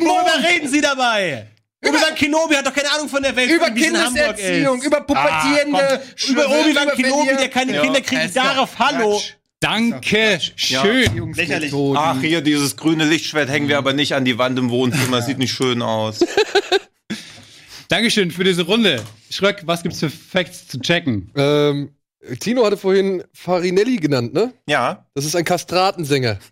Worüber 0.00 0.48
reden 0.48 0.68
Sie 0.68 0.80
dabei? 0.80 1.46
Über 1.82 1.98
Kenobi 2.14 2.56
hat 2.56 2.66
doch 2.66 2.74
keine 2.74 2.90
Ahnung 2.92 3.08
von 3.08 3.22
der 3.22 3.34
Welt, 3.34 3.50
Über 3.50 3.70
Kindeserziehung, 3.70 4.82
über 4.82 5.00
pubertierende 5.00 5.78
Ah, 5.78 6.28
über 6.28 6.46
Obi-Wan 6.48 6.82
über 6.88 6.92
Kenobi, 6.96 7.36
der 7.38 7.48
keine 7.48 7.74
Ja, 7.74 7.82
Kinder 7.82 8.00
kriegt, 8.02 8.36
darauf, 8.36 8.78
hallo. 8.78 9.12
Quatsch. 9.18 9.32
Danke, 9.60 10.40
schön. 10.56 11.32
Lächerlich. 11.34 11.72
Ach, 11.94 12.20
hier, 12.20 12.40
dieses 12.40 12.76
grüne 12.76 13.04
Lichtschwert 13.04 13.48
hängen 13.48 13.68
wir 13.68 13.78
aber 13.78 13.92
nicht 13.92 14.14
an 14.14 14.24
die 14.24 14.38
Wand 14.38 14.58
im 14.58 14.70
Wohnzimmer. 14.70 15.22
Sieht 15.22 15.38
nicht 15.38 15.52
schön 15.52 15.82
aus. 15.82 16.20
Dankeschön 17.88 18.30
für 18.30 18.44
diese 18.44 18.62
Runde. 18.62 19.02
Schröck, 19.30 19.62
was 19.66 19.82
gibt's 19.82 19.98
für 20.00 20.10
Facts 20.10 20.68
zu 20.68 20.80
checken? 20.80 21.30
Ähm, 21.34 21.90
Tino 22.38 22.64
hatte 22.64 22.76
vorhin 22.76 23.24
Farinelli 23.32 23.96
genannt, 23.96 24.32
ne? 24.32 24.52
Ja. 24.66 25.06
Das 25.14 25.24
ist 25.24 25.36
ein 25.36 25.44
Kastratensänger. 25.44 26.38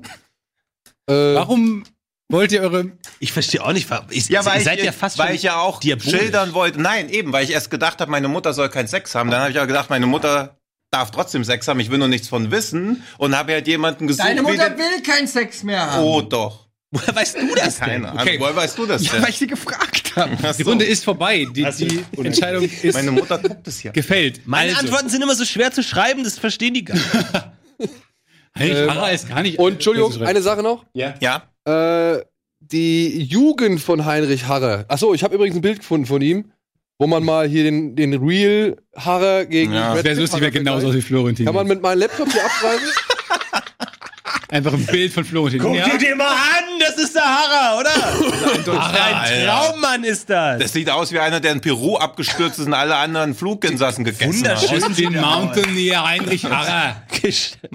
Äh, 1.11 1.37
Warum 1.37 1.85
wollt 2.29 2.53
ihr 2.53 2.61
eure 2.61 2.93
Ich 3.19 3.33
verstehe 3.33 3.65
auch 3.65 3.73
nicht, 3.73 3.89
ich, 4.11 4.29
Ja, 4.29 4.45
weil 4.45 4.57
ihr 4.57 4.59
ich, 4.59 4.65
seid 4.65 4.83
ja 4.83 4.93
fast 4.93 5.17
weil 5.17 5.29
schon 5.29 5.37
ich 5.37 5.43
ja 5.45 5.57
auch 5.59 5.81
diabolisch. 5.81 6.21
schildern 6.21 6.53
wollte. 6.53 6.83
Nein, 6.83 7.09
eben, 7.09 7.33
weil 7.33 7.45
ich 7.45 7.51
erst 7.53 7.71
gedacht 7.71 8.03
habe, 8.03 8.11
meine 8.11 8.29
Mutter 8.29 8.53
soll 8.53 8.69
keinen 8.69 8.89
Sex 8.89 9.15
haben. 9.15 9.31
Dann 9.31 9.41
habe 9.41 9.51
ich 9.51 9.57
aber 9.57 9.67
gedacht, 9.69 9.89
meine 9.89 10.05
Mutter 10.07 10.58
darf 10.91 11.11
trotzdem 11.11 11.45
Sex 11.45 11.69
haben. 11.69 11.81
Ich 11.81 11.91
will 11.91 11.99
nur 11.99 12.09
nichts 12.09 12.29
von 12.29 12.51
wissen. 12.51 13.03
Und 13.19 13.37
habe 13.37 13.53
halt 13.53 13.67
jemanden 13.67 14.07
gesucht. 14.07 14.27
Deine 14.27 14.43
Mutter 14.43 14.77
will 14.77 15.03
keinen 15.03 15.27
Sex 15.27 15.63
mehr 15.63 15.91
haben. 15.93 16.05
Oh, 16.05 16.21
doch. 16.23 16.67
Woher 16.91 17.15
weißt 17.15 17.37
du 17.37 17.55
das 17.55 17.77
denn? 17.79 17.87
Keine 17.87 18.09
Ahnung. 18.09 18.23
Okay. 18.23 18.37
Woher 18.41 18.57
weißt 18.57 18.79
du 18.79 18.87
das 18.87 19.05
Ja, 19.05 19.13
denn? 19.13 19.23
weil 19.23 19.29
ich 19.31 19.39
sie 19.39 19.47
gefragt 19.47 20.17
habe. 20.17 20.37
Die. 20.57 20.63
Runde 20.63 20.87
ist 20.87 21.05
vorbei. 21.05 21.47
Die, 21.55 21.63
die 21.63 22.05
Entscheidung 22.25 22.65
ist 22.65 22.95
Meine 22.95 23.11
Mutter 23.11 23.37
guckt 23.39 23.69
es 23.69 23.81
hier. 23.81 23.91
gefällt. 23.93 24.41
Meine 24.47 24.71
Also, 24.71 24.81
Antworten 24.83 25.11
sind 25.11 25.23
immer 25.23 25.35
so 25.35 25.45
schwer 25.45 25.71
zu 25.71 25.83
schreiben, 25.83 26.25
das 26.25 26.39
verstehen 26.39 26.73
die 26.75 26.85
gar 26.85 26.95
nicht. 26.95 27.07
Heinrich 28.59 28.89
Harrer 28.91 29.13
ist 29.13 29.29
gar 29.29 29.43
nicht. 29.43 29.59
und 29.59 29.75
Entschuldigung, 29.75 30.23
eine 30.23 30.43
Sache 30.43 30.63
noch. 30.63 30.85
Ja. 30.95 31.43
Äh, 31.67 32.25
die 32.61 33.23
Jugend 33.23 33.81
von 33.81 34.05
Heinrich 34.05 34.47
Harrer. 34.47 34.85
Achso, 34.89 35.13
ich 35.15 35.23
habe 35.23 35.35
übrigens 35.35 35.57
ein 35.57 35.63
Bild 35.63 35.81
gefunden 35.81 36.07
von 36.07 36.23
ihm, 36.23 36.51
wo 36.99 37.07
man 37.07 37.23
mal 37.25 37.47
hier 37.49 37.63
den, 37.65 37.95
den 37.95 38.15
Real 38.15 38.77
Harrer 38.97 39.45
gegen 39.47 39.73
Ja. 39.73 39.95
Wäre 39.95 40.15
lustig, 40.15 40.41
wäre 40.41 40.51
Harrer 40.51 40.51
genauso 40.51 40.81
vergleicht. 40.89 40.97
wie 41.05 41.09
Florentin. 41.09 41.47
Kann 41.47 41.55
man 41.55 41.67
mit 41.67 41.81
meinem 41.81 42.01
Laptop 42.01 42.31
hier 42.33 42.45
abschreiben? 42.45 42.85
Einfach 44.51 44.73
ein 44.73 44.87
Bild 44.87 45.13
von 45.13 45.25
Florentin. 45.25 45.61
Guck 45.61 45.77
Ja. 45.77 45.89
dir 45.89 45.99
den 45.99 46.17
mal 46.17 46.27
an, 46.29 46.65
das 46.81 46.97
ist 46.97 47.15
der 47.15 47.23
Harrer, 47.23 47.79
oder? 47.81 47.91
Ach, 48.81 49.23
ein. 49.23 49.45
Traummann 49.47 50.05
ist 50.05 50.29
das. 50.31 50.59
Das 50.61 50.73
sieht 50.73 50.89
aus 50.91 51.13
wie 51.13 51.19
einer, 51.19 51.39
der 51.39 51.53
in 51.53 51.61
Peru 51.61 51.97
abgestürzt 51.99 52.59
ist 52.59 52.67
und 52.67 52.75
alle 52.75 52.97
anderen 52.97 53.35
Fluginsassen 53.35 54.05
gegessen 54.05 54.35
Wunderschön. 54.35 54.83
hat. 54.83 54.91
Aus 54.91 54.97
den 54.97 55.21
Mountaineer 55.21 56.05
Heinrich 56.07 56.45
Harrer. 56.47 56.97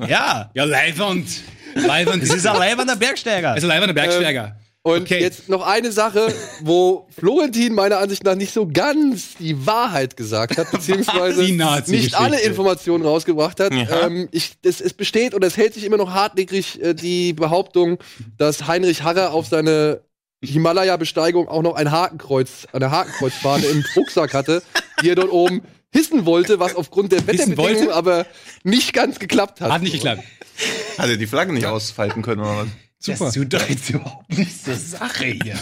ja. 0.08 0.50
Ja, 0.54 0.64
Leibwand. 0.64 1.28
Leibwand. 1.76 2.24
Das 2.24 2.30
ist 2.36 2.46
ein 2.46 2.58
leibernder 2.58 2.96
Bergsteiger. 2.96 3.52
Also 3.52 3.68
Leibwand 3.68 3.90
der 3.96 4.02
Bergsteiger. 4.02 4.56
Und 4.86 5.04
Okay. 5.04 5.22
jetzt 5.22 5.48
noch 5.48 5.66
eine 5.66 5.94
Sache, 5.94 6.34
wo 6.60 7.08
Florentin 7.18 7.74
meiner 7.74 8.00
Ansicht 8.00 8.26
nach 8.26 8.36
nicht 8.36 8.54
so 8.54 8.68
ganz 8.68 9.36
die 9.40 9.66
Wahrheit 9.66 10.18
gesagt 10.18 10.58
hat, 10.58 10.70
beziehungsweise 10.72 11.42
nicht 11.88 12.16
alle 12.16 12.42
Informationen 12.42 13.06
rausgebracht 13.06 13.62
hat. 13.62 13.74
Ja. 13.74 14.08
Ähm, 14.08 14.28
ich, 14.32 14.58
es, 14.62 14.82
es 14.82 14.94
besteht 14.94 15.34
und 15.34 15.44
es 15.44 15.56
hält 15.56 15.74
sich 15.74 15.86
immer 15.86 15.96
noch 15.96 16.12
hartnäckig 16.12 16.82
äh, 16.82 16.94
die 16.94 17.32
Behauptung, 17.32 17.98
dass 18.38 18.68
Heinrich 18.68 19.04
Harrer 19.04 19.32
auf 19.34 19.48
seine 19.48 20.02
Himalaya-Besteigung 20.44 21.48
auch 21.48 21.62
noch 21.62 21.76
ein 21.76 21.90
Hakenkreuz, 21.90 22.68
eine 22.74 22.92
Hakenkreuzfahne 22.92 23.66
im 23.66 23.86
Rucksack 23.96 24.34
hatte, 24.34 24.62
die 25.02 25.10
er 25.10 25.16
dort 25.16 25.32
oben 25.32 25.62
hissen 25.94 26.26
wollte, 26.26 26.60
was 26.60 26.76
aufgrund 26.76 27.14
der 27.14 27.26
Wetterbedingungen 27.26 27.90
aber 27.92 28.26
nicht 28.64 28.92
ganz 28.92 29.20
geklappt 29.20 29.62
hat. 29.62 29.72
Hat 29.72 29.82
nicht 29.82 29.94
geklappt. 29.94 30.24
Hat 30.98 31.08
er 31.10 31.16
die 31.16 31.28
Flagge 31.28 31.54
nicht 31.54 31.66
ausfalten 31.68 32.22
können 32.22 32.42
oder 32.42 32.58
was? 32.58 32.68
Super. 33.06 33.26
Das 33.26 33.34
tut 33.34 33.54
doch 33.54 33.68
jetzt 33.68 33.90
überhaupt 33.90 34.38
nicht 34.38 34.64
zur 34.64 34.76
Sache 34.76 35.26
hier. 35.26 35.56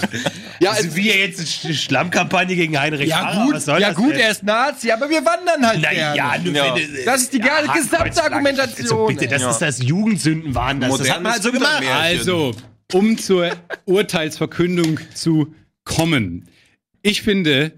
Ja, 0.59 0.71
Also 0.73 0.89
es, 0.89 0.95
wie 0.95 1.09
jetzt 1.09 1.39
eine 1.39 1.47
Sch- 1.47 1.73
Schlammkampagne 1.73 2.55
gegen 2.55 2.79
Heinrich 2.79 3.09
Ja 3.09 3.25
Harrer, 3.25 3.45
gut, 3.45 3.55
was 3.55 3.65
soll 3.65 3.81
ja 3.81 3.87
das 3.89 3.97
gut, 3.97 4.11
denn? 4.13 4.19
er 4.19 4.29
ist 4.31 4.43
Nazi, 4.43 4.91
aber 4.91 5.09
wir 5.09 5.25
wandern 5.25 5.65
halt 5.65 5.79
Na 5.81 5.89
gerne. 5.91 6.17
ja, 6.17 6.37
nur 6.37 6.53
Ja. 6.53 6.75
wenn 6.75 7.05
Das 7.05 7.21
ist 7.23 7.33
die 7.33 7.39
Ja, 7.39 7.61
gesamte 7.73 8.23
Argumentation. 8.23 8.99
Also 8.99 9.07
bitte, 9.07 9.27
das 9.27 9.41
Ja. 9.41 9.49
ist 9.49 9.57
das 9.59 9.81
Jugendsündenwahn. 9.81 10.81
Das, 10.81 10.97
das 10.99 11.09
hat 11.09 11.23
man 11.23 11.31
halt 11.31 11.41
so 11.41 11.51
gemacht. 11.51 11.83
Also, 11.91 12.53
um 12.93 13.17
zur 13.17 13.49
Urteilsverkündung 13.85 14.99
zu 15.15 15.55
kommen. 15.83 16.47
Ich 17.01 17.21
finde, 17.23 17.71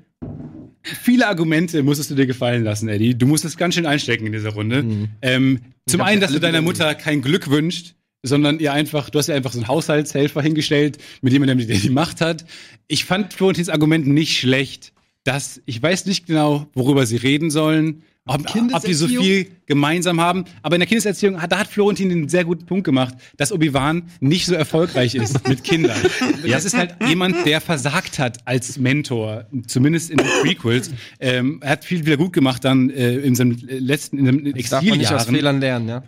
viele 0.83 1.27
Argumente 1.27 1.83
musstest 1.83 2.11
du 2.11 2.15
dir 2.15 2.25
gefallen 2.27 2.63
lassen, 2.65 2.89
Eddie. 2.89 3.15
Du 3.17 3.27
musst 3.27 3.45
es 3.45 3.55
ganz 3.55 3.75
schön 3.75 3.85
einstecken 3.85 4.25
in 4.25 4.33
dieser 4.33 4.49
Runde. 4.49 5.07
Ähm, 5.21 5.61
zum 5.87 6.01
einen, 6.01 6.19
dass 6.19 6.31
du 6.31 6.39
deiner 6.39 6.61
Mutter 6.61 6.95
kein 6.95 7.21
Glück 7.21 7.49
wünscht, 7.49 7.95
sondern 8.23 8.59
ihr 8.59 8.73
einfach, 8.73 9.09
du 9.09 9.19
hast 9.19 9.27
ihr 9.27 9.35
einfach 9.35 9.51
so 9.51 9.59
einen 9.59 9.67
Haushaltshelfer 9.67 10.41
hingestellt, 10.41 10.97
mit 11.21 11.33
jemandem, 11.33 11.67
der 11.67 11.77
die 11.77 11.89
Macht 11.89 12.21
hat. 12.21 12.45
Ich 12.87 13.05
fand 13.05 13.33
Florentins 13.33 13.69
Argument 13.69 14.07
nicht 14.07 14.39
schlecht, 14.39 14.93
dass 15.25 15.61
ich 15.65 15.81
weiß 15.81 16.05
nicht 16.05 16.25
genau, 16.25 16.67
worüber 16.73 17.05
sie 17.05 17.17
reden 17.17 17.51
sollen. 17.51 18.03
Ob, 18.25 18.39
ob 18.71 18.85
die 18.85 18.93
so 18.93 19.09
viel 19.09 19.47
gemeinsam 19.65 20.21
haben. 20.21 20.45
Aber 20.61 20.77
in 20.77 20.79
der 20.79 20.87
Kindeserziehung, 20.87 21.41
hat, 21.41 21.51
da 21.51 21.59
hat 21.59 21.67
Florentin 21.67 22.09
einen 22.09 22.29
sehr 22.29 22.45
guten 22.45 22.65
Punkt 22.65 22.85
gemacht, 22.85 23.15
dass 23.35 23.51
Obi-Wan 23.51 24.03
nicht 24.21 24.45
so 24.45 24.55
erfolgreich 24.55 25.13
ist 25.15 25.45
mit 25.47 25.65
Kindern. 25.65 25.97
Das 26.49 26.63
ist 26.63 26.77
halt 26.77 26.95
jemand, 27.07 27.45
der 27.45 27.59
versagt 27.59 28.19
hat 28.19 28.37
als 28.45 28.77
Mentor, 28.77 29.45
zumindest 29.67 30.09
in 30.09 30.17
den 30.17 30.27
Prequels. 30.41 30.91
Ähm, 31.19 31.59
er 31.61 31.71
hat 31.71 31.85
viel 31.85 32.05
wieder 32.05 32.15
gut 32.15 32.31
gemacht 32.31 32.63
dann 32.63 32.89
äh, 32.89 33.15
in 33.15 33.35
seinem 33.35 33.57
letzten, 33.67 34.19
in 34.19 34.25
seinen 34.25 34.53
Das 34.53 34.69
darf 34.69 34.83
man 34.83 34.97
nicht 34.97 35.07
aus 35.07 35.23
Exiljahren. 35.23 35.35
Fehlern 35.35 35.59
lernen, 35.59 35.89
ja. 35.89 36.03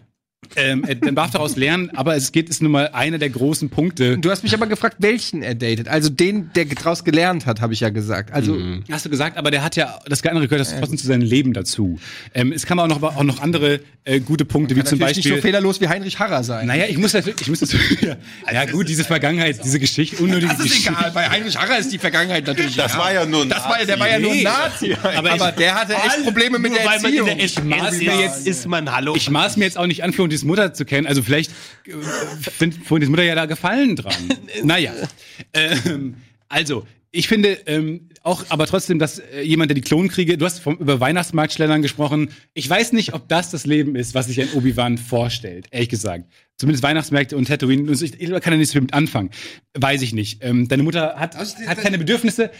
Ähm, 0.56 0.84
er 0.86 0.96
dann 0.96 1.16
darf 1.16 1.32
daraus 1.32 1.56
lernen, 1.56 1.90
aber 1.96 2.16
es 2.16 2.32
geht, 2.32 2.50
ist 2.50 2.62
nun 2.62 2.72
mal 2.72 2.90
einer 2.94 3.18
der 3.18 3.30
großen 3.30 3.70
Punkte. 3.70 4.18
Du 4.18 4.30
hast 4.32 4.44
mich 4.44 4.54
aber 4.54 4.68
gefragt, 4.68 4.98
welchen 5.00 5.42
er 5.42 5.56
datet. 5.56 5.88
Also 5.88 6.10
den, 6.10 6.52
der 6.56 6.66
daraus 6.66 7.04
gelernt 7.04 7.46
hat, 7.46 7.62
habe 7.62 7.74
ich 7.74 7.80
ja 7.80 7.90
gesagt. 7.90 8.32
Also 8.34 8.58
Hast 8.92 9.06
du 9.06 9.10
gesagt, 9.10 9.38
aber 9.38 9.52
der 9.52 9.64
hat 9.64 9.76
ja, 9.76 10.00
das 10.08 10.24
andere 10.24 10.48
gehört 10.48 10.62
das 10.62 10.76
trotzdem 10.80 10.98
zu 10.98 11.08
seinem 11.08 11.22
Leben 11.22 11.54
dazu. 11.54 12.00
Ähm, 12.34 12.52
es 12.52 12.66
kann 12.66 12.80
aber 12.80 12.94
auch 12.96 13.00
noch, 13.02 13.16
auch 13.18 13.24
noch 13.24 13.42
andere 13.42 13.80
äh, 14.04 14.20
gute 14.20 14.46
Punkte, 14.46 14.76
wie 14.76 14.84
zum 14.84 15.00
natürlich 15.00 15.18
nicht 15.18 15.26
Beispiel. 15.26 15.36
so 15.38 15.42
fehlerlos 15.42 15.82
wie 15.82 15.88
Heinrich 15.88 16.20
Harrer 16.20 16.44
sein. 16.44 16.68
naja, 16.68 16.86
ich 16.88 16.98
muss 16.98 17.14
natürlich, 17.14 17.42
ich 17.42 17.48
muss 17.48 17.60
das, 17.60 17.74
ja, 18.02 18.16
ja 18.52 18.66
gut, 18.66 18.88
diese 18.88 19.04
Vergangenheit, 19.04 19.64
diese 19.64 19.80
Geschichte, 19.80 20.18
unnötige 20.22 20.48
Das 20.48 20.60
ist 20.60 20.64
Geschichte. 20.66 20.92
egal, 20.92 21.12
bei 21.12 21.30
Heinrich 21.30 21.58
Harrer 21.58 21.78
ist 21.80 21.92
die 21.92 21.98
Vergangenheit 22.00 22.46
natürlich. 22.48 22.76
Das 22.76 22.96
war 22.98 23.14
ja 23.14 23.26
nur 23.26 23.42
ein 23.44 23.50
Das 23.50 23.64
war 23.66 23.80
ja, 23.80 23.86
der 23.86 24.00
war 24.00 24.10
ja 24.10 24.20
nur 24.20 24.32
ein 24.32 24.44
Nazi. 24.44 24.96
aber 25.02 25.32
Aber, 25.32 25.50
ich- 25.50 25.56
der 25.56 25.76
hatte 25.76 25.94
echt 25.94 26.24
Probleme 26.24 26.60
mit 26.60 26.74
der 26.76 26.84
Erziehung. 26.86 27.26
der 27.28 27.36
maß 27.64 27.94
SS 27.96 28.00
mir 28.06 28.20
jetzt 28.22 28.48
ist 28.48 28.68
man 28.68 28.92
Hallo. 28.96 29.16
Ich 29.16 29.30
maß 29.30 29.58
mir 29.58 29.66
jetzt 29.66 29.78
auch 29.78 29.88
nicht 29.88 30.04
an, 30.04 30.14
Florentins 30.36 30.44
Mutter 30.44 30.74
zu 30.74 30.86
kennen. 30.86 31.08
Also 31.08 31.22
vielleicht 31.22 31.52
äh, 31.86 31.92
findet 32.40 32.86
Florentins 32.86 33.10
Mutter 33.10 33.24
ja 33.24 33.36
da 33.36 33.46
Gefallen 33.46 33.96
dran. 33.96 34.14
naja. 34.64 34.94
Ähm, 35.54 36.16
also, 36.50 36.86
ich 37.12 37.28
finde 37.28 37.58
ähm, 37.66 38.10
auch, 38.24 38.44
aber 38.50 38.68
trotzdem, 38.68 39.00
dass 39.00 39.20
äh, 39.20 39.42
jemand, 39.42 39.70
der 39.70 39.76
die 39.76 39.82
Klonkriege, 39.82 40.38
du 40.38 40.46
hast 40.46 40.60
vom, 40.60 40.78
über 40.78 41.00
Weihnachtsmarktschlendern 41.00 41.82
gesprochen. 41.82 42.30
Ich 42.54 42.70
weiß 42.70 42.92
nicht, 42.92 43.14
ob 43.14 43.30
das 43.30 43.52
das 43.52 43.66
Leben 43.66 43.96
ist, 43.96 44.14
was 44.14 44.28
sich 44.28 44.42
ein 44.42 44.50
Obi-Wan 44.54 44.98
vorstellt, 44.98 45.68
ehrlich 45.72 45.90
gesagt. 45.90 46.26
Zumindest 46.58 46.84
Weihnachtsmärkte 46.84 47.38
und 47.38 47.48
Tatooine. 47.48 47.92
Ich, 47.92 48.20
ich 48.20 48.30
kann 48.30 48.52
da 48.52 48.58
nicht 48.58 48.70
so 48.70 48.74
viel 48.74 48.82
mit 48.82 48.94
anfangen. 48.94 49.30
Weiß 49.74 50.02
ich 50.02 50.14
nicht. 50.14 50.44
Ähm, 50.44 50.68
deine 50.68 50.84
Mutter 50.84 51.16
hat, 51.18 51.36
hat 51.38 51.78
keine 51.80 51.98
Bedürfnisse. 51.98 52.52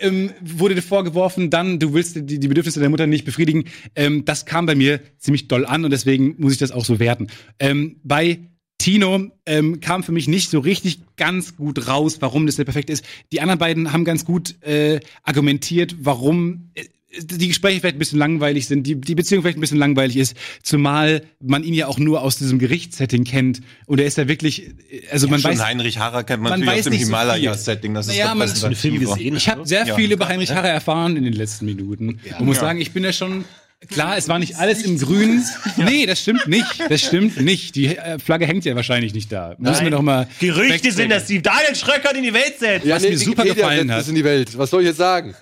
Ähm, 0.00 0.30
wurde 0.40 0.76
dir 0.76 0.82
vorgeworfen, 0.82 1.50
dann 1.50 1.78
du 1.80 1.92
willst 1.92 2.16
die, 2.16 2.38
die 2.38 2.48
Bedürfnisse 2.48 2.78
der 2.78 2.88
Mutter 2.88 3.06
nicht 3.06 3.24
befriedigen. 3.24 3.64
Ähm, 3.96 4.24
das 4.24 4.46
kam 4.46 4.66
bei 4.66 4.74
mir 4.74 5.00
ziemlich 5.18 5.48
doll 5.48 5.66
an 5.66 5.84
und 5.84 5.90
deswegen 5.90 6.36
muss 6.38 6.52
ich 6.52 6.58
das 6.58 6.70
auch 6.70 6.84
so 6.84 7.00
werten. 7.00 7.26
Ähm, 7.58 7.96
bei 8.04 8.38
Tino 8.78 9.32
ähm, 9.44 9.80
kam 9.80 10.04
für 10.04 10.12
mich 10.12 10.28
nicht 10.28 10.50
so 10.50 10.60
richtig 10.60 11.00
ganz 11.16 11.56
gut 11.56 11.88
raus, 11.88 12.18
warum 12.20 12.46
das 12.46 12.56
der 12.56 12.64
perfekte 12.64 12.92
ist. 12.92 13.04
Die 13.32 13.40
anderen 13.40 13.58
beiden 13.58 13.92
haben 13.92 14.04
ganz 14.04 14.24
gut 14.24 14.62
äh, 14.62 15.00
argumentiert, 15.24 15.96
warum 16.00 16.70
äh, 16.74 16.84
die 17.20 17.48
Gespräche 17.48 17.80
vielleicht 17.80 17.96
ein 17.96 17.98
bisschen 17.98 18.18
langweilig 18.18 18.66
sind, 18.66 18.86
die, 18.86 18.94
die 19.00 19.14
Beziehung 19.14 19.42
vielleicht 19.42 19.56
ein 19.56 19.62
bisschen 19.62 19.78
langweilig 19.78 20.16
ist, 20.18 20.36
zumal 20.62 21.22
man 21.40 21.64
ihn 21.64 21.72
ja 21.72 21.86
auch 21.86 21.98
nur 21.98 22.20
aus 22.22 22.36
diesem 22.36 22.58
Gerichtssetting 22.58 23.24
kennt. 23.24 23.60
Und 23.86 23.98
er 23.98 24.06
ist 24.06 24.18
ja 24.18 24.28
wirklich, 24.28 24.70
also 25.10 25.26
man 25.26 25.40
Schon 25.40 25.52
weiß, 25.52 25.64
Heinrich 25.64 25.98
Harrer 25.98 26.22
kennt 26.24 26.42
man, 26.42 26.50
man 26.50 26.60
natürlich 26.60 26.78
weiß 26.80 26.86
aus 26.86 26.92
dem 26.92 27.00
so. 27.00 27.06
Himalaya-Setting. 27.06 27.94
Das 27.94 28.06
ist 28.08 28.12
Naja, 28.12 28.34
man- 28.34 28.52
den 28.52 28.74
Film 28.74 29.00
gesehen? 29.00 29.36
ich 29.36 29.48
habe 29.48 29.66
sehr 29.66 29.86
Ja. 29.86 29.94
viel 29.96 30.12
über 30.12 30.28
Heinrich 30.28 30.50
Harrer 30.50 30.68
erfahren 30.68 31.16
in 31.16 31.24
den 31.24 31.32
letzten 31.32 31.64
Minuten 31.64 32.20
und 32.38 32.46
muss 32.46 32.58
sagen, 32.58 32.80
ich 32.80 32.92
bin 32.92 33.04
ja 33.04 33.12
schon 33.12 33.44
Klar, 33.90 34.16
es 34.16 34.28
war 34.28 34.40
nicht 34.40 34.56
alles 34.56 34.82
im 34.82 34.98
Grün. 34.98 35.40
Nee, 35.76 36.04
das 36.04 36.20
stimmt 36.20 36.48
nicht. 36.48 36.66
Das 36.88 37.00
stimmt 37.00 37.40
nicht. 37.40 37.76
Die 37.76 37.96
äh, 37.96 38.18
Flagge 38.18 38.44
hängt 38.44 38.64
ja 38.64 38.74
wahrscheinlich 38.74 39.14
nicht 39.14 39.30
da. 39.30 39.54
Müssen 39.56 39.84
wir 39.84 39.92
doch 39.92 40.02
mal. 40.02 40.26
Gerüchte 40.40 40.90
sind, 40.90 41.10
dass 41.10 41.26
die 41.26 41.40
Daniel 41.40 41.76
Schröckert 41.76 42.16
in 42.16 42.24
die 42.24 42.34
Welt 42.34 42.58
setzt. 42.58 42.84
ja, 42.84 42.96
was 42.96 43.04
mir 43.04 43.16
super 43.16 43.44
Wikipedia 43.44 43.54
gefallen 43.54 43.92
hat. 43.92 44.08
in 44.08 44.16
die 44.16 44.24
Welt. 44.24 44.58
Was 44.58 44.70
soll 44.70 44.80
ich 44.82 44.88
jetzt 44.88 44.96
sagen? 44.96 45.32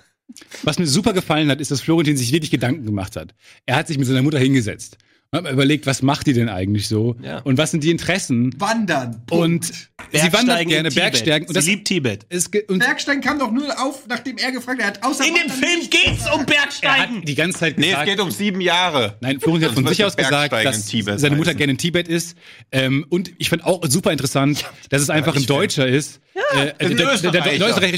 Was 0.63 0.79
mir 0.79 0.87
super 0.87 1.13
gefallen 1.13 1.49
hat, 1.49 1.61
ist, 1.61 1.71
dass 1.71 1.81
Florentin 1.81 2.17
sich 2.17 2.31
wirklich 2.31 2.51
Gedanken 2.51 2.85
gemacht 2.85 3.15
hat. 3.15 3.33
Er 3.65 3.75
hat 3.75 3.87
sich 3.87 3.97
mit 3.97 4.07
seiner 4.07 4.21
Mutter 4.21 4.39
hingesetzt 4.39 4.97
und 5.31 5.37
hat 5.37 5.43
mal 5.43 5.53
überlegt, 5.53 5.85
was 5.85 6.01
macht 6.01 6.27
die 6.27 6.33
denn 6.33 6.47
eigentlich 6.49 6.87
so? 6.87 7.15
Ja. 7.21 7.39
Und 7.39 7.57
was 7.57 7.71
sind 7.71 7.83
die 7.83 7.91
Interessen? 7.91 8.53
Wandern. 8.59 9.21
Und 9.29 9.65
sie 9.65 10.33
wandert 10.33 10.67
gerne 10.67 10.89
Tibet. 10.89 10.95
Bergsteigen. 10.95 11.47
Und 11.47 11.53
Sie 11.53 11.59
das 11.59 11.65
liebt 11.65 11.87
Tibet. 11.87 12.25
ist 12.29 12.55
und 12.69 12.79
Bergsteigen 12.79 13.21
kam 13.21 13.37
doch 13.39 13.51
nur 13.51 13.67
auf, 13.81 14.07
nachdem 14.07 14.37
er 14.37 14.51
gefragt 14.51 14.83
hat. 14.83 14.97
Er 14.97 15.07
außer 15.07 15.25
In 15.27 15.33
dem 15.35 15.49
Film 15.49 15.81
geht's 15.89 16.25
um 16.25 16.31
er 16.31 16.39
hat 16.39 16.47
Bergsteigen. 16.47 17.25
die 17.25 17.35
ganze 17.35 17.59
Zeit 17.59 17.77
Nee, 17.77 17.87
es 17.87 17.91
gesagt, 17.91 18.07
geht 18.07 18.19
um 18.21 18.31
sieben 18.31 18.61
Jahre. 18.61 19.17
Nein, 19.19 19.39
Florentin 19.39 19.69
hat 19.69 19.75
von 19.75 19.83
Sonst 19.83 19.97
sich 19.97 20.05
aus 20.05 20.15
gesagt, 20.15 20.31
Bergsteigen 20.51 20.71
dass 20.71 20.77
in 20.81 20.87
Tibet 20.87 21.19
seine 21.19 21.35
Mutter 21.35 21.49
heißen. 21.49 21.57
gerne 21.57 21.71
in 21.71 21.77
Tibet 21.77 22.07
ist. 22.07 22.37
Ähm, 22.71 23.05
und 23.09 23.31
ich 23.37 23.49
fand 23.49 23.65
auch 23.65 23.81
super 23.87 24.11
interessant, 24.11 24.63
dass 24.89 25.01
es 25.01 25.09
einfach 25.09 25.35
ein 25.35 25.45
Deutscher 25.45 25.87
ist. 25.87 26.21
äh, 26.55 26.71
ein 26.79 26.95
der, 26.95 27.17
der, 27.17 27.31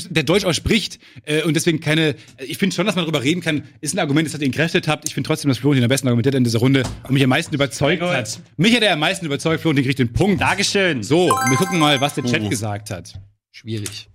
der, 0.10 0.24
Deutsch 0.24 0.46
ausspricht 0.46 0.98
äh, 1.26 1.44
und 1.44 1.56
deswegen 1.56 1.80
keine. 1.80 2.16
Ich 2.40 2.58
finde 2.58 2.76
schon, 2.76 2.86
dass 2.86 2.96
man 2.96 3.04
darüber 3.04 3.22
reden 3.22 3.42
kann. 3.42 3.64
Ist 3.82 3.94
ein 3.94 4.00
Argument, 4.00 4.28
das 4.28 4.34
hat 4.34 4.42
ihn 4.42 4.52
kräftet 4.52 4.88
habt. 4.88 5.08
Ich 5.08 5.14
finde 5.14 5.28
trotzdem, 5.28 5.50
dass 5.50 5.58
Florentin 5.60 5.84
am 5.84 5.90
besten 5.90 6.08
argumentiert 6.08 6.36
in 6.36 6.44
dieser 6.46 6.60
Runde 6.60 6.84
und 7.08 7.19
mich 7.20 7.26
am 7.26 7.30
meisten 7.30 7.54
überzeugt 7.54 8.02
hat. 8.02 8.40
Mich 8.58 8.76
hat 8.76 8.82
er 8.82 8.94
am 8.94 9.00
meisten 9.00 9.26
überzeugt. 9.26 9.62
Florentin 9.62 9.86
kriegt 9.86 10.00
den 10.00 10.14
Punkt. 10.14 10.42
Dankeschön. 10.42 11.04
So, 11.04 11.36
und 11.36 11.50
wir 11.50 11.58
gucken 11.58 11.80
mal, 11.80 12.00
was 12.00 12.16
der 12.16 12.24
Chat 12.24 12.50
gesagt 12.50 12.92
hat. 12.92 13.14
Schwierig. 13.52 14.10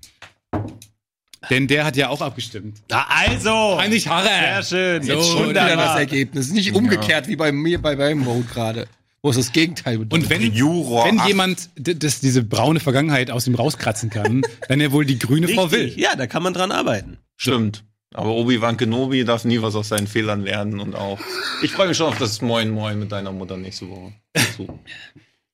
Denn 1.51 1.67
der 1.67 1.85
hat 1.85 1.97
ja 1.97 2.09
auch 2.09 2.23
abgestimmt. 2.23 2.79
Na 2.89 3.07
also. 3.09 3.79
Heinrich 3.79 4.09
Harrer. 4.09 4.63
Sehr 4.63 4.63
schön. 4.63 5.03
So, 5.03 5.13
Jetzt 5.13 5.29
Schon 5.29 5.51
wieder 5.51 5.77
das. 5.77 5.99
Ergebnis. 5.99 6.51
Nicht 6.53 6.75
umgekehrt 6.75 7.29
wie 7.29 7.37
bei 7.37 7.53
mir 7.53 7.83
bei 7.83 7.95
meinem 7.97 8.25
Vote 8.25 8.49
gerade. 8.51 8.89
Wo 9.21 9.31
es 9.31 9.37
das 9.37 9.53
Gegenteil 9.53 9.99
bedeutet. 9.99 10.25
Und 10.25 10.31
wenn, 10.31 10.53
Juror 10.53 11.07
wenn 11.07 11.27
jemand 11.27 11.69
das, 11.77 12.21
diese 12.21 12.43
braune 12.43 12.81
Vergangenheit 12.81 13.31
aus 13.31 13.47
ihm 13.47 13.55
rauskratzen 13.55 14.09
kann, 14.09 14.43
dann 14.69 14.81
er 14.81 14.93
wohl 14.93 15.05
die 15.05 15.19
grüne 15.19 15.49
Frau 15.49 15.71
will. 15.71 15.85
Richtig. 15.85 16.03
Ja, 16.03 16.17
da 16.17 16.27
kann 16.27 16.43
man 16.43 16.55
dran 16.55 16.73
arbeiten. 16.73 17.19
Stimmt. 17.37 17.85
Aber 18.15 18.31
Obi-Wan 18.31 18.77
Kenobi 18.77 19.25
darf 19.25 19.45
nie 19.45 19.61
was 19.61 19.75
aus 19.75 19.89
seinen 19.89 20.07
Fehlern 20.07 20.43
lernen 20.43 20.81
und 20.81 20.95
auch. 20.95 21.19
Ich 21.63 21.73
freue 21.73 21.89
mich 21.89 21.97
schon 21.97 22.07
auf 22.07 22.19
das 22.19 22.41
Moin 22.41 22.71
Moin 22.71 22.99
mit 22.99 23.13
deiner 23.13 23.33
Mutter 23.33 23.57
nächste 23.57 23.89
Woche. 23.91 24.13
So. 24.57 24.79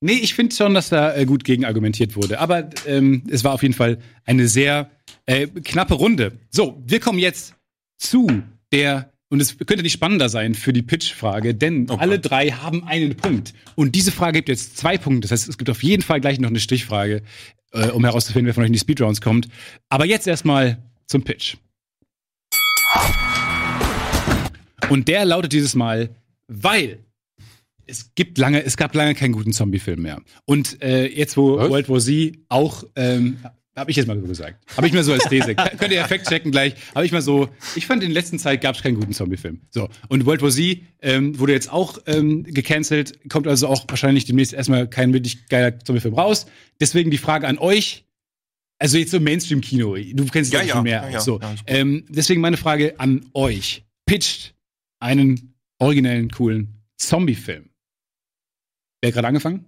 Nee, 0.02 0.14
ich 0.14 0.34
finde 0.34 0.56
schon, 0.56 0.72
dass 0.72 0.88
da 0.88 1.14
äh, 1.14 1.26
gut 1.26 1.44
gegen 1.44 1.66
argumentiert 1.66 2.16
wurde. 2.16 2.40
Aber 2.40 2.70
ähm, 2.86 3.22
es 3.28 3.44
war 3.44 3.52
auf 3.52 3.60
jeden 3.60 3.74
Fall 3.74 3.98
eine 4.24 4.48
sehr 4.48 4.90
äh, 5.26 5.46
knappe 5.46 5.92
Runde. 5.92 6.38
So, 6.48 6.82
wir 6.86 7.00
kommen 7.00 7.18
jetzt 7.18 7.54
zu 7.98 8.26
der, 8.72 9.12
und 9.28 9.40
es 9.40 9.58
könnte 9.58 9.82
nicht 9.82 9.92
spannender 9.92 10.30
sein 10.30 10.54
für 10.54 10.72
die 10.72 10.80
Pitch-Frage, 10.80 11.54
denn 11.54 11.86
Oh 11.90 11.96
alle 11.96 12.18
drei 12.18 12.48
haben 12.48 12.82
einen 12.84 13.14
Punkt. 13.14 13.52
Und 13.74 13.94
diese 13.94 14.10
Frage 14.10 14.38
gibt 14.38 14.48
jetzt 14.48 14.78
zwei 14.78 14.96
Punkte. 14.96 15.28
Das 15.28 15.32
heißt, 15.32 15.50
es 15.50 15.58
gibt 15.58 15.68
auf 15.68 15.82
jeden 15.82 16.02
Fall 16.02 16.22
gleich 16.22 16.40
noch 16.40 16.48
eine 16.48 16.60
Stichfrage, 16.60 17.20
äh, 17.72 17.88
um 17.88 18.02
herauszufinden, 18.02 18.46
wer 18.46 18.54
von 18.54 18.62
euch 18.62 18.68
in 18.68 18.72
die 18.72 18.78
Speedrounds 18.78 19.20
kommt. 19.20 19.48
Aber 19.90 20.06
jetzt 20.06 20.26
erstmal 20.26 20.78
zum 21.06 21.24
Pitch. 21.24 21.56
Und 24.88 25.08
der 25.08 25.24
lautet 25.24 25.52
dieses 25.52 25.74
Mal, 25.74 26.10
weil 26.48 26.98
es 27.86 28.12
gibt 28.14 28.38
lange, 28.38 28.64
es 28.64 28.76
gab 28.76 28.94
lange 28.94 29.14
keinen 29.14 29.32
guten 29.32 29.52
Zombie-Film 29.52 30.02
mehr. 30.02 30.20
Und 30.44 30.82
äh, 30.82 31.06
jetzt, 31.06 31.36
wo 31.36 31.58
Was? 31.58 31.70
World 31.70 31.88
War 31.88 32.00
Z 32.00 32.38
auch, 32.48 32.84
ähm, 32.96 33.38
habe 33.76 33.90
ich 33.90 33.96
jetzt 33.96 34.06
mal 34.06 34.20
so 34.20 34.26
gesagt. 34.26 34.56
Habe 34.76 34.86
ich 34.88 34.92
mal 34.92 35.04
so 35.04 35.12
als 35.12 35.28
These. 35.28 35.54
Könnt 35.54 35.92
ihr 35.92 36.00
effekt 36.00 36.28
checken 36.28 36.50
gleich. 36.50 36.74
Habe 36.94 37.06
ich 37.06 37.12
mal 37.12 37.22
so, 37.22 37.48
ich 37.76 37.86
fand 37.86 38.02
in 38.02 38.10
letzter 38.10 38.36
Zeit 38.36 38.60
gab 38.60 38.74
es 38.74 38.82
keinen 38.82 38.96
guten 38.96 39.12
Zombie-Film. 39.12 39.60
So. 39.70 39.88
Und 40.08 40.26
World 40.26 40.42
War 40.42 40.50
Z 40.50 40.80
ähm, 41.00 41.38
wurde 41.38 41.52
jetzt 41.52 41.72
auch 41.72 41.98
ähm, 42.06 42.44
gecancelt, 42.44 43.18
kommt 43.28 43.46
also 43.46 43.68
auch 43.68 43.84
wahrscheinlich 43.88 44.24
demnächst 44.24 44.52
erstmal 44.52 44.88
kein 44.88 45.12
wirklich 45.12 45.46
geiler 45.48 45.78
Zombie-Film 45.78 46.14
raus. 46.14 46.46
Deswegen 46.80 47.10
die 47.10 47.18
Frage 47.18 47.46
an 47.46 47.58
euch. 47.58 48.04
Also 48.82 48.96
jetzt 48.98 49.10
so 49.10 49.20
Mainstream-Kino. 49.20 49.94
Du 50.14 50.24
kennst 50.26 50.52
Ja, 50.52 50.60
ja, 50.60 50.66
ja, 50.66 50.74
schon 50.74 50.82
mehr. 50.84 51.02
ja, 51.02 51.08
ja. 51.10 51.20
so. 51.20 51.38
Ähm, 51.66 52.04
deswegen 52.08 52.40
meine 52.40 52.56
Frage 52.56 52.98
an 52.98 53.26
euch. 53.34 53.84
Pitcht 54.06 54.54
einen 55.00 55.54
originellen, 55.78 56.30
coolen 56.30 56.82
Zombie-Film. 56.96 57.68
Wer 59.02 59.08
hat 59.08 59.14
gerade 59.14 59.28
angefangen? 59.28 59.66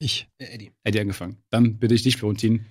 ich. 0.00 0.28
Eddie 0.38 1.00
angefangen. 1.00 1.38
Dann 1.50 1.78
bitte 1.78 1.92
ich 1.94 2.04
dich, 2.04 2.16
Florentin, 2.16 2.64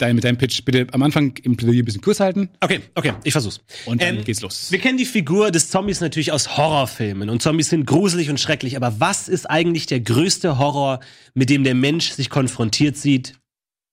dein, 0.00 0.16
mit 0.16 0.24
deinem 0.24 0.36
Pitch 0.36 0.64
bitte 0.64 0.88
am 0.92 1.02
Anfang 1.04 1.36
im 1.44 1.56
Plädoyer 1.56 1.78
ein 1.82 1.84
bisschen 1.84 2.00
kurz 2.00 2.18
halten 2.18 2.48
Okay, 2.60 2.80
okay, 2.96 3.12
ich 3.22 3.30
versuch's. 3.32 3.60
und 3.86 4.02
dann 4.02 4.18
Ähm, 4.18 4.24
geht's 4.24 4.40
los. 4.40 4.72
Wir 4.72 4.80
kennen 4.80 4.98
die 4.98 5.04
Figur 5.04 5.52
des 5.52 5.70
Zombies 5.70 6.00
natürlich 6.00 6.32
aus 6.32 6.56
Horrorfilmen 6.56 7.30
und 7.30 7.40
Zombies 7.40 7.68
sind 7.68 7.86
gruselig 7.86 8.30
und 8.30 8.40
schrecklich, 8.40 8.76
aber 8.76 8.98
was 8.98 9.28
ist 9.28 9.48
eigentlich 9.48 9.86
der 9.86 10.00
größte 10.00 10.58
Horror, 10.58 10.98
mit 11.34 11.50
dem 11.50 11.62
der 11.62 11.76
Mensch 11.76 12.10
sich 12.10 12.30
konfrontiert 12.30 12.96
sieht? 12.96 13.38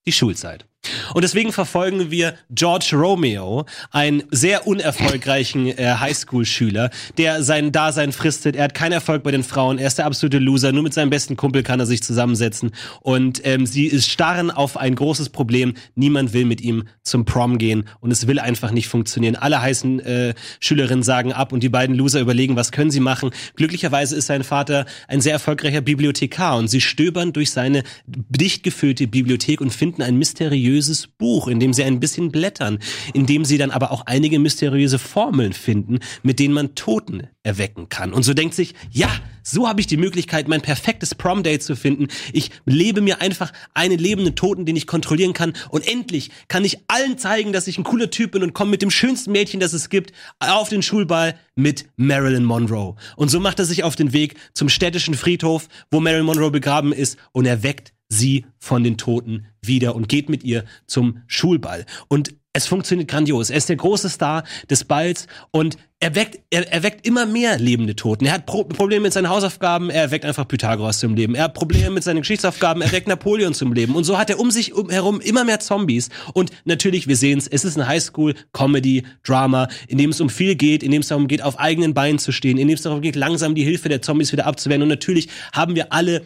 Die 0.08 0.12
Schulzeit. 0.12 0.66
Und 1.14 1.24
deswegen 1.24 1.52
verfolgen 1.52 2.10
wir 2.10 2.36
George 2.52 2.92
Romeo, 2.94 3.66
einen 3.92 4.24
sehr 4.32 4.66
unerfolgreichen 4.66 5.68
äh, 5.68 5.96
Highschool-Schüler, 6.00 6.90
der 7.18 7.44
sein 7.44 7.72
Dasein 7.72 8.14
fristet. 8.14 8.56
Er 8.56 8.66
hat 8.66 8.74
keinen 8.74 8.94
Erfolg 8.94 9.24
bei 9.24 9.32
den 9.32 9.44
Frauen, 9.44 9.78
er 9.78 9.88
ist 9.88 9.98
der 9.98 10.06
absolute 10.06 10.40
Loser. 10.40 10.72
Nur 10.72 10.84
mit 10.84 10.94
seinem 10.94 11.10
besten 11.10 11.36
Kumpel 11.36 11.64
kann 11.64 11.82
er 11.82 11.86
sich 11.86 12.02
zusammensetzen. 12.02 12.72
Und 13.02 13.42
ähm, 13.46 13.66
sie 13.66 13.88
ist 13.88 14.10
starren 14.10 14.52
auf 14.52 14.78
ein 14.78 14.96
großes 14.96 15.30
Problem. 15.30 15.74
Niemand 15.96 16.32
will 16.32 16.46
mit 16.46 16.62
ihm 16.62 16.86
zum 17.04 17.26
Prom 17.26 17.58
gehen 17.58 17.84
und 18.00 18.12
es 18.12 18.28
will 18.28 18.40
einfach 18.40 18.72
nicht 18.72 18.88
funktionieren. 18.88 19.36
Alle 19.36 19.62
heißen 19.62 20.00
äh, 20.00 20.34
Schülerinnen 20.62 21.04
sagen 21.04 21.34
ab 21.34 21.52
und 21.52 21.62
die 21.62 21.70
beiden 21.70 21.96
Loser 21.96 22.22
überlegen, 22.22 22.56
was 22.56 22.72
können 22.72 22.92
sie 22.92 23.02
machen. 23.02 23.32
Glücklicherweise 23.56 24.16
ist 24.16 24.28
sein 24.28 24.46
Vater 24.46 24.86
ein 25.10 25.20
sehr 25.20 25.34
erfolgreicher 25.34 25.82
Bibliothekar 25.82 26.58
und 26.58 26.70
sie 26.70 26.82
stöbern 26.82 27.34
durch 27.34 27.52
seine 27.52 27.84
dicht 28.06 28.64
gefüllte 28.64 29.08
Bibliothek 29.08 29.60
und 29.60 29.74
finden 29.74 30.02
ein 30.02 30.16
mysteriöses 30.16 30.69
Buch, 31.08 31.48
in 31.48 31.60
dem 31.60 31.74
sie 31.74 31.84
ein 31.84 32.00
bisschen 32.00 32.32
blättern, 32.32 32.80
in 33.14 33.26
dem 33.26 33.46
sie 33.46 33.58
dann 33.58 33.72
aber 33.72 33.92
auch 33.92 34.06
einige 34.06 34.40
mysteriöse 34.40 35.00
Formeln 35.00 35.54
finden, 35.54 36.00
mit 36.24 36.40
denen 36.40 36.54
man 36.54 36.76
Toten 36.76 37.28
erwecken 37.44 37.90
kann. 37.90 38.14
Und 38.14 38.24
so 38.24 38.34
denkt 38.34 38.54
sich, 38.54 38.76
ja, 38.92 39.10
so 39.44 39.68
habe 39.68 39.82
ich 39.82 39.88
die 39.88 39.98
Möglichkeit, 39.98 40.48
mein 40.48 40.62
perfektes 40.62 41.16
Prom-Date 41.16 41.64
zu 41.64 41.76
finden. 41.76 42.08
Ich 42.34 42.52
lebe 42.66 43.02
mir 43.02 43.22
einfach 43.22 43.52
einen 43.74 43.98
lebenden 43.98 44.36
Toten, 44.36 44.66
den 44.66 44.76
ich 44.76 44.88
kontrollieren 44.88 45.34
kann. 45.34 45.54
Und 45.70 45.88
endlich 45.88 46.30
kann 46.48 46.66
ich 46.66 46.80
allen 46.88 47.18
zeigen, 47.18 47.54
dass 47.54 47.68
ich 47.68 47.78
ein 47.78 47.84
cooler 47.84 48.10
Typ 48.10 48.32
bin 48.32 48.44
und 48.44 48.54
komme 48.54 48.72
mit 48.72 48.82
dem 48.82 48.92
schönsten 48.92 49.32
Mädchen, 49.32 49.60
das 49.60 49.74
es 49.74 49.90
gibt, 49.90 50.12
auf 50.40 50.70
den 50.70 50.82
Schulball 50.82 51.36
mit 51.56 51.86
Marilyn 51.96 52.44
Monroe. 52.44 52.96
Und 53.16 53.30
so 53.30 53.40
macht 53.40 53.60
er 53.60 53.66
sich 53.66 53.84
auf 53.84 53.96
den 53.96 54.14
Weg 54.14 54.36
zum 54.54 54.70
städtischen 54.70 55.16
Friedhof, 55.16 55.68
wo 55.90 56.00
Marilyn 56.00 56.26
Monroe 56.26 56.52
begraben 56.52 56.94
ist 56.94 57.18
und 57.32 57.46
erweckt 57.46 57.94
sie 58.10 58.46
von 58.58 58.84
den 58.84 58.98
Toten 58.98 59.46
wieder 59.62 59.96
und 59.96 60.10
geht 60.10 60.30
mit 60.30 60.44
ihr 60.44 60.66
zum 60.88 61.22
Schulball. 61.28 61.86
Und 62.08 62.34
es 62.52 62.66
funktioniert 62.66 63.08
grandios. 63.08 63.52
Er 63.52 63.58
ist 63.58 63.70
der 63.70 63.76
große 63.76 64.10
Star 64.10 64.44
des 64.70 64.84
Balls 64.84 65.28
und 65.52 65.78
er 66.00 66.16
weckt, 66.16 66.40
er, 66.50 66.72
er 66.72 66.82
weckt 66.82 67.06
immer 67.06 67.26
mehr 67.26 67.60
lebende 67.60 67.96
Toten. 67.96 68.26
Er 68.26 68.34
hat 68.34 68.46
Pro 68.46 68.64
Probleme 68.64 69.04
mit 69.04 69.14
seinen 69.14 69.30
Hausaufgaben, 69.30 69.90
er 69.90 70.10
weckt 70.12 70.26
einfach 70.26 70.48
Pythagoras 70.48 71.00
zum 71.00 71.14
Leben. 71.14 71.36
Er 71.36 71.44
hat 71.46 71.54
Probleme 71.54 71.92
mit 71.92 72.04
seinen 72.04 72.22
Geschichtsaufgaben, 72.22 72.82
er 72.82 72.92
weckt 72.92 73.08
Napoleon 73.10 73.54
zum 73.54 73.74
Leben. 73.74 73.96
Und 73.96 74.04
so 74.04 74.18
hat 74.18 74.30
er 74.30 74.40
um 74.40 74.50
sich 74.50 74.74
um, 74.74 74.90
herum 74.90 75.22
immer 75.22 75.44
mehr 75.44 75.60
Zombies. 75.60 76.10
Und 76.34 76.52
natürlich, 76.66 77.08
wir 77.08 77.18
sehen 77.18 77.38
es, 77.38 77.48
es 77.48 77.66
ist 77.66 77.78
ein 77.78 77.88
Highschool-Comedy-Drama, 77.88 79.68
in 79.88 79.98
dem 79.98 80.10
es 80.10 80.20
um 80.20 80.30
viel 80.30 80.56
geht, 80.56 80.82
in 80.82 80.92
dem 80.92 81.02
es 81.02 81.10
darum 81.10 81.28
geht, 81.28 81.44
auf 81.44 81.60
eigenen 81.60 81.94
Beinen 81.94 82.18
zu 82.18 82.32
stehen, 82.32 82.58
in 82.58 82.68
dem 82.68 82.76
es 82.76 82.82
darum 82.82 83.02
geht, 83.02 83.16
langsam 83.16 83.54
die 83.54 83.64
Hilfe 83.64 83.90
der 83.90 84.02
Zombies 84.02 84.32
wieder 84.32 84.48
abzuwehren. 84.48 84.82
Und 84.82 84.90
natürlich 84.90 85.30
haben 85.54 85.76
wir 85.76 85.94
alle 85.94 86.24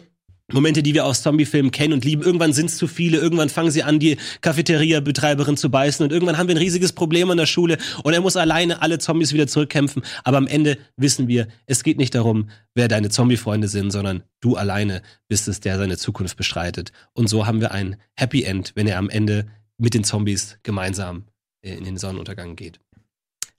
Momente, 0.52 0.82
die 0.82 0.92
wir 0.92 1.06
aus 1.06 1.22
Zombie-Filmen 1.22 1.70
kennen 1.70 1.94
und 1.94 2.04
lieben. 2.04 2.22
Irgendwann 2.22 2.52
sind 2.52 2.66
es 2.66 2.76
zu 2.76 2.86
viele, 2.86 3.16
irgendwann 3.16 3.48
fangen 3.48 3.70
sie 3.70 3.82
an, 3.82 3.98
die 3.98 4.18
Cafeteria-Betreiberin 4.42 5.56
zu 5.56 5.70
beißen 5.70 6.04
und 6.04 6.12
irgendwann 6.12 6.36
haben 6.36 6.48
wir 6.48 6.54
ein 6.54 6.58
riesiges 6.58 6.92
Problem 6.92 7.30
an 7.30 7.38
der 7.38 7.46
Schule 7.46 7.78
und 8.02 8.12
er 8.12 8.20
muss 8.20 8.36
alleine 8.36 8.82
alle 8.82 8.98
Zombies 8.98 9.32
wieder 9.32 9.46
zurückkämpfen. 9.46 10.02
Aber 10.22 10.36
am 10.36 10.46
Ende 10.46 10.76
wissen 10.96 11.28
wir, 11.28 11.48
es 11.66 11.82
geht 11.82 11.96
nicht 11.96 12.14
darum, 12.14 12.50
wer 12.74 12.88
deine 12.88 13.08
Zombie-Freunde 13.08 13.68
sind, 13.68 13.90
sondern 13.90 14.22
du 14.40 14.56
alleine 14.56 15.00
bist 15.28 15.48
es, 15.48 15.60
der 15.60 15.78
seine 15.78 15.96
Zukunft 15.96 16.36
bestreitet. 16.36 16.92
Und 17.14 17.28
so 17.28 17.46
haben 17.46 17.62
wir 17.62 17.72
ein 17.72 17.96
Happy 18.14 18.42
End, 18.42 18.72
wenn 18.74 18.86
er 18.86 18.98
am 18.98 19.08
Ende 19.08 19.46
mit 19.78 19.94
den 19.94 20.04
Zombies 20.04 20.58
gemeinsam 20.62 21.24
äh, 21.62 21.74
in 21.74 21.84
den 21.84 21.96
Sonnenuntergang 21.96 22.54
geht. 22.54 22.80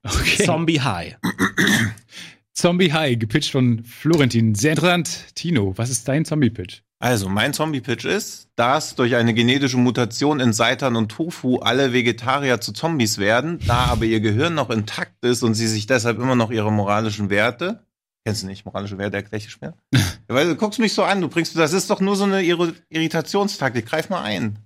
Okay. 0.03 0.45
Zombie 0.45 0.81
High. 0.81 1.17
Zombie 2.55 2.93
High, 2.93 3.19
gepitcht 3.19 3.51
von 3.51 3.83
Florentin. 3.83 4.55
Sehr 4.55 4.71
interessant. 4.71 5.35
Tino, 5.35 5.73
was 5.75 5.89
ist 5.89 6.07
dein 6.07 6.23
Zombie-Pitch? 6.23 6.79
Also, 6.99 7.27
mein 7.27 7.53
Zombie-Pitch 7.53 8.05
ist, 8.05 8.47
dass 8.55 8.95
durch 8.95 9.15
eine 9.15 9.33
genetische 9.33 9.75
Mutation 9.75 10.39
in 10.39 10.53
Seitan 10.53 10.95
und 10.95 11.11
Tofu 11.11 11.57
alle 11.57 11.91
Vegetarier 11.91 12.61
zu 12.61 12.71
Zombies 12.71 13.17
werden, 13.17 13.59
da 13.67 13.87
aber 13.87 14.05
ihr 14.05 14.21
Gehirn 14.21 14.55
noch 14.55 14.69
intakt 14.69 15.23
ist 15.25 15.43
und 15.43 15.53
sie 15.55 15.67
sich 15.67 15.85
deshalb 15.85 16.17
immer 16.17 16.35
noch 16.35 16.49
ihre 16.49 16.71
moralischen 16.71 17.29
Werte, 17.29 17.83
kennst 18.23 18.43
du 18.43 18.47
nicht, 18.47 18.65
moralische 18.65 18.97
Werte 18.97 19.17
erkläre 19.17 19.43
ich 19.45 19.57
ja, 19.61 19.73
weil 20.29 20.47
du 20.47 20.55
guckst 20.55 20.79
mich 20.79 20.93
so 20.93 21.03
an, 21.03 21.19
du 21.19 21.27
bringst, 21.27 21.57
das 21.57 21.73
ist 21.73 21.89
doch 21.89 21.99
nur 21.99 22.15
so 22.15 22.23
eine 22.23 22.39
Irri- 22.41 22.73
Irritationstaktik, 22.89 23.85
greif 23.85 24.09
mal 24.09 24.23
ein. 24.23 24.57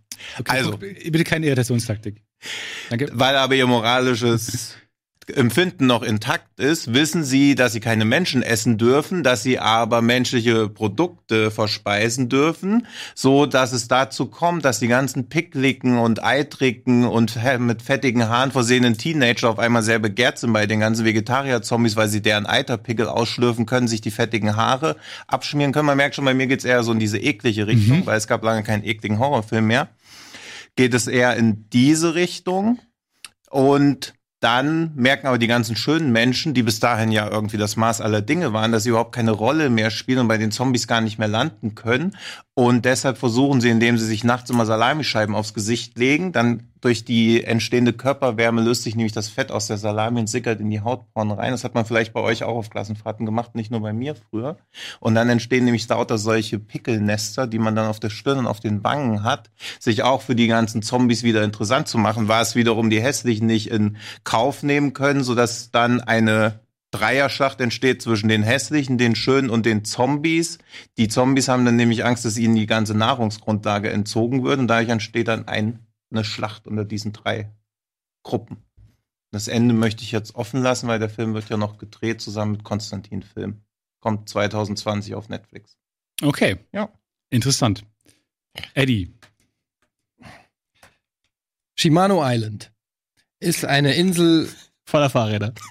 Also. 0.47 0.77
Bitte 0.77 1.23
keine 1.23 1.47
Irritationstaktik. 1.47 2.21
Danke. 2.89 3.09
Weil 3.13 3.35
aber 3.35 3.55
ihr 3.55 3.65
moralisches 3.65 4.75
Empfinden 5.35 5.87
noch 5.87 6.03
intakt 6.03 6.59
ist, 6.59 6.93
wissen 6.93 7.23
sie, 7.23 7.55
dass 7.55 7.73
sie 7.73 7.79
keine 7.79 8.05
Menschen 8.05 8.43
essen 8.43 8.77
dürfen, 8.77 9.23
dass 9.23 9.43
sie 9.43 9.59
aber 9.59 10.01
menschliche 10.01 10.69
Produkte 10.69 11.51
verspeisen 11.51 12.29
dürfen, 12.29 12.87
so 13.15 13.45
dass 13.45 13.71
es 13.71 13.87
dazu 13.87 14.27
kommt, 14.27 14.65
dass 14.65 14.79
die 14.79 14.87
ganzen 14.87 15.29
pickligen 15.29 15.97
und 15.97 16.23
eitrigen 16.23 17.05
und 17.05 17.37
mit 17.59 17.81
fettigen 17.81 18.27
Haaren 18.27 18.51
versehenen 18.51 18.97
Teenager 18.97 19.49
auf 19.49 19.59
einmal 19.59 19.83
sehr 19.83 19.99
begehrt 19.99 20.37
sind 20.37 20.53
bei 20.53 20.65
den 20.65 20.79
ganzen 20.79 21.05
Vegetarier-Zombies, 21.05 21.95
weil 21.95 22.09
sie 22.09 22.21
deren 22.21 22.45
Eiterpickel 22.45 23.07
ausschlürfen 23.07 23.65
können, 23.65 23.87
sich 23.87 24.01
die 24.01 24.11
fettigen 24.11 24.55
Haare 24.55 24.95
abschmieren 25.27 25.71
können. 25.71 25.87
Man 25.87 25.97
merkt 25.97 26.15
schon, 26.15 26.25
bei 26.25 26.33
mir 26.33 26.47
geht's 26.47 26.65
eher 26.65 26.83
so 26.83 26.91
in 26.91 26.99
diese 26.99 27.19
eklige 27.19 27.67
Richtung, 27.67 28.05
weil 28.05 28.17
es 28.17 28.27
gab 28.27 28.43
lange 28.43 28.63
keinen 28.63 28.83
ekligen 28.83 29.19
Horrorfilm 29.19 29.67
mehr. 29.67 29.89
Geht 30.75 30.93
es 30.93 31.07
eher 31.07 31.35
in 31.35 31.69
diese 31.69 32.15
Richtung 32.15 32.79
und 33.49 34.13
dann 34.39 34.91
merken 34.95 35.27
aber 35.27 35.37
die 35.37 35.47
ganzen 35.47 35.75
schönen 35.75 36.11
Menschen, 36.11 36.53
die 36.53 36.63
bis 36.63 36.79
dahin 36.79 37.11
ja 37.11 37.29
irgendwie 37.29 37.57
das 37.57 37.75
Maß 37.75 37.99
aller 37.99 38.21
Dinge 38.21 38.53
waren, 38.53 38.71
dass 38.71 38.83
sie 38.83 38.89
überhaupt 38.89 39.13
keine 39.13 39.31
Rolle 39.31 39.69
mehr 39.69 39.91
spielen 39.91 40.19
und 40.19 40.27
bei 40.29 40.37
den 40.37 40.51
Zombies 40.51 40.87
gar 40.87 41.01
nicht 41.01 41.19
mehr 41.19 41.27
landen 41.27 41.75
können. 41.75 42.15
Und 42.53 42.85
deshalb 42.85 43.17
versuchen 43.17 43.59
sie, 43.59 43.69
indem 43.69 43.97
sie 43.97 44.05
sich 44.05 44.23
nachts 44.23 44.49
immer 44.49 44.65
Salamischeiben 44.65 45.35
aufs 45.35 45.53
Gesicht 45.53 45.97
legen, 45.97 46.31
dann 46.31 46.68
durch 46.81 47.03
die 47.03 47.43
entstehende 47.43 47.93
Körperwärme 47.93 48.61
löst 48.61 48.83
sich 48.83 48.95
nämlich 48.95 49.11
das 49.11 49.29
Fett 49.29 49.51
aus 49.51 49.67
der 49.67 49.77
Salami 49.77 50.19
und 50.19 50.27
sickert 50.27 50.59
in 50.59 50.69
die 50.69 50.81
Hautporen 50.81 51.31
rein. 51.31 51.51
Das 51.51 51.63
hat 51.63 51.75
man 51.75 51.85
vielleicht 51.85 52.13
bei 52.13 52.21
euch 52.21 52.43
auch 52.43 52.55
auf 52.55 52.69
Klassenfahrten 52.69 53.25
gemacht, 53.25 53.55
nicht 53.55 53.71
nur 53.71 53.81
bei 53.81 53.93
mir 53.93 54.15
früher. 54.15 54.57
Und 54.99 55.15
dann 55.15 55.29
entstehen 55.29 55.65
nämlich 55.65 55.87
lauter 55.87 56.17
solche 56.17 56.59
Pickelnester, 56.59 57.47
die 57.47 57.59
man 57.59 57.75
dann 57.75 57.87
auf 57.87 57.99
der 57.99 58.09
Stirn 58.09 58.39
und 58.39 58.47
auf 58.47 58.59
den 58.59 58.83
Wangen 58.83 59.23
hat, 59.23 59.49
sich 59.79 60.03
auch 60.03 60.21
für 60.21 60.35
die 60.35 60.47
ganzen 60.47 60.81
Zombies 60.81 61.23
wieder 61.23 61.43
interessant 61.43 61.87
zu 61.87 61.97
machen, 61.97 62.27
war 62.27 62.41
es 62.41 62.55
wiederum 62.55 62.89
die 62.89 63.01
hässlichen 63.01 63.47
nicht 63.47 63.69
in 63.69 63.97
Kauf 64.23 64.63
nehmen 64.63 64.93
können, 64.93 65.23
sodass 65.23 65.71
dann 65.71 66.01
eine 66.01 66.59
Dreierschlacht 66.91 67.61
entsteht 67.61 68.01
zwischen 68.01 68.29
den 68.29 68.41
hässlichen, 68.41 68.97
den 68.97 69.15
schönen 69.15 69.49
und 69.49 69.65
den 69.65 69.85
Zombies. 69.85 70.57
Die 70.97 71.07
Zombies 71.07 71.47
haben 71.47 71.65
dann 71.65 71.75
nämlich 71.75 72.03
Angst, 72.03 72.25
dass 72.25 72.37
ihnen 72.37 72.55
die 72.55 72.65
ganze 72.65 72.95
Nahrungsgrundlage 72.95 73.91
entzogen 73.91 74.43
wird 74.43 74.59
und 74.59 74.67
dadurch 74.67 74.89
entsteht 74.89 75.27
dann 75.27 75.47
ein, 75.47 75.79
eine 76.11 76.23
Schlacht 76.23 76.67
unter 76.67 76.85
diesen 76.85 77.13
drei 77.13 77.51
Gruppen. 78.23 78.63
Das 79.31 79.47
Ende 79.47 79.73
möchte 79.73 80.03
ich 80.03 80.11
jetzt 80.11 80.35
offen 80.35 80.61
lassen, 80.61 80.87
weil 80.87 80.99
der 80.99 81.09
Film 81.09 81.33
wird 81.33 81.49
ja 81.49 81.57
noch 81.57 81.77
gedreht 81.77 82.21
zusammen 82.21 82.53
mit 82.53 82.63
Konstantin 82.63 83.21
Film. 83.21 83.61
Kommt 83.99 84.27
2020 84.29 85.13
auf 85.15 85.29
Netflix. 85.29 85.77
Okay. 86.21 86.57
Ja. 86.71 86.89
Interessant. 87.29 87.85
Eddie. 88.73 89.13
Shimano 91.77 92.21
Island 92.23 92.73
ist 93.39 93.65
eine 93.65 93.93
Insel 93.93 94.49
Voller 94.85 95.09
Fahrräder. 95.09 95.53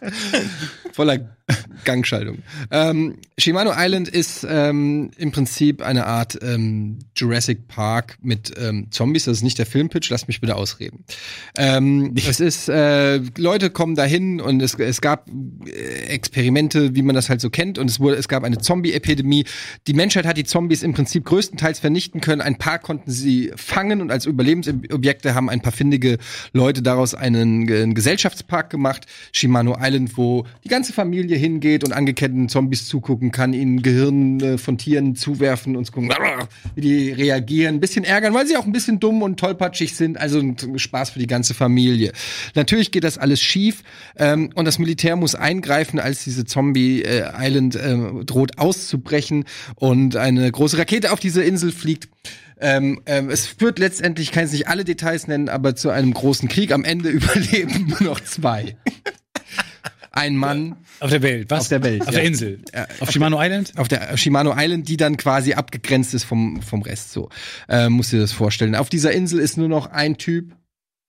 voller 0.92 1.36
Gangschaltung. 1.84 2.38
Ähm, 2.70 3.18
Shimano 3.38 3.72
Island 3.76 4.08
ist 4.08 4.46
ähm, 4.48 5.10
im 5.16 5.32
Prinzip 5.32 5.82
eine 5.82 6.06
Art 6.06 6.38
ähm, 6.42 7.00
Jurassic 7.16 7.68
Park 7.68 8.16
mit 8.22 8.52
ähm, 8.58 8.88
Zombies. 8.90 9.24
Das 9.24 9.38
ist 9.38 9.42
nicht 9.42 9.58
der 9.58 9.66
Filmpitch, 9.66 10.08
lass 10.10 10.28
mich 10.28 10.40
bitte 10.40 10.56
ausreden. 10.56 11.04
Ähm, 11.56 12.14
es 12.16 12.40
ist, 12.40 12.68
äh, 12.68 13.20
Leute 13.36 13.70
kommen 13.70 13.94
dahin 13.94 14.40
und 14.40 14.62
es, 14.62 14.74
es 14.74 15.00
gab 15.00 15.28
äh, 15.66 16.06
Experimente, 16.06 16.94
wie 16.94 17.02
man 17.02 17.14
das 17.14 17.28
halt 17.28 17.40
so 17.40 17.50
kennt, 17.50 17.78
und 17.78 17.90
es 17.90 18.00
wurde, 18.00 18.16
es 18.16 18.28
gab 18.28 18.44
eine 18.44 18.58
Zombie-Epidemie. 18.58 19.44
Die 19.86 19.94
Menschheit 19.94 20.26
hat 20.26 20.36
die 20.36 20.44
Zombies 20.44 20.82
im 20.82 20.94
Prinzip 20.94 21.24
größtenteils 21.24 21.80
vernichten 21.80 22.20
können. 22.20 22.40
Ein 22.40 22.58
paar 22.58 22.78
konnten 22.78 23.10
sie 23.10 23.52
fangen 23.56 24.00
und 24.00 24.10
als 24.10 24.26
Überlebensobjekte 24.26 25.34
haben 25.34 25.50
ein 25.50 25.60
paar 25.60 25.72
findige 25.72 26.18
Leute 26.52 26.82
daraus 26.82 27.14
einen, 27.14 27.68
einen 27.70 27.94
Gesellschaftspark 27.94 28.70
gemacht, 28.70 29.06
Shimano 29.32 29.76
Island, 29.80 30.16
wo 30.16 30.46
die 30.64 30.68
ganze 30.68 30.81
Familie 30.90 31.36
hingeht 31.36 31.84
und 31.84 31.92
angeketteten 31.92 32.48
Zombies 32.48 32.88
zugucken 32.88 33.30
kann, 33.30 33.52
ihnen 33.52 33.82
Gehirn 33.82 34.40
äh, 34.40 34.58
von 34.58 34.78
Tieren 34.78 35.14
zuwerfen 35.14 35.76
und 35.76 35.92
gucken, 35.92 36.12
wie 36.74 36.80
die 36.80 37.12
reagieren, 37.12 37.76
ein 37.76 37.80
bisschen 37.80 38.04
ärgern, 38.04 38.34
weil 38.34 38.46
sie 38.46 38.56
auch 38.56 38.64
ein 38.64 38.72
bisschen 38.72 38.98
dumm 38.98 39.22
und 39.22 39.38
tollpatschig 39.38 39.94
sind, 39.94 40.18
also 40.18 40.40
ein 40.40 40.56
Spaß 40.78 41.10
für 41.10 41.18
die 41.18 41.26
ganze 41.26 41.54
Familie. 41.54 42.12
Natürlich 42.54 42.90
geht 42.90 43.04
das 43.04 43.18
alles 43.18 43.40
schief 43.40 43.82
ähm, 44.16 44.50
und 44.54 44.64
das 44.64 44.78
Militär 44.78 45.14
muss 45.14 45.34
eingreifen, 45.34 46.00
als 46.00 46.24
diese 46.24 46.44
Zombie 46.44 47.02
äh, 47.02 47.30
Island 47.38 47.76
äh, 47.76 48.24
droht 48.24 48.58
auszubrechen 48.58 49.44
und 49.76 50.16
eine 50.16 50.50
große 50.50 50.78
Rakete 50.78 51.12
auf 51.12 51.20
diese 51.20 51.42
Insel 51.42 51.70
fliegt. 51.70 52.08
Ähm, 52.62 53.02
ähm, 53.06 53.28
es 53.28 53.48
führt 53.48 53.80
letztendlich, 53.80 54.28
ich 54.28 54.32
kann 54.32 54.44
jetzt 54.44 54.52
nicht 54.52 54.68
alle 54.68 54.84
Details 54.84 55.26
nennen, 55.26 55.48
aber 55.48 55.74
zu 55.74 55.90
einem 55.90 56.14
großen 56.14 56.48
Krieg. 56.48 56.70
Am 56.70 56.84
Ende 56.84 57.08
überleben 57.10 57.88
nur 57.88 58.02
noch 58.02 58.20
zwei. 58.20 58.76
Ein 60.14 60.36
Mann 60.36 60.76
Auf 61.00 61.08
der 61.10 61.22
Welt, 61.22 61.50
was? 61.50 61.62
Auf 61.62 61.68
der 61.68 61.82
Welt, 61.82 62.02
Auf 62.02 62.08
ja. 62.08 62.12
der 62.12 62.24
Insel. 62.24 62.62
auf 63.00 63.10
Shimano 63.10 63.38
Island? 63.40 63.72
auf 63.78 63.88
der 63.88 64.14
Shimano 64.16 64.52
Island, 64.56 64.86
die 64.88 64.98
dann 64.98 65.16
quasi 65.16 65.54
abgegrenzt 65.54 66.12
ist 66.12 66.24
vom, 66.24 66.60
vom 66.62 66.82
Rest. 66.82 67.12
So 67.12 67.30
äh, 67.68 67.88
musst 67.88 68.12
du 68.12 68.16
dir 68.16 68.22
das 68.22 68.32
vorstellen. 68.32 68.74
Auf 68.74 68.90
dieser 68.90 69.12
Insel 69.12 69.40
ist 69.40 69.56
nur 69.56 69.68
noch 69.68 69.86
ein 69.86 70.18
Typ, 70.18 70.54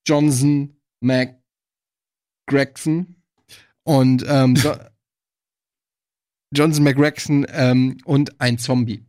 Johnson 0.08 0.78
McGregson. 1.02 3.16
Und 3.84 4.24
ähm, 4.28 4.56
so, 4.56 4.74
Johnson 6.56 6.84
McGregson 6.84 7.46
ähm, 7.50 7.98
und 8.06 8.40
ein 8.40 8.58
Zombie. 8.58 9.04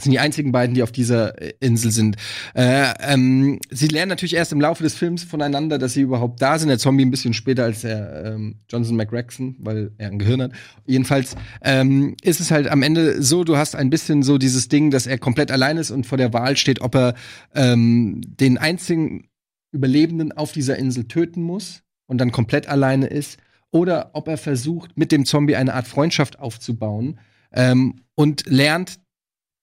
Sind 0.00 0.12
die 0.12 0.18
einzigen 0.18 0.52
beiden, 0.52 0.74
die 0.74 0.82
auf 0.82 0.92
dieser 0.92 1.40
äh, 1.40 1.52
Insel 1.60 1.90
sind. 1.90 2.16
Äh, 2.54 2.92
ähm, 3.00 3.58
sie 3.70 3.88
lernen 3.88 4.10
natürlich 4.10 4.34
erst 4.34 4.52
im 4.52 4.60
Laufe 4.60 4.82
des 4.82 4.94
Films 4.94 5.24
voneinander, 5.24 5.78
dass 5.78 5.94
sie 5.94 6.02
überhaupt 6.02 6.40
da 6.42 6.58
sind. 6.58 6.68
Der 6.68 6.78
Zombie 6.78 7.04
ein 7.04 7.10
bisschen 7.10 7.34
später 7.34 7.64
als 7.64 7.82
der 7.82 8.24
ähm, 8.24 8.56
Johnson 8.68 8.96
McGregson, 8.96 9.56
weil 9.58 9.92
er 9.98 10.10
ein 10.10 10.18
Gehirn 10.18 10.42
hat. 10.42 10.52
Jedenfalls 10.86 11.36
ähm, 11.62 12.16
ist 12.22 12.40
es 12.40 12.50
halt 12.50 12.68
am 12.68 12.82
Ende 12.82 13.22
so, 13.22 13.44
du 13.44 13.56
hast 13.56 13.76
ein 13.76 13.90
bisschen 13.90 14.22
so 14.22 14.38
dieses 14.38 14.68
Ding, 14.68 14.90
dass 14.90 15.06
er 15.06 15.18
komplett 15.18 15.50
allein 15.50 15.76
ist 15.76 15.90
und 15.90 16.06
vor 16.06 16.18
der 16.18 16.32
Wahl 16.32 16.56
steht, 16.56 16.80
ob 16.80 16.94
er 16.94 17.14
ähm, 17.54 18.20
den 18.24 18.58
einzigen 18.58 19.28
Überlebenden 19.72 20.32
auf 20.32 20.52
dieser 20.52 20.76
Insel 20.76 21.04
töten 21.04 21.42
muss 21.42 21.82
und 22.06 22.18
dann 22.18 22.32
komplett 22.32 22.68
alleine 22.68 23.06
ist, 23.06 23.38
oder 23.70 24.10
ob 24.14 24.28
er 24.28 24.36
versucht, 24.36 24.96
mit 24.96 25.12
dem 25.12 25.24
Zombie 25.24 25.56
eine 25.56 25.74
Art 25.74 25.86
Freundschaft 25.86 26.40
aufzubauen 26.40 27.18
ähm, 27.52 28.02
und 28.14 28.46
lernt, 28.46 28.98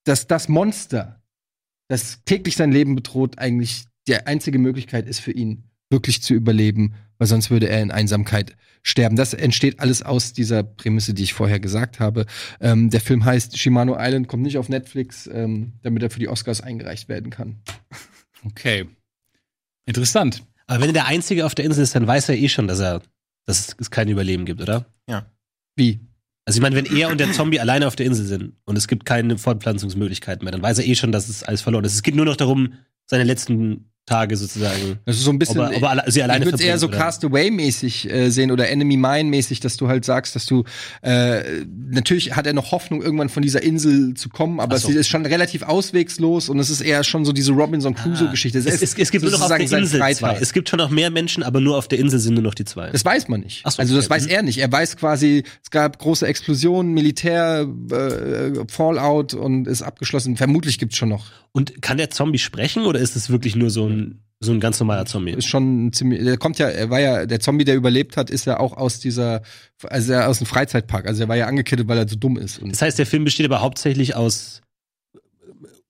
dass 0.08 0.28
das 0.28 0.48
Monster, 0.48 1.22
das 1.88 2.24
täglich 2.26 2.56
sein 2.56 2.72
Leben 2.72 2.96
bedroht, 2.96 3.38
eigentlich 3.40 3.86
die 4.08 4.16
einzige 4.16 4.60
Möglichkeit 4.60 5.08
ist 5.08 5.20
für 5.20 5.32
ihn, 5.32 5.64
wirklich 5.90 6.22
zu 6.22 6.34
überleben, 6.34 6.96
weil 7.18 7.28
sonst 7.28 7.50
würde 7.50 7.70
er 7.70 7.82
in 7.82 7.92
Einsamkeit 7.92 8.56
sterben. 8.84 9.16
Das 9.16 9.34
entsteht 9.34 9.80
alles 9.80 10.02
aus 10.02 10.34
dieser 10.34 10.64
Prämisse, 10.64 11.14
die 11.14 11.24
ich 11.24 11.34
vorher 11.34 11.60
gesagt 11.60 12.00
habe. 12.00 12.26
Ähm, 12.62 12.90
der 12.90 13.02
Film 13.02 13.26
heißt 13.26 13.58
Shimano 13.58 13.96
Island, 14.00 14.28
kommt 14.28 14.44
nicht 14.44 14.58
auf 14.58 14.70
Netflix, 14.70 15.28
ähm, 15.28 15.74
damit 15.82 16.04
er 16.04 16.10
für 16.10 16.20
die 16.20 16.30
Oscars 16.30 16.62
eingereicht 16.62 17.10
werden 17.10 17.30
kann. 17.30 17.58
Okay. 18.46 18.88
Interessant. 19.86 20.44
Aber 20.68 20.82
wenn 20.82 20.90
er 20.90 20.94
der 20.94 21.08
Einzige 21.08 21.46
auf 21.46 21.56
der 21.56 21.66
Insel 21.66 21.84
ist, 21.84 21.96
dann 21.96 22.08
weiß 22.08 22.30
er 22.30 22.38
eh 22.38 22.50
schon, 22.50 22.68
dass 22.68 22.80
er, 22.80 23.02
dass 23.46 23.76
es 23.78 23.92
kein 23.92 24.10
Überleben 24.10 24.46
gibt, 24.46 24.62
oder? 24.62 24.86
Wie? 25.76 26.00
Also 26.48 26.60
ich 26.60 26.62
meine, 26.62 26.78
wenn 26.78 26.86
er 26.86 27.10
und 27.10 27.20
der 27.20 27.34
Zombie 27.34 27.60
alleine 27.60 27.88
auf 27.88 27.98
der 27.98 28.06
Insel 28.06 28.26
sind 28.26 28.54
und 28.64 28.78
es 28.78 28.88
gibt 28.88 29.06
keine 29.06 29.38
Fortpflanzungsmöglichkeiten 29.38 30.46
mehr, 30.46 30.54
dann 30.54 30.62
weiß 30.62 30.78
er 30.78 30.88
eh 30.88 30.96
schon, 30.96 31.12
dass 31.12 31.28
es 31.28 31.44
alles 31.44 31.62
verloren 31.62 31.84
ist. 31.84 31.94
Es 31.94 32.04
geht 32.04 32.16
nur 32.16 32.24
noch 32.24 32.38
darum, 32.38 32.76
seine 33.06 33.26
letzten 33.26 33.92
Tage 34.08 34.38
sozusagen, 34.38 35.00
Das 35.06 35.18
ist 35.18 35.24
so 35.26 35.32
ein 35.32 35.38
bisschen. 35.38 35.60
ob 35.60 35.70
er, 35.72 35.78
ob 35.78 35.84
er 36.06 36.12
sie 36.12 36.24
alleine 36.24 36.40
ich 36.40 36.46
würde 36.48 36.56
es 36.56 36.62
eher 36.62 36.78
so? 36.80 36.88
Castaway-mäßig 36.88 38.10
äh, 38.10 38.30
sehen 38.32 38.52
oder 38.52 38.70
Enemy 38.70 38.96
Mine-mäßig, 38.98 39.60
dass 39.60 39.76
du 39.76 39.90
halt 39.90 40.06
sagst, 40.06 40.34
dass 40.36 40.46
du 40.46 40.64
äh, 41.02 41.44
natürlich 41.90 42.36
hat 42.36 42.48
er 42.48 42.54
noch 42.54 42.72
Hoffnung, 42.72 43.02
irgendwann 43.02 43.28
von 43.30 43.44
dieser 43.44 43.62
Insel 43.62 44.14
zu 44.14 44.30
kommen, 44.30 44.60
aber 44.62 44.78
so. 44.78 44.90
es 44.90 44.96
ist 44.96 45.08
schon 45.10 45.26
relativ 45.26 45.62
auswegslos 45.64 46.48
und 46.48 46.58
es 46.60 46.70
ist 46.70 46.80
eher 46.82 47.04
schon 47.04 47.26
so 47.26 47.34
diese 47.34 47.52
Robinson 47.52 47.96
Crusoe-Geschichte. 47.96 48.60
Es, 48.60 48.66
es, 48.66 48.98
es 48.98 49.12
gibt 49.12 49.24
nur 49.24 49.32
noch 49.34 49.42
auf 49.42 49.48
der 49.50 49.60
Insel 49.60 49.86
zwei. 50.14 50.38
Es 50.40 50.54
gibt 50.54 50.70
schon 50.70 50.78
noch 50.78 50.90
mehr 50.90 51.10
Menschen, 51.12 51.44
aber 51.44 51.60
nur 51.60 51.78
auf 51.78 51.90
der 51.90 52.00
Insel 52.00 52.20
sind 52.20 52.34
nur 52.36 52.44
noch 52.44 52.56
die 52.56 52.66
zwei. 52.66 52.90
Das 52.92 53.04
weiß 53.04 53.28
man 53.28 53.42
nicht. 53.42 53.64
So, 53.70 53.78
also 53.82 53.94
das 53.96 54.06
okay. 54.06 54.16
weiß 54.16 54.24
Mhm. 54.28 54.32
er 54.32 54.42
nicht. 54.44 54.58
Er 54.60 54.72
weiß 54.72 54.96
quasi, 54.98 55.44
es 55.64 55.70
gab 55.70 56.00
große 56.00 56.26
Explosionen, 56.26 56.94
Militär, 56.94 57.68
äh, 57.92 58.52
Fallout 58.70 59.34
und 59.34 59.68
ist 59.68 59.82
abgeschlossen. 59.82 60.38
Vermutlich 60.38 60.80
gibt's 60.80 60.96
schon 60.96 61.10
noch. 61.10 61.26
Und 61.58 61.82
kann 61.82 61.98
der 61.98 62.12
Zombie 62.12 62.38
sprechen 62.38 62.86
oder 62.86 63.00
ist 63.00 63.16
es 63.16 63.32
wirklich 63.32 63.56
nur 63.56 63.72
so 63.72 63.88
ein, 63.90 64.20
so 64.40 64.52
ein 64.52 64.60
ganz 64.60 64.80
normaler 64.80 65.08
Zombie? 65.08 65.32
Ist 65.32 65.48
schon 65.48 65.88
ein 65.88 65.92
ziemlich. 65.92 66.24
Der 66.24 66.38
kommt 66.38 66.60
ja, 66.60 66.68
er 66.68 66.92
war 66.92 67.00
ja, 67.00 67.26
der 67.26 67.40
Zombie, 67.40 67.66
der 67.66 67.76
überlebt 67.76 68.16
hat, 68.16 68.30
ist 68.30 68.46
ja 68.46 68.60
auch 68.60 68.78
aus 68.78 69.00
dieser, 69.00 69.42
also 69.82 70.14
er 70.14 70.30
aus 70.30 70.38
dem 70.38 70.46
Freizeitpark. 70.46 71.08
Also 71.08 71.24
er 71.24 71.30
war 71.30 71.36
ja 71.36 71.48
angekettet, 71.48 71.88
weil 71.88 71.98
er 71.98 72.08
so 72.08 72.16
dumm 72.16 72.38
ist. 72.38 72.60
Und 72.60 72.74
Das 72.74 72.84
heißt, 72.84 73.00
der 73.00 73.08
Film 73.08 73.24
besteht 73.24 73.48
aber 73.48 73.62
hauptsächlich 73.62 74.16
aus 74.16 74.62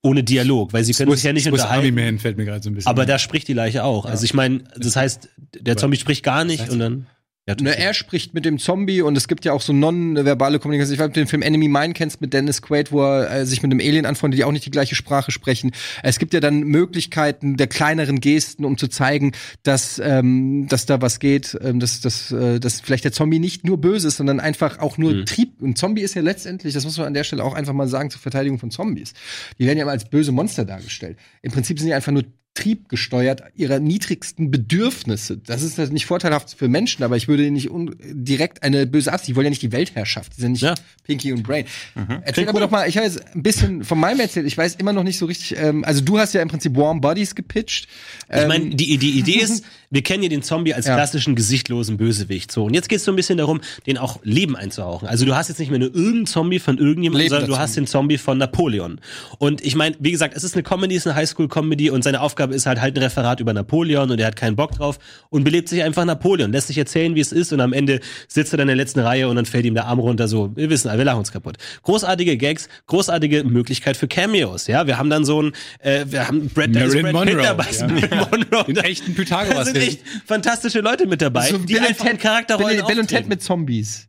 ohne 0.01 0.23
Dialog, 0.23 0.71
weil 0.71 0.85
sie 0.85 0.93
können 0.93 1.11
sich 1.11 1.25
ja 1.25 1.33
nicht 1.33 1.43
Swiss 1.43 1.59
Army 1.59 1.89
unterhalten. 1.89 1.95
Man 2.13 2.19
fällt 2.19 2.37
mir 2.37 2.45
gerade 2.45 2.63
so 2.63 2.69
ein 2.69 2.73
bisschen. 2.73 2.89
Aber 2.89 3.01
ein. 3.01 3.07
da 3.09 3.19
spricht 3.19 3.49
die 3.49 3.53
Leiche 3.53 3.83
auch. 3.83 4.05
Also 4.05 4.23
ich 4.23 4.33
meine, 4.33 4.63
das 4.77 4.95
heißt, 4.95 5.27
der 5.59 5.75
Zombie 5.75 5.97
spricht 5.97 6.23
gar 6.23 6.45
nicht 6.45 6.63
heißt- 6.63 6.71
und 6.71 6.79
dann. 6.79 7.07
Ja, 7.47 7.55
Ne, 7.61 7.77
er 7.77 7.93
spricht 7.93 8.33
mit 8.33 8.43
dem 8.43 8.59
Zombie 8.59 9.01
und 9.01 9.17
es 9.17 9.29
gibt 9.29 9.45
ja 9.45 9.53
auch 9.53 9.61
so 9.61 9.71
nonverbale 9.71 10.59
Kommunikation. 10.59 10.93
Ich 10.95 10.99
weiß, 10.99 11.07
ob 11.07 11.13
du 11.13 11.21
den 11.21 11.27
Film 11.27 11.41
Enemy 11.41 11.69
Mine 11.69 11.93
kennst 11.93 12.19
mit 12.19 12.33
Dennis 12.33 12.61
Quaid, 12.61 12.91
wo 12.91 13.01
er 13.01 13.31
äh, 13.31 13.45
sich 13.45 13.63
mit 13.63 13.71
einem 13.71 13.79
Alien 13.79 14.05
anfreundet, 14.05 14.37
die 14.37 14.43
auch 14.43 14.51
nicht 14.51 14.65
die 14.65 14.71
gleiche 14.71 14.95
Sprache 14.95 15.31
sprechen. 15.31 15.71
Es 16.03 16.19
gibt 16.19 16.33
ja 16.33 16.41
dann 16.41 16.59
Möglichkeiten 16.63 17.55
der 17.55 17.67
kleineren 17.67 18.19
Gesten, 18.19 18.65
um 18.65 18.77
zu 18.77 18.89
zeigen, 18.89 19.31
dass, 19.63 19.97
ähm, 20.03 20.67
dass 20.67 20.85
da 20.85 21.01
was 21.01 21.19
geht, 21.19 21.57
ähm, 21.61 21.79
dass, 21.79 22.01
dass, 22.01 22.33
äh, 22.33 22.59
dass 22.59 22.81
vielleicht 22.81 23.05
der 23.05 23.13
Zombie 23.13 23.39
nicht 23.39 23.63
nur 23.63 23.79
böse 23.79 24.09
ist, 24.09 24.17
sondern 24.17 24.41
einfach 24.41 24.79
auch 24.79 24.97
nur 24.97 25.13
Mhm. 25.13 25.25
Trieb. 25.25 25.61
Ein 25.61 25.77
Zombie 25.77 26.01
ist 26.01 26.15
ja 26.15 26.21
letztendlich, 26.21 26.73
das 26.73 26.83
muss 26.83 26.97
man 26.97 27.07
an 27.07 27.13
der 27.13 27.23
Stelle 27.23 27.45
auch 27.45 27.53
einfach 27.53 27.73
mal 27.73 27.87
sagen, 27.87 28.09
zur 28.09 28.19
Verteidigung 28.19 28.59
von 28.59 28.71
Zombies. 28.71 29.13
Die 29.57 29.65
werden 29.65 29.77
ja 29.77 29.83
immer 29.83 29.93
als 29.93 30.09
böse 30.09 30.33
Monster 30.33 30.65
dargestellt. 30.65 31.17
Im 31.41 31.53
Prinzip 31.53 31.79
sind 31.79 31.87
die 31.87 31.93
einfach 31.93 32.11
nur 32.11 32.25
triebgesteuert 32.57 33.43
ihrer 33.55 33.79
niedrigsten 33.79 34.49
Bedürfnisse. 34.51 35.37
Das 35.37 35.61
ist 35.61 35.77
halt 35.77 35.91
nicht 35.93 36.05
vorteilhaft 36.05 36.55
für 36.57 36.67
Menschen, 36.67 37.03
aber 37.03 37.15
ich 37.17 37.27
würde 37.27 37.45
ihnen 37.45 37.53
nicht 37.53 37.69
direkt 38.01 38.63
eine 38.63 38.87
böse 38.87 39.13
Absicht. 39.13 39.29
Die 39.29 39.35
wollen 39.35 39.45
ja 39.45 39.49
nicht 39.51 39.61
die 39.61 39.71
Weltherrschaft. 39.71 40.33
Die 40.37 40.41
sind 40.41 40.53
nicht 40.53 40.61
Ja. 40.63 40.73
Pinky 41.03 41.31
und 41.33 41.43
Brain. 41.43 41.65
Erzähl 41.95 42.33
Klingt 42.33 42.49
aber 42.49 42.59
doch 42.59 42.71
mal, 42.71 42.87
ich 42.89 42.97
habe 42.97 43.05
jetzt 43.07 43.23
ein 43.35 43.43
bisschen 43.43 43.83
von 43.83 43.99
meinem 43.99 44.19
erzählt. 44.19 44.45
Ich 44.47 44.57
weiß 44.57 44.75
immer 44.75 44.91
noch 44.93 45.03
nicht 45.03 45.17
so 45.17 45.25
richtig. 45.25 45.55
Ähm, 45.57 45.83
also 45.85 46.01
du 46.01 46.17
hast 46.19 46.33
ja 46.33 46.41
im 46.41 46.49
Prinzip 46.49 46.75
Warm 46.75 46.99
Bodies 47.01 47.35
gepitcht. 47.35 47.87
Ich 48.29 48.35
Ähm, 48.41 48.47
meine, 48.47 48.69
die, 48.75 48.97
die 48.97 49.11
Idee 49.19 49.37
ist, 49.39 49.63
wir 49.89 50.01
kennen 50.01 50.23
ja 50.23 50.29
den 50.29 50.41
Zombie 50.43 50.73
als 50.73 50.85
Ja. 50.87 50.95
klassischen 50.95 51.35
gesichtlosen 51.35 51.97
Bösewicht. 51.97 52.51
So, 52.51 52.65
und 52.65 52.73
jetzt 52.73 52.89
geht 52.89 52.97
es 52.99 53.05
so 53.05 53.11
ein 53.11 53.15
bisschen 53.15 53.37
darum, 53.37 53.61
den 53.85 53.97
auch 53.97 54.19
Leben 54.23 54.55
einzuhauchen. 54.55 55.07
Also 55.07 55.25
du 55.25 55.35
hast 55.35 55.47
jetzt 55.49 55.59
nicht 55.59 55.69
mehr 55.69 55.79
nur 55.79 55.93
irgendeinen 55.93 56.25
Zombie 56.25 56.59
von 56.59 56.77
irgendjemandem, 56.77 57.29
sondern 57.29 57.49
du 57.49 57.57
hast 57.57 57.73
Zombie. 57.75 57.85
den 57.85 57.87
Zombie 57.91 58.17
von 58.17 58.37
Napoleon. 58.37 58.99
Und 59.37 59.61
ich 59.63 59.75
meine, 59.75 59.95
wie 59.99 60.11
gesagt, 60.11 60.35
es 60.35 60.43
ist 60.43 60.55
eine 60.55 60.63
Comedy, 60.63 60.95
es 60.95 61.03
ist 61.05 61.07
eine 61.07 61.15
Highschool-Comedy 61.15 61.89
und 61.89 62.03
seine 62.03 62.21
Aufgabe 62.21 62.46
ist 62.51 62.65
halt 62.65 62.81
halt 62.81 62.97
ein 62.97 63.03
Referat 63.03 63.39
über 63.39 63.53
Napoleon 63.53 64.09
und 64.11 64.19
er 64.19 64.27
hat 64.27 64.35
keinen 64.35 64.55
Bock 64.55 64.71
drauf 64.73 64.99
und 65.29 65.43
belebt 65.43 65.69
sich 65.69 65.83
einfach 65.83 66.05
Napoleon, 66.05 66.51
lässt 66.51 66.67
sich 66.67 66.77
erzählen, 66.77 67.15
wie 67.15 67.19
es 67.19 67.31
ist 67.31 67.51
und 67.53 67.61
am 67.61 67.73
Ende 67.73 67.99
sitzt 68.27 68.53
er 68.53 68.57
dann 68.57 68.69
in 68.69 68.77
der 68.77 68.83
letzten 68.83 68.99
Reihe 68.99 69.27
und 69.29 69.35
dann 69.35 69.45
fällt 69.45 69.65
ihm 69.65 69.73
der 69.73 69.85
Arm 69.85 69.99
runter, 69.99 70.27
so, 70.27 70.55
wir 70.55 70.69
wissen, 70.69 70.95
wir 70.95 71.03
lachen 71.05 71.19
uns 71.19 71.31
kaputt. 71.31 71.57
Großartige 71.83 72.37
Gags, 72.37 72.69
großartige 72.87 73.43
Möglichkeit 73.43 73.97
für 73.97 74.07
Cameos, 74.07 74.67
ja. 74.67 74.87
Wir 74.87 74.97
haben 74.97 75.09
dann 75.09 75.25
so 75.25 75.41
ein, 75.41 75.51
äh, 75.79 76.05
wir 76.07 76.27
haben 76.27 76.49
Brad, 76.49 76.75
da 76.75 76.79
Marilyn 76.81 77.11
Brad 77.11 77.25
Pitt 77.25 77.33
Monroe, 77.35 77.43
dabei, 77.43 77.65
ist 77.69 77.81
ja. 77.81 77.87
Monroe. 77.87 78.63
Den 78.65 78.75
Da- 78.75 78.81
echten 78.81 79.15
da 79.15 79.21
Pythagoras. 79.21 79.65
sind 79.67 79.77
echt 79.77 79.99
fantastische 80.25 80.79
Leute 80.81 81.05
mit 81.07 81.21
dabei, 81.21 81.49
so 81.49 81.57
die 81.57 81.73
Bill 81.73 81.83
einfach 81.85 82.17
Charakterrollen 82.17 82.77
Bill, 82.77 82.85
Bill 82.87 82.99
und 82.99 83.07
Ted 83.07 83.27
mit 83.27 83.41
Zombies. 83.43 84.07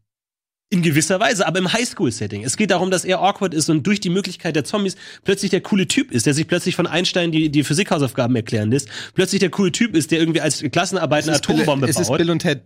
In 0.70 0.82
gewisser 0.82 1.18
Weise, 1.18 1.46
aber 1.46 1.60
im 1.60 1.72
Highschool-Setting. 1.72 2.44
Es 2.44 2.58
geht 2.58 2.70
darum, 2.70 2.90
dass 2.90 3.06
er 3.06 3.20
awkward 3.20 3.54
ist 3.54 3.70
und 3.70 3.86
durch 3.86 4.00
die 4.00 4.10
Möglichkeit 4.10 4.54
der 4.54 4.64
Zombies 4.64 4.96
plötzlich 5.24 5.50
der 5.50 5.62
coole 5.62 5.86
Typ 5.88 6.12
ist, 6.12 6.26
der 6.26 6.34
sich 6.34 6.46
plötzlich 6.46 6.76
von 6.76 6.86
Einstein 6.86 7.32
die, 7.32 7.48
die 7.48 7.64
Physikhausaufgaben 7.64 8.36
erklären 8.36 8.70
lässt. 8.70 8.90
Plötzlich 9.14 9.40
der 9.40 9.48
coole 9.48 9.72
Typ 9.72 9.94
ist, 9.96 10.10
der 10.10 10.18
irgendwie 10.18 10.42
als 10.42 10.62
Klassenarbeit 10.70 11.24
eine 11.24 11.36
ist 11.36 11.46
Bill- 11.46 11.56
Atombombe 11.56 11.88
es 11.88 11.98
ist 11.98 12.08
baut. 12.08 12.18
Bill 12.18 12.30
und 12.30 12.40
Ted. 12.40 12.64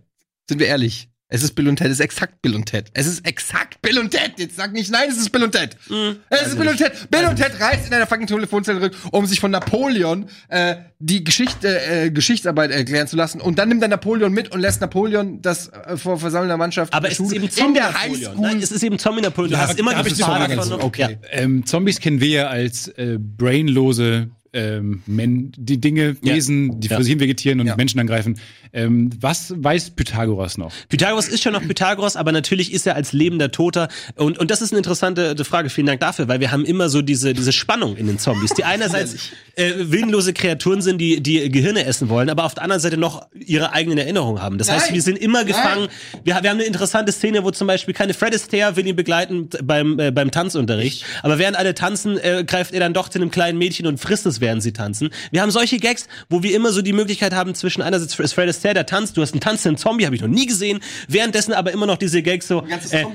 Sind 0.49 0.59
wir 0.59 0.67
ehrlich? 0.67 1.07
Es 1.29 1.41
ist 1.41 1.55
Bill 1.55 1.67
und 1.67 1.77
Ted. 1.77 1.87
Es 1.87 1.93
ist 1.93 1.99
exakt 1.99 2.41
Bill 2.41 2.55
und 2.55 2.65
Ted. 2.65 2.91
Es 2.93 3.07
ist 3.07 3.25
exakt 3.25 3.81
Bill 3.81 3.97
und 3.97 4.11
Ted. 4.11 4.33
Jetzt 4.37 4.55
sag 4.55 4.71
nicht, 4.71 4.91
nein, 4.91 5.09
es 5.09 5.17
ist 5.17 5.31
Bill 5.31 5.43
und 5.43 5.51
Ted. 5.51 5.75
Hm, 5.87 6.17
es 6.29 6.49
ist 6.49 6.57
Bill 6.59 6.67
und 6.67 6.77
Ted. 6.77 6.91
Bill 7.09 7.25
und 7.25 7.37
Ted 7.37 7.59
reist 7.59 7.87
in 7.87 7.93
einer 7.93 8.05
fucking 8.05 8.27
Telefonzelle 8.27 8.79
zurück, 8.79 8.95
um 9.11 9.25
sich 9.25 9.39
von 9.39 9.49
Napoleon 9.49 10.29
äh, 10.49 10.75
die 10.99 11.23
Geschichte, 11.23 11.81
äh, 11.85 12.11
Geschichtsarbeit 12.11 12.69
erklären 12.71 13.07
zu 13.07 13.15
lassen. 13.15 13.41
Und 13.41 13.57
dann 13.57 13.69
nimmt 13.69 13.81
er 13.81 13.87
Napoleon 13.87 14.31
mit 14.31 14.51
und 14.51 14.59
lässt 14.59 14.81
Napoleon 14.81 15.41
das 15.41 15.69
äh, 15.69 15.97
vor 15.97 16.19
versammelter 16.19 16.57
Mannschaft 16.57 16.93
aber 16.93 17.09
es 17.09 17.19
ist 17.19 17.31
eben 17.31 17.49
Zombie 17.49 17.79
der 17.79 17.91
Napoleon. 17.91 18.41
Nein, 18.41 18.59
es 18.59 18.71
ist 18.71 18.83
eben 18.83 18.99
Zombie 18.99 19.21
Napoleon. 19.21 19.51
Du 19.51 19.57
Da 19.57 19.67
hast 19.67 19.79
immer 19.79 19.91
da 19.91 19.97
hab 19.97 20.05
die 20.05 20.11
ich 20.11 20.17
die 20.17 20.21
Gefahr 20.21 20.49
Frage. 20.49 20.83
Okay. 20.83 21.17
Ja. 21.23 21.29
Ähm, 21.31 21.65
Zombies 21.65 21.99
kennen 21.99 22.21
wir 22.21 22.29
ja 22.29 22.47
als 22.47 22.89
äh, 22.89 23.17
brainlose 23.19 24.29
ähm, 24.53 25.03
Men 25.05 25.51
die 25.57 25.79
Dinge, 25.81 26.15
Ja. 26.21 26.35
Wesen, 26.35 26.79
die 26.79 26.87
Ja. 26.87 26.97
sich 26.99 27.07
hin 27.07 27.19
vegetieren 27.19 27.59
und 27.59 27.67
Ja. 27.67 27.75
Menschen 27.75 27.99
angreifen. 27.99 28.39
Ähm, 28.75 29.11
was 29.19 29.53
weiß 29.55 29.91
Pythagoras 29.91 30.57
noch? 30.57 30.71
Pythagoras 30.89 31.27
ist 31.27 31.43
schon 31.43 31.53
noch 31.53 31.61
Pythagoras, 31.61 32.15
aber 32.15 32.31
natürlich 32.31 32.73
ist 32.73 32.87
er 32.87 32.95
als 32.95 33.13
lebender 33.13 33.51
Toter. 33.51 33.87
Und, 34.15 34.39
und 34.39 34.49
das 34.49 34.61
ist 34.63 34.71
eine 34.71 34.79
interessante 34.79 35.35
Frage. 35.43 35.69
Vielen 35.69 35.85
Dank 35.87 35.99
dafür, 35.99 36.27
weil 36.27 36.39
wir 36.39 36.51
haben 36.51 36.65
immer 36.65 36.89
so 36.89 37.01
diese, 37.03 37.33
diese 37.33 37.51
Spannung 37.51 37.95
in 37.97 38.07
den 38.07 38.17
Zombies, 38.17 38.51
die 38.55 38.63
einerseits 38.63 39.29
äh, 39.55 39.71
willenlose 39.79 40.33
Kreaturen 40.33 40.81
sind, 40.81 40.97
die, 40.99 41.21
die 41.21 41.51
Gehirne 41.51 41.85
essen 41.85 42.09
wollen, 42.09 42.29
aber 42.29 42.45
auf 42.45 42.55
der 42.55 42.63
anderen 42.63 42.81
Seite 42.81 42.97
noch 42.97 43.27
ihre 43.33 43.73
eigenen 43.73 43.97
Erinnerungen 43.99 44.41
haben. 44.41 44.57
Das 44.57 44.71
heißt, 44.71 44.87
Nein. 44.87 44.95
wir 44.95 45.01
sind 45.03 45.17
immer 45.19 45.45
gefangen. 45.45 45.87
Wir, 46.23 46.33
wir 46.41 46.49
haben 46.49 46.57
eine 46.57 46.63
interessante 46.63 47.11
Szene, 47.11 47.43
wo 47.43 47.51
zum 47.51 47.67
Beispiel 47.67 47.93
keine 47.93 48.13
Fred 48.15 48.33
Astaire 48.33 48.75
will 48.75 48.87
ihn 48.87 48.95
begleiten 48.95 49.49
beim, 49.63 49.99
äh, 49.99 50.09
beim 50.11 50.31
Tanzunterricht. 50.31 51.05
Aber 51.21 51.37
während 51.37 51.57
alle 51.57 51.75
tanzen, 51.75 52.17
äh, 52.17 52.43
greift 52.45 52.73
er 52.73 52.79
dann 52.79 52.93
doch 52.93 53.09
zu 53.09 53.19
einem 53.19 53.29
kleinen 53.29 53.57
Mädchen 53.59 53.85
und 53.85 53.99
frisst 53.99 54.25
es 54.25 54.41
während 54.43 54.61
sie 54.61 54.71
tanzen. 54.73 55.09
Wir 55.31 55.41
haben 55.41 55.49
solche 55.49 55.77
Gags, 55.79 56.07
wo 56.29 56.43
wir 56.43 56.55
immer 56.55 56.71
so 56.71 56.83
die 56.83 56.93
Möglichkeit 56.93 57.33
haben, 57.33 57.55
zwischen 57.55 57.81
einerseits 57.81 58.19
ist 58.19 58.33
Fred 58.33 58.47
Astaire, 58.47 58.75
der 58.75 58.85
tanzt, 58.85 59.17
du 59.17 59.21
hast 59.23 59.33
einen 59.33 59.41
tanzenden 59.41 59.77
Zombie, 59.79 60.05
habe 60.05 60.15
ich 60.15 60.21
noch 60.21 60.27
nie 60.27 60.45
gesehen, 60.45 60.79
währenddessen 61.07 61.53
aber 61.53 61.71
immer 61.71 61.87
noch 61.87 61.97
diese 61.97 62.21
Gags 62.21 62.47
so, 62.47 62.63
äh, 62.91 63.05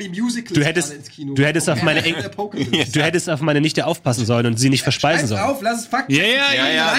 du 0.52 0.64
hättest, 0.64 0.94
du 1.16 1.44
hättest 1.46 1.70
auf 1.70 1.82
meine 1.84 2.02
Eng 2.04 2.16
du 2.92 3.00
hättest 3.02 3.30
auf 3.30 3.40
meine 3.40 3.60
Nichte 3.60 3.86
aufpassen 3.86 4.26
sollen 4.26 4.46
und 4.46 4.58
sie 4.58 4.70
nicht 4.70 4.82
verspeisen 4.82 5.28
sollen. 5.28 5.40
auf, 5.42 5.62
lass 5.62 5.82
es 5.82 5.86
Fakten. 5.86 6.12
Ja, 6.14 6.24
ja, 6.24 6.52
Ja, 6.54 6.68
ja, 6.68 6.96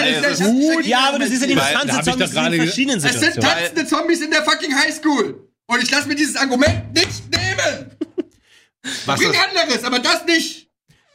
Ja, 0.84 1.08
aber 1.08 1.18
das 1.18 1.30
ist 1.30 1.40
ja 1.42 1.46
nicht 1.48 1.58
Weil- 1.58 1.74
das 1.74 1.86
da 1.86 1.92
hab 1.96 2.06
ich 2.06 2.12
tanzende 2.12 2.12
doch 2.12 2.16
Zombies 2.16 2.32
gerade 2.32 2.56
in 2.56 2.62
verschiedenen 2.62 2.96
Es 2.98 3.02
sind 3.02 3.12
Situationen. 3.34 3.58
tanzende 3.58 3.86
Zombies 3.86 4.20
in 4.22 4.30
der 4.30 4.42
fucking 4.44 4.74
Highschool. 4.74 5.46
Und 5.66 5.82
ich 5.82 5.90
lasse 5.90 6.08
mir 6.08 6.14
dieses 6.14 6.36
Argument 6.36 6.92
nicht 6.94 7.30
nehmen. 7.30 7.90
Was 9.06 9.20
das, 9.20 9.36
anderes, 9.36 9.84
aber 9.84 9.98
das 9.98 10.24
nicht. 10.24 10.69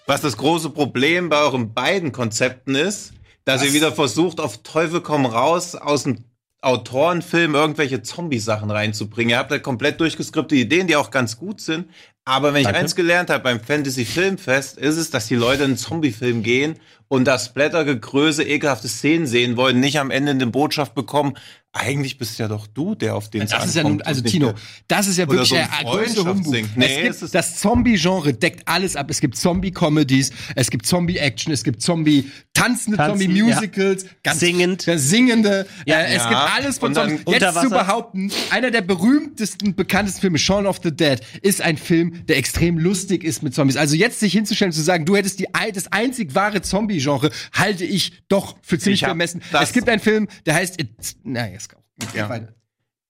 Was 0.07 0.21
das 0.21 0.37
große 0.37 0.69
Problem 0.69 1.29
bei 1.29 1.37
euren 1.37 1.73
beiden 1.73 2.11
Konzepten 2.11 2.75
ist, 2.75 3.13
dass 3.43 3.63
ihr 3.63 3.73
wieder 3.73 3.91
versucht, 3.91 4.39
auf 4.39 4.63
Teufel 4.63 5.01
komm 5.01 5.25
raus 5.25 5.75
aus 5.75 6.03
dem 6.03 6.25
Autorenfilm 6.61 7.53
irgendwelche 7.53 8.01
Zombie-Sachen 8.01 8.71
reinzubringen. 8.71 9.29
Ihr 9.31 9.37
habt 9.37 9.51
da 9.51 9.59
komplett 9.59 9.99
durchgeskripte 9.99 10.55
Ideen, 10.55 10.87
die 10.87 10.95
auch 10.95 11.11
ganz 11.11 11.37
gut 11.37 11.61
sind. 11.61 11.89
Aber 12.27 12.53
wenn 12.55 12.61
ich 12.61 12.67
eins 12.67 12.95
gelernt 12.95 13.29
habe 13.29 13.43
beim 13.43 13.59
Fantasy-Filmfest, 13.59 14.77
ist 14.79 14.97
es, 14.97 15.11
dass 15.11 15.27
die 15.27 15.35
Leute 15.35 15.63
in 15.63 15.71
einen 15.71 15.77
Zombie-Film 15.77 16.41
gehen 16.41 16.79
und 17.07 17.25
das 17.25 17.53
Blättergegröße, 17.53 18.43
ekelhafte 18.43 18.87
Szenen 18.87 19.27
sehen 19.27 19.57
wollen, 19.57 19.79
nicht 19.79 19.99
am 19.99 20.09
Ende 20.09 20.31
eine 20.31 20.47
Botschaft 20.47 20.95
bekommen. 20.95 21.37
Eigentlich 21.71 22.17
bist 22.17 22.39
ja 22.39 22.47
doch 22.47 22.67
du, 22.67 22.95
der 22.95 23.15
auf 23.15 23.29
den 23.29 23.45
Das 23.47 23.65
ist 23.65 23.75
ja 23.75 23.83
nun, 23.83 24.01
also 24.01 24.21
Tino, 24.21 24.53
das 24.87 25.07
ist 25.07 25.17
ja 25.17 25.27
wirklich 25.29 25.49
so 25.49 25.55
ein 25.55 25.67
der 25.81 25.91
größte 25.91 26.25
Humbug. 26.25 26.53
Nee, 26.77 27.05
es 27.05 27.19
gibt, 27.19 27.35
das 27.35 27.59
Zombie-Genre 27.59 28.33
deckt 28.33 28.65
alles 28.65 28.95
ab. 28.95 29.07
Es 29.09 29.19
gibt 29.19 29.35
Zombie-Comedies, 29.37 30.31
es 30.55 30.69
gibt 30.71 30.85
Zombie-Action, 30.85 31.51
es 31.51 31.63
gibt 31.65 31.81
Zombie 31.81 32.31
tanzende 32.53 32.95
Tanzen, 32.97 33.19
Zombie-Musicals, 33.29 34.05
ganz 34.23 34.39
Singend. 34.39 34.85
ja, 34.85 34.97
singende. 34.97 35.67
Ja. 35.85 35.99
äh, 35.99 36.15
es 36.15 36.23
Ja. 36.23 36.29
gibt 36.29 36.55
alles 36.57 36.77
von 36.77 36.93
Zombies. 36.95 37.19
Jetzt 37.27 37.61
zu 37.61 37.69
behaupten, 37.69 38.31
einer 38.51 38.71
der 38.71 38.81
berühmtesten, 38.81 39.75
bekanntesten 39.75 40.21
Filme, 40.21 40.37
Shaun 40.39 40.65
of 40.65 40.79
the 40.81 40.95
Dead, 40.95 41.19
ist 41.41 41.61
ein 41.61 41.75
Film, 41.77 42.14
der 42.27 42.37
extrem 42.37 42.77
lustig 42.77 43.23
ist 43.23 43.43
mit 43.43 43.53
Zombies. 43.53 43.77
Also 43.77 43.95
jetzt 43.95 44.19
sich 44.19 44.33
hinzustellen 44.33 44.69
und 44.69 44.75
zu 44.75 44.81
sagen, 44.81 45.05
du 45.05 45.15
hättest 45.15 45.39
die, 45.39 45.47
das 45.73 45.91
einzig 45.91 46.33
wahre 46.35 46.61
Zombie-Genre, 46.61 47.29
halte 47.53 47.85
ich 47.85 48.23
doch 48.27 48.57
für 48.61 48.79
ziemlich 48.79 49.01
vermessen. 49.01 49.41
Es 49.61 49.73
gibt 49.73 49.89
einen 49.89 50.01
Film, 50.01 50.27
der 50.45 50.55
heißt 50.55 50.79
It's, 50.81 51.15
na, 51.23 51.47
jetzt 51.49 51.69
Ja. 52.13 52.29
weiter. 52.29 52.53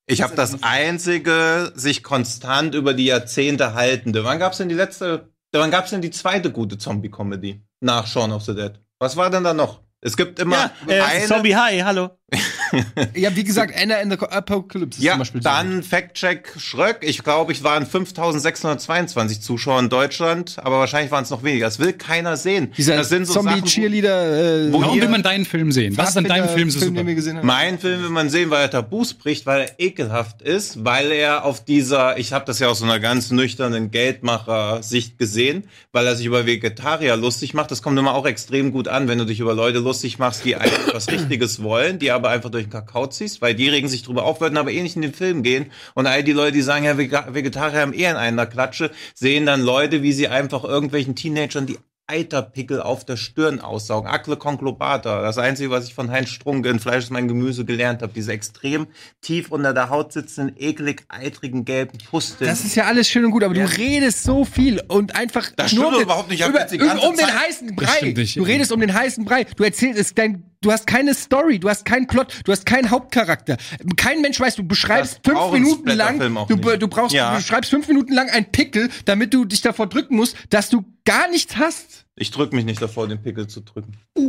Ich 0.08 0.22
habe 0.22 0.36
das 0.36 0.62
einzige 0.62 1.72
sich 1.76 2.04
konstant 2.04 2.76
über 2.76 2.94
die 2.94 3.06
Jahrzehnte 3.06 3.74
haltende. 3.74 4.24
Wann 4.24 4.38
gab's 4.40 4.58
denn 4.58 4.70
die 4.70 4.76
letzte, 4.76 5.32
wann 5.52 5.72
gab's 5.72 5.90
denn 5.90 6.02
die 6.02 6.12
zweite 6.12 6.52
gute 6.52 6.78
Zombie-Comedy 6.78 7.62
nach 7.80 8.06
Shaun 8.06 8.32
of 8.32 8.44
the 8.44 8.54
Dead? 8.54 8.74
Was 9.00 9.18
war 9.18 9.30
denn 9.32 9.44
da 9.44 9.54
noch? 9.54 9.82
Es 10.02 10.16
gibt 10.16 10.40
immer 10.40 10.72
Ja, 10.88 10.94
äh, 10.94 11.02
eine. 11.02 11.26
Zombie 11.26 11.56
Hi, 11.56 11.80
hallo. 11.80 12.12
Ja, 13.16 13.36
wie 13.36 13.44
gesagt, 13.44 13.74
Anna 13.80 13.96
in 14.02 14.10
the 14.10 14.18
Apocalypse 14.18 15.02
ja, 15.02 15.14
zum 15.14 15.20
Beispiel 15.20 15.42
so. 15.42 15.50
dann 15.50 15.84
Fact-Check 15.84 16.54
Schröck. 16.58 16.98
Ich 17.02 17.24
glaube, 17.24 17.52
ich 17.52 17.64
waren 17.64 17.86
5622 17.86 19.42
Zuschauer 19.42 19.80
in 19.80 19.90
Deutschland, 19.90 20.58
aber 20.58 20.80
wahrscheinlich 20.80 21.12
waren 21.12 21.24
es 21.24 21.30
noch 21.30 21.44
weniger. 21.44 21.66
Das 21.66 21.80
will 21.80 21.94
keiner 21.94 22.38
sehen. 22.38 22.72
Dieser 22.78 22.98
das 22.98 23.10
sind 23.10 23.26
so 23.26 23.34
Zombie-Cheerleader. 23.34 24.68
Äh, 24.68 24.74
Wo 24.74 24.82
Warum 24.82 25.02
will 25.02 25.10
man 25.10 25.24
deinen 25.24 25.46
Film 25.46 25.72
sehen? 25.72 25.98
Was 25.98 26.10
ist 26.10 26.18
an 26.18 26.26
deinem 26.26 26.50
Film 26.50 26.70
so 26.70 26.80
den 26.80 26.90
super? 26.90 27.06
wir 27.06 27.16
gesehen 27.16 27.38
haben? 27.38 27.48
Mein 27.48 27.80
Film 27.80 28.02
will 28.04 28.10
man 28.10 28.30
sehen, 28.30 28.50
weil 28.50 28.64
er 28.64 28.70
Tabus 28.70 29.14
bricht, 29.14 29.46
weil 29.46 29.62
er 29.62 29.80
ekelhaft 29.80 30.42
ist, 30.42 30.84
weil 30.84 31.12
er 31.12 31.46
auf 31.46 31.64
dieser, 31.64 32.18
ich 32.18 32.34
habe 32.34 32.46
das 32.46 32.60
ja 32.60 32.68
aus 32.68 32.80
so 32.80 32.86
einer 32.86 33.00
ganz 33.00 33.32
nüchternen 33.32 33.92
Geldmacher-Sicht 33.92 35.18
gesehen, 35.18 35.66
weil 35.92 36.06
er 36.08 36.16
sich 36.16 36.26
über 36.26 36.46
Vegetarier 36.46 37.16
lustig 37.16 37.54
macht. 37.54 37.72
Das 37.72 37.82
kommt 37.82 37.98
immer 37.98 38.14
auch 38.14 38.26
extrem 38.26 38.72
gut 38.72 38.88
an, 38.88 39.08
wenn 39.08 39.18
du 39.18 39.26
dich 39.26 39.40
über 39.40 39.54
Leute 39.54 39.80
lustig 39.80 40.20
machst, 40.20 40.46
die 40.46 40.56
eigentlich 40.56 40.94
was 40.94 41.10
Richtiges 41.10 41.62
wollen, 41.64 42.00
die 42.00 42.12
aber 42.12 42.25
einfach 42.30 42.50
durch 42.50 42.66
den 42.66 42.72
Kakao 42.72 43.08
ziehst, 43.08 43.42
weil 43.42 43.56
die 43.56 43.70
regen 43.70 43.88
sich 43.88 44.04
drüber 44.04 44.24
auf, 44.24 44.42
würden 44.42 44.58
aber 44.58 44.72
eh 44.72 44.82
nicht 44.84 44.96
in 44.96 45.02
den 45.02 45.14
Film 45.14 45.44
gehen. 45.44 45.72
Und 45.94 46.08
all 46.08 46.24
die 46.24 46.34
Leute, 46.34 46.54
die 46.54 46.62
sagen, 46.62 46.86
ja, 46.86 46.98
Vegetarier 46.98 47.80
haben 47.82 47.94
eh 47.94 48.06
in 48.10 48.16
einer 48.16 48.46
Klatsche, 48.46 48.92
sehen 49.14 49.46
dann 49.46 49.62
Leute, 49.62 50.02
wie 50.04 50.14
sie 50.14 50.28
einfach 50.28 50.64
irgendwelchen 50.64 51.16
Teenagern 51.16 51.66
die 51.66 51.78
Eiterpickel 52.08 52.84
auf 52.84 53.04
der 53.04 53.18
Stirn 53.18 53.60
aussaugen. 53.62 54.08
Akle 54.08 54.38
conglobata. 54.38 55.24
Das 55.24 55.40
Einzige, 55.40 55.72
was 55.72 55.88
ich 55.88 55.96
von 55.96 56.12
Heinz 56.12 56.30
Strunke 56.30 56.70
in 56.70 56.80
Fleisch 56.80 57.06
ist 57.06 57.10
mein 57.10 57.28
Gemüse 57.28 57.66
gelernt 57.66 58.04
habe. 58.04 58.14
Diese 58.14 58.32
extrem 58.32 58.86
tief 59.22 59.50
unter 59.52 59.74
der 59.74 59.90
Haut 59.90 60.14
sitzenden, 60.14 60.56
eklig 60.60 61.04
eitrigen 61.10 61.66
gelben 61.66 61.98
Pusteln. 62.12 62.48
Das 62.48 62.64
ist 62.64 62.76
ja 62.76 62.84
alles 62.86 63.10
schön 63.10 63.26
und 63.26 63.32
gut, 63.32 63.44
aber 63.44 63.56
Ja. 63.56 63.66
du 63.66 63.78
redest 63.78 64.22
so 64.24 64.46
viel 64.46 64.84
und 64.88 65.16
einfach 65.16 65.50
Das 65.56 65.74
nur 65.74 65.86
stimmt 65.86 65.86
um 65.88 65.94
den, 65.94 66.04
überhaupt 66.04 66.30
nicht. 66.30 66.48
Über, 66.48 66.60
ganze 66.60 67.08
um 67.08 67.16
den 67.18 67.40
heißen 67.40 67.76
Brei. 67.76 68.14
nicht. 68.16 68.38
Du 68.38 68.44
redest 68.44 68.72
um 68.72 68.80
den 68.82 68.94
heißen 68.94 69.26
Brei. 69.26 69.46
Du 69.56 69.64
erzählst 69.64 70.00
es 70.00 70.14
dein 70.14 70.44
Du 70.66 70.72
hast 70.72 70.88
keine 70.88 71.14
Story, 71.14 71.60
du 71.60 71.70
hast 71.70 71.86
keinen 71.86 72.08
Plot, 72.08 72.42
du 72.44 72.52
hast 72.52 72.66
keinen 72.66 72.90
Hauptcharakter. 72.90 73.56
Kein 73.98 74.22
Mensch 74.22 74.40
weiß, 74.40 74.56
du 74.56 74.64
beschreibst 74.68 75.20
Das 75.22 75.32
fünf 75.38 75.52
Minuten 75.52 75.90
lang, 75.92 76.18
du, 76.48 76.56
du 76.56 76.88
brauchst, 76.88 77.14
Ja. 77.14 77.36
du 77.36 77.42
schreibst 77.44 77.70
fünf 77.70 77.88
Minuten 77.88 78.12
lang 78.12 78.32
einen 78.32 78.52
Pickel, 78.52 78.90
damit 79.06 79.32
du 79.36 79.46
dich 79.46 79.62
davor 79.62 79.86
drücken 79.86 80.16
musst, 80.16 80.36
dass 80.50 80.72
du 80.72 80.84
gar 81.06 81.30
nichts 81.30 81.58
hast. 81.58 82.08
Ich 82.16 82.32
drück 82.32 82.52
mich 82.52 82.66
nicht 82.66 82.82
davor, 82.82 83.08
den 83.08 83.22
Pickel 83.22 83.46
zu 83.46 83.62
drücken. 83.62 83.96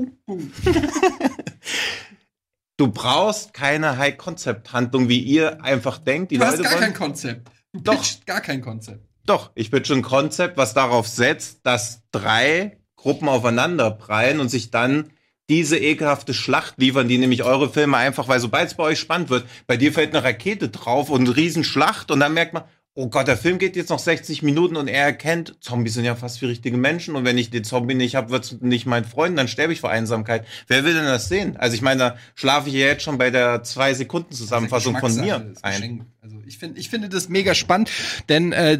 du 2.77 2.89
brauchst 2.89 3.55
keine 3.55 3.97
High-Concept-Handlung, 3.97 5.09
wie 5.09 5.21
ihr 5.21 5.65
einfach 5.65 5.97
denkt. 5.97 6.33
Die 6.33 6.37
Du 6.37 6.45
hast 6.45 6.59
Leute 6.59 6.65
gar 6.65 6.73
wollen, 6.73 6.83
kein 6.83 6.95
Konzept. 6.95 7.49
Du 7.73 7.81
Doch. 7.81 8.05
gar 8.27 8.43
kein 8.43 8.61
Konzept. 8.61 9.09
Doch, 9.25 9.53
ich 9.55 9.71
pitche 9.71 9.95
ein 9.95 10.03
Konzept, 10.03 10.59
was 10.59 10.75
darauf 10.75 11.09
setzt, 11.09 11.61
dass 11.65 12.03
drei 12.13 12.79
Gruppen 12.95 13.27
aufeinander 13.31 13.91
prallen 13.91 14.39
und 14.39 14.51
sich 14.51 14.71
dann 14.71 15.11
diese 15.49 15.79
ekelhafte 15.79 16.35
Schlacht 16.35 16.75
liefern, 16.79 17.09
die 17.09 17.19
nämlich 17.19 17.45
eure 17.45 17.71
Filme 17.71 17.97
einfach, 17.97 18.29
weil 18.29 18.41
sobald 18.41 18.69
es 18.69 18.75
bei 18.75 18.85
euch 18.85 18.99
spannend 18.99 19.31
wird, 19.31 19.47
bei 19.67 19.77
dir 19.77 19.93
fällt 19.93 20.15
eine 20.15 20.25
Rakete 20.25 20.69
drauf 20.69 21.11
und 21.11 21.23
eine 21.23 21.37
Riesenschlacht 21.37 22.11
und 22.11 22.21
dann 22.21 22.35
merkt 22.35 22.53
man, 22.53 22.65
oh 22.97 23.09
Gott, 23.09 23.29
der 23.29 23.37
Film 23.37 23.59
geht 23.59 23.77
jetzt 23.77 23.91
noch 23.91 23.99
60 23.99 24.43
Minuten 24.43 24.77
und 24.77 24.89
er 24.89 25.05
erkennt, 25.05 25.57
Zombies 25.61 25.95
sind 25.95 26.07
ja 26.07 26.17
fast 26.17 26.41
wie 26.41 26.47
richtige 26.47 26.79
Menschen 26.79 27.15
und 27.15 27.25
wenn 27.25 27.37
ich 27.37 27.51
den 27.51 27.63
Zombie 27.63 27.95
nicht 27.95 28.17
habe, 28.17 28.31
wird's 28.31 28.57
nicht 28.61 28.87
mein 28.87 29.05
Freund, 29.05 29.39
dann 29.39 29.49
sterbe 29.49 29.73
ich 29.75 29.81
vor 29.81 29.91
Einsamkeit. 29.91 30.47
Wer 30.67 30.85
will 30.85 30.95
denn 30.95 31.05
das 31.05 31.29
sehen? 31.29 31.57
Also 31.59 31.75
ich 31.75 31.83
meine, 31.83 31.99
da 31.99 32.17
schlafe 32.35 32.69
ich 32.71 32.75
ja 32.75 32.87
jetzt 32.87 33.03
schon 33.03 33.19
bei 33.19 33.31
der 33.31 33.63
zwei 33.63 33.93
Sekunden 33.93 34.33
Zusammenfassung 34.33 34.99
von 34.99 35.15
mir 35.15 35.53
ein. 35.63 36.07
Ich 36.49 36.59
finde, 36.59 36.79
ich 36.79 36.89
finde 36.91 37.09
das 37.09 37.29
mega 37.29 37.57
spannend, 37.57 37.91
denn 38.29 38.53
äh, 38.53 38.79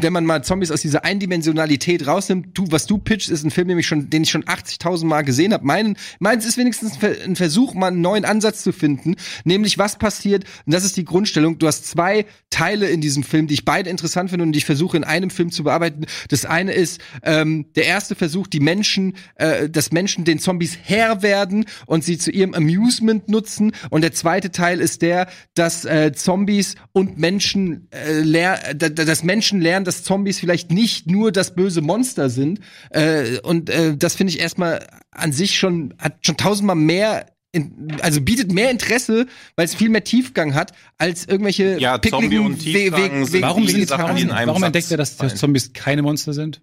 wenn 0.00 0.14
man 0.14 0.24
mal 0.24 0.42
Zombies 0.42 0.70
aus 0.70 0.80
dieser 0.80 1.04
Eindimensionalität 1.04 2.06
rausnimmt, 2.06 2.56
du, 2.56 2.64
was 2.70 2.86
du 2.86 2.96
pitchst, 2.96 3.28
ist 3.28 3.44
ein 3.44 3.50
Film, 3.50 3.68
den 3.68 3.78
ich 3.78 3.86
schon, 3.86 4.08
den 4.08 4.22
ich 4.22 4.30
schon 4.30 4.44
80.000 4.44 5.04
Mal 5.04 5.20
gesehen 5.20 5.52
habe. 5.52 5.66
Mein, 5.66 5.98
meins 6.20 6.46
ist 6.46 6.56
wenigstens 6.56 6.98
ein 7.02 7.36
Versuch, 7.36 7.74
mal 7.74 7.88
einen 7.88 8.00
neuen 8.00 8.24
Ansatz 8.24 8.62
zu 8.62 8.72
finden, 8.72 9.16
nämlich 9.44 9.76
was 9.76 9.98
passiert. 9.98 10.44
Und 10.64 10.72
das 10.72 10.84
ist 10.84 10.96
die 10.96 11.04
Grundstellung. 11.04 11.58
Du 11.58 11.66
hast 11.66 11.86
zwei 11.86 12.24
Teile 12.48 12.88
in 12.88 13.02
diesem 13.02 13.24
Film, 13.24 13.46
die 13.46 13.54
ich 13.54 13.66
beide 13.66 13.90
interessant 13.90 14.30
finde 14.30 14.44
und 14.44 14.52
die 14.52 14.58
ich 14.58 14.64
versuche 14.64 14.96
in 14.96 15.04
einem 15.04 15.28
Film 15.28 15.50
zu 15.50 15.64
bearbeiten. 15.64 16.06
Das 16.30 16.46
eine 16.46 16.72
ist 16.72 17.02
ähm, 17.22 17.66
der 17.76 17.84
erste 17.84 18.14
Versuch, 18.14 18.46
die 18.46 18.60
Menschen, 18.60 19.16
äh, 19.34 19.68
dass 19.68 19.92
Menschen 19.92 20.24
den 20.24 20.38
Zombies 20.38 20.78
Herr 20.82 21.20
werden 21.20 21.66
und 21.84 22.04
sie 22.04 22.16
zu 22.16 22.30
ihrem 22.30 22.54
Amusement 22.54 23.28
nutzen. 23.28 23.72
Und 23.90 24.00
der 24.00 24.12
zweite 24.12 24.50
Teil 24.50 24.80
ist 24.80 25.02
der, 25.02 25.28
dass 25.52 25.84
äh, 25.84 26.12
Zombies 26.14 26.76
und 26.96 27.18
Menschen 27.18 27.88
äh, 27.90 28.20
ler 28.22 28.58
da- 28.74 28.88
da- 28.88 29.04
dass 29.04 29.22
Menschen 29.22 29.60
lernen, 29.60 29.84
dass 29.84 30.02
Zombies 30.02 30.40
vielleicht 30.40 30.70
nicht 30.72 31.06
nur 31.06 31.30
das 31.30 31.54
böse 31.54 31.82
Monster 31.82 32.30
sind. 32.30 32.58
Äh, 32.88 33.38
und 33.42 33.68
äh, 33.68 33.94
das 33.98 34.14
finde 34.14 34.32
ich 34.32 34.40
erstmal 34.40 34.86
an 35.10 35.30
sich 35.30 35.58
schon 35.58 35.92
hat 35.98 36.14
schon 36.24 36.38
tausendmal 36.38 36.74
mehr 36.74 37.26
in, 37.52 37.88
also 38.00 38.22
bietet 38.22 38.50
mehr 38.50 38.70
Interesse, 38.70 39.26
weil 39.56 39.66
es 39.66 39.74
viel 39.74 39.90
mehr 39.90 40.04
Tiefgang 40.04 40.54
hat 40.54 40.72
als 40.96 41.26
irgendwelche 41.26 41.78
Ja, 41.78 42.00
Zombie 42.00 42.10
pickligen 42.28 42.46
und 42.46 42.58
Tiefgang 42.60 43.26
sind 43.26 43.42
Warum, 43.42 43.62
Wie 43.68 43.70
sind, 43.72 43.90
warum, 43.90 44.16
die 44.16 44.22
in 44.22 44.30
einem 44.30 44.48
warum 44.48 44.62
Satz 44.62 44.66
entdeckt 44.68 44.90
er, 44.90 44.96
dass. 44.96 45.18
Zombies 45.34 45.74
keine 45.74 46.00
Monster 46.00 46.32
sind? 46.32 46.62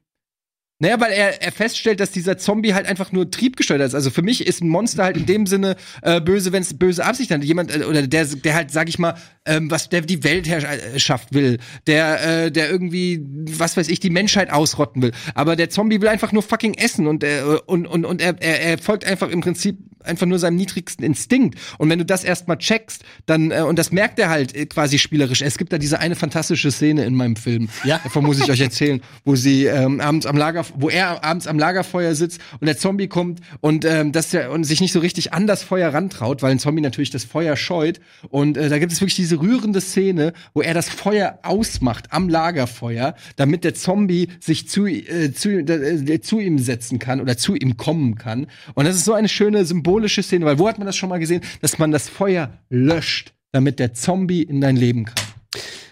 Naja, 0.84 1.00
weil 1.00 1.14
er, 1.14 1.42
er 1.42 1.54
feststellt, 1.54 2.02
dass 2.02 2.12
dieser 2.12 2.38
Zombie 2.38 2.74
halt 2.74 2.88
einfach 2.88 3.14
nur 3.14 3.32
triebgesteuert 3.32 3.80
ist. 3.84 3.96
Also 3.96 4.10
für 4.10 4.22
mich 4.22 4.46
ist 4.46 4.62
ein 4.62 4.68
Monster 4.68 5.06
halt 5.06 5.16
in 5.16 5.26
dem 5.26 5.46
Sinne 5.46 5.78
äh, 6.02 6.20
böse, 6.20 6.52
wenn 6.52 6.62
es 6.62 6.78
böse 6.78 7.06
Absicht 7.06 7.32
hat. 7.32 7.42
Jemand, 7.42 7.74
äh, 7.74 7.86
oder 7.86 8.06
der, 8.06 8.26
der 8.26 8.54
halt, 8.54 8.70
sag 8.70 8.90
ich 8.90 9.00
mal, 9.00 9.16
ähm, 9.46 9.72
was 9.72 9.88
der 9.88 10.02
die 10.02 10.26
Weltherrschaft 10.26 11.34
will, 11.34 11.60
der, 11.88 12.48
äh, 12.48 12.52
der 12.52 12.70
irgendwie, 12.70 13.26
was 13.26 13.78
weiß 13.78 13.88
ich, 13.88 14.02
die 14.02 14.10
Menschheit 14.10 14.52
ausrotten 14.52 15.02
will. 15.02 15.14
Aber 15.36 15.56
der 15.56 15.70
Zombie 15.70 16.02
will 16.02 16.10
einfach 16.10 16.34
nur 16.34 16.44
fucking 16.44 16.74
essen 16.74 17.08
und 17.08 17.24
er, 17.24 17.66
und, 17.70 17.88
und, 17.88 18.04
und 18.04 18.22
er, 18.22 18.36
er, 18.42 18.62
er 18.62 18.78
folgt 18.78 19.06
einfach 19.06 19.30
im 19.30 19.40
Prinzip 19.40 19.78
einfach 20.06 20.26
nur 20.26 20.40
seinem 20.40 20.56
niedrigsten 20.56 21.06
Instinkt. 21.06 21.60
Und 21.78 21.90
wenn 21.90 22.00
du 22.00 22.06
das 22.06 22.24
erstmal 22.24 22.58
checkst, 22.58 23.04
dann, 23.26 23.52
äh, 23.52 23.62
und 23.62 23.80
das 23.80 23.92
merkt 23.92 24.20
er 24.20 24.30
halt 24.30 24.56
äh, 24.56 24.66
quasi 24.66 25.00
spielerisch. 25.00 25.42
Es 25.42 25.58
gibt 25.58 25.74
da 25.74 25.78
diese 25.78 26.00
eine 26.00 26.16
fantastische 26.16 26.72
Szene 26.72 27.06
in 27.06 27.16
meinem 27.16 27.36
Film. 27.36 27.70
Ja. 27.84 28.00
Davon 28.04 28.26
muss 28.26 28.40
ich 28.40 28.50
euch 28.50 28.62
erzählen, 28.62 29.02
wo 29.26 29.36
sie 29.36 29.66
ähm, 29.66 30.00
abends 30.00 30.26
am 30.26 30.38
Lager, 30.38 30.66
wo 30.76 30.90
er 30.90 31.24
abends 31.24 31.48
am 31.48 31.60
Lagerfeuer 31.60 32.16
sitzt 32.16 32.40
und 32.60 32.68
der 32.68 32.78
Zombie 32.78 33.08
kommt 33.08 33.40
und 33.62 33.86
ähm, 33.86 34.12
der 34.12 34.52
und 34.52 34.64
sich 34.64 34.82
nicht 34.82 34.94
so 34.94 35.00
richtig 35.00 35.34
an 35.34 35.48
das 35.48 35.64
Feuer 35.64 35.94
rantraut, 35.94 36.42
weil 36.42 36.52
ein 36.52 36.60
Zombie 36.60 36.82
natürlich 36.82 37.10
das 37.10 37.24
Feuer 37.24 37.56
scheut. 37.56 38.00
Und 38.30 38.58
äh, 38.58 38.70
da 38.70 38.80
gibt 38.80 38.92
es 38.92 39.02
wirklich 39.02 39.16
diese 39.16 39.40
rührende 39.40 39.82
Szene, 39.82 40.34
wo 40.54 40.62
er 40.62 40.74
das 40.74 40.90
Feuer 40.90 41.40
ausmacht 41.44 42.12
am 42.12 42.30
Lagerfeuer, 42.30 43.16
damit 43.36 43.64
der 43.64 43.74
Zombie 43.74 44.30
sich 44.40 44.70
zu, 44.70 44.86
äh, 44.86 45.34
zu, 45.34 45.50
äh, 45.50 46.22
zu 46.22 46.40
ihm 46.40 46.60
setzen 46.60 47.00
kann 47.00 47.22
oder 47.22 47.38
zu 47.38 47.56
ihm 47.56 47.78
kommen 47.78 48.16
kann. 48.16 48.48
Und 48.74 48.86
das 48.86 48.96
ist 48.96 49.06
so 49.06 49.14
eine 49.14 49.30
schöne 49.30 49.66
symbolische 49.94 50.24
Szene, 50.24 50.46
weil 50.46 50.58
wo 50.60 50.68
hat 50.68 50.78
man 50.80 50.88
das 50.88 50.96
schon 50.96 51.10
mal 51.10 51.20
gesehen, 51.20 51.42
dass 51.62 51.78
man 51.78 51.92
das 51.92 52.10
Feuer 52.10 52.50
löscht, 52.70 53.34
damit 53.52 53.78
der 53.80 53.94
Zombie 53.94 54.42
in 54.42 54.60
dein 54.60 54.76
Leben 54.76 55.06
kann. 55.06 55.24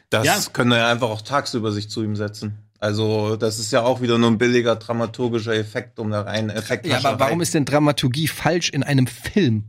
Das 0.09 0.25
Ja. 0.25 0.39
können 0.51 0.71
wir 0.71 0.77
ja 0.79 0.89
einfach 0.91 1.09
auch 1.09 1.21
tagsüber 1.21 1.71
sich 1.71 1.89
zu 1.89 2.03
ihm 2.03 2.15
setzen. 2.15 2.57
Also, 2.79 3.35
das 3.35 3.59
ist 3.59 3.71
ja 3.71 3.83
auch 3.83 4.01
wieder 4.01 4.17
nur 4.17 4.31
ein 4.31 4.39
billiger 4.39 4.75
dramaturgischer 4.75 5.53
Effekt, 5.53 5.99
um 5.99 6.09
da 6.09 6.21
rein 6.21 6.49
Effekt 6.49 6.87
Ja, 6.87 6.97
aber 6.97 7.19
warum 7.19 7.41
ist 7.41 7.53
denn 7.53 7.63
Dramaturgie 7.63 8.27
falsch 8.27 8.69
in 8.69 8.81
einem 8.81 9.05
Film? 9.05 9.65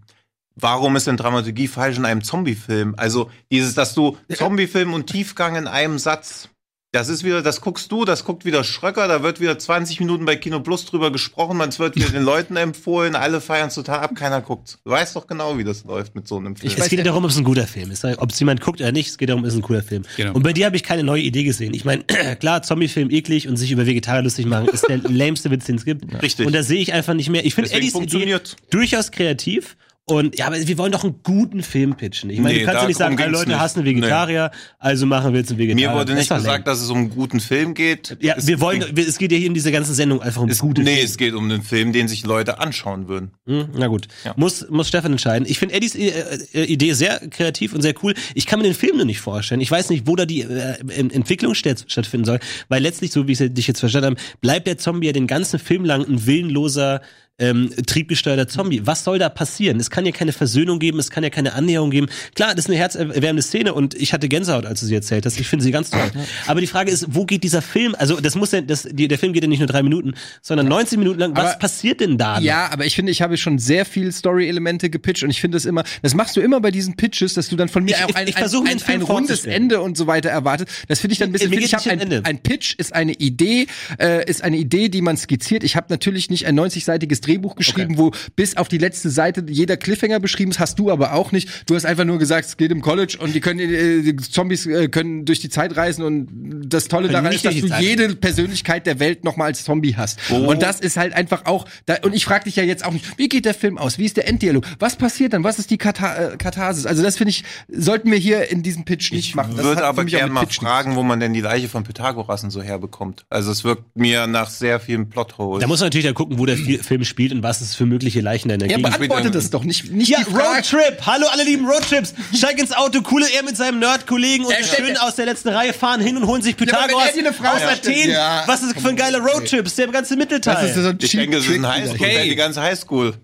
Warum 0.55 0.97
ist 0.97 1.07
denn 1.07 1.19
Dramaturgie 1.19 1.69
falsch 1.69 1.99
in 1.99 2.07
einem 2.07 2.23
Zombie-Film? 2.25 2.95
Also, 2.97 3.31
dieses, 3.51 3.75
dass 3.75 3.93
du 3.95 4.17
Zombie-Film 4.33 4.95
und 4.95 5.09
Tiefgang 5.09 5.57
in 5.57 5.67
einem 5.67 5.99
Satz, 5.99 6.49
das 6.93 7.09
ist 7.09 7.25
wieder, 7.25 7.41
das 7.41 7.63
guckst 7.63 7.91
du, 7.91 8.05
das 8.05 8.25
guckt 8.25 8.45
wieder 8.45 8.63
Schröcker, 8.65 9.09
da 9.09 9.23
wird 9.23 9.41
wieder 9.41 9.59
20 9.59 9.99
Minuten 10.01 10.27
bei 10.27 10.37
Kino 10.37 10.61
Plus 10.61 10.85
drüber 10.85 11.11
gesprochen, 11.11 11.59
es 11.63 11.79
wird 11.79 11.97
wieder 11.97 12.11
den 12.11 12.23
Leuten 12.23 12.57
empfohlen, 12.57 13.17
alle 13.17 13.41
feiern 13.41 13.71
total 13.71 14.01
ab, 14.01 14.15
keiner 14.15 14.43
guckt. 14.43 14.79
Du 14.85 14.91
weißt 14.91 15.17
doch 15.17 15.27
genau, 15.27 15.57
wie 15.57 15.65
das 15.65 15.85
läuft 15.85 16.15
mit 16.15 16.29
so 16.29 16.37
einem 16.37 16.55
Film. 16.55 16.71
Es 16.77 16.91
geht 16.91 16.99
ja 16.99 17.05
darum, 17.05 17.25
ob 17.25 17.31
es 17.31 17.39
ein 17.39 17.45
guter 17.45 17.67
Film 17.67 17.91
ist. 17.91 18.05
Ob 18.05 18.31
es 18.31 18.39
jemand 18.39 18.61
guckt 18.61 18.83
oder 18.83 18.93
nicht, 18.93 19.09
es 19.09 19.17
geht 19.17 19.31
darum, 19.31 19.43
ist 19.47 19.55
es 19.55 19.59
ein 19.59 19.63
cooler 19.63 19.83
Film. 19.83 20.03
Genau. 20.19 20.35
Und 20.35 20.43
bei 20.43 20.53
dir 20.53 20.67
habe 20.67 20.77
ich 20.77 20.83
keine 20.83 21.03
neue 21.03 21.23
Idee 21.23 21.45
gesehen. 21.45 21.73
Ich 21.73 21.87
meine, 21.87 22.05
klar, 22.41 22.63
Zombie-Film 22.63 23.11
eklig 23.11 23.49
und 23.49 23.57
sich 23.57 23.73
über 23.73 23.87
Vegetarier 23.87 24.23
lustig 24.23 24.45
machen, 24.45 24.69
ist 24.69 24.87
der 24.87 24.99
lämste 25.09 25.51
Witz, 25.51 25.65
den 25.65 25.77
es 25.77 25.87
gibt. 25.87 26.05
Richtig. 26.23 26.47
Und 26.47 26.55
da 26.55 26.63
sehe 26.63 26.81
ich 26.81 26.93
einfach 26.93 27.15
nicht 27.15 27.31
mehr. 27.31 27.47
Ich 27.47 27.55
finde 27.55 27.73
Eddies 27.73 27.95
Idee 27.95 28.39
durchaus 28.69 29.11
kreativ. 29.11 29.77
Und 30.05 30.37
ja, 30.37 30.49
aber 30.49 30.57
wir 30.67 30.79
wollen 30.79 30.91
doch 30.91 31.05
einen 31.05 31.21
guten 31.23 31.63
Film 31.63 31.95
pitchen. 31.95 32.29
Ich 32.29 32.41
meine, 32.41 32.55
Nee, 32.55 32.61
du 32.61 32.67
kannst 32.67 32.83
ja 32.83 32.89
nicht 32.89 32.97
sagen, 32.99 33.17
alle 33.21 33.31
Leute 33.31 33.51
nicht. 33.51 33.59
hassen 33.61 33.85
Vegetarier, 33.85 34.51
also 34.81 35.07
machen 35.07 35.33
wir 35.33 35.39
jetzt 35.39 35.51
einen 35.51 35.61
Vegetarier. 35.61 35.91
Mir 35.91 35.97
wurde 35.97 36.15
nicht 36.15 36.29
gesagt, 36.29 36.67
dass 36.67 36.83
es 36.83 36.91
um 36.91 36.99
einen 36.99 37.11
guten 37.11 37.39
Film 37.39 37.73
geht. 37.75 38.17
Ja, 38.21 38.35
es 38.37 38.49
wir 38.49 38.61
wollen, 38.61 38.83
es 38.99 39.17
geht 39.19 39.31
ja 39.31 39.39
hier 39.39 39.47
in 39.47 39.55
dieser 39.55 39.71
ganzen 39.71 39.95
Sendung 39.95 40.21
einfach 40.21 40.43
um 40.43 40.49
es, 40.49 40.59
gute 40.59 40.83
Nee, 40.83 40.95
Filme. 40.95 41.05
es 41.07 41.17
geht 41.19 41.35
um 41.35 41.45
einen 41.45 41.63
Film, 41.63 41.93
den 41.93 42.09
sich 42.09 42.27
Leute 42.27 42.59
anschauen 42.59 43.07
würden. 43.07 43.31
Hm, 43.47 43.69
na 43.75 43.87
gut. 43.87 44.09
Ja. 44.25 44.35
Muss, 44.37 44.69
muss 44.71 44.89
Stefan 44.89 45.13
entscheiden. 45.13 45.47
Ich 45.49 45.61
finde 45.61 45.77
Eddies 45.77 45.95
äh, 45.95 46.09
äh, 46.53 46.65
Idee 46.65 46.95
sehr 46.95 47.21
kreativ 47.31 47.73
und 47.73 47.83
sehr 47.83 47.95
cool. 48.03 48.15
Ich 48.35 48.47
kann 48.47 48.59
mir 48.59 48.65
den 48.65 48.75
Film 48.75 48.97
nur 48.97 49.07
nicht 49.07 49.21
vorstellen. 49.21 49.61
Ich 49.61 49.71
weiß 49.71 49.89
nicht, 49.91 50.09
wo 50.09 50.17
da 50.17 50.27
die 50.27 50.41
äh, 50.41 50.79
Ent- 50.89 51.13
Entwicklung 51.15 51.55
statt, 51.55 51.85
stattfinden 51.87 52.25
soll. 52.25 52.41
Weil 52.69 52.83
letztlich, 52.83 53.13
so 53.13 53.29
wie 53.29 53.33
ich 53.33 53.39
dich 53.55 53.69
jetzt 53.69 53.79
verstanden 53.79 54.07
habe, 54.17 54.17
bleibt 54.41 54.67
der 54.67 54.79
Zombie 54.79 55.07
ja 55.07 55.13
den 55.13 55.29
ganzen 55.29 55.61
Film 55.61 55.85
lang 55.85 56.05
ein 56.05 56.27
willenloser, 56.27 57.03
ähm, 57.39 57.71
triebgesteuerter 57.87 58.47
Zombie. 58.47 58.83
Was 58.85 59.05
soll 59.05 59.19
da 59.19 59.29
passieren? 59.29 59.81
Es 59.81 59.91
kann 59.91 60.05
ja 60.07 60.13
keine 60.13 60.33
Versöhnung 60.33 60.79
geben, 60.79 60.99
es 60.99 61.11
kann 61.11 61.25
ja 61.25 61.31
keine 61.31 61.55
Annäherung 61.55 61.91
geben. 61.91 62.07
Klar, 62.35 62.55
das 62.55 62.67
ist 62.67 62.71
eine 62.71 62.79
herzerwärmende 62.79 63.43
Szene 63.43 63.75
und 63.75 63.95
ich 63.95 64.13
hatte 64.13 64.29
Gänsehaut, 64.29 64.67
als 64.67 64.81
du 64.81 64.87
sie 64.87 64.95
erzählt 64.95 65.27
hast. 65.27 65.41
Ich 65.41 65.49
finde 65.49 65.65
sie 65.65 65.71
ganz 65.73 65.91
toll. 65.91 66.11
Aber 66.47 66.61
die 66.61 66.67
Frage 66.67 66.91
ist, 66.91 67.07
wo 67.09 67.25
geht 67.25 67.43
dieser 67.43 67.63
Film? 67.63 67.95
Also, 67.99 68.21
das 68.21 68.35
muss 68.35 68.53
ja, 68.53 68.61
das, 68.61 68.87
die, 68.91 69.09
der 69.09 69.19
Film 69.19 69.33
geht 69.33 69.43
ja 69.43 69.49
nicht 69.49 69.59
nur 69.61 69.67
drei 69.67 69.83
Minuten, 69.83 70.15
sondern 70.43 70.69
90 70.69 70.99
Minuten 70.99 71.19
lang. 71.21 71.37
Was 71.37 71.51
Aber- 71.53 71.59
passiert 71.59 72.01
denn 72.01 72.19
da? 72.19 72.37
noch? 72.37 72.43
Ja, 72.43 72.71
aber 72.71 72.85
ich 72.87 72.95
finde, 72.95 73.11
ich 73.11 73.23
habe 73.23 73.37
schon 73.37 73.59
sehr 73.59 73.85
viel 73.87 74.13
Story-Elemente 74.13 74.91
gepitcht 74.91 75.23
und 75.25 75.31
ich 75.31 75.41
finde 75.41 75.57
es 75.57 75.65
immer, 75.65 75.85
das 76.03 76.15
machst 76.15 76.37
du 76.37 76.41
immer 76.41 76.61
bei 76.61 76.71
diesen 76.71 76.97
Pitches, 76.97 77.35
dass 77.35 77.49
du 77.49 77.57
dann 77.57 77.69
von 77.69 77.83
mir 77.85 77.97
Ich- 77.97 78.05
auch 78.05 78.15
ein, 78.15 78.29
ich 78.29 78.37
ein, 78.37 78.51
mir 78.51 78.71
ein, 78.71 78.79
Film 78.79 79.01
ein 79.01 79.07
rundes. 79.07 79.45
Ende 79.47 79.81
und 79.81 79.97
so 79.97 80.07
weiter 80.07 80.29
erwartet. 80.29 80.69
Das 80.89 81.01
finde 81.01 81.13
ich 81.15 81.19
dann 81.19 81.31
ein 81.31 81.33
bisschen, 81.33 81.53
ich 81.53 81.61
geht's 81.61 81.73
habe 81.87 81.91
ein, 81.91 82.25
ein 82.25 82.39
Pitch 82.43 82.75
ist 82.77 82.95
eine 82.95 83.13
Idee, 83.15 83.67
äh, 83.99 84.29
ist 84.29 84.45
eine 84.45 84.59
Idee, 84.59 84.89
die 84.91 85.01
man 85.01 85.17
skizziert. 85.17 85.65
Ich 85.65 85.77
habe 85.77 85.87
natürlich 85.89 86.29
nicht 86.31 86.47
ein 86.47 86.59
90-seitiges 86.59 87.22
Drehbuch 87.23 87.57
geschrieben, 87.57 87.97
wo 87.97 88.13
bis 88.37 88.57
auf 88.59 88.69
die 88.69 88.79
letzte 88.79 89.09
Seite 89.09 89.43
jeder 89.49 89.79
Cliffhanger 89.79 90.21
beschrieben 90.21 90.51
ist, 90.51 90.61
hast 90.61 90.79
du 90.79 90.91
aber 90.91 91.15
auch 91.15 91.33
nicht. 91.33 91.49
Du 91.67 91.75
hast 91.75 91.87
einfach 91.87 92.05
nur 92.05 92.19
gesagt, 92.19 92.47
es 92.49 92.57
geht 92.59 92.71
im 92.71 92.83
College 92.83 93.17
und 93.19 93.35
die 93.35 93.41
können 93.41 93.61
äh, 93.61 94.03
die 94.03 94.17
Zombies 94.17 94.67
äh, 94.67 94.89
können 94.89 95.25
durch 95.25 95.41
die 95.41 95.49
Zeit 95.49 95.75
reisen 95.77 96.05
und 96.05 96.67
das 96.69 96.89
Tolle 96.89 97.09
daran 97.09 97.31
nicht 97.31 97.45
ist, 97.45 97.47
dass 97.47 97.61
du 97.61 97.69
Zeit 97.69 97.83
jede 97.83 98.15
Persönlichkeit 98.17 98.87
der 98.87 99.01
Welt 99.01 99.25
noch 99.25 99.37
mal 99.37 99.47
als 99.47 99.65
Zombie 99.65 99.97
hast. 99.97 100.19
Und 100.31 100.63
das 100.63 100.81
ist 100.81 100.97
halt 100.97 101.13
einfach 101.15 101.47
auch 101.47 101.67
da, 101.87 101.97
und 102.03 102.15
ich 102.15 102.25
frage 102.25 102.45
dich 102.45 102.57
ja 102.57 102.63
jetzt 102.63 102.85
auch 102.85 102.93
nicht, 102.93 103.19
wie 103.19 103.29
geht 103.29 103.45
der 103.45 103.55
Film 103.55 103.79
aus? 103.79 103.99
Wie 103.99 104.05
ist 104.05 104.17
der 104.17 104.29
Enddialog? 104.29 104.65
Was 104.79 104.97
passiert 104.97 105.33
dann? 105.33 105.45
Was 105.45 105.59
ist 105.59 105.71
die 105.71 105.79
Katha 105.79 106.33
äh, 106.33 106.37
Katharsis? 106.37 106.87
Also 106.87 107.03
das 107.03 107.17
finde 107.17 107.31
ich, 107.31 107.45
sollten 107.69 108.11
wir 108.11 108.19
hier 108.19 108.51
in 108.51 108.63
diesem 108.63 108.85
Pitch 108.85 109.13
nicht 109.13 109.29
Ich 109.29 109.35
machen. 109.35 109.55
Das 109.57 109.65
würde 109.65 109.85
aber 109.85 110.05
mich 110.05 110.15
auch 110.17 110.19
gerne 110.21 110.33
mal 110.33 110.47
fragen, 110.47 110.97
wo 110.97 111.03
man 111.03 111.21
denn 111.21 111.33
die 111.33 111.41
Leiche 111.41 111.69
von 111.69 111.85
Pythagoras 111.85 112.43
und 112.45 112.51
so 112.51 112.63
herbekommt. 112.63 113.25
Also 113.31 113.53
es 113.53 113.65
wirkt 113.65 113.97
mir 113.97 114.27
nach 114.27 114.51
sehr 114.51 114.81
vielen 114.81 115.09
Plotholes. 115.09 115.61
Da 115.61 115.67
muss 115.69 115.81
man 115.81 115.87
natürlich 115.87 116.07
dann 116.07 116.15
gucken, 116.15 116.39
wo 116.39 116.47
der 116.47 116.57
Fi- 116.57 116.79
Film 116.79 117.05
spielt 117.05 117.12
und 117.19 117.43
was 117.43 117.61
es 117.61 117.75
für 117.75 117.87
mögliche 117.87 118.21
Leichen 118.21 118.49
da 118.49 118.55
in 118.55 118.61
der 118.61 118.69
Ja, 118.71 118.77
Gegend 118.77 118.91
beantworte 118.99 119.25
wieder- 119.25 119.31
das 119.33 119.51
doch 119.51 119.65
nicht. 119.65 119.91
nicht 119.93 120.09
Ja. 120.09 120.19
Roadtrip. 120.21 121.05
Hallo 121.07 121.27
alle 121.33 121.45
lieben 121.45 121.67
Roadtrips. 121.69 122.15
Steig 122.37 122.59
ins 122.59 122.73
Auto, 122.73 123.03
coole 123.03 123.27
er 123.33 123.43
mit 123.43 123.57
seinem 123.57 123.79
Nerd-Kollegen 123.81 124.45
und 124.45 124.55
schön 124.77 124.97
aus 124.99 125.17
der 125.17 125.27
letzten 125.27 125.49
Reihe 125.51 125.73
fahren 125.73 126.01
hin 126.01 126.17
und 126.17 126.27
holen 126.27 126.43
sich 126.43 126.57
Pythagoras 126.57 127.11
Frage 127.37 127.57
aus 127.57 127.63
Athen. 127.79 128.11
Ja, 128.11 128.45
Was 128.47 128.63
ist 128.63 128.81
für 128.81 128.89
ein 128.89 128.97
geiler 128.97 129.19
Roadtrip? 129.21 129.65
Das 129.65 129.73
ist 129.73 129.79
der 129.79 129.89
ganze 129.89 130.17
Mittelteil. 130.17 130.55
Das 130.55 130.77
ist 130.77 130.83
so 130.83 130.89
ein 130.89 130.99
ich 131.01 131.11
denke, 131.11 131.37
es 131.39 131.47
ist 131.47 131.55
ein 131.55 131.67
Highschool, 131.67 131.95
okay. 131.97 132.29
die 132.29 132.37
ganze 132.37 132.61
Highschool 132.63 133.15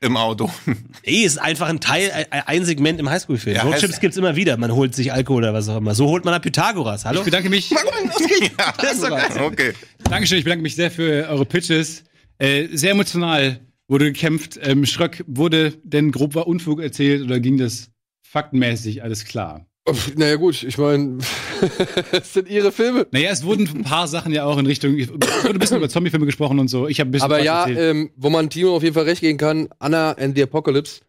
im 0.00 0.16
Auto. 0.16 0.50
Eh, 1.06 1.22
ist 1.24 1.36
einfach 1.38 1.68
ein 1.68 1.80
Teil, 1.80 2.10
ein- 2.30 2.64
Segment 2.64 2.98
im 2.98 3.10
Highschool-Film. 3.10 3.56
Ja, 3.56 3.62
Roadtrips 3.64 4.00
gibt's 4.00 4.16
immer 4.16 4.36
wieder. 4.36 4.56
Man 4.56 4.72
holt 4.74 4.94
sich 4.94 5.12
Alkohol 5.12 5.42
oder 5.42 5.52
was 5.52 5.68
auch 5.68 5.76
immer. 5.76 5.94
So 5.94 6.06
holt 6.06 6.24
man 6.24 6.32
ab 6.32 6.40
Pythagoras. 6.40 7.04
Hallo? 7.04 7.18
Ich 7.18 7.24
bedanke 7.26 7.50
mich. 7.50 7.68
Das 8.78 8.92
ist 8.94 9.02
doch 9.02 9.10
geil. 9.10 9.28
okay. 9.42 9.72
Dankeschön, 10.08 10.38
ich 10.38 10.44
bedanke 10.44 10.62
mich 10.62 10.76
sehr 10.76 10.90
für 10.90 11.28
eure 11.28 11.44
Pitches. 11.44 12.04
Äh, 12.38 12.68
sehr 12.72 12.92
emotional 12.92 13.60
wurde 13.88 14.06
gekämpft. 14.06 14.58
Ähm, 14.62 14.86
Schröck, 14.86 15.24
wurde 15.26 15.72
denn 15.82 16.10
grober 16.10 16.46
Unfug 16.46 16.80
erzählt 16.80 17.22
oder 17.22 17.40
ging 17.40 17.58
das 17.58 17.90
faktenmäßig 18.22 19.02
alles 19.02 19.24
klar? 19.24 19.66
Naja 20.16 20.36
gut, 20.36 20.62
ich 20.62 20.78
meine, 20.78 21.18
es 22.10 22.32
sind 22.32 22.48
ihre 22.48 22.72
Filme. 22.72 23.06
Naja, 23.10 23.30
es 23.30 23.44
wurden 23.44 23.68
ein 23.68 23.82
paar 23.82 24.08
Sachen 24.08 24.32
ja 24.32 24.46
auch 24.46 24.56
in 24.56 24.64
Richtung, 24.64 24.98
es 24.98 25.10
wurde 25.10 25.26
ein 25.50 25.58
bisschen 25.58 25.76
über 25.76 25.90
Zombiefilme 25.90 26.24
gesprochen 26.24 26.58
und 26.58 26.68
so. 26.68 26.88
Ich 26.88 27.00
habe 27.00 27.10
ein 27.10 27.12
bisschen 27.12 27.26
Aber 27.26 27.42
ja, 27.42 27.66
ähm, 27.68 28.10
wo 28.16 28.30
man 28.30 28.48
Timo 28.48 28.74
auf 28.74 28.82
jeden 28.82 28.94
Fall 28.94 29.04
recht 29.04 29.20
gehen 29.20 29.36
kann, 29.36 29.68
Anna 29.78 30.12
and 30.12 30.36
the 30.36 30.42
Apocalypse 30.44 31.02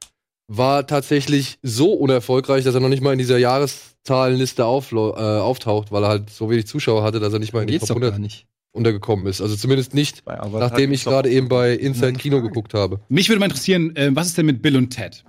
war 0.47 0.85
tatsächlich 0.85 1.57
so 1.63 1.93
unerfolgreich, 1.93 2.65
dass 2.65 2.75
er 2.75 2.81
noch 2.81 2.89
nicht 2.89 3.01
mal 3.01 3.13
in 3.13 3.17
dieser 3.17 3.37
Jahreszahlenliste 3.37 4.63
äh, 4.63 4.65
auftaucht, 4.65 5.91
weil 5.93 6.03
er 6.03 6.09
halt 6.09 6.29
so 6.29 6.49
wenig 6.49 6.67
Zuschauer 6.67 7.01
hatte, 7.03 7.21
dass 7.21 7.31
er 7.31 7.39
nicht 7.39 7.53
mal 7.53 7.61
in 7.61 7.67
die 7.67 7.79
Top 7.79 7.87
doch 7.87 7.95
gar 7.95 8.11
100 8.11 8.19
nicht. 8.19 8.45
Untergekommen 8.75 9.25
ist. 9.27 9.41
Also 9.41 9.55
zumindest 9.55 9.93
nicht, 9.93 10.23
nachdem 10.25 10.91
ich 10.91 11.03
gerade 11.03 11.29
eben 11.29 11.47
bei 11.47 11.73
Inside 11.73 12.13
Kino 12.13 12.41
geguckt 12.41 12.73
habe. 12.73 12.99
Mich 13.09 13.29
würde 13.29 13.39
mal 13.39 13.45
interessieren, 13.45 13.95
äh, 13.95 14.11
was 14.13 14.27
ist 14.27 14.37
denn 14.37 14.45
mit 14.45 14.61
Bill 14.61 14.77
und 14.77 14.89
Ted? 14.89 15.23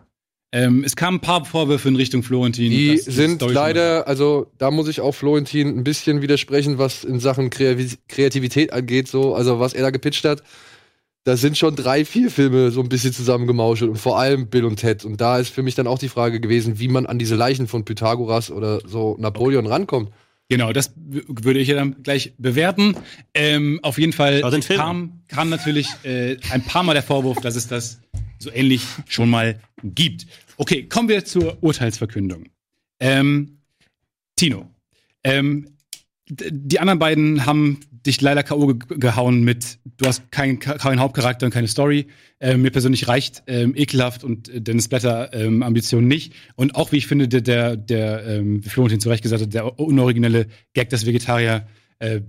Ähm, 0.53 0.85
es 0.85 0.97
kamen 0.97 1.19
ein 1.19 1.21
paar 1.21 1.45
Vorwürfe 1.45 1.89
in 1.89 1.97
Richtung 1.97 2.23
Florentin. 2.23 2.71
Die 2.71 2.97
sind 2.99 3.43
leider, 3.43 4.07
also 4.07 4.51
da 4.59 4.71
muss 4.71 4.89
ich 4.89 5.01
auch 5.01 5.13
Florentin 5.13 5.77
ein 5.77 5.85
bisschen 5.85 6.23
widersprechen, 6.23 6.79
was 6.79 7.05
in 7.05 7.21
Sachen 7.21 7.51
Kreativität 7.51 8.73
angeht, 8.73 9.09
so, 9.09 9.35
also 9.35 9.59
was 9.61 9.75
er 9.75 9.83
da 9.83 9.91
gepitcht 9.91 10.25
hat. 10.25 10.43
Da 11.25 11.37
sind 11.37 11.59
schon 11.59 11.75
drei, 11.75 12.05
vier 12.05 12.31
Filme 12.31 12.71
so 12.71 12.81
ein 12.81 12.89
bisschen 12.89 13.13
zusammengemauschelt 13.13 13.91
und 13.91 13.97
vor 13.97 14.19
allem 14.19 14.47
Bill 14.47 14.65
und 14.65 14.77
Ted. 14.77 15.05
Und 15.05 15.21
da 15.21 15.39
ist 15.39 15.51
für 15.51 15.65
mich 15.65 15.75
dann 15.75 15.89
auch 15.89 15.99
die 15.99 16.09
Frage 16.09 16.39
gewesen, 16.39 16.79
wie 16.79 16.87
man 16.87 17.05
an 17.05 17.19
diese 17.19 17.35
Leichen 17.35 17.67
von 17.67 17.85
Pythagoras 17.85 18.53
oder 18.53 18.81
so 18.87 19.17
Napoleon 19.19 19.67
rankommt. 19.67 20.11
Genau, 20.49 20.73
das 20.73 20.93
würde 20.97 21.59
ich 21.59 21.69
ja 21.69 21.75
dann 21.75 22.03
gleich 22.03 22.35
bewerten. 22.39 22.97
Ähm, 23.35 23.81
auf 23.83 23.99
jeden 23.99 24.13
Fall 24.13 24.43
kam, 24.61 25.23
kam 25.27 25.49
natürlich 25.49 25.89
äh, 26.05 26.37
ein 26.51 26.63
paar 26.63 26.85
Mal 26.85 26.93
der 26.93 27.03
Vorwurf, 27.03 27.41
dass 27.41 27.57
es 27.57 27.67
das 27.67 28.01
so 28.39 28.53
ähnlich 28.53 28.83
schon 29.09 29.29
mal 29.29 29.59
gibt. 29.83 30.27
Okay, 30.57 30.85
kommen 30.85 31.09
wir 31.09 31.25
zur 31.25 31.63
Urteilsverkündung. 31.63 32.45
Ähm, 33.01 33.59
Tino, 34.37 34.71
ähm, 35.25 35.69
die 36.29 36.79
anderen 36.79 36.99
beiden 36.99 37.47
haben 37.47 37.81
dich 38.07 38.21
leider 38.21 38.43
K.O. 38.43 38.67
ge 38.75 38.99
gehauen 38.99 39.43
mit, 39.43 39.79
du 39.99 40.07
hast 40.07 40.31
keinen 40.31 40.59
keinen 40.59 41.01
Hauptcharakter 41.01 41.47
und 41.47 41.53
keine 41.53 41.69
Story. 41.69 42.07
Ähm, 42.41 42.63
mir 42.63 42.71
persönlich 42.71 43.09
reicht 43.09 43.43
ähm, 43.47 43.75
ekelhaft 43.77 44.23
und 44.25 44.49
äh, 44.49 44.61
Dennis 44.61 44.89
Blätter 44.89 45.33
ähm, 45.33 45.63
Ambition 45.63 46.07
nicht. 46.07 46.33
Und 46.55 46.75
auch, 46.75 46.93
wie 46.93 46.97
ich 46.99 47.07
finde, 47.07 47.29
der, 47.29 47.41
der, 47.41 47.77
der 47.77 48.27
ähm, 48.27 48.65
wie 48.65 48.69
Florentin 48.69 49.01
zu 49.01 49.09
Recht 49.09 49.23
gesagt 49.23 49.43
hat, 49.43 49.55
der 49.55 49.79
unoriginelle 49.79 50.47
Gag, 50.75 50.91
dass 50.91 51.07
Vegetarier 51.07 51.67
äh, 51.99 52.21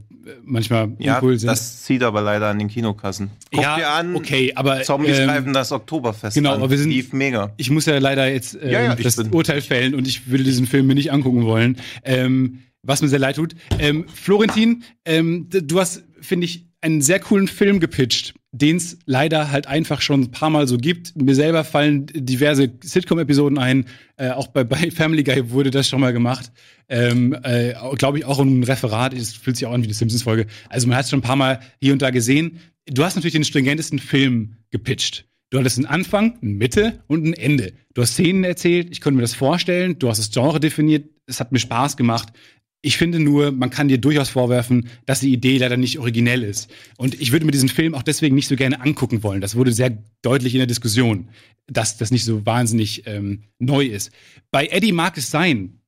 manchmal 0.46 0.94
Ja, 1.00 1.16
uncool 1.16 1.38
sind. 1.38 1.48
das 1.48 1.84
zieht 1.84 2.04
aber 2.04 2.22
leider 2.22 2.48
an 2.48 2.58
den 2.60 2.70
Kinokassen. 2.70 3.32
Guck 3.52 3.62
ja, 3.64 3.76
dir 3.78 3.90
an, 3.90 4.16
okay, 4.16 4.54
aber 4.56 4.82
Zombies 4.84 5.20
ähm, 5.20 5.28
greifen 5.28 5.54
das 5.54 5.72
Oktoberfest 5.74 6.36
genau, 6.36 6.52
an. 6.54 6.60
aber 6.62 6.70
wir 6.70 6.78
sind- 6.78 6.90
Lief 6.92 7.12
mega. 7.12 7.52
ich 7.58 7.70
muss 7.70 7.86
ja 7.86 7.98
leider 7.98 8.30
jetzt 8.32 8.58
ähm, 8.62 8.70
Ja, 8.70 8.82
ja, 8.84 8.96
das 8.96 9.18
Urteil 9.18 9.62
fällen 9.62 9.94
und 9.94 10.08
ich 10.08 10.30
würde 10.30 10.44
diesen 10.46 10.68
Film 10.68 10.88
mir 10.88 10.96
nicht 10.96 11.12
angucken 11.12 11.44
wollen. 11.46 11.78
Ähm, 12.06 12.60
was 12.84 13.02
mir 13.02 13.08
sehr 13.08 13.20
leid 13.20 13.36
tut. 13.36 13.56
Ähm, 13.80 14.06
Florentin, 14.14 14.84
ähm, 15.06 15.48
du 15.50 15.80
hast, 15.80 16.04
finde 16.22 16.46
ich, 16.46 16.68
einen 16.82 17.02
sehr 17.02 17.20
coolen 17.20 17.48
Film 17.48 17.80
gepitcht. 17.80 18.34
den 18.52 18.78
es 18.78 18.98
leider 19.06 19.52
halt 19.52 19.68
einfach 19.68 20.02
schon 20.02 20.22
ein 20.22 20.32
paar 20.32 20.50
Mal 20.50 20.68
so 20.68 20.78
gibt. 20.78 21.16
Mir 21.22 21.36
selber 21.36 21.64
fallen 21.64 22.06
diverse 22.14 22.72
Sitcom-Episoden 22.82 23.58
ein. 23.58 23.86
Äh, 24.16 24.30
auch 24.30 24.48
bei, 24.48 24.64
bei 24.64 24.90
Family 24.92 25.24
Guy 25.24 25.52
wurde 25.52 25.70
das 25.70 25.90
schon 25.90 26.00
mal 26.02 26.14
gemacht. 26.14 26.52
Ähm, 26.88 27.36
äh, 27.44 27.74
Glaube 27.98 28.20
ich 28.20 28.26
auch 28.26 28.40
ein 28.40 28.64
Referat. 28.64 29.14
Es 29.14 29.34
fühlt 29.34 29.58
sich 29.58 29.66
auch 29.66 29.74
an 29.74 29.84
wie 29.84 29.88
die 29.88 29.94
Simpsons-Folge. 29.94 30.48
Also 30.70 30.88
man 30.88 30.98
hat 30.98 31.06
es 31.06 31.10
schon 31.12 31.20
ein 31.20 31.24
paar 31.24 31.36
Mal 31.36 31.60
hier 31.82 31.94
und 31.94 32.02
da 32.02 32.10
gesehen. 32.10 32.60
Du 32.86 33.04
hast 33.04 33.16
natürlich 33.16 33.34
den 33.34 33.44
stringentesten 33.44 34.00
Film 34.00 34.56
gepitcht. 34.72 35.26
Du 35.50 35.60
hattest 35.60 35.78
einen 35.78 35.86
Anfang, 35.86 36.38
eine 36.42 36.52
Mitte 36.52 37.04
und 37.08 37.26
ein 37.26 37.34
Ende. 37.34 37.74
Du 37.94 38.02
hast 38.02 38.14
Szenen 38.14 38.44
erzählt, 38.44 38.90
ich 38.92 39.02
konnte 39.02 39.16
mir 39.16 39.22
das 39.22 39.34
vorstellen, 39.34 39.98
du 39.98 40.10
hast 40.10 40.18
das 40.18 40.32
Genre 40.32 40.60
definiert, 40.60 41.10
es 41.26 41.40
hat 41.40 41.52
mir 41.52 41.60
Spaß 41.60 41.96
gemacht. 41.96 42.30
Ich 42.82 42.98
finde 42.98 43.20
nur, 43.20 43.52
man 43.52 43.70
kann 43.70 43.88
dir 43.88 43.98
durchaus 43.98 44.30
vorwerfen, 44.30 44.90
dass 45.06 45.20
die 45.20 45.34
Idee 45.34 45.58
leider 45.58 45.78
nicht 45.78 46.00
originell 46.00 46.44
ist. 46.44 46.70
Und 46.98 47.20
ich 47.20 47.32
würde 47.32 47.46
mir 47.46 47.52
diesen 47.52 47.70
Film 47.70 47.96
auch 47.96 48.04
deswegen 48.04 48.36
nicht 48.36 48.48
so 48.48 48.56
gerne 48.56 48.82
angucken 48.82 49.24
wollen. 49.24 49.42
Das 49.42 49.56
wurde 49.56 49.74
sehr 49.74 49.98
deutlich 50.22 50.54
in 50.54 50.60
der 50.60 50.68
Diskussion, 50.68 51.30
dass 51.66 51.98
das 51.98 52.12
nicht 52.12 52.24
so 52.24 52.46
wahnsinnig 52.46 53.08
ähm, 53.08 53.44
neu 53.60 53.86
ist. 53.86 54.12
Bei 54.52 54.68
Eddie 54.68 54.92
mag 54.92 55.18
es 55.18 55.32
sein, 55.32 55.82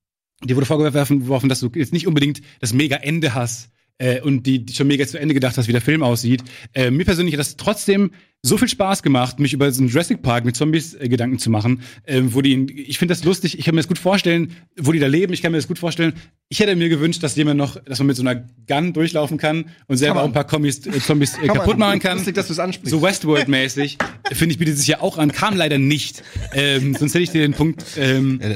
dir 0.44 0.56
wurde 0.56 0.66
vorgeworfen, 0.66 1.49
dass 1.49 1.60
du 1.60 1.70
jetzt 1.76 1.94
nicht 1.94 2.07
unbedingt 2.07 2.41
das 2.60 2.74
Mega-Ende 2.74 3.34
hast 3.34 3.70
äh, 4.00 4.22
und 4.22 4.48
die, 4.48 4.66
die 4.66 4.74
schon 4.74 4.88
mega 4.88 5.06
zu 5.06 5.20
Ende 5.20 5.34
gedacht 5.34 5.58
hast, 5.58 5.68
wie 5.68 5.72
der 5.72 5.82
Film 5.82 6.02
aussieht. 6.02 6.44
Äh, 6.74 6.90
mir 6.90 7.06
persönlich 7.06 7.34
hat 7.34 7.40
das 7.40 7.56
trotzdem 7.56 8.12
so 8.42 8.58
viel 8.58 8.70
Spaß 8.70 9.04
gemacht, 9.04 9.40
mich 9.40 9.52
über 9.52 9.68
diesen 9.68 9.90
Jurassic 9.90 10.22
Park 10.22 10.46
mit 10.46 10.56
Zombies 10.56 10.94
äh, 10.94 11.10
Gedanken 11.10 11.40
zu 11.40 11.50
machen, 11.50 11.82
äh, 12.06 12.22
wo 12.24 12.42
die, 12.42 12.72
ich 12.88 12.98
finde 12.98 13.14
das 13.14 13.26
lustig, 13.26 13.60
ich 13.60 13.66
kann 13.66 13.76
mir 13.76 13.82
das 13.82 13.90
gut 13.90 14.00
vorstellen, 14.00 14.56
wo 14.78 14.94
die 14.94 15.00
da 15.00 15.08
leben, 15.08 15.34
ich 15.34 15.42
kann 15.42 15.52
mir 15.52 15.58
das 15.58 15.68
gut 15.68 15.78
vorstellen. 15.78 16.14
Ich 16.48 16.62
hätte 16.62 16.76
mir 16.76 16.88
gewünscht, 16.88 17.22
dass 17.22 17.36
jemand 17.36 17.58
noch, 17.58 17.84
dass 17.84 18.00
man 18.00 18.08
mit 18.08 18.16
so 18.16 18.24
einer 18.24 18.42
Gun 18.68 18.94
durchlaufen 18.94 19.38
kann 19.38 19.66
und 19.88 19.98
selber 19.98 20.22
auch 20.22 20.26
ein 20.26 20.34
paar 20.34 20.48
Kommis, 20.48 20.86
äh, 20.88 21.00
Zombies 21.00 21.38
äh, 21.38 21.48
kaputt 21.48 21.78
machen 21.78 22.00
kann. 22.00 22.18
Lustig, 22.18 22.36
dass 22.36 22.48
du 22.48 22.54
es 22.54 22.60
ansprichst. 22.60 22.92
So 22.92 23.02
Westworld-mäßig. 23.02 23.98
finde 24.32 24.54
ich, 24.54 24.60
bietet 24.60 24.78
sich 24.78 24.88
ja 24.88 25.02
auch 25.02 25.18
an, 25.18 25.34
kam 25.34 25.58
leider 25.58 25.78
nicht. 25.78 26.24
Ähm, 26.54 26.96
sonst 26.96 27.14
hätte 27.14 27.24
ich 27.24 27.32
dir 27.32 27.42
den 27.42 27.54
Punkt 27.54 27.84
ähm, 27.98 28.40
Ja, 28.42 28.56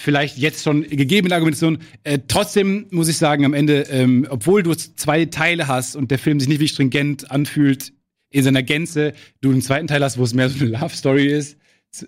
vielleicht 0.00 0.38
jetzt 0.38 0.62
schon 0.64 0.82
gegeben 0.82 1.26
in 1.26 1.28
der 1.30 1.36
Argumentation. 1.36 1.78
Äh, 2.04 2.18
trotzdem 2.28 2.86
muss 2.90 3.08
ich 3.08 3.16
sagen, 3.16 3.44
am 3.44 3.54
Ende, 3.54 3.82
ähm, 3.90 4.26
obwohl 4.30 4.62
du 4.62 4.74
zwei 4.74 5.24
Teile 5.26 5.66
hast 5.68 5.96
und 5.96 6.10
der 6.10 6.18
Film 6.18 6.40
sich 6.40 6.48
nicht 6.48 6.60
wie 6.60 6.68
stringent 6.68 7.30
anfühlt 7.30 7.92
in 8.30 8.44
seiner 8.44 8.62
Gänze, 8.62 9.14
du 9.40 9.50
einen 9.50 9.62
zweiten 9.62 9.86
Teil 9.86 10.02
hast, 10.04 10.18
wo 10.18 10.24
es 10.24 10.34
mehr 10.34 10.48
so 10.50 10.58
eine 10.64 10.70
Love 10.78 10.94
Story 10.94 11.26
ist 11.26 11.56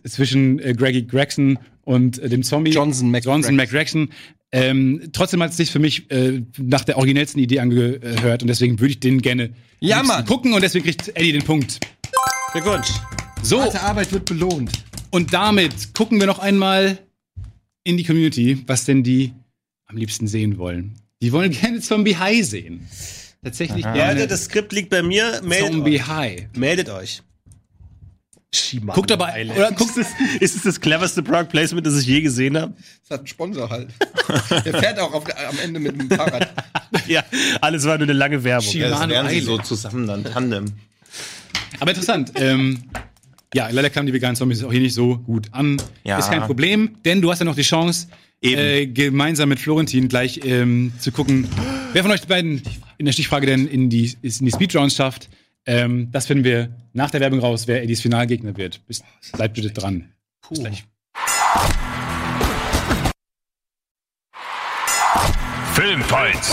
zwischen 0.05 0.59
äh, 0.59 0.75
Greggy 0.75 1.03
Gregson 1.03 1.59
und 1.83 2.19
äh, 2.19 2.29
dem 2.29 2.43
Zombie 2.43 2.71
Johnson 2.73 3.11
Mac- 3.11 3.25
Johnson 3.25 3.57
McGregson. 3.57 4.11
Ähm, 4.53 5.01
trotzdem 5.13 5.43
hat 5.43 5.51
es 5.53 5.57
sich 5.57 5.71
für 5.71 5.79
mich 5.79 6.11
äh, 6.11 6.43
nach 6.59 6.85
der 6.85 6.99
originellsten 6.99 7.41
Idee 7.41 7.61
angehört 7.61 8.43
und 8.43 8.49
deswegen 8.49 8.79
würde 8.81 8.91
ich 8.91 9.01
den 9.01 9.23
gerne 9.23 9.51
Ja, 9.81 10.03
gucken 10.23 10.53
und 10.53 10.63
deswegen 10.63 10.85
kriegt 10.85 11.09
Eddie 11.17 11.33
den 11.33 11.43
Punkt. 11.45 11.79
Glückwunsch. 12.53 12.89
So, 13.43 13.63
Harte 13.63 13.81
Arbeit 13.81 14.13
wird 14.13 14.25
belohnt. 14.27 14.71
und 15.11 15.33
damit 15.33 15.95
gucken 15.95 16.21
wir 16.21 16.27
noch 16.27 16.41
einmal 16.41 16.99
in 17.85 17.97
die 17.97 18.05
Community, 18.05 18.63
was 18.67 18.85
denn 18.85 19.03
die 19.03 19.33
am 19.87 19.97
liebsten 19.97 20.27
sehen 20.27 20.59
wollen. 20.59 20.97
Die 21.23 21.33
wollen 21.33 21.51
gerne 21.53 21.81
Zombie 21.81 22.17
High 22.17 22.47
sehen. 22.47 22.87
Tatsächlich 23.43 23.85
Ja, 23.85 23.93
gerne 23.95 24.27
das 24.27 24.45
Skript 24.45 24.73
liegt 24.73 24.91
bei 24.91 25.03
mir. 25.03 25.41
Meldet 25.43 25.73
Zombie 25.73 25.97
euch. 25.97 26.07
High. 26.07 26.47
Meldet 26.57 26.89
euch. 26.91 27.23
Shimano 28.53 28.95
Guckt 28.95 29.13
aber, 29.13 29.33
Island. 29.37 29.59
oder 29.59 29.71
guckt 29.73 29.97
es, 29.97 30.09
Ist 30.41 30.57
es 30.57 30.63
das 30.63 30.81
cleverste 30.81 31.23
Product 31.23 31.49
Placement, 31.51 31.87
das 31.87 32.01
ich 32.01 32.07
je 32.07 32.21
gesehen 32.21 32.59
habe? 32.59 32.75
Das 33.03 33.11
hat 33.11 33.21
einen 33.21 33.27
Sponsor 33.29 33.71
halt. 33.71 33.91
Der 34.65 34.75
fährt 34.75 34.99
auch 34.99 35.13
auf, 35.13 35.25
am 35.49 35.59
Ende 35.63 35.79
mit 35.79 35.99
dem 36.01 36.11
Fahrrad. 36.11 36.49
ja, 37.07 37.23
alles 37.61 37.85
war 37.85 37.97
nur 37.97 38.07
eine 38.07 38.13
lange 38.13 38.43
Werbung. 38.43 38.69
Shit. 38.69 38.81
Ja, 38.83 38.89
das 38.89 38.99
Shimano 38.99 39.13
wären 39.15 39.29
sie 39.29 39.41
so 39.41 39.59
zusammen 39.59 40.07
dann 40.07 40.25
Tandem. 40.25 40.67
aber 41.79 41.91
interessant. 41.93 42.33
ähm, 42.35 42.83
ja, 43.55 43.69
leider 43.71 43.91
kamen 43.91 44.07
die 44.07 44.13
veganen 44.13 44.37
Zombies 44.37 44.63
auch 44.63 44.71
hier 44.71 44.81
nicht 44.81 44.95
so 44.95 45.19
gut 45.19 45.49
an. 45.53 45.81
Ja. 46.05 46.19
Ist 46.19 46.31
kein 46.31 46.43
Problem, 46.43 46.97
denn 47.05 47.21
du 47.21 47.31
hast 47.31 47.41
ja 47.41 47.45
noch 47.45 47.57
die 47.57 47.63
Chance, 47.63 48.09
Eben. 48.41 48.61
äh, 48.61 48.87
gemeinsam 48.87 49.49
mit 49.49 49.59
Florentin 49.59 50.09
gleich 50.09 50.41
ähm, 50.45 50.93
zu 50.99 51.13
gucken, 51.13 51.49
wer 51.93 52.03
von 52.03 52.13
euch 52.13 52.27
beiden 52.27 52.63
in 52.99 53.07
der 53.07 53.13
Stichfrage 53.13 53.47
denn 53.47 53.67
in 53.67 53.91
die, 53.91 54.13
in 54.23 54.47
die 54.47 54.53
Speedrounds 54.53 54.95
schafft. 54.95 55.29
Ähm, 55.67 56.09
das 56.13 56.27
finden 56.27 56.45
wir 56.45 56.75
nach 56.93 57.11
der 57.11 57.21
Werbung 57.21 57.41
raus, 57.41 57.67
wer 57.67 57.83
Eddies 57.83 58.01
Finalgegner 58.01 58.57
wird. 58.57 58.87
Bis, 58.87 59.03
bleibt 59.33 59.55
bitte 59.55 59.71
dran. 59.71 60.13
Bis 60.49 60.61
gleich. 60.61 60.85
Filmfights. 65.75 66.53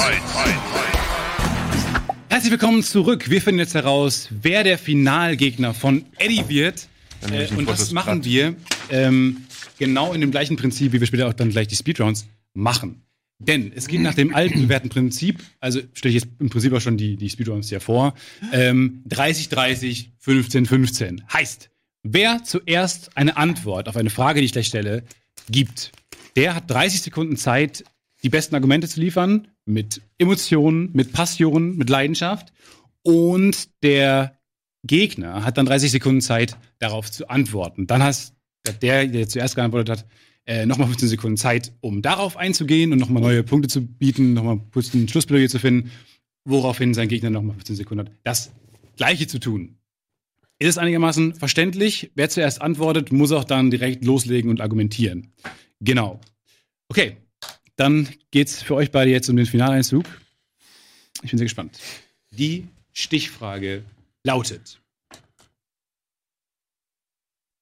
Herzlich 2.37 2.51
willkommen 2.51 2.83
zurück. 2.83 3.31
Wir 3.31 3.41
finden 3.41 3.57
jetzt 3.57 3.73
heraus, 3.73 4.29
wer 4.29 4.63
der 4.63 4.77
Finalgegner 4.77 5.73
von 5.73 6.05
Eddie 6.19 6.47
wird. 6.47 6.87
Äh, 7.31 7.47
und 7.55 7.67
das 7.67 7.91
machen 7.93 8.23
wir 8.25 8.55
ähm, 8.91 9.47
genau 9.79 10.13
in 10.13 10.21
dem 10.21 10.29
gleichen 10.29 10.55
Prinzip, 10.55 10.93
wie 10.93 10.99
wir 10.99 11.07
später 11.07 11.27
auch 11.27 11.33
dann 11.33 11.49
gleich 11.49 11.67
die 11.67 11.75
Speedrounds 11.75 12.27
machen. 12.53 13.01
Denn 13.39 13.71
es 13.73 13.87
geht 13.87 14.01
nach 14.01 14.13
dem 14.13 14.35
alten 14.35 14.61
bewährten 14.61 14.89
Prinzip, 14.89 15.41
also 15.59 15.79
stelle 15.93 16.15
ich 16.15 16.23
jetzt 16.23 16.33
im 16.39 16.51
Prinzip 16.51 16.73
auch 16.73 16.79
schon 16.79 16.95
die, 16.95 17.17
die 17.17 17.27
Speedrounds 17.27 17.69
hier 17.69 17.81
vor, 17.81 18.13
ähm, 18.53 19.01
30, 19.07 19.49
30, 19.49 20.11
15, 20.19 20.67
15. 20.67 21.23
Heißt, 21.33 21.71
wer 22.03 22.43
zuerst 22.43 23.17
eine 23.17 23.35
Antwort 23.35 23.89
auf 23.89 23.97
eine 23.97 24.11
Frage, 24.11 24.41
die 24.41 24.45
ich 24.45 24.51
gleich 24.51 24.67
stelle, 24.67 25.01
gibt, 25.49 25.91
der 26.35 26.53
hat 26.53 26.69
30 26.69 27.01
Sekunden 27.01 27.35
Zeit, 27.35 27.83
die 28.21 28.29
besten 28.29 28.53
Argumente 28.53 28.87
zu 28.87 28.99
liefern, 28.99 29.47
mit 29.67 30.01
Emotionen, 30.17 30.89
mit 30.93 31.13
Passion, 31.13 31.77
mit 31.77 31.89
Leidenschaft. 31.89 32.53
Und 33.03 33.69
der 33.83 34.37
Gegner 34.83 35.43
hat 35.43 35.57
dann 35.57 35.65
30 35.65 35.91
Sekunden 35.91 36.21
Zeit, 36.21 36.57
darauf 36.79 37.11
zu 37.11 37.29
antworten. 37.29 37.87
Dann 37.87 38.03
hast 38.03 38.33
der, 38.81 39.07
der 39.07 39.27
zuerst 39.27 39.55
geantwortet 39.55 39.89
hat, 39.89 40.05
äh, 40.45 40.65
nochmal 40.65 40.87
15 40.87 41.09
Sekunden 41.09 41.37
Zeit, 41.37 41.73
um 41.81 42.01
darauf 42.01 42.37
einzugehen 42.37 42.91
und 42.93 42.99
nochmal 42.99 43.21
neue 43.21 43.43
Punkte 43.43 43.67
zu 43.67 43.85
bieten, 43.85 44.33
nochmal 44.33 44.61
kurz 44.71 44.93
ein 44.93 45.07
Schlussplädoyer 45.07 45.49
zu 45.49 45.59
finden, 45.59 45.91
woraufhin 46.45 46.93
sein 46.93 47.09
Gegner 47.09 47.29
nochmal 47.29 47.55
15 47.55 47.75
Sekunden 47.75 48.07
hat, 48.07 48.13
das 48.23 48.51
Gleiche 48.95 49.27
zu 49.27 49.39
tun. 49.39 49.77
Ist 50.59 50.69
es 50.69 50.77
einigermaßen 50.77 51.35
verständlich? 51.35 52.11
Wer 52.15 52.29
zuerst 52.29 52.61
antwortet, 52.61 53.11
muss 53.11 53.31
auch 53.31 53.43
dann 53.43 53.69
direkt 53.69 54.03
loslegen 54.03 54.49
und 54.49 54.61
argumentieren. 54.61 55.33
Genau. 55.81 56.19
Okay, 56.89 57.17
dann 57.77 58.13
geht's 58.31 58.61
für 58.61 58.75
euch 58.75 58.91
beide 58.91 59.09
jetzt 59.11 59.29
um 59.29 59.37
den 59.37 59.45
Finaleinzug. 59.45 60.05
Ich 61.23 61.29
bin 61.31 61.37
sehr 61.37 61.45
gespannt. 61.45 61.79
Die 62.31 62.67
Stichfrage 62.93 63.83
lautet: 64.23 64.81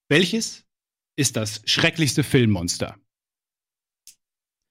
Welches 0.10 0.64
ist 1.16 1.36
das 1.36 1.62
schrecklichste 1.66 2.24
Filmmonster? 2.24 2.98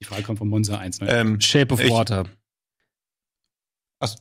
Die 0.00 0.06
Frage 0.06 0.22
kommt 0.24 0.38
von 0.38 0.48
Monza 0.48 0.78
1. 0.78 0.98
Ähm, 1.02 1.40
Shape 1.40 1.72
of 1.72 1.80
Ich- 1.80 1.90
Water. 1.90 2.24
Ach, 2.28 2.43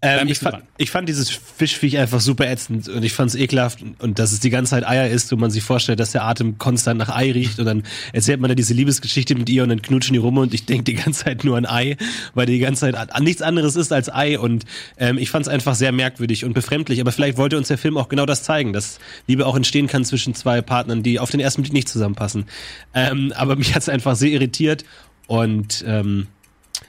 dann 0.01 0.19
Ähm, 0.19 0.27
ich, 0.27 0.39
fand, 0.39 0.63
ich 0.77 0.91
fand 0.91 1.09
dieses 1.09 1.29
Fischviech 1.29 1.97
einfach 1.97 2.19
super 2.19 2.49
ätzend 2.49 2.87
und 2.89 3.03
ich 3.03 3.13
fand 3.13 3.29
es 3.29 3.35
ekelhaft 3.35 3.81
und, 3.81 3.99
und 4.01 4.19
dass 4.19 4.31
es 4.31 4.39
die 4.39 4.49
ganze 4.49 4.71
Zeit 4.71 4.87
Eier 4.87 5.09
isst 5.09 5.31
und 5.33 5.39
man 5.39 5.51
sich 5.51 5.63
vorstellt, 5.63 5.99
dass 5.99 6.11
der 6.11 6.23
Atem 6.23 6.57
konstant 6.57 6.97
nach 6.97 7.09
Ei 7.09 7.31
riecht 7.31 7.59
und 7.59 7.65
dann 7.65 7.83
erzählt 8.11 8.39
man 8.39 8.49
da 8.49 8.55
diese 8.55 8.73
Liebesgeschichte 8.73 9.35
mit 9.35 9.49
ihr 9.49 9.63
und 9.63 9.69
dann 9.69 9.81
knutschen 9.81 10.13
die 10.13 10.19
rum 10.19 10.37
und 10.37 10.53
ich 10.53 10.65
denke 10.65 10.83
die 10.83 10.93
ganze 10.93 11.25
Zeit 11.25 11.43
nur 11.43 11.57
an 11.57 11.65
Ei, 11.65 11.97
weil 12.33 12.45
die 12.45 12.59
ganze 12.59 12.81
Zeit 12.81 12.95
an 12.95 13.23
nichts 13.23 13.41
anderes 13.41 13.75
ist 13.75 13.91
als 13.91 14.13
Ei 14.13 14.39
und 14.39 14.65
ähm, 14.97 15.17
ich 15.17 15.29
fand 15.29 15.45
es 15.45 15.51
einfach 15.51 15.75
sehr 15.75 15.91
merkwürdig 15.91 16.45
und 16.45 16.53
befremdlich, 16.53 17.01
aber 17.01 17.11
vielleicht 17.11 17.37
wollte 17.37 17.57
uns 17.57 17.67
der 17.67 17.77
Film 17.77 17.97
auch 17.97 18.09
genau 18.09 18.25
das 18.25 18.43
zeigen, 18.43 18.73
dass 18.73 18.99
Liebe 19.27 19.45
auch 19.45 19.55
entstehen 19.55 19.87
kann 19.87 20.05
zwischen 20.05 20.35
zwei 20.35 20.61
Partnern, 20.61 21.03
die 21.03 21.19
auf 21.19 21.31
den 21.31 21.39
ersten 21.39 21.61
Blick 21.61 21.73
nicht 21.73 21.89
zusammenpassen. 21.89 22.45
Ähm, 22.93 23.33
aber 23.35 23.55
mich 23.55 23.75
hat 23.75 23.81
es 23.81 23.89
einfach 23.89 24.15
sehr 24.15 24.29
irritiert 24.29 24.85
und 25.27 25.83
ähm, 25.87 26.27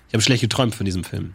ich 0.08 0.14
habe 0.14 0.22
schlecht 0.22 0.42
geträumt 0.42 0.74
von 0.74 0.84
diesem 0.84 1.04
Film. 1.04 1.34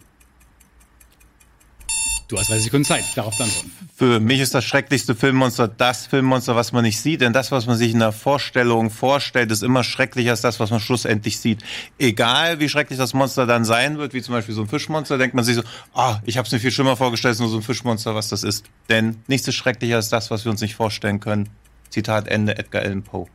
Du 2.30 2.38
hast 2.38 2.48
30 2.48 2.64
Sekunden 2.66 2.84
Zeit, 2.84 3.04
darauf 3.16 3.36
zu 3.36 3.42
antworten. 3.42 3.72
Für 3.96 4.20
mich 4.20 4.38
ist 4.38 4.54
das 4.54 4.64
schrecklichste 4.64 5.16
Filmmonster 5.16 5.66
das 5.66 6.06
Filmmonster, 6.06 6.54
was 6.54 6.70
man 6.70 6.84
nicht 6.84 7.00
sieht. 7.00 7.22
Denn 7.22 7.32
das, 7.32 7.50
was 7.50 7.66
man 7.66 7.76
sich 7.76 7.90
in 7.92 7.98
der 7.98 8.12
Vorstellung 8.12 8.90
vorstellt, 8.90 9.50
ist 9.50 9.64
immer 9.64 9.82
schrecklicher 9.82 10.30
als 10.30 10.40
das, 10.40 10.60
was 10.60 10.70
man 10.70 10.78
schlussendlich 10.78 11.40
sieht. 11.40 11.64
Egal, 11.98 12.60
wie 12.60 12.68
schrecklich 12.68 13.00
das 13.00 13.14
Monster 13.14 13.46
dann 13.46 13.64
sein 13.64 13.98
wird, 13.98 14.14
wie 14.14 14.22
zum 14.22 14.34
Beispiel 14.34 14.54
so 14.54 14.60
ein 14.60 14.68
Fischmonster, 14.68 15.18
denkt 15.18 15.34
man 15.34 15.44
sich 15.44 15.56
so, 15.56 15.62
ah, 15.92 16.20
ich 16.24 16.38
habe 16.38 16.46
es 16.46 16.52
mir 16.52 16.60
viel 16.60 16.70
schlimmer 16.70 16.96
vorgestellt, 16.96 17.32
es 17.32 17.38
ist 17.38 17.40
nur 17.40 17.50
so 17.50 17.56
ein 17.56 17.62
Fischmonster, 17.62 18.14
was 18.14 18.28
das 18.28 18.44
ist. 18.44 18.64
Denn 18.88 19.16
nichts 19.26 19.48
ist 19.48 19.56
schrecklicher 19.56 19.96
als 19.96 20.08
das, 20.08 20.30
was 20.30 20.44
wir 20.44 20.52
uns 20.52 20.60
nicht 20.60 20.76
vorstellen 20.76 21.18
können. 21.18 21.48
Zitat 21.88 22.28
Ende, 22.28 22.56
Edgar 22.56 22.82
Allan 22.82 23.02
Poe. 23.02 23.26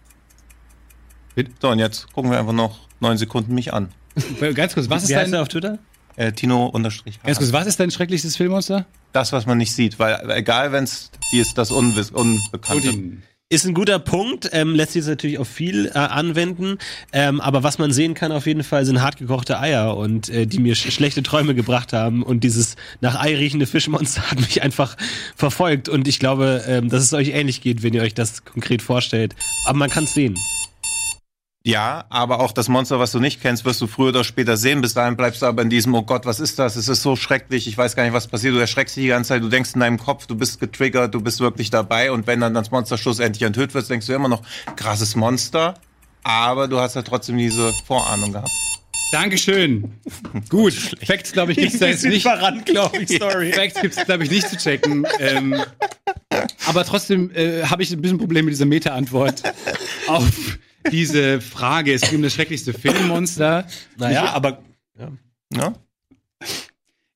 So, 1.62 1.68
und 1.68 1.80
jetzt 1.80 2.14
gucken 2.14 2.32
wir 2.32 2.40
einfach 2.40 2.54
noch 2.54 2.80
neun 3.02 3.18
Sekunden 3.18 3.54
mich 3.56 3.74
an. 3.74 3.90
Ganz 4.54 4.74
kurz, 4.74 4.90
was 4.90 5.04
ist 5.04 5.10
Wie 5.10 5.16
dein, 5.16 5.34
er 5.34 5.42
auf 5.42 5.50
Twitter? 5.50 5.80
Äh, 6.18 6.32
Tino 6.32 6.68
unterstrich. 6.68 7.20
kurz, 7.22 7.52
was 7.52 7.68
ist 7.68 7.80
dein 7.80 7.92
schrecklichstes 7.92 8.38
Filmmonster? 8.38 8.86
Das, 9.12 9.34
was 9.34 9.46
man 9.46 9.58
nicht 9.58 9.74
sieht, 9.74 10.00
weil 10.00 10.20
egal, 10.32 10.72
wenn 10.72 10.86
es, 10.86 11.12
wie 11.32 11.40
ist 11.40 11.58
das 11.58 11.72
Unwiss 11.72 12.12
Unbekannte. 12.12 12.90
Odin. 12.90 13.24
Ist 13.48 13.64
ein 13.68 13.76
guter 13.76 14.00
Punkt, 14.00 14.50
ähm, 14.54 14.74
lässt 14.74 14.94
sich 14.94 15.06
natürlich 15.06 15.38
auf 15.38 15.48
viel 15.48 15.86
äh, 15.86 15.92
anwenden, 16.00 16.80
ähm, 17.14 17.40
aber 17.40 17.62
was 17.62 17.78
man 17.78 17.92
sehen 17.92 18.16
kann 18.16 18.32
auf 18.32 18.48
jeden 18.48 18.64
Fall 18.64 18.86
sind 18.86 19.04
hartgekochte 19.04 19.60
Eier 19.60 19.96
und 19.98 20.30
äh, 20.30 20.48
die 20.48 20.58
mir 20.58 20.74
sch 20.74 20.92
schlechte 20.92 21.22
Träume 21.22 21.54
gebracht 21.54 21.94
haben 21.94 22.24
und 22.24 22.44
dieses 22.44 22.76
nach 23.02 23.22
Ei 23.22 23.36
riechende 23.36 23.68
Fischmonster 23.68 24.24
hat 24.32 24.40
mich 24.40 24.64
einfach 24.64 24.98
verfolgt 25.36 25.90
und 25.90 26.08
ich 26.08 26.18
glaube, 26.18 26.64
ähm, 26.68 26.90
dass 26.90 27.04
es 27.04 27.14
euch 27.14 27.30
ähnlich 27.30 27.62
geht, 27.62 27.84
wenn 27.84 27.94
ihr 27.94 28.02
euch 28.02 28.16
das 28.16 28.46
konkret 28.46 28.82
vorstellt. 28.82 29.36
Aber 29.66 29.78
man 29.78 29.92
kann 29.92 30.06
es 30.06 30.16
sehen. 30.16 30.36
Ja, 31.68 32.06
aber 32.10 32.42
auch 32.42 32.52
das 32.52 32.70
Monster, 32.70 33.00
was 33.00 33.12
du 33.12 33.20
nicht 33.20 33.42
kennst, 33.42 33.66
wirst 33.66 33.82
du 33.82 33.88
früher 33.88 34.10
oder 34.10 34.24
später 34.24 34.56
sehen. 34.56 34.82
Bis 34.82 34.94
dahin 34.94 35.18
bleibst 35.18 35.42
du 35.42 35.48
aber 35.48 35.64
in 35.64 35.72
diesem, 35.72 35.96
oh 35.96 36.04
Gott, 36.04 36.28
was 36.28 36.40
ist 36.40 36.60
das? 36.60 36.76
Es 36.76 36.88
ist 36.88 37.02
so 37.02 37.16
schrecklich, 37.16 37.68
ich 37.68 37.76
weiß 37.76 37.96
gar 37.96 38.04
nicht, 38.04 38.14
was 38.14 38.28
passiert. 38.28 38.54
Du 38.54 38.60
erschreckst 38.60 38.96
dich 38.96 39.06
die 39.06 39.08
ganze 39.08 39.30
Zeit, 39.30 39.42
du 39.42 39.50
denkst 39.50 39.72
in 39.74 39.80
deinem 39.80 39.98
Kopf, 39.98 40.28
du 40.28 40.36
bist 40.36 40.60
getriggert, 40.60 41.16
du 41.16 41.22
bist 41.22 41.40
wirklich 41.40 41.72
dabei. 41.72 42.12
Und 42.12 42.28
wenn 42.28 42.40
dann 42.40 42.54
das 42.54 42.70
Monster 42.70 43.00
schlussendlich 43.00 43.42
enthüllt 43.42 43.74
wird, 43.74 43.90
denkst 43.90 44.06
du 44.06 44.14
immer 44.14 44.28
noch, 44.28 44.44
krasses 44.76 45.16
Monster. 45.16 45.74
Aber 46.22 46.68
du 46.68 46.80
hast 46.80 46.96
ja 46.96 47.02
trotzdem 47.02 47.36
diese 47.40 47.74
Vorahnung 47.88 48.34
gehabt. 48.34 48.52
Dankeschön. 49.12 49.92
Gut. 50.50 50.74
Facts, 51.04 51.32
glaube 51.32 51.54
ich, 51.54 51.58
gibt's 51.58 51.80
da 51.80 51.88
jetzt 51.88 52.06
nicht. 52.06 52.22
verrannt, 52.22 52.68
glaube 52.68 52.96
ich, 53.00 53.18
sorry. 53.18 53.52
Facts 53.52 53.82
gibt's, 53.82 54.06
glaube 54.06 54.24
ich, 54.24 54.30
nicht 54.30 54.48
zu 54.48 54.58
checken. 54.58 55.08
Ähm, 55.20 55.60
aber 56.68 56.86
trotzdem 56.86 57.32
äh, 57.34 57.64
habe 57.64 57.82
ich 57.82 57.92
ein 57.92 58.02
bisschen 58.02 58.20
Probleme 58.20 58.46
mit 58.46 58.54
dieser 58.54 58.66
Meta-Antwort 58.66 59.42
auf 60.08 60.60
diese 60.91 61.41
Frage. 61.41 61.94
Es 61.94 62.03
um 62.12 62.22
das 62.22 62.34
schrecklichste 62.34 62.74
Filmmonster. 62.74 63.68
Naja, 63.98 64.34
aber 64.34 64.62
Ja? 65.53 65.74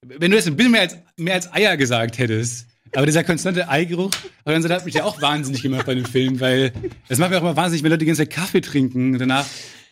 Wenn 0.02 0.32
du 0.32 0.38
jetzt 0.38 0.48
ein 0.48 0.56
bisschen 0.56 0.72
mehr 0.72 0.82
als, 0.82 0.98
mehr 1.18 1.34
als 1.36 1.52
Eier 1.54 1.78
gesagt 1.78 2.18
hättest, 2.18 2.68
aber 2.96 3.06
dieser 3.06 3.24
konstante 3.24 3.70
Eigeruch, 3.70 4.12
aber 4.46 4.58
dann 4.58 4.72
hat 4.72 4.86
mich 4.86 4.96
ja 4.96 5.04
auch 5.04 5.22
wahnsinnig 5.22 5.62
gemacht 5.62 5.86
bei 5.86 5.94
dem 5.94 6.06
Film, 6.06 6.40
weil 6.40 6.72
das 7.08 7.20
macht 7.20 7.30
mir 7.30 7.38
auch 7.38 7.41
immer 7.41 7.56
wahnsinnig, 7.56 7.84
wenn 7.84 7.91
Leute 7.91 8.00
die 8.00 8.06
ganze 8.08 8.24
Zeit 8.24 8.32
Kaffee 8.32 8.62
trinken 8.62 9.14
und 9.14 9.20
danach 9.20 9.46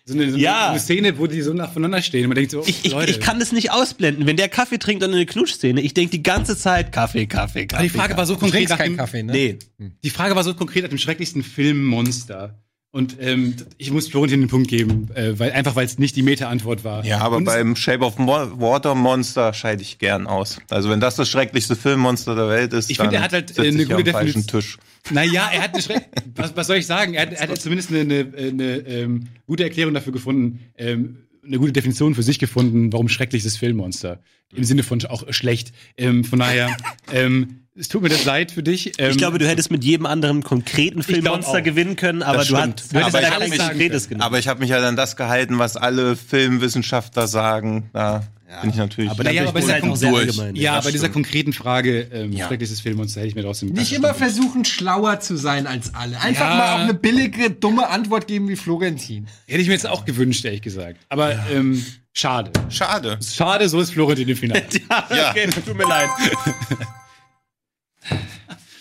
so 0.05 0.13
eine, 0.13 0.31
so 0.31 0.37
Ja. 0.37 0.69
eine 0.71 0.79
Szene, 0.79 1.19
wo 1.19 1.27
die 1.27 1.41
so 1.41 1.53
nach 1.53 1.73
voneinander 1.73 2.01
stehen 2.01 2.23
und 2.23 2.29
man 2.29 2.35
denkt 2.37 2.51
so, 2.51 2.63
ich, 2.65 2.85
ich, 2.85 2.91
Leute. 2.93 3.11
ich 3.11 3.19
kann 3.19 3.39
das 3.39 3.51
nicht 3.51 3.71
ausblenden. 3.71 4.25
Wenn 4.25 4.37
der 4.37 4.47
Kaffee 4.49 4.79
trinkt 4.79 5.03
und 5.03 5.13
eine 5.13 5.25
Knutschszene, 5.25 5.81
ich 5.81 5.93
denke 5.93 6.11
die 6.11 6.23
ganze 6.23 6.57
Zeit 6.57 6.91
Kaffee, 6.93 7.27
Kaffee, 7.27 7.67
Kaffee. 7.67 7.75
aber 7.75 7.83
die 7.83 7.89
Frage 7.89 8.17
war 8.17 8.25
so 8.25 8.37
konkret 8.37 8.69
nach 8.69 8.77
dem, 8.77 8.95
Kaffee, 8.97 9.21
ne? 9.23 9.33
Nee. 9.33 9.57
Die 10.03 10.09
Frage 10.09 10.35
war 10.35 10.43
so 10.45 10.53
konkret 10.53 10.83
nach 10.83 10.89
dem 10.89 10.97
schrecklichsten 10.97 11.43
Filmmonster. 11.43 12.57
Und 12.91 13.17
ähm, 13.19 13.55
ich 13.77 13.91
muss 13.91 14.07
Florentin 14.07 14.39
den 14.39 14.49
Punkt 14.49 14.69
geben, 14.69 15.09
äh, 15.13 15.37
weil 15.37 15.51
einfach 15.51 15.75
weil 15.75 15.85
es 15.85 15.99
nicht 15.99 16.15
die 16.15 16.23
Meta-Antwort 16.23 16.83
war. 16.83 17.05
Ja, 17.05 17.19
aber 17.19 17.37
Und 17.37 17.43
beim 17.43 17.75
Shape 17.75 18.03
of 18.03 18.17
Water 18.17 18.95
Monster 18.95 19.53
scheide 19.53 19.81
ich 19.81 19.99
gern 19.99 20.25
aus. 20.25 20.59
Also 20.69 20.89
wenn 20.89 20.99
das 20.99 21.15
das 21.15 21.29
schrecklichste 21.29 21.75
Filmmonster 21.75 22.33
der 22.33 22.47
Welt 22.49 22.73
ist, 22.73 22.89
Ich 22.89 22.97
dann 22.97 23.07
finde, 23.07 23.17
er 23.17 23.23
hat 23.23 23.33
halt, 23.33 23.57
äh, 23.57 23.67
eine 23.67 23.85
gute 23.85 24.03
Definition- 24.05 24.47
Tisch. 24.47 24.77
Naja, 25.11 25.49
er 25.53 25.61
hat 25.63 25.73
eine 25.73 25.83
Schreck 25.83 26.07
was, 26.35 26.55
was 26.55 26.67
soll 26.67 26.77
ich 26.77 26.87
sagen? 26.87 27.13
Er 27.13 27.23
hat, 27.23 27.33
er 27.33 27.47
hat 27.49 27.61
zumindest 27.61 27.91
eine, 27.91 27.99
eine, 28.01 28.19
eine 28.37 28.77
ähm, 28.87 29.27
gute 29.45 29.63
Erklärung 29.63 29.93
dafür 29.93 30.13
gefunden, 30.13 30.61
ähm, 30.77 31.17
eine 31.45 31.59
gute 31.59 31.73
Definition 31.73 32.15
für 32.15 32.23
sich 32.23 32.39
gefunden, 32.39 32.91
warum 32.91 33.09
schrecklich 33.09 33.45
ist 33.45 33.57
Filmmonster. 33.57 34.19
Im 34.55 34.63
Sinne 34.63 34.83
von 34.83 35.03
auch 35.05 35.23
schlecht. 35.31 35.73
Ähm, 35.97 36.23
von 36.23 36.39
daher, 36.39 36.75
ähm, 37.13 37.66
es 37.79 37.87
tut 37.89 38.01
mir 38.01 38.09
das 38.09 38.25
leid 38.25 38.51
für 38.51 38.63
dich. 38.63 38.93
Ähm, 38.99 39.11
Ich 39.11 39.17
glaube, 39.17 39.37
du 39.39 39.47
hättest 39.47 39.69
mit 39.71 39.83
jedem 39.83 40.05
anderen 40.05 40.43
konkreten 40.43 41.03
Filmmonster 41.03 41.61
gewinnen 41.61 41.95
können, 41.95 42.23
aber 42.23 42.39
Das 42.39 42.47
du, 42.47 42.57
stimmt. 42.57 42.81
hast, 42.81 42.93
du 42.93 42.97
hättest 42.99 43.15
Aber 43.15 43.23
ich 43.23 43.31
halt 43.31 43.49
mich- 43.49 43.59
Konkretes 43.59 44.09
genommen. 44.09 44.23
Aber 44.23 44.39
ich 44.39 44.47
habe 44.47 44.59
mich 44.59 44.71
halt 44.71 44.83
an 44.83 44.95
das 44.95 45.15
gehalten, 45.15 45.59
was 45.59 45.77
alle 45.77 46.15
Filmwissenschaftler 46.15 47.27
sagen. 47.27 47.89
Da 47.93 48.23
bin 48.61 48.69
ich 48.71 48.75
natürlich. 48.77 49.11
aber 49.11 49.19
aber 49.21 49.29
halt 49.29 49.83
ja 49.83 49.89
auch 49.91 49.95
sehr 49.97 50.09
durch. 50.11 50.21
allgemein. 50.29 50.55
ja, 50.55 50.75
das 50.77 50.85
bei 50.85 50.91
dieser 50.91 51.09
konkreten 51.09 51.51
Frage, 51.53 52.07
ähm, 52.13 52.35
schreckliches 52.37 52.79
Filmmonster, 52.81 53.19
hätte 53.19 53.27
ich 53.29 53.35
mir 53.35 53.43
trotzdem 53.43 53.69
Nicht 53.69 53.91
immer 53.93 54.13
versuchen, 54.13 54.63
schlauer 54.65 55.19
zu 55.19 55.35
sein 55.35 55.67
als 55.67 55.93
alle. 55.93 56.19
Einfach 56.21 56.49
Ja. 56.49 56.55
mal 56.55 56.73
auf 56.75 56.79
eine 56.81 56.93
billige, 56.93 57.51
dumme 57.51 57.87
Antwort 57.89 58.25
geben 58.27 58.47
wie 58.47 58.55
Florentin. 58.55 59.27
Hätte 59.47 59.61
ich 59.61 59.67
mir 59.67 59.73
jetzt 59.73 59.85
auch 59.87 60.05
gewünscht, 60.05 60.45
ehrlich 60.45 60.61
gesagt. 60.61 60.97
Aber 61.09 61.35
ähm, 61.53 61.83
schade. 62.13 62.51
Schade. 62.69 63.19
Schade, 63.21 63.67
so 63.69 63.81
ist 63.81 63.91
Florentin 63.91 64.29
im 64.29 64.37
Finale. 64.37 64.63
Ja. 64.89 65.31
okay, 65.31 65.47
tut 65.65 65.75
mir 65.77 65.83
leid. 65.87 66.09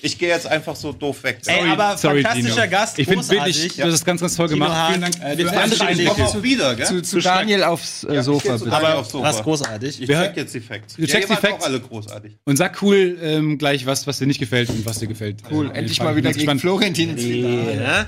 Ich 0.02 0.18
gehe 0.18 0.28
jetzt 0.28 0.46
einfach 0.46 0.76
so 0.76 0.92
doof 0.92 1.24
weg. 1.24 1.38
Ey, 1.46 1.68
aber 1.68 1.96
Sorry, 1.96 2.22
fantastischer 2.22 2.54
Tino. 2.62 2.70
Gast, 2.70 2.98
Ich 2.98 3.08
finde 3.08 3.28
wirklich, 3.28 3.74
du 3.74 3.82
hast 3.82 3.92
das 3.92 4.04
ganz, 4.04 4.20
ganz 4.20 4.36
toll 4.36 4.46
gemacht. 4.48 4.70
Hahn, 4.72 4.88
Vielen 4.92 5.00
Dank. 5.00 5.16
äh, 5.20 5.56
Einblicke. 5.58 6.14
dich. 6.14 6.22
auch 6.22 6.42
wieder, 6.42 6.74
gell? 6.76 6.86
Zu, 6.86 7.02
zu 7.02 7.18
Daniel 7.20 7.64
aufs 7.64 8.04
äh, 8.04 8.22
Sofa, 8.22 8.46
ich 8.46 8.52
geh 8.52 8.58
zu. 8.58 8.70
Daniel 8.70 8.92
aufs 8.92 9.10
Sofa. 9.10 9.24
Was 9.24 9.42
großartig. 9.42 10.02
Ich 10.02 10.08
Wir- 10.08 10.20
check 10.22 10.36
jetzt 10.36 10.54
die 10.54 10.60
Facts. 10.60 10.94
Du 10.94 11.06
checkst 11.06 11.30
die 11.30 11.34
Facts? 11.34 11.64
auch 11.64 11.66
alle 11.66 11.80
großartig. 11.80 12.36
Und 12.44 12.56
sag 12.56 12.80
cool 12.82 13.18
ähm, 13.20 13.58
gleich 13.58 13.84
was, 13.86 14.06
was 14.06 14.18
dir 14.18 14.26
nicht 14.26 14.38
gefällt 14.38 14.68
und 14.70 14.86
was 14.86 15.00
dir 15.00 15.08
gefällt. 15.08 15.38
Cool, 15.50 15.66
Äh, 15.70 15.78
endlich 15.78 15.92
ich 15.92 15.98
mal 16.00 16.08
bin 16.14 16.18
wieder 16.18 16.28
gegen 16.30 16.40
gespannt. 16.40 16.60
Florentin. 16.60 17.80
Ja. 17.80 18.06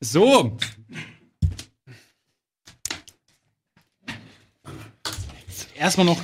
So. 0.00 0.56
Erstmal 5.76 6.06
noch 6.06 6.20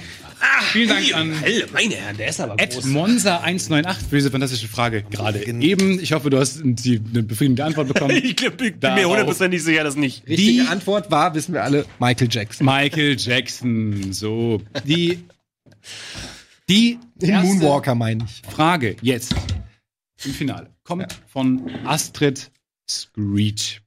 vielen 0.72 0.88
Dank 0.88 1.14
an 1.14 1.32
Helle, 1.32 1.66
meine 1.72 1.94
Herren, 1.94 2.16
der 2.16 2.28
ist 2.28 2.40
aber 2.40 2.54
Ed 2.58 2.72
groß. 2.74 2.84
Monza 2.86 3.38
198 3.40 4.08
für 4.08 4.16
diese 4.16 4.30
fantastische 4.30 4.68
Frage 4.68 5.02
gerade 5.02 5.46
eben. 5.46 6.00
Ich 6.00 6.12
hoffe, 6.12 6.30
du 6.30 6.38
hast 6.38 6.60
die, 6.62 7.00
eine 7.12 7.22
befriedigende 7.22 7.64
Antwort 7.64 7.88
bekommen. 7.88 8.16
Ich 8.24 8.36
glaub, 8.36 8.56
bin 8.56 8.78
Da 8.80 8.94
mir 8.94 9.08
hundertprozentig 9.08 9.62
sicher, 9.62 9.84
dass 9.84 9.96
nicht. 9.96 10.26
Richtige 10.28 10.62
Die- 10.62 10.68
Antwort 10.68 11.10
war, 11.10 11.34
wissen 11.34 11.52
wir 11.54 11.62
alle, 11.62 11.84
Michael 11.98 12.28
Jackson. 12.30 12.66
Michael 12.66 13.16
Jackson. 13.18 14.12
So. 14.12 14.62
Die, 14.84 15.24
die 16.68 16.98
Den 17.16 17.30
erste 17.30 17.46
Moonwalker 17.46 17.94
meine 17.94 18.24
ich. 18.24 18.42
Frage 18.52 18.96
jetzt 19.02 19.34
im 20.24 20.32
Finale 20.32 20.70
kommt 20.84 21.06
von 21.28 21.70
Astrid 21.84 22.50
Screech. 22.88 23.80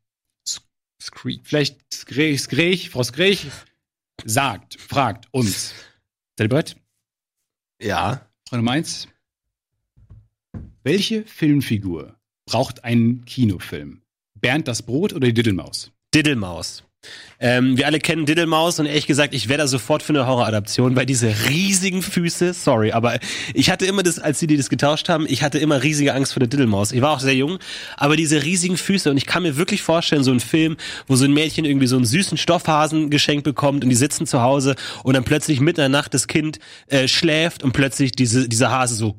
Screech. 1.01 1.39
Vielleicht 1.43 1.77
Skreech, 1.93 2.89
Frau 2.89 3.03
Skreech 3.03 3.47
sagt, 4.25 4.75
fragt 4.79 5.25
uns. 5.31 5.73
Seid 6.39 6.45
ihr 6.45 6.49
bereit? 6.51 6.77
Ja. 7.81 8.25
Frage 8.47 8.63
Nummer 8.63 8.71
eins. 8.71 9.09
Welche 10.83 11.25
Filmfigur 11.25 12.15
braucht 12.45 12.85
einen 12.85 13.25
Kinofilm? 13.25 14.03
Bernd 14.35 14.69
das 14.69 14.81
Brot 14.81 15.11
oder 15.11 15.27
die 15.27 15.33
Diddelmaus? 15.33 15.91
Diddlemaus. 16.13 16.85
Ähm, 17.39 17.77
wir 17.77 17.85
alle 17.85 17.99
kennen 17.99 18.25
Diddlemaus 18.25 18.79
und 18.79 18.85
ehrlich 18.85 19.07
gesagt, 19.07 19.33
ich 19.33 19.47
wäre 19.47 19.59
da 19.59 19.67
sofort 19.67 20.03
für 20.03 20.11
eine 20.11 20.27
Horroradaption, 20.27 20.97
weil 20.97 21.05
diese 21.05 21.33
riesigen 21.47 22.01
Füße, 22.01 22.53
sorry, 22.53 22.91
aber 22.91 23.17
ich 23.53 23.71
hatte 23.71 23.85
immer 23.85 24.03
das, 24.03 24.19
als 24.19 24.39
sie 24.39 24.47
die 24.47 24.57
das 24.57 24.69
getauscht 24.69 25.07
haben, 25.07 25.25
ich 25.27 25.41
hatte 25.41 25.57
immer 25.57 25.81
riesige 25.81 26.13
Angst 26.13 26.33
vor 26.33 26.41
der 26.41 26.49
Diddlemaus. 26.49 26.91
Ich 26.91 27.01
war 27.01 27.11
auch 27.11 27.21
sehr 27.21 27.35
jung, 27.35 27.57
aber 27.95 28.17
diese 28.17 28.43
riesigen 28.43 28.75
Füße 28.75 29.09
und 29.09 29.15
ich 29.15 29.25
kann 29.25 29.43
mir 29.43 29.55
wirklich 29.55 29.81
vorstellen, 29.81 30.23
so 30.23 30.31
ein 30.31 30.41
Film, 30.41 30.75
wo 31.07 31.15
so 31.15 31.23
ein 31.23 31.33
Mädchen 31.33 31.63
irgendwie 31.63 31.87
so 31.87 31.95
einen 31.95 32.05
süßen 32.05 32.37
Stoffhasen 32.37 33.09
geschenkt 33.09 33.45
bekommt 33.45 33.85
und 33.85 33.89
die 33.89 33.95
sitzen 33.95 34.27
zu 34.27 34.41
Hause 34.41 34.75
und 35.03 35.13
dann 35.13 35.23
plötzlich 35.23 35.61
mitten 35.61 35.79
in 35.79 35.91
der 35.91 35.99
Nacht 36.01 36.13
das 36.13 36.27
Kind 36.27 36.59
äh, 36.87 37.07
schläft 37.07 37.63
und 37.63 37.71
plötzlich 37.71 38.11
diese, 38.11 38.49
dieser 38.49 38.71
Hase 38.71 38.95
so 38.95 39.15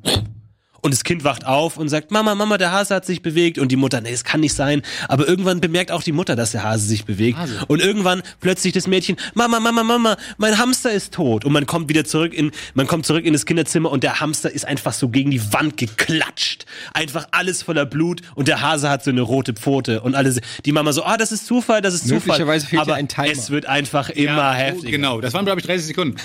und 0.81 0.93
das 0.93 1.03
Kind 1.03 1.23
wacht 1.23 1.45
auf 1.45 1.77
und 1.77 1.89
sagt, 1.89 2.11
Mama, 2.11 2.33
Mama, 2.35 2.57
der 2.57 2.71
Hase 2.71 2.95
hat 2.95 3.05
sich 3.05 3.21
bewegt. 3.21 3.59
Und 3.59 3.69
die 3.71 3.75
Mutter, 3.75 4.01
nee, 4.01 4.11
es 4.11 4.23
kann 4.23 4.39
nicht 4.41 4.53
sein. 4.55 4.81
Aber 5.07 5.27
irgendwann 5.27 5.61
bemerkt 5.61 5.91
auch 5.91 6.03
die 6.03 6.11
Mutter, 6.11 6.35
dass 6.35 6.51
der 6.51 6.63
Hase 6.63 6.85
sich 6.85 7.05
bewegt. 7.05 7.37
Und 7.67 7.81
irgendwann 7.81 8.23
plötzlich 8.39 8.73
das 8.73 8.87
Mädchen, 8.87 9.15
Mama, 9.33 9.59
Mama, 9.59 9.83
Mama, 9.83 10.17
mein 10.37 10.57
Hamster 10.57 10.91
ist 10.91 11.13
tot. 11.13 11.45
Und 11.45 11.53
man 11.53 11.65
kommt 11.65 11.89
wieder 11.89 12.03
zurück 12.03 12.33
in, 12.33 12.51
man 12.73 12.87
kommt 12.87 13.05
zurück 13.05 13.25
in 13.25 13.33
das 13.33 13.45
Kinderzimmer 13.45 13.91
und 13.91 14.03
der 14.03 14.19
Hamster 14.19 14.51
ist 14.51 14.65
einfach 14.65 14.93
so 14.93 15.09
gegen 15.09 15.31
die 15.31 15.53
Wand 15.53 15.77
geklatscht. 15.77 16.65
Einfach 16.93 17.27
alles 17.31 17.61
voller 17.63 17.85
Blut 17.85 18.21
und 18.35 18.47
der 18.47 18.61
Hase 18.61 18.89
hat 18.89 19.03
so 19.03 19.11
eine 19.11 19.21
rote 19.21 19.53
Pfote. 19.53 20.01
Und 20.01 20.15
alle, 20.15 20.35
die 20.65 20.71
Mama 20.71 20.93
so, 20.93 21.03
ah, 21.03 21.17
das 21.17 21.31
ist 21.31 21.45
Zufall, 21.45 21.81
das 21.81 21.93
ist 21.93 22.07
Zufall. 22.07 22.41
Aber 22.41 22.85
dir 22.85 22.93
ein 22.95 23.07
Timer. 23.07 23.27
es 23.31 23.49
wird 23.51 23.65
einfach 23.67 24.09
immer 24.09 24.31
Ja, 24.31 24.53
heftiger. 24.53 24.87
Oh, 24.87 24.91
genau, 24.91 25.21
das 25.21 25.33
waren, 25.33 25.45
glaube 25.45 25.59
ich, 25.61 25.65
30 25.67 25.87
Sekunden. 25.87 26.15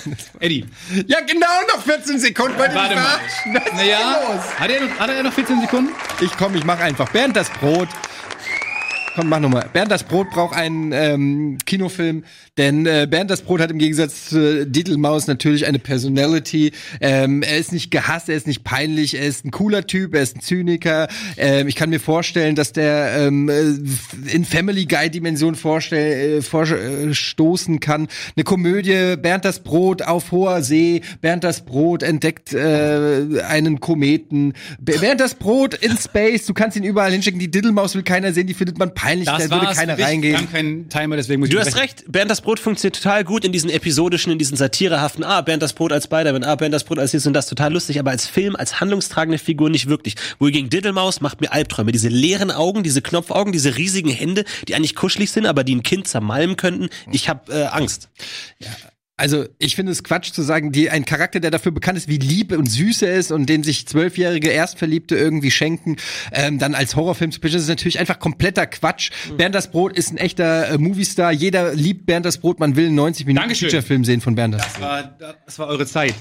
Eddie, 0.41 0.65
Ja, 1.07 1.21
genau 1.21 1.47
noch 1.75 1.83
14 1.83 2.19
Sekunden. 2.19 2.55
Ihr 2.59 2.75
warte 2.75 2.95
mal. 2.95 3.05
Was 3.53 3.73
Naja? 3.75 4.17
Hat 4.59 4.71
er, 4.71 4.81
noch, 4.81 4.99
hat 4.99 5.11
er 5.11 5.23
noch 5.23 5.33
14 5.33 5.61
Sekunden? 5.61 5.91
Ich 6.21 6.37
komm, 6.37 6.55
ich 6.55 6.65
mach 6.65 6.81
einfach. 6.81 7.09
Bernd 7.11 7.37
das 7.37 7.51
Brot. 7.51 7.89
Komm, 9.15 9.29
mach 9.29 9.41
nochmal. 9.41 9.69
Bernd 9.73 9.91
das 9.91 10.05
Brot 10.05 10.31
braucht 10.31 10.55
einen 10.55 10.93
ähm, 10.93 11.59
Kinofilm, 11.65 12.25
denn 12.59 12.87
äh, 12.87 13.07
Bernd 13.11 13.31
das 13.31 13.43
Brot 13.43 13.61
hat 13.61 13.71
im 13.71 13.79
Gegensatz 13.79 14.27
zu 14.31 14.67
Diddlemaus 14.67 15.27
natürlich 15.27 15.67
eine 15.67 15.79
Personality. 15.79 16.73
Ähm, 17.01 17.43
er 17.43 17.59
ist 17.59 17.73
nicht 17.73 17.91
gehasst, 17.91 18.29
er 18.29 18.37
ist 18.37 18.47
nicht 18.47 18.65
peinlich, 18.65 19.15
er 19.15 19.27
ist 19.27 19.45
ein 19.45 19.51
cooler 19.51 19.87
Typ, 19.87 20.15
er 20.15 20.23
ist 20.23 20.37
ein 20.37 20.41
Zyniker. 20.41 21.09
Ähm, 21.37 21.69
ich 21.69 21.75
kann 21.75 21.91
mir 21.91 22.01
vorstellen, 22.01 22.55
dass 22.55 22.73
der 22.73 23.17
ähm, 23.19 23.49
äh, 23.49 24.33
in 24.33 24.45
Family 24.45 24.87
Guy 24.87 25.11
Dimension 25.11 25.55
vorstell, 25.55 26.39
äh, 26.39 26.43
vorstoßen 26.43 27.81
kann. 27.81 28.09
Eine 28.37 28.45
Komödie, 28.45 29.17
Bernd 29.17 29.45
das 29.45 29.61
Brot 29.63 30.03
auf 30.03 30.33
hoher 30.33 30.63
See, 30.63 31.03
Bernd 31.21 31.45
das 31.45 31.65
Brot 31.65 32.03
entdeckt 32.03 32.55
äh, 32.55 33.43
einen 33.47 33.81
Kometen, 33.81 34.55
Bernd 34.81 35.21
das 35.21 35.35
Brot 35.35 35.75
in 35.75 35.97
Space, 35.99 36.47
du 36.47 36.55
kannst 36.55 36.77
ihn 36.77 36.85
überall 36.85 37.13
hinschicken, 37.13 37.39
die 37.39 37.51
Diddlemaus 37.51 37.95
will 37.95 38.03
keiner 38.03 38.33
sehen, 38.33 38.47
die 38.47 38.55
findet 38.55 38.79
man 38.79 38.95
peinlich 38.95 39.27
Das 39.27 39.49
da 39.49 39.61
würde 39.61 39.75
keiner. 39.75 39.99
Wir 39.99 40.07
reingehen. 40.07 40.37
haben 40.37 40.51
keinen 40.51 40.89
Timer, 40.89 41.17
deswegen 41.17 41.41
muss 41.41 41.49
ich 41.49 41.55
Du 41.55 41.61
hast 41.61 41.77
recht, 41.77 42.05
Bernd 42.11 42.31
das 42.31 42.41
Brot 42.41 42.46
funktioniert 42.61 43.03
total 43.03 43.25
gut 43.25 43.45
in 43.45 43.51
diesen 43.53 43.71
episodischen, 43.71 44.31
in 44.33 44.39
diesen 44.39 44.57
satirehaften, 44.57 45.25
ah, 45.25 45.41
Bernd 45.41 45.63
das 45.63 45.73
Brot 45.73 45.93
als 45.93 46.05
Spider-Man, 46.05 46.45
ah, 46.45 46.55
Bernd 46.55 46.73
das 46.73 46.85
Brot 46.85 46.99
als 46.99 47.11
dies 47.11 47.27
und 47.27 47.33
das, 47.33 47.47
total 47.49 47.73
lustig, 47.73 47.99
aber 47.99 48.13
als 48.13 48.27
Film, 48.27 48.55
als 48.55 48.81
handlungstragende 48.81 49.39
Figur 49.39 49.69
nicht 49.69 49.89
wirklich. 49.89 50.15
Wohingegen 50.39 50.71
Diddlemaus 50.71 51.21
macht 51.21 51.41
mir 51.41 51.53
Albträume. 51.53 51.91
Diese 51.91 52.09
leeren 52.09 52.51
Augen, 52.51 52.83
diese 52.83 53.03
Knopfaugen, 53.03 53.53
diese 53.53 53.77
riesigen 53.77 54.11
Hände, 54.11 54.45
die 54.69 54.77
eigentlich 54.77 54.95
kuschelig 54.95 55.33
sind, 55.33 55.47
aber 55.47 55.65
die 55.65 55.75
ein 55.75 55.83
Kind 55.83 56.07
zermalmen 56.07 56.57
könnten. 56.57 56.89
Ich 57.11 57.29
habe 57.29 57.53
äh, 57.53 57.65
Angst. 57.65 58.09
Also, 59.19 59.47
ich 59.59 59.77
finde 59.77 59.93
es 59.93 60.05
Quatsch 60.05 60.33
zu 60.33 60.43
sagen, 60.43 60.73
die, 60.73 60.91
ein 60.91 61.07
Charakter, 61.07 61.41
der 61.41 61.51
dafür 61.51 61.73
bekannt 61.73 61.97
ist, 61.97 62.07
wie 62.07 62.19
lieb 62.19 62.53
und 62.53 62.67
süß 62.67 63.01
er 63.01 63.15
ist 63.15 63.33
und 63.33 63.47
den 63.49 63.63
sich 63.63 63.87
zwölfjährige 63.89 64.51
Erstverliebte 64.51 65.17
irgendwie 65.17 65.51
schenken, 65.51 65.97
ähm, 66.33 66.59
dann 66.59 66.75
als 66.75 66.97
Horrorfilm 66.97 67.33
zu 67.33 67.41
pitchen, 67.41 67.59
ist 67.59 67.69
natürlich 67.69 67.99
einfach 67.99 68.19
kompletter 68.19 68.67
Quatsch. 68.67 69.11
Bernd 69.39 69.55
das 69.55 69.71
Brot 69.71 69.97
ist 69.97 70.13
ein 70.13 70.19
echter 70.19 70.69
äh, 70.69 70.77
Moviestar. 70.79 71.33
Jeder 71.33 71.73
liebt 71.75 72.05
Bernd 72.05 72.27
das 72.27 72.37
Brot. 72.39 72.61
Man 72.61 72.77
will 72.77 72.87
einen 72.89 72.95
90 72.97 73.25
Minuten 73.25 73.43
Dankeschön. 73.43 73.71
Feature-Film 73.71 74.05
sehen 74.05 74.21
von 74.21 74.35
Bernd 74.35 74.55
das 74.55 74.63
Das 74.65 74.73
Brot. 74.75 74.83
war, 74.83 75.17
das 75.47 75.59
war 75.59 75.69
eure 75.69 75.87
Zeit. 75.87 76.15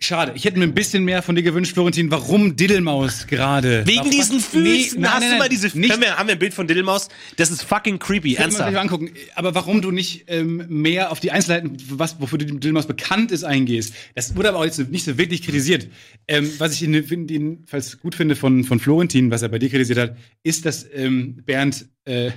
Schade. 0.00 0.32
Ich 0.36 0.44
hätte 0.44 0.58
mir 0.60 0.64
ein 0.64 0.74
bisschen 0.74 1.02
mehr 1.04 1.22
von 1.22 1.34
dir 1.34 1.42
gewünscht, 1.42 1.72
Florentin. 1.72 2.08
Warum 2.12 2.54
Diddlemaus 2.54 3.26
gerade? 3.26 3.84
Wegen 3.84 3.98
Warum- 3.98 4.10
diesen 4.12 4.38
Füßen. 4.38 4.62
Nee, 4.62 5.02
nein, 5.02 5.12
Hast 5.12 5.20
nein, 5.22 5.30
du 5.32 5.38
mal 5.38 5.48
diese 5.48 5.76
nicht, 5.76 5.90
Können 5.90 6.02
wir, 6.02 6.16
haben 6.16 6.28
wir 6.28 6.34
ein 6.34 6.38
Bild 6.38 6.54
von 6.54 6.68
Diddlemaus? 6.68 7.08
Das 7.36 7.50
ist 7.50 7.62
fucking 7.64 7.98
creepy, 7.98 8.36
ernsthaft. 8.36 8.72
mal 8.72 8.78
angucken. 8.78 9.10
Aber 9.34 9.56
warum 9.56 9.82
du 9.82 9.90
nicht 9.90 10.26
ähm, 10.28 10.64
mehr 10.68 11.10
auf 11.10 11.18
die 11.18 11.32
Einzelheiten, 11.32 11.76
was, 11.90 12.20
wofür 12.20 12.38
Diddlemaus 12.38 12.86
bekannt 12.86 13.32
ist, 13.32 13.42
eingehst, 13.42 13.92
das 14.14 14.36
wurde 14.36 14.50
aber 14.50 14.58
auch 14.60 14.64
jetzt 14.64 14.78
nicht 14.88 15.04
so 15.04 15.18
wirklich 15.18 15.42
kritisiert. 15.42 15.88
Ähm, 16.28 16.48
was 16.58 16.74
ich 16.74 16.80
jedenfalls 16.82 17.98
gut 17.98 18.14
finde 18.14 18.36
von, 18.36 18.62
von 18.62 18.78
Florentin, 18.78 19.32
was 19.32 19.42
er 19.42 19.48
bei 19.48 19.58
dir 19.58 19.68
kritisiert 19.68 19.98
hat, 19.98 20.16
ist, 20.44 20.64
dass 20.64 20.86
ähm, 20.94 21.42
Bernd, 21.44 21.86
äh, 22.04 22.30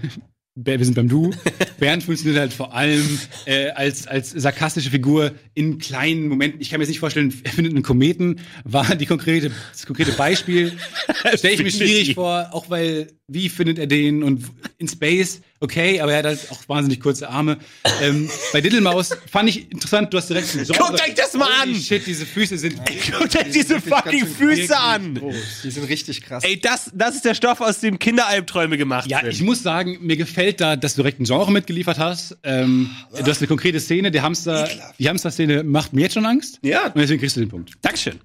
wir 0.55 0.83
sind 0.83 0.95
beim 0.95 1.07
Du, 1.07 1.31
Bernd 1.79 2.03
funktioniert 2.03 2.39
halt 2.39 2.53
vor 2.53 2.73
allem 2.73 3.19
äh, 3.45 3.69
als, 3.69 4.05
als 4.05 4.31
sarkastische 4.31 4.89
Figur 4.89 5.31
in 5.53 5.77
kleinen 5.77 6.27
Momenten. 6.27 6.59
Ich 6.59 6.69
kann 6.69 6.79
mir 6.79 6.83
jetzt 6.83 6.89
nicht 6.89 6.99
vorstellen, 6.99 7.33
er 7.43 7.51
findet 7.51 7.73
einen 7.73 7.83
Kometen, 7.83 8.41
war 8.65 8.95
die 8.95 9.05
konkrete, 9.05 9.51
das 9.71 9.85
konkrete 9.85 10.11
Beispiel. 10.11 10.73
Stelle 11.35 11.53
ich 11.53 11.63
mir 11.63 11.71
schwierig 11.71 12.15
vor, 12.15 12.49
auch 12.51 12.69
weil, 12.69 13.07
wie 13.27 13.47
findet 13.47 13.79
er 13.79 13.87
den 13.87 14.23
und 14.23 14.43
in 14.77 14.89
Space, 14.89 15.41
okay, 15.61 16.01
aber 16.01 16.11
er 16.11 16.17
hat 16.19 16.25
halt 16.25 16.51
auch 16.51 16.67
wahnsinnig 16.67 16.99
kurze 16.99 17.29
Arme. 17.29 17.57
Ähm, 18.01 18.29
bei 18.51 18.59
Diddlemaus 18.61 19.11
fand 19.31 19.49
ich 19.49 19.71
interessant, 19.71 20.13
du 20.13 20.17
hast 20.17 20.29
direkt 20.29 20.53
einen 20.55 20.67
Guckt 20.67 21.01
euch 21.01 21.13
das 21.15 21.33
mal 21.33 21.45
Holy 21.61 21.75
an! 21.75 21.81
Shit, 21.81 22.05
diese 22.05 22.25
Füße 22.25 22.57
sind. 22.57 22.75
Guckt 23.17 23.35
euch 23.35 23.51
diese 23.51 23.79
fucking 23.79 24.27
Füße 24.27 24.77
an! 24.77 25.21
Die 25.63 25.71
sind 25.71 25.87
richtig 25.87 26.21
krass. 26.21 26.43
Ey, 26.43 26.59
das, 26.59 26.91
das 26.93 27.15
ist 27.15 27.25
der 27.25 27.35
Stoff, 27.35 27.61
aus 27.61 27.79
dem 27.79 27.99
Kinderalbträume 27.99 28.77
gemacht 28.77 29.09
Ja, 29.09 29.21
sind. 29.21 29.29
ich 29.29 29.41
muss 29.41 29.63
sagen, 29.63 29.97
mir 30.01 30.17
gefällt 30.17 30.59
da, 30.59 30.75
dass 30.75 30.95
du 30.95 31.03
direkt 31.03 31.19
ein 31.21 31.25
Genre 31.25 31.51
mitgeliefert 31.51 31.99
hast. 31.99 32.37
Ähm, 32.43 32.89
du 33.11 33.25
hast 33.25 33.39
eine 33.39 33.47
konkrete 33.47 33.79
Szene, 33.79 34.11
der 34.11 34.23
Hamster, 34.23 34.67
die 34.99 35.07
Hamster-Szene 35.07 35.63
macht 35.63 35.93
mir 35.93 36.01
jetzt 36.01 36.13
schon 36.13 36.25
Angst. 36.25 36.59
Ja. 36.63 36.87
Und 36.87 36.97
deswegen 36.97 37.19
kriegst 37.19 37.35
du 37.35 37.39
den 37.39 37.49
Punkt. 37.49 37.73
Dankeschön. 37.81 38.19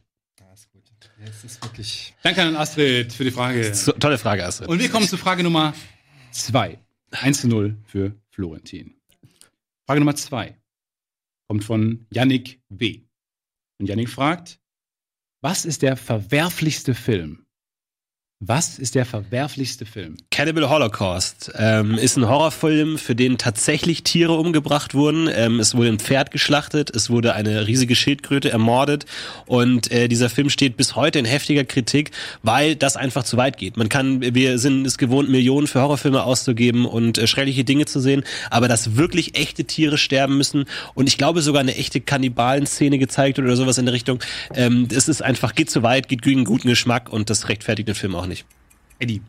Das 1.24 1.44
ist 1.44 1.62
wirklich. 1.62 2.14
Danke 2.22 2.42
an 2.42 2.56
Astrid 2.56 3.12
für 3.12 3.24
die 3.24 3.30
Frage. 3.30 3.74
So, 3.74 3.92
tolle 3.92 4.16
Frage, 4.16 4.44
Astrid. 4.44 4.68
Und 4.68 4.78
wir 4.78 4.88
kommen 4.88 5.06
zu 5.08 5.16
Frage 5.16 5.42
Nummer 5.42 5.74
zwei. 6.30 6.78
1 7.22 7.40
zu 7.40 7.48
0 7.48 7.76
für 7.84 8.14
Florentin. 8.30 8.94
Frage 9.86 10.00
Nummer 10.00 10.16
zwei 10.16 10.58
kommt 11.48 11.64
von 11.64 12.06
Yannick 12.10 12.60
W. 12.68 13.02
Und 13.78 13.88
Yannick 13.88 14.08
fragt, 14.08 14.60
was 15.42 15.64
ist 15.64 15.82
der 15.82 15.96
verwerflichste 15.96 16.94
Film? 16.94 17.45
Was 18.40 18.78
ist 18.78 18.94
der 18.94 19.06
verwerflichste 19.06 19.86
Film? 19.86 20.18
Cannibal 20.30 20.68
Holocaust 20.68 21.50
ähm, 21.56 21.94
ist 21.94 22.18
ein 22.18 22.28
Horrorfilm, 22.28 22.98
für 22.98 23.14
den 23.14 23.38
tatsächlich 23.38 24.02
Tiere 24.02 24.34
umgebracht 24.34 24.92
wurden. 24.92 25.26
Ähm, 25.34 25.58
es 25.58 25.74
wurde 25.74 25.88
ein 25.88 25.98
Pferd 25.98 26.32
geschlachtet, 26.32 26.94
es 26.94 27.08
wurde 27.08 27.32
eine 27.32 27.66
riesige 27.66 27.96
Schildkröte 27.96 28.50
ermordet 28.50 29.06
und 29.46 29.90
äh, 29.90 30.08
dieser 30.08 30.28
Film 30.28 30.50
steht 30.50 30.76
bis 30.76 30.96
heute 30.96 31.18
in 31.18 31.24
heftiger 31.24 31.64
Kritik, 31.64 32.10
weil 32.42 32.76
das 32.76 32.98
einfach 32.98 33.24
zu 33.24 33.38
weit 33.38 33.56
geht. 33.56 33.78
Man 33.78 33.88
kann, 33.88 34.20
wir 34.20 34.58
sind 34.58 34.86
es 34.86 34.98
gewohnt, 34.98 35.30
Millionen 35.30 35.66
für 35.66 35.80
Horrorfilme 35.80 36.22
auszugeben 36.22 36.84
und 36.84 37.16
äh, 37.16 37.26
schreckliche 37.26 37.64
Dinge 37.64 37.86
zu 37.86 38.00
sehen, 38.00 38.22
aber 38.50 38.68
dass 38.68 38.96
wirklich 38.96 39.38
echte 39.38 39.64
Tiere 39.64 39.96
sterben 39.96 40.36
müssen 40.36 40.66
und 40.92 41.08
ich 41.08 41.16
glaube 41.16 41.40
sogar 41.40 41.60
eine 41.60 41.74
echte 41.74 42.02
Kannibalen-Szene 42.02 42.98
gezeigt 42.98 43.38
oder 43.38 43.56
sowas 43.56 43.78
in 43.78 43.86
der 43.86 43.94
Richtung, 43.94 44.22
ähm, 44.54 44.88
es 44.94 45.08
ist 45.08 45.22
einfach, 45.22 45.54
geht 45.54 45.70
zu 45.70 45.82
weit, 45.82 46.08
geht 46.08 46.20
gegen 46.20 46.44
guten 46.44 46.68
Geschmack 46.68 47.10
und 47.10 47.30
das 47.30 47.48
rechtfertigt 47.48 47.88
den 47.88 47.94
Film 47.94 48.14
auch 48.26 48.28
nicht. 48.28 48.44
Eddie. 48.98 49.22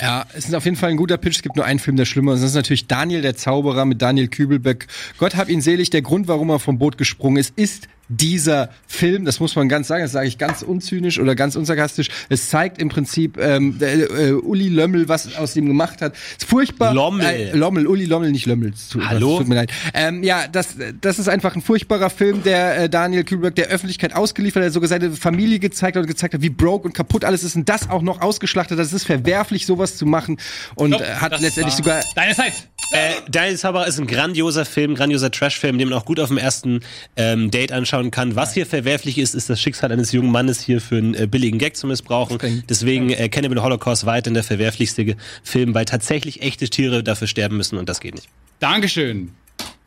Ja, 0.00 0.26
es 0.32 0.46
ist 0.46 0.54
auf 0.54 0.64
jeden 0.64 0.76
Fall 0.76 0.90
ein 0.90 0.96
guter 0.96 1.16
Pitch. 1.16 1.36
Es 1.36 1.42
gibt 1.42 1.56
nur 1.56 1.64
einen 1.64 1.80
Film, 1.80 1.96
der 1.96 2.04
schlimmer 2.04 2.34
ist. 2.34 2.40
Das 2.40 2.50
ist 2.50 2.56
natürlich 2.56 2.86
Daniel 2.86 3.20
der 3.20 3.34
Zauberer 3.34 3.84
mit 3.84 4.00
Daniel 4.00 4.28
Kübelbeck. 4.28 4.86
Gott 5.18 5.34
hab 5.34 5.48
ihn 5.48 5.60
selig. 5.60 5.90
Der 5.90 6.02
Grund, 6.02 6.28
warum 6.28 6.50
er 6.50 6.60
vom 6.60 6.78
Boot 6.78 6.98
gesprungen 6.98 7.36
ist, 7.36 7.52
ist 7.58 7.88
dieser 8.08 8.70
Film. 8.86 9.24
Das 9.24 9.40
muss 9.40 9.54
man 9.56 9.68
ganz 9.68 9.88
sagen. 9.88 10.02
Das 10.02 10.12
sage 10.12 10.28
ich 10.28 10.38
ganz 10.38 10.62
unzynisch 10.62 11.18
oder 11.18 11.34
ganz 11.34 11.56
unsarkastisch. 11.56 12.08
Es 12.28 12.48
zeigt 12.48 12.80
im 12.80 12.88
Prinzip 12.88 13.38
ähm, 13.38 13.78
der, 13.78 14.10
äh, 14.10 14.32
Uli 14.32 14.68
Lömmel, 14.68 15.08
was 15.08 15.36
aus 15.36 15.56
ihm 15.56 15.66
gemacht 15.66 16.00
hat. 16.00 16.14
Ist 16.38 16.44
furchtbar. 16.44 16.94
Lommel. 16.94 17.26
Äh, 17.26 17.56
Lommel, 17.56 17.86
Uli 17.86 18.06
Lommel, 18.06 18.30
nicht 18.30 18.46
Lömmel. 18.46 18.72
Es 18.74 18.88
Tut, 18.88 19.06
Hallo? 19.06 19.38
Tut 19.38 19.48
mir 19.48 19.56
leid. 19.56 19.70
Ähm, 19.94 20.22
ja, 20.22 20.46
das, 20.50 20.76
das 21.00 21.18
ist 21.18 21.28
einfach 21.28 21.54
ein 21.54 21.62
furchtbarer 21.62 22.10
Film, 22.10 22.42
der 22.42 22.84
äh, 22.84 22.88
Daniel 22.88 23.24
Kübelbeck 23.24 23.54
der 23.56 23.68
Öffentlichkeit 23.68 24.14
ausgeliefert 24.14 24.62
hat, 24.62 24.64
der 24.64 24.72
sogar 24.72 24.88
seine 24.88 25.10
Familie 25.12 25.58
gezeigt 25.58 25.96
hat 25.96 26.02
und 26.02 26.08
gezeigt 26.08 26.34
hat, 26.34 26.42
wie 26.42 26.50
broke 26.50 26.86
und 26.86 26.94
kaputt 26.94 27.24
alles 27.24 27.44
ist 27.44 27.56
und 27.56 27.68
das 27.68 27.90
auch 27.90 28.02
noch 28.02 28.20
ausgeschlachtet. 28.20 28.78
Das 28.78 28.92
ist 28.92 29.04
verwerflich, 29.04 29.66
sowas 29.66 29.96
zu 29.96 30.06
machen 30.06 30.38
und 30.74 30.94
Stopp, 30.94 31.06
äh, 31.06 31.14
hat 31.14 31.40
letztendlich 31.40 31.74
sogar 31.74 32.00
Deine 32.14 32.34
Zeit. 32.34 32.68
Äh, 32.90 33.12
Daniel 33.30 33.58
Zauberer 33.58 33.86
ist 33.86 33.98
ein 33.98 34.06
grandioser 34.06 34.64
Film, 34.64 34.94
grandioser 34.94 35.30
Trash-Film, 35.30 35.78
den 35.78 35.88
man 35.88 35.98
auch 35.98 36.06
gut 36.06 36.18
auf 36.20 36.28
dem 36.28 36.38
ersten 36.38 36.80
ähm, 37.16 37.50
Date 37.50 37.70
anschauen 37.98 38.10
kann. 38.10 38.36
Was 38.36 38.54
hier 38.54 38.66
verwerflich 38.66 39.18
ist, 39.18 39.34
ist 39.34 39.50
das 39.50 39.60
Schicksal 39.60 39.92
eines 39.92 40.12
jungen 40.12 40.30
Mannes 40.30 40.60
hier 40.60 40.80
für 40.80 40.96
einen 40.96 41.14
äh, 41.14 41.26
billigen 41.26 41.58
Gag 41.58 41.76
zu 41.76 41.86
missbrauchen. 41.86 42.38
Deswegen 42.68 43.10
äh, 43.10 43.28
Cannibal 43.28 43.62
Holocaust 43.62 44.06
weiterhin 44.06 44.34
der 44.34 44.44
verwerflichste 44.44 45.16
Film, 45.42 45.74
weil 45.74 45.84
tatsächlich 45.84 46.42
echte 46.42 46.68
Tiere 46.68 47.02
dafür 47.02 47.26
sterben 47.26 47.56
müssen 47.56 47.78
und 47.78 47.88
das 47.88 48.00
geht 48.00 48.14
nicht. 48.14 48.28
Dankeschön. 48.60 49.32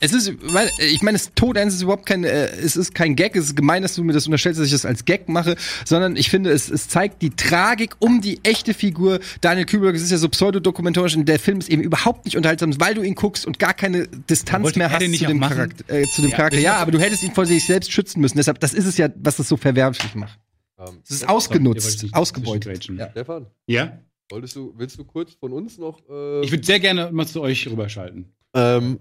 Es 0.03 0.13
ist, 0.13 0.33
weil, 0.51 0.67
ich 0.79 1.03
meine, 1.03 1.15
es 1.15 1.25
ist 1.25 1.35
tot, 1.35 1.55
es 1.57 1.75
ist 1.75 1.83
überhaupt 1.83 2.07
kein, 2.07 2.23
äh, 2.23 2.47
es 2.47 2.75
ist 2.75 2.95
kein 2.95 3.15
Gag, 3.15 3.35
es 3.35 3.45
ist 3.45 3.55
gemein, 3.55 3.83
dass 3.83 3.93
du 3.93 4.03
mir 4.03 4.13
das 4.13 4.25
unterstellst, 4.25 4.59
dass 4.59 4.65
ich 4.65 4.73
das 4.73 4.83
als 4.83 5.05
Gag 5.05 5.29
mache, 5.29 5.55
sondern 5.85 6.15
ich 6.15 6.29
finde, 6.31 6.49
es, 6.49 6.69
es 6.69 6.87
zeigt 6.87 7.21
die 7.21 7.29
Tragik 7.29 7.95
um 7.99 8.19
die 8.19 8.39
echte 8.43 8.73
Figur. 8.73 9.19
Daniel 9.41 9.67
Kübelberg, 9.67 9.95
es 9.95 10.01
ist 10.01 10.09
ja 10.09 10.17
so 10.17 10.27
pseudodokumentarisch 10.27 11.15
und 11.15 11.25
der 11.29 11.37
Film 11.37 11.59
ist 11.59 11.69
eben 11.69 11.83
überhaupt 11.83 12.25
nicht 12.25 12.35
unterhaltsam, 12.35 12.77
weil 12.79 12.95
du 12.95 13.03
ihn 13.03 13.13
guckst 13.13 13.45
und 13.45 13.59
gar 13.59 13.75
keine 13.75 14.07
Distanz 14.07 14.75
mehr 14.75 14.91
hast 14.91 15.03
zu 15.03 15.25
dem? 15.27 15.39
Charakter, 15.39 15.93
äh, 15.93 16.03
zu 16.07 16.21
dem 16.23 16.31
Ja, 16.31 16.35
Charakter. 16.37 16.57
das 16.57 16.63
Ja, 16.65 16.75
aber 16.77 16.91
du 16.91 16.99
hättest 16.99 17.21
ihn 17.21 17.33
vor 17.33 17.45
sich 17.45 17.63
selbst 17.63 17.91
schützen 17.91 18.21
müssen. 18.21 18.37
Deshalb, 18.37 18.59
das 18.59 18.73
ist 18.73 18.85
es 18.87 18.97
ja, 18.97 19.07
was 19.17 19.35
das 19.37 19.47
so 19.47 19.55
verwerflich 19.55 20.15
macht. 20.15 20.39
Ähm, 20.79 20.97
Es 21.03 21.11
ist 21.11 21.29
ausgenutzt, 21.29 22.07
ausgebeutet. 22.11 22.89
Ja. 22.97 23.11
Stefan, 23.11 23.45
ja? 23.67 23.99
wolltest 24.31 24.55
du, 24.55 24.73
willst 24.77 24.97
du 24.97 25.03
kurz 25.03 25.33
von 25.33 25.53
uns 25.53 25.77
noch? 25.77 25.99
Äh, 26.09 26.41
Ich 26.43 26.51
würde 26.51 26.65
sehr 26.65 26.79
gerne 26.79 27.11
mal 27.11 27.27
zu 27.27 27.41
euch 27.41 27.67
rüberschalten. 27.67 28.33
ähm, 28.55 28.97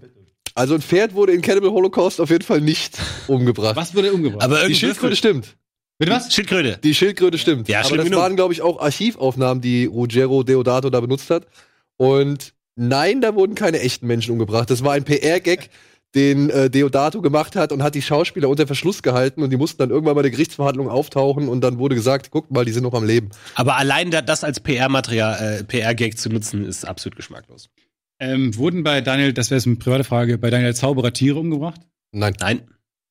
also 0.55 0.75
ein 0.75 0.81
Pferd 0.81 1.13
wurde 1.13 1.33
in 1.33 1.41
Cannibal 1.41 1.71
Holocaust 1.71 2.19
auf 2.21 2.29
jeden 2.29 2.43
Fall 2.43 2.61
nicht 2.61 2.97
umgebracht. 3.27 3.75
Was 3.75 3.95
wurde 3.95 4.13
umgebracht? 4.13 4.43
Aber 4.43 4.67
Die 4.67 4.75
Schildkröte 4.75 5.15
stimmt. 5.15 5.55
Bitte 5.97 6.11
was? 6.13 6.33
Schildkröte. 6.33 6.79
Die 6.83 6.95
Schildkröte 6.95 7.37
stimmt. 7.37 7.67
Ja, 7.69 7.81
Aber 7.85 7.97
das 7.97 8.05
genug. 8.05 8.19
waren, 8.19 8.35
glaube 8.35 8.53
ich, 8.53 8.61
auch 8.63 8.81
Archivaufnahmen, 8.81 9.61
die 9.61 9.85
Ruggero 9.85 10.41
Deodato 10.43 10.89
da 10.89 10.99
benutzt 10.99 11.29
hat. 11.29 11.45
Und 11.97 12.53
nein, 12.75 13.21
da 13.21 13.35
wurden 13.35 13.53
keine 13.53 13.79
echten 13.81 14.07
Menschen 14.07 14.31
umgebracht. 14.31 14.71
Das 14.71 14.83
war 14.83 14.93
ein 14.93 15.03
PR-Gag, 15.03 15.69
den 16.15 16.49
äh, 16.49 16.69
Deodato 16.69 17.21
gemacht 17.21 17.55
hat 17.55 17.71
und 17.71 17.83
hat 17.83 17.93
die 17.95 18.01
Schauspieler 18.01 18.49
unter 18.49 18.65
Verschluss 18.67 19.01
gehalten 19.03 19.43
und 19.43 19.49
die 19.51 19.57
mussten 19.57 19.77
dann 19.77 19.91
irgendwann 19.91 20.15
bei 20.15 20.23
der 20.23 20.31
Gerichtsverhandlung 20.31 20.89
auftauchen 20.89 21.47
und 21.47 21.61
dann 21.61 21.77
wurde 21.77 21.95
gesagt, 21.95 22.31
guckt 22.31 22.51
mal, 22.51 22.65
die 22.65 22.71
sind 22.73 22.83
noch 22.83 22.93
am 22.93 23.05
Leben. 23.05 23.29
Aber 23.55 23.77
allein 23.77 24.11
da, 24.11 24.21
das 24.21 24.43
als 24.43 24.59
PR-Material, 24.59 25.59
äh, 25.59 25.63
PR-Gag 25.63 26.17
zu 26.17 26.29
nutzen, 26.29 26.65
ist 26.65 26.83
absolut 26.85 27.15
geschmacklos. 27.15 27.69
Ähm, 28.21 28.55
wurden 28.55 28.83
bei 28.83 29.01
Daniel, 29.01 29.33
das 29.33 29.49
wäre 29.49 29.57
jetzt 29.57 29.65
eine 29.67 29.75
private 29.77 30.03
Frage, 30.03 30.37
bei 30.37 30.49
Daniel 30.51 30.75
Zauberer 30.75 31.11
Tiere 31.11 31.39
umgebracht? 31.39 31.81
Nein. 32.11 32.35
Nein. 32.39 32.61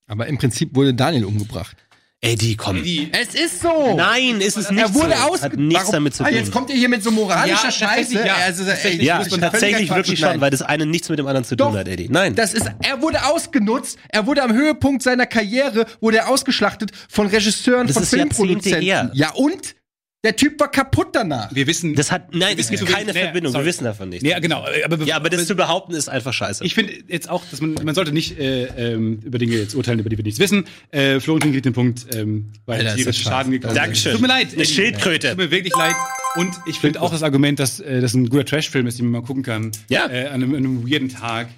Aber 0.07 0.27
im 0.29 0.39
Prinzip 0.39 0.75
wurde 0.77 0.95
Daniel 0.95 1.25
umgebracht. 1.25 1.77
Eddie, 2.23 2.55
komm. 2.55 2.77
Es 2.77 3.35
ist 3.35 3.63
so! 3.63 3.97
Nein, 3.97 4.43
ist 4.43 4.57
es 4.59 4.71
nicht 4.71 4.81
er 4.83 4.95
wurde 4.95 5.15
so. 5.17 5.33
aus 5.33 5.43
Hat 5.43 5.57
nichts 5.57 5.75
Warum- 5.85 5.93
damit 5.95 6.15
zu 6.15 6.23
Ah, 6.23 6.29
tun. 6.29 6.37
jetzt 6.37 6.53
kommt 6.53 6.69
ihr 6.71 6.77
hier 6.77 6.91
mit 6.91 7.03
so 7.03 7.11
moralischer 7.11 7.65
Ja, 7.65 7.71
Scheiße. 7.73 8.15
ja. 8.15 8.35
Also, 8.37 8.63
ey, 8.65 8.69
Tatsächlich, 8.69 9.03
ja, 9.07 9.19
muss 9.19 9.31
man 9.31 9.41
tatsächlich 9.41 9.89
wirklich 9.91 10.19
schon, 10.21 10.39
weil 10.41 10.51
das 10.51 10.61
eine 10.63 10.85
nichts 10.87 11.09
mit 11.09 11.19
dem 11.19 11.27
anderen 11.27 11.45
zu 11.45 11.57
tun 11.57 11.73
Doch. 11.73 11.79
hat, 11.79 11.89
Eddie. 11.89 12.09
Nein. 12.11 12.35
Das 12.35 12.53
ist, 12.53 12.71
er 12.83 13.01
wurde 13.01 13.25
ausgenutzt, 13.25 13.99
er 14.11 14.27
wurde 14.27 14.43
am 14.43 14.53
Höhepunkt 14.53 15.03
seiner 15.03 15.25
Karriere, 15.27 15.87
wurde 16.01 16.19
er 16.19 16.29
ausgeschlachtet 16.29 16.91
von 17.09 17.27
Regisseuren, 17.27 17.87
Das 17.87 17.95
von 17.95 18.03
ist 18.03 18.13
Jahrzehnte 18.13 18.35
Filmproduzenten. 18.37 18.83
her. 18.83 19.11
Ja 19.15 19.31
und? 19.33 19.75
Der 20.23 20.37
Typ 20.37 20.61
war 20.61 20.71
kaputt 20.71 21.09
danach. 21.13 21.55
Wir 21.55 21.67
wissen. 21.67 21.95
Das 21.95 22.13
hat, 22.13 22.35
nein, 22.35 22.57
es 22.59 22.69
gibt 22.69 22.85
keine 22.85 23.13
Nee, 23.15 23.21
Verbindung. 23.21 23.53
sorry. 23.53 23.65
Wir 23.65 23.69
wissen 23.71 23.85
davon 23.85 24.11
nichts. 24.11 24.27
Ja, 24.29 24.39
genau. 24.39 24.67
Aber, 24.85 25.03
Ja, 25.05 25.17
aber 25.17 25.31
das 25.31 25.47
zu 25.47 25.55
behaupten 25.55 25.95
ist 25.95 26.11
einfach 26.11 26.35
scheiße. 26.35 26.63
Ich 26.63 26.75
finde 26.75 26.93
jetzt 27.09 27.31
auch, 27.31 27.43
dass 27.51 27.63
man, 27.63 27.73
man 27.83 27.95
sollte 27.95 28.13
nicht 28.13 28.39
äh, 28.39 28.65
ähm, 28.93 29.21
über 29.25 29.39
Dinge 29.39 29.57
jetzt 29.57 29.75
urteilen, 29.75 29.99
über 29.99 30.11
die 30.11 30.19
wir 30.19 30.25
nichts 30.25 30.39
wissen. 30.39 30.67
Äh, 30.91 31.21
Florentin 31.21 31.53
kriegt 31.53 31.65
den 31.65 31.73
Punkt, 31.73 32.07
ähm, 32.15 32.53
weil 32.67 32.87
Alter, 32.87 32.99
scheiße. 33.03 33.15
Schaden 33.15 33.51
gekommen. 33.53 33.75
Dankeschön. 33.75 34.13
Tut 34.13 34.21
mir 34.21 34.29
leid. 34.29 34.49
Eine 34.53 34.67
Schildkröte. 34.67 35.31
Tut 35.31 35.39
mir 35.39 35.51
wirklich 35.51 35.75
leid. 35.75 35.95
Und 36.37 36.55
ich 36.67 36.77
finde 36.77 37.01
auch 37.01 37.11
das 37.11 37.23
Argument, 37.23 37.59
dass 37.59 37.81
äh, 37.81 38.03
das 38.03 38.13
ein 38.13 38.29
guter 38.29 38.45
Trash-Film 38.45 38.87
ist, 38.87 38.99
den 38.99 39.07
man 39.11 39.23
mal 39.23 39.27
gucken 39.27 39.43
kann. 39.43 39.73
Ja. 39.89 40.07
Äh, 40.11 40.27
an, 40.27 40.35
einem, 40.35 40.51
an 40.51 40.57
einem 40.59 40.87
weirden 40.91 41.09
Tag. 41.09 41.49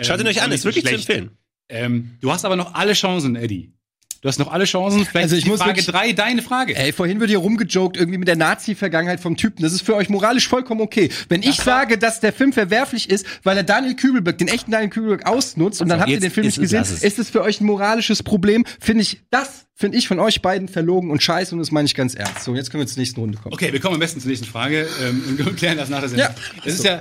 Schaut 0.00 0.16
ihn 0.18 0.26
Ähm, 0.26 0.30
euch 0.32 0.42
an, 0.42 0.50
ist 0.50 0.64
wirklich 0.64 0.84
zu 0.84 0.92
empfehlen. 0.94 1.30
Ähm, 1.68 2.16
du 2.20 2.32
hast 2.32 2.44
aber 2.44 2.56
noch 2.56 2.74
alle 2.74 2.94
Chancen, 2.94 3.36
Eddie. 3.36 3.72
Du 4.20 4.28
hast 4.28 4.38
noch 4.38 4.50
alle 4.50 4.64
Chancen. 4.64 5.04
Vielleicht 5.06 5.24
Also 5.24 5.36
ich 5.36 5.46
muss 5.46 5.58
Frage 5.60 5.70
wirklich- 5.76 5.86
drei 5.86 6.12
deine 6.12 6.42
Frage. 6.42 6.74
Ey, 6.76 6.92
vorhin 6.92 7.20
wird 7.20 7.30
hier 7.30 7.38
rumgejoked 7.38 7.96
irgendwie 7.96 8.18
mit 8.18 8.26
der 8.26 8.34
Nazi-Vergangenheit 8.34 9.20
vom 9.20 9.36
Typen. 9.36 9.62
Das 9.62 9.72
ist 9.72 9.82
für 9.82 9.94
euch 9.94 10.08
moralisch 10.08 10.48
vollkommen 10.48 10.80
okay. 10.80 11.08
Wenn 11.28 11.42
ich 11.44 11.54
sage, 11.56 11.98
dass 11.98 12.18
der 12.18 12.32
Film 12.32 12.52
verwerflich 12.52 13.10
ist, 13.10 13.24
weil 13.44 13.56
er 13.56 13.62
Daniel 13.62 13.94
Kübelberg, 13.94 14.36
den 14.36 14.48
echten 14.48 14.72
Daniel 14.72 14.90
Kübelberg 14.90 15.26
ausnutzt 15.26 15.80
und 15.80 15.88
dann 15.88 16.00
habt 16.00 16.10
ihr 16.10 16.18
den 16.18 16.32
Film 16.32 16.46
nicht 16.46 16.58
es- 16.58 16.62
gesehen, 16.62 16.82
ist 17.00 17.18
es 17.20 17.30
für 17.30 17.42
euch 17.42 17.60
ein 17.60 17.66
moralisches 17.66 18.24
Problem? 18.24 18.64
Finde 18.80 19.02
ich, 19.02 19.20
das 19.30 19.66
finde 19.78 19.96
ich 19.96 20.08
von 20.08 20.18
euch 20.18 20.42
beiden 20.42 20.66
verlogen 20.66 21.12
und 21.12 21.22
scheiße 21.22 21.54
und 21.54 21.60
das 21.60 21.70
meine 21.70 21.86
ich 21.86 21.94
ganz 21.94 22.16
ernst. 22.16 22.42
So, 22.42 22.54
jetzt 22.56 22.70
können 22.70 22.82
wir 22.82 22.88
zur 22.88 22.98
nächsten 22.98 23.20
Runde 23.20 23.38
kommen. 23.38 23.54
Okay, 23.54 23.72
wir 23.72 23.78
kommen 23.78 23.94
am 23.94 24.00
besten 24.00 24.20
zur 24.20 24.28
nächsten 24.28 24.46
Frage 24.46 24.88
ähm, 25.00 25.22
und 25.46 25.56
klären 25.56 25.78
das 25.78 25.88
nach 25.88 26.00
der 26.00 26.08
Sendung. 26.08 26.26
Ja. 26.28 26.62
Das 26.64 26.74
ist 26.74 26.84
ja, 26.84 27.00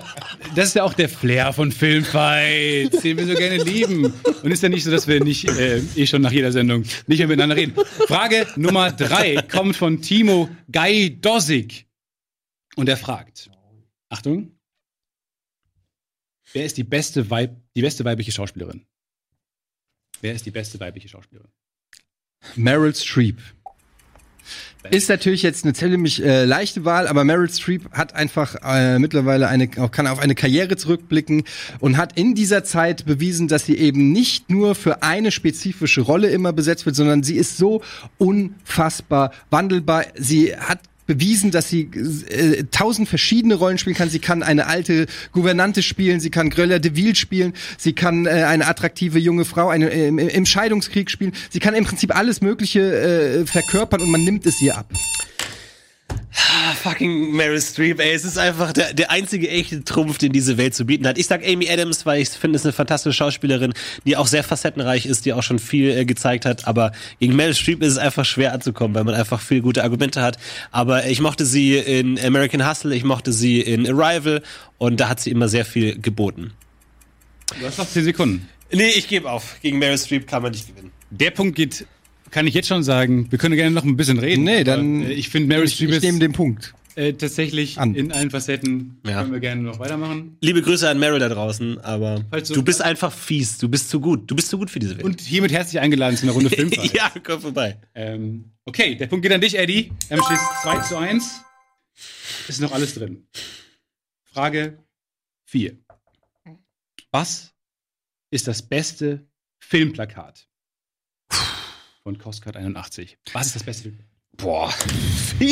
das 0.56 0.68
ist 0.68 0.76
ja 0.76 0.84
auch 0.84 0.94
der 0.94 1.10
Flair 1.10 1.54
von 1.54 1.72
Filmfights, 1.72 3.02
den 3.02 3.18
wir 3.18 3.26
so 3.26 3.34
gerne 3.34 3.64
lieben. 3.64 4.14
Und 4.44 4.52
ist 4.52 4.62
ja 4.62 4.70
nicht 4.70 4.84
so, 4.84 4.92
dass 4.92 5.08
wir 5.08 5.24
nicht 5.24 5.50
äh, 5.50 5.82
eh 5.96 6.06
schon 6.06 6.22
nach 6.22 6.32
jeder 6.32 6.52
Sendung 6.52 6.84
nicht 7.08 7.18
mehr 7.18 7.28
miteinander 7.28 7.56
reden. 7.56 7.74
Frage 8.08 8.46
Nummer 8.58 8.92
drei 8.92 9.42
kommt 9.42 9.76
von 9.76 10.04
Timo 10.04 10.48
Gajdosik. 10.72 11.88
Und 12.76 12.88
er 12.88 12.98
fragt, 12.98 13.50
Achtung, 14.10 14.52
wer 16.54 16.64
ist 16.64 16.78
die 16.78 16.84
beste, 16.84 17.32
Weib, 17.32 17.56
die 17.76 17.82
beste 17.82 18.06
weibliche 18.06 18.32
Schauspielerin? 18.32 18.86
Wer 20.22 20.36
ist 20.36 20.46
die 20.46 20.52
beste 20.52 20.80
weibliche 20.80 21.10
Schauspielerin? 21.10 21.50
Meryl 22.56 22.94
Streep. 22.96 23.38
Ist 24.90 25.10
natürlich 25.10 25.44
jetzt 25.44 25.66
eine 25.66 25.74
ziemlich 25.74 26.24
äh, 26.24 26.46
leichte 26.46 26.86
Wahl, 26.86 27.08
aber 27.08 27.26
Meryl 27.26 27.50
Streep 27.50 27.92
hat 27.92 28.16
einfach 28.16 28.56
äh, 28.64 29.00
mittlerweile 29.00 29.50
eine, 29.50 29.68
kann 29.68 30.08
auf 30.08 30.20
eine 30.20 30.34
Karriere 30.34 30.78
zurückblicken 30.78 31.44
und 31.80 31.98
hat 31.98 32.18
in 32.18 32.36
dieser 32.36 32.64
Zeit 32.64 33.06
bewiesen, 33.06 33.50
dass 33.50 33.66
sie 33.66 33.76
eben 33.78 34.14
nicht 34.14 34.50
nur 34.50 34.76
für 34.76 35.04
eine 35.04 35.32
spezifische 35.32 36.02
Rolle 36.02 36.30
immer 36.30 36.54
besetzt 36.54 36.86
wird, 36.86 36.96
sondern 36.96 37.24
sie 37.24 37.36
ist 37.36 37.58
so 37.58 37.82
unfassbar 38.18 39.32
wandelbar. 39.50 40.06
Sie 40.16 40.56
hat 40.56 40.80
bewiesen, 41.08 41.52
dass 41.52 41.70
sie 41.70 41.90
äh, 42.30 42.66
tausend 42.70 43.10
verschiedene 43.10 43.56
Rollen 43.56 43.78
spielen 43.78 43.96
kann. 43.96 44.10
Sie 44.10 44.20
kann 44.20 44.44
eine 44.44 44.68
alte 44.68 45.08
Gouvernante 45.32 45.82
spielen, 45.82 46.20
sie 46.20 46.30
kann 46.30 46.50
Gröller 46.50 46.80
de 46.80 46.96
Ville 46.96 47.16
spielen, 47.16 47.54
sie 47.78 47.94
kann 47.94 48.26
äh, 48.26 48.30
eine 48.30 48.68
attraktive 48.68 49.18
junge 49.18 49.46
Frau 49.46 49.70
eine, 49.70 49.90
äh, 49.90 50.08
im, 50.08 50.46
Scheidungskrieg 50.46 51.10
spielen. 51.10 51.34
Sie 51.50 51.60
kann 51.60 51.74
im 51.74 51.86
Prinzip 51.86 52.16
alles 52.16 52.42
Mögliche 52.42 52.82
äh, 52.82 53.46
verkörpern 53.46 54.02
und 54.02 54.12
man 54.12 54.24
nimmt 54.24 54.46
es 54.46 54.62
ihr 54.62 54.78
ab. 54.78 54.92
Ah, 56.10 56.74
fucking 56.74 57.32
Meryl 57.36 57.60
Streep, 57.62 58.00
ey. 58.00 58.14
Es 58.14 58.24
ist 58.24 58.38
einfach 58.38 58.72
der, 58.72 58.94
der 58.94 59.10
einzige 59.10 59.50
echte 59.50 59.84
Trumpf, 59.84 60.18
den 60.18 60.32
diese 60.32 60.58
Welt 60.58 60.76
zu 60.76 60.86
bieten 60.86 61.08
hat. 61.08 61.18
Ich 61.18 61.28
sag 61.28 61.46
Amy 61.46 61.70
Adams, 61.70 62.06
weil 62.06 62.22
ich 62.22 62.30
finde, 62.30 62.58
es 62.58 62.64
eine 62.64 62.74
fantastische 62.74 63.14
Schauspielerin, 63.14 63.74
die 64.06 64.16
auch 64.18 64.28
sehr 64.28 64.44
facettenreich 64.44 65.06
ist, 65.06 65.26
die 65.26 65.34
auch 65.34 65.44
schon 65.44 65.60
viel 65.60 65.90
äh, 65.90 66.06
gezeigt 66.06 66.46
hat. 66.46 66.68
Aber 66.68 66.92
gegen 67.20 67.36
Meryl 67.36 67.56
Streep 67.56 67.82
ist 67.82 67.94
es 67.94 67.98
einfach 67.98 68.26
schwer 68.26 68.54
anzukommen, 68.54 68.94
weil 68.96 69.04
man 69.04 69.16
einfach 69.16 69.42
viele 69.42 69.62
gute 69.62 69.84
Argumente 69.84 70.22
hat. 70.22 70.38
Aber 70.72 71.08
ich 71.08 71.22
mochte 71.22 71.46
sie 71.46 71.76
in 71.78 72.20
American 72.20 72.70
Hustle, 72.70 72.96
ich 72.96 73.04
mochte 73.04 73.34
sie 73.34 73.60
in 73.62 73.88
Arrival 73.88 74.44
und 74.78 75.00
da 75.00 75.10
hat 75.10 75.20
sie 75.20 75.32
immer 75.32 75.48
sehr 75.48 75.66
viel 75.66 76.00
geboten. 76.00 76.54
Du 77.60 77.66
hast 77.66 77.78
noch 77.78 77.90
10 77.90 78.04
Sekunden. 78.04 78.50
Nee, 78.72 78.90
ich 78.90 79.08
gebe 79.08 79.30
auf. 79.32 79.58
Gegen 79.62 79.80
Meryl 79.80 79.98
Streep 79.98 80.28
kann 80.28 80.44
man 80.44 80.52
nicht 80.52 80.68
gewinnen. 80.68 80.92
Der 81.10 81.32
Punkt 81.32 81.56
geht, 81.56 81.86
kann 82.32 82.48
ich 82.48 82.54
jetzt 82.54 82.68
schon 82.68 82.84
sagen, 82.84 83.32
wir 83.32 83.38
können 83.40 83.56
gerne 83.56 83.72
noch 83.72 83.84
ein 83.84 83.98
bisschen 83.98 84.20
reden. 84.20 84.44
Nee, 84.44 84.56
aber, 84.58 84.64
dann- 84.66 85.04
äh, 85.04 85.12
ich 85.14 85.30
finde 85.30 85.62
Ich, 85.64 85.74
Streep 85.76 85.90
ich 85.90 85.96
ist 85.98 86.04
nehme 86.04 86.20
den 86.20 86.34
Punkt. 86.34 86.74
äh, 86.96 87.14
tatsächlich 87.14 87.78
an. 87.80 87.96
in 87.96 88.12
allen 88.12 88.30
Facetten. 88.32 88.98
Ja. 89.06 89.22
Können 89.22 89.34
wir 89.34 89.40
gerne 89.40 89.62
noch 89.62 89.80
weitermachen. 89.80 90.38
Liebe 90.42 90.62
Grüße 90.62 90.90
an 90.90 91.00
Meryl 91.00 91.20
da 91.20 91.30
draußen, 91.30 91.80
aber 91.82 92.24
Falls 92.30 92.48
du- 92.50 92.56
du 92.56 92.64
bist 92.64 92.82
einfach 92.82 93.12
fies. 93.14 93.58
Du 93.58 93.70
bist 93.70 93.90
zu 93.90 94.00
gut. 94.00 94.30
Du 94.30 94.36
bist 94.36 94.50
zu 94.50 94.58
gut 94.58 94.70
für 94.70 94.80
diese 94.80 94.96
Welt. 94.98 95.06
Und 95.06 95.22
hiermit 95.22 95.52
herzlich 95.52 95.80
eingeladen 95.80 96.18
zu 96.18 96.24
einer 96.24 96.34
Runde 96.34 96.50
Filmfrage. 96.56 96.90
ja, 96.96 97.12
komm 97.24 97.40
vorbei. 97.42 97.78
ähm, 97.96 98.46
okay, 98.66 98.96
der 98.96 99.08
Punkt 99.08 99.24
geht 99.24 99.32
an 99.32 99.42
dich, 99.42 99.58
Eddie. 99.58 99.92
Ähm, 100.10 100.22
steht 100.26 100.40
2 100.64 100.80
zu 100.82 100.98
1. 100.98 101.42
Ist 102.48 102.62
noch 102.62 102.72
alles 102.72 102.94
drin. 102.96 103.28
Frage 104.24 104.78
4. 105.46 105.78
Was 107.12 107.54
ist 108.32 108.48
das 108.48 108.62
beste 108.62 109.26
Filmplakat 109.60 110.48
von 112.08 112.18
Costcard 112.18 112.56
81? 112.56 113.18
Was 113.34 113.48
ist 113.48 113.56
das 113.58 113.64
beste? 113.64 113.92
Boah. 114.38 114.74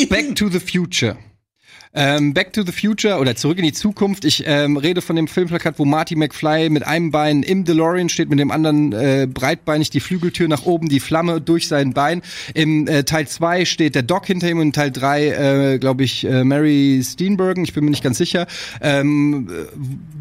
Back 0.08 0.34
to 0.36 0.48
the 0.48 0.58
Future. 0.58 1.18
Ähm, 1.94 2.34
Back 2.34 2.52
to 2.52 2.62
the 2.64 2.72
Future 2.72 3.18
oder 3.18 3.36
Zurück 3.36 3.58
in 3.58 3.64
die 3.64 3.72
Zukunft. 3.72 4.24
Ich 4.24 4.44
ähm, 4.46 4.76
rede 4.76 5.00
von 5.00 5.16
dem 5.16 5.28
Filmplakat, 5.28 5.78
wo 5.78 5.84
Marty 5.84 6.16
McFly 6.16 6.70
mit 6.70 6.86
einem 6.86 7.10
Bein 7.10 7.42
im 7.42 7.64
DeLorean 7.64 8.08
steht, 8.08 8.28
mit 8.28 8.38
dem 8.38 8.50
anderen 8.50 8.92
äh, 8.92 9.26
breitbeinig 9.32 9.90
die 9.90 10.00
Flügeltür 10.00 10.48
nach 10.48 10.64
oben, 10.64 10.88
die 10.88 11.00
Flamme 11.00 11.40
durch 11.40 11.68
sein 11.68 11.92
Bein. 11.92 12.22
Im 12.54 12.86
äh, 12.86 13.04
Teil 13.04 13.28
2 13.28 13.64
steht 13.64 13.94
der 13.94 14.02
Doc 14.02 14.26
hinter 14.26 14.50
ihm 14.50 14.58
und 14.58 14.66
in 14.66 14.72
Teil 14.72 14.90
3, 14.90 15.26
äh, 15.74 15.78
glaube 15.78 16.04
ich, 16.04 16.24
äh, 16.24 16.44
Mary 16.44 17.00
Steenburgen, 17.04 17.64
ich 17.64 17.72
bin 17.72 17.84
mir 17.84 17.90
nicht 17.90 18.02
ganz 18.02 18.18
sicher. 18.18 18.46
Ähm, 18.80 19.48
äh, 19.50 19.76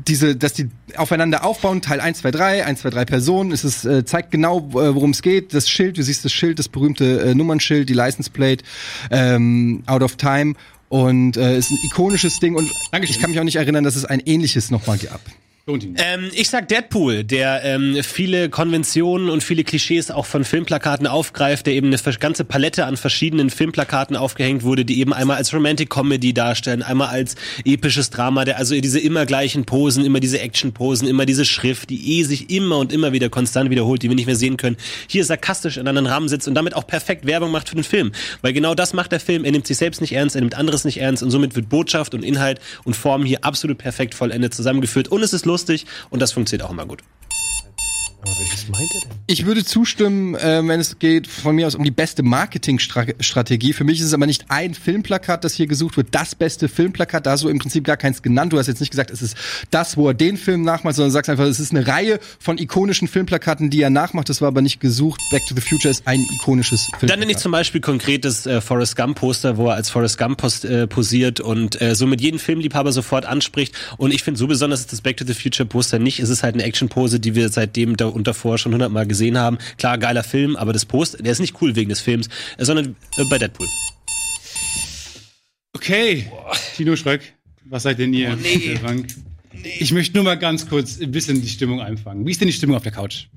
diese, 0.08 0.36
dass 0.36 0.54
die 0.54 0.70
aufeinander 0.98 1.44
aufbauen, 1.44 1.82
Teil 1.82 2.00
1, 2.00 2.20
2, 2.20 2.32
3, 2.32 2.66
1, 2.66 2.82
2, 2.82 2.90
3 2.90 3.06
Personen. 3.06 3.52
Es 3.52 3.64
ist, 3.64 3.86
äh, 3.86 4.06
zeigt 4.06 4.32
genau, 4.32 4.60
äh, 4.70 4.96
worum 4.96 5.12
es 5.12 5.22
geht. 5.22 5.54
Das 5.54 5.70
Schild, 5.70 5.98
du 5.98 6.04
siehst 6.04 6.24
das 6.26 6.32
Schild, 6.32 6.60
das 6.60 6.70
berühmte 6.70 7.22
äh, 7.22 7.36
Nummernschild, 7.36 7.90
die 7.90 7.94
License 7.94 8.30
Plate, 8.30 8.64
ähm, 9.12 9.84
Out 9.88 10.04
of 10.04 10.16
Time. 10.16 10.54
Und 10.96 11.36
äh, 11.36 11.58
ist 11.58 11.72
ein 11.72 11.78
ikonisches 11.84 12.40
Ding 12.40 12.56
und 12.56 12.72
Dankeschön. 12.90 13.16
ich 13.18 13.22
kann 13.22 13.30
mich 13.30 13.38
auch 13.42 13.44
nicht 13.44 13.58
erinnern, 13.58 13.84
dass 13.84 13.98
es 13.98 14.06
ein 14.06 14.22
ähnliches 14.22 14.72
nochmal 14.72 14.98
gab. 14.98 15.20
Ähm, 15.68 16.30
ich 16.36 16.52
sag 16.52 16.68
Deadpool, 16.68 17.24
der 17.24 17.64
ähm, 17.64 17.98
viele 18.04 18.50
Konventionen 18.50 19.32
und 19.32 19.44
viele 19.44 19.64
Klischees 19.64 20.12
auch 20.12 20.28
von 20.28 20.44
Filmplakaten 20.44 21.08
aufgreift, 21.08 21.66
der 21.66 21.74
eben 21.74 21.88
eine 21.88 22.18
ganze 22.20 22.46
Palette 22.46 22.86
an 22.86 22.98
verschiedenen 22.98 23.50
Filmplakaten 23.50 24.16
aufgehängt 24.16 24.62
wurde, 24.62 24.86
die 24.86 25.00
eben 25.00 25.12
einmal 25.12 25.38
als 25.38 25.56
Romantic 25.56 25.90
Comedy 25.90 26.36
darstellen, 26.36 26.84
einmal 26.84 27.08
als 27.08 27.36
episches 27.66 28.12
Drama, 28.12 28.46
der 28.46 28.60
also 28.60 28.80
diese 28.80 29.00
immer 29.00 29.26
gleichen 29.26 29.66
Posen, 29.66 30.06
immer 30.06 30.20
diese 30.20 30.40
Action-Posen, 30.40 31.08
immer 31.08 31.26
diese 31.26 31.46
Schrift, 31.46 31.90
die 31.90 32.20
eh 32.20 32.24
sich 32.24 32.52
immer 32.52 32.78
und 32.78 32.94
immer 32.94 33.12
wieder 33.12 33.30
konstant 33.30 33.72
wiederholt, 33.72 34.04
die 34.04 34.10
wir 34.10 34.16
nicht 34.16 34.28
mehr 34.28 34.36
sehen 34.36 34.58
können, 34.58 34.78
hier 35.08 35.26
sarkastisch 35.26 35.78
in 35.78 35.88
einen 35.88 36.06
Rahmen 36.06 36.30
sitzt 36.30 36.48
und 36.48 36.54
damit 36.54 36.76
auch 36.76 36.86
perfekt 36.86 37.26
Werbung 37.26 37.50
macht 37.50 37.70
für 37.70 37.76
den 37.76 37.84
Film. 37.84 38.12
Weil 38.44 38.54
genau 38.54 38.76
das 38.76 38.94
macht 38.94 39.12
der 39.12 39.20
Film. 39.20 39.44
Er 39.44 39.52
nimmt 39.52 39.66
sich 39.66 39.78
selbst 39.78 40.00
nicht 40.00 40.14
ernst, 40.14 40.36
er 40.36 40.42
nimmt 40.42 40.54
anderes 40.54 40.86
nicht 40.86 41.02
ernst 41.02 41.24
und 41.24 41.32
somit 41.32 41.56
wird 41.56 41.70
Botschaft 41.70 42.14
und 42.14 42.22
Inhalt 42.22 42.60
und 42.84 42.96
Form 42.96 43.26
hier 43.26 43.44
absolut 43.44 43.80
perfekt 43.80 44.14
vollendet 44.14 44.54
zusammengeführt. 44.54 45.08
Und 45.08 45.24
es 45.24 45.34
ist 45.34 45.48
lustig 45.48 45.55
und 46.10 46.22
das 46.22 46.34
funktioniert 46.34 46.68
auch 46.68 46.72
immer 46.72 46.86
gut. 46.86 47.02
Welches 48.38 48.68
meint 48.70 48.94
er 48.96 49.02
denn? 49.02 49.10
Ich 49.28 49.46
würde 49.46 49.64
zustimmen, 49.64 50.36
äh, 50.36 50.62
wenn 50.68 50.80
es 50.80 51.00
geht 51.00 51.28
von 51.28 51.56
mir 51.56 51.68
aus 51.68 51.76
um 51.76 51.84
die 51.84 51.92
beste 51.92 52.24
Marketingstrategie. 52.24 53.74
Für 53.74 53.84
mich 53.84 54.00
ist 54.00 54.08
es 54.08 54.14
aber 54.14 54.26
nicht 54.26 54.46
ein 54.50 54.74
Filmplakat, 54.74 55.44
das 55.44 55.54
hier 55.54 55.68
gesucht 55.68 55.98
wird, 55.98 56.10
das 56.12 56.36
beste 56.36 56.68
Filmplakat. 56.68 57.26
Da 57.26 57.32
hast 57.32 57.44
du 57.44 57.50
im 57.50 57.60
Prinzip 57.60 57.84
gar 57.84 57.98
keins 57.98 58.22
genannt. 58.22 58.54
Du 58.54 58.58
hast 58.58 58.68
jetzt 58.68 58.80
nicht 58.80 58.92
gesagt, 58.92 59.12
es 59.12 59.22
ist 59.22 59.38
das, 59.72 59.98
wo 59.98 60.08
er 60.08 60.14
den 60.14 60.38
Film 60.38 60.64
nachmacht, 60.64 60.96
sondern 60.96 61.12
sagst 61.12 61.30
einfach, 61.30 61.46
es 61.46 61.60
ist 61.60 61.72
eine 61.72 61.88
Reihe 61.88 62.20
von 62.40 62.58
ikonischen 62.58 63.08
Filmplakaten, 63.08 63.70
die 63.70 63.82
er 63.82 63.90
nachmacht. 63.90 64.30
Das 64.30 64.42
war 64.42 64.48
aber 64.48 64.62
nicht 64.62 64.80
gesucht. 64.80 65.22
Back 65.32 65.46
to 65.48 65.56
the 65.56 65.62
Future 65.62 65.92
ist 65.92 66.08
ein 66.08 66.26
ikonisches 66.36 66.82
Filmplakat. 66.82 67.10
Dann 67.10 67.20
nenne 67.20 67.32
ich 67.32 67.38
zum 67.38 67.52
Beispiel 67.52 67.82
konkretes 67.82 68.46
äh, 68.46 68.62
Forrest 68.62 68.96
Gump 68.96 69.20
Poster, 69.20 69.58
wo 69.58 69.68
er 69.68 69.76
als 69.76 69.90
Forrest 69.90 70.18
Gump 70.18 70.38
post, 70.38 70.66
äh, 70.66 70.88
posiert 70.88 71.40
und 71.40 71.82
äh, 71.82 71.96
somit 71.96 72.22
jeden 72.22 72.40
Filmliebhaber 72.40 72.92
sofort 72.92 73.26
anspricht. 73.26 73.76
Und 73.98 74.14
ich 74.14 74.24
finde 74.24 74.40
so 74.40 74.48
besonders 74.48 74.82
ist 74.82 74.92
das 74.92 75.02
Back 75.02 75.18
to 75.18 75.26
the 75.26 75.34
Future 75.34 75.68
Poster 75.68 76.00
nicht. 76.00 76.20
Es 76.20 76.30
ist 76.30 76.44
halt 76.44 76.56
eine 76.56 76.64
Action-Pose, 76.64 77.20
die 77.20 77.36
wir 77.36 77.50
seitdem 77.50 77.98
da 77.98 78.15
und 78.16 78.28
davor 78.28 78.58
schon 78.58 78.74
hundertmal 78.74 79.06
gesehen 79.06 79.38
haben. 79.38 79.58
Klar, 79.78 79.98
geiler 79.98 80.24
Film, 80.24 80.56
aber 80.56 80.74
das 80.74 80.86
Poster, 80.86 81.22
der 81.22 81.32
ist 81.32 81.40
nicht 81.40 81.62
cool 81.62 81.76
wegen 81.76 81.90
des 81.90 82.00
Films, 82.00 82.30
äh, 82.58 82.66
sondern 82.66 82.96
äh, 83.18 83.26
bei 83.30 83.38
Deadpool. 83.38 83.68
Okay, 85.74 86.32
Tino 86.76 86.96
Schröck, 86.96 87.22
was 87.66 87.84
seid 87.84 88.00
denn 88.00 88.14
ihr, 88.14 88.30
Herr 88.30 88.80
Frank? 88.80 89.08
Ich 89.80 89.92
möchte 89.92 90.16
nur 90.16 90.24
mal 90.24 90.36
ganz 90.36 90.68
kurz 90.68 91.00
ein 91.00 91.12
bisschen 91.12 91.42
die 91.42 91.50
Stimmung 91.50 91.82
einfangen. 91.82 92.26
Wie 92.26 92.32
ist 92.32 92.40
denn 92.40 92.48
die 92.48 92.54
Stimmung 92.54 92.78
auf 92.78 92.84
der 92.84 92.92
Couch? 92.92 93.28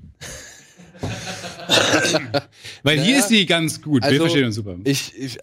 Weil 2.83 2.95
hier 2.99 3.13
Naja, 3.13 3.19
ist 3.19 3.29
sie 3.29 3.45
ganz 3.45 3.81
gut. 3.81 4.03
Wir 4.03 4.09
also, 4.09 4.21
verstehen 4.21 4.45
uns 4.45 4.55
super. 4.55 4.77
Ich, 4.83 5.13
ich, 5.17 5.39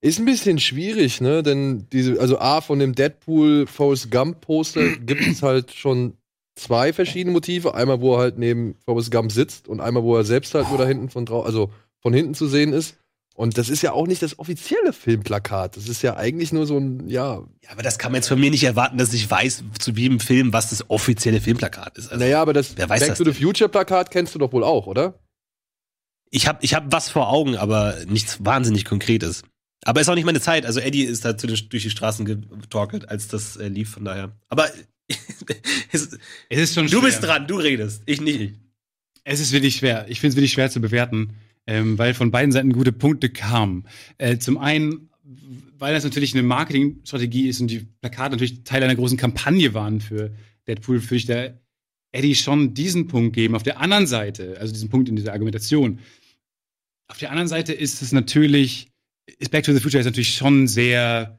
ist 0.00 0.18
ein 0.18 0.24
bisschen 0.24 0.58
schwierig, 0.58 1.20
ne? 1.20 1.42
Denn 1.42 1.86
diese, 1.92 2.20
also 2.20 2.38
A, 2.38 2.60
von 2.60 2.78
dem 2.78 2.94
Deadpool 2.94 3.66
Forrest 3.66 4.10
Gump 4.10 4.40
Poster 4.40 4.96
gibt 4.96 5.26
es 5.26 5.42
halt 5.42 5.72
schon 5.72 6.14
zwei 6.56 6.92
verschiedene 6.92 7.32
Motive. 7.32 7.74
Einmal, 7.74 8.00
wo 8.00 8.14
er 8.16 8.20
halt 8.20 8.38
neben 8.38 8.74
Forrest 8.84 9.10
Gump 9.12 9.30
sitzt 9.30 9.68
und 9.68 9.80
einmal, 9.80 10.02
wo 10.02 10.16
er 10.16 10.24
selbst 10.24 10.54
halt 10.54 10.68
nur 10.68 10.78
da 10.78 10.86
hinten 10.86 11.08
von 11.08 11.24
draußen, 11.24 11.46
also 11.46 11.70
von 12.00 12.12
hinten 12.12 12.34
zu 12.34 12.48
sehen 12.48 12.72
ist. 12.72 12.96
Und 13.36 13.58
das 13.58 13.68
ist 13.68 13.82
ja 13.82 13.92
auch 13.92 14.06
nicht 14.06 14.22
das 14.22 14.38
offizielle 14.38 14.94
Filmplakat. 14.94 15.76
Das 15.76 15.88
ist 15.88 16.00
ja 16.00 16.16
eigentlich 16.16 16.52
nur 16.52 16.66
so 16.66 16.78
ein, 16.78 17.06
ja, 17.06 17.42
Ja, 17.62 17.70
aber 17.70 17.82
das 17.82 17.98
kann 17.98 18.10
man 18.10 18.20
jetzt 18.20 18.28
von 18.28 18.40
mir 18.40 18.50
nicht 18.50 18.64
erwarten, 18.64 18.96
dass 18.96 19.12
ich 19.12 19.30
weiß, 19.30 19.62
zu 19.78 19.90
jedem 19.92 20.20
Film, 20.20 20.54
was 20.54 20.70
das 20.70 20.88
offizielle 20.88 21.42
Filmplakat 21.42 21.98
ist. 21.98 22.08
Also, 22.10 22.24
naja, 22.24 22.40
aber 22.40 22.54
das 22.54 22.78
wer 22.78 22.88
weiß 22.88 23.00
Back 23.00 23.08
das 23.10 23.18
to 23.18 23.24
the? 23.24 23.34
Future 23.34 23.68
Plakat 23.68 24.10
kennst 24.10 24.34
du 24.34 24.38
doch 24.38 24.52
wohl 24.52 24.64
auch, 24.64 24.86
oder? 24.86 25.18
Ich 26.30 26.48
habe 26.48 26.60
ich 26.62 26.74
hab 26.74 26.90
was 26.90 27.10
vor 27.10 27.28
Augen, 27.28 27.56
aber 27.56 27.96
nichts 28.08 28.42
wahnsinnig 28.42 28.86
Konkretes. 28.86 29.42
Aber 29.84 30.00
ist 30.00 30.08
auch 30.08 30.14
nicht 30.14 30.24
meine 30.24 30.40
Zeit. 30.40 30.64
Also 30.64 30.80
Eddie 30.80 31.04
ist 31.04 31.24
da 31.26 31.34
durch 31.34 31.68
die 31.68 31.90
Straßen 31.90 32.24
getorkelt, 32.24 33.08
als 33.08 33.28
das 33.28 33.56
äh, 33.56 33.68
lief, 33.68 33.90
von 33.90 34.04
daher. 34.04 34.32
Aber 34.48 34.68
es, 35.92 36.18
Es 36.48 36.58
ist 36.58 36.74
schon 36.74 36.86
du 36.86 36.98
schwer. 36.98 37.00
bist 37.02 37.22
dran, 37.22 37.46
du 37.46 37.56
redest. 37.56 38.02
Ich 38.06 38.20
nicht. 38.20 38.54
Es 39.24 39.40
ist 39.40 39.52
wirklich 39.52 39.76
schwer. 39.76 40.06
Ich 40.08 40.20
finde 40.20 40.30
es 40.30 40.36
wirklich 40.36 40.52
schwer 40.52 40.70
zu 40.70 40.80
bewerten, 40.80 41.34
ähm, 41.66 41.98
weil 41.98 42.14
von 42.14 42.30
beiden 42.30 42.52
Seiten 42.52 42.72
gute 42.72 42.92
Punkte 42.92 43.28
kamen. 43.28 43.84
Äh, 44.18 44.38
zum 44.38 44.58
einen, 44.58 45.10
weil 45.78 45.94
das 45.94 46.04
natürlich 46.04 46.34
eine 46.34 46.42
Marketingstrategie 46.42 47.48
ist 47.48 47.60
und 47.60 47.68
die 47.68 47.86
Plakate 48.00 48.32
natürlich 48.32 48.62
Teil 48.64 48.82
einer 48.82 48.94
großen 48.94 49.18
Kampagne 49.18 49.74
waren 49.74 50.00
für 50.00 50.32
Deadpool, 50.68 51.02
würde 51.02 51.16
ich 51.16 51.26
der 51.26 51.60
Eddie 52.12 52.34
schon 52.34 52.74
diesen 52.74 53.08
Punkt 53.08 53.34
geben. 53.34 53.54
Auf 53.54 53.62
der 53.62 53.80
anderen 53.80 54.06
Seite, 54.06 54.56
also 54.60 54.72
diesen 54.72 54.88
Punkt 54.88 55.08
in 55.08 55.16
dieser 55.16 55.32
Argumentation, 55.32 55.98
auf 57.08 57.18
der 57.18 57.30
anderen 57.30 57.48
Seite 57.48 57.72
ist 57.72 58.02
es 58.02 58.12
natürlich, 58.12 58.88
ist 59.38 59.50
Back 59.50 59.64
to 59.64 59.72
the 59.72 59.80
Future 59.80 60.00
ist 60.00 60.06
natürlich 60.06 60.34
schon 60.34 60.66
sehr 60.66 61.38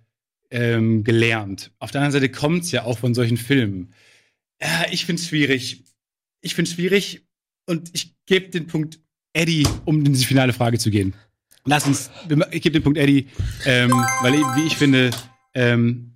ähm, 0.52 1.04
gelernt. 1.04 1.72
Auf 1.80 1.92
der 1.92 2.02
anderen 2.02 2.22
Seite 2.22 2.30
kommt 2.32 2.64
es 2.64 2.72
ja 2.72 2.84
auch 2.84 3.00
von 3.00 3.14
solchen 3.14 3.38
Filmen. 3.38 3.94
Ja, 4.62 4.86
ich 4.92 5.06
finde 5.06 5.22
es 5.22 5.28
schwierig. 5.28 5.84
Ich 6.42 6.56
finde 6.56 6.70
es 6.70 6.76
schwierig 6.76 7.28
und 7.66 7.90
ich 7.94 8.16
gebe 8.26 8.50
den 8.50 8.68
Punkt 8.68 9.00
Eddie, 9.34 9.68
um 9.86 10.04
in 10.06 10.14
diese 10.14 10.26
finale 10.26 10.54
Frage 10.54 10.80
zu 10.80 10.90
gehen. 10.90 11.14
Lass 11.66 11.86
uns, 11.86 12.10
ich 12.52 12.62
gebe 12.62 12.72
den 12.72 12.84
Punkt 12.84 12.98
Eddie, 12.98 13.28
ähm, 13.66 13.92
weil, 14.22 14.34
wie 14.34 14.66
ich 14.68 14.78
finde, 14.78 15.12
ähm, 15.54 16.14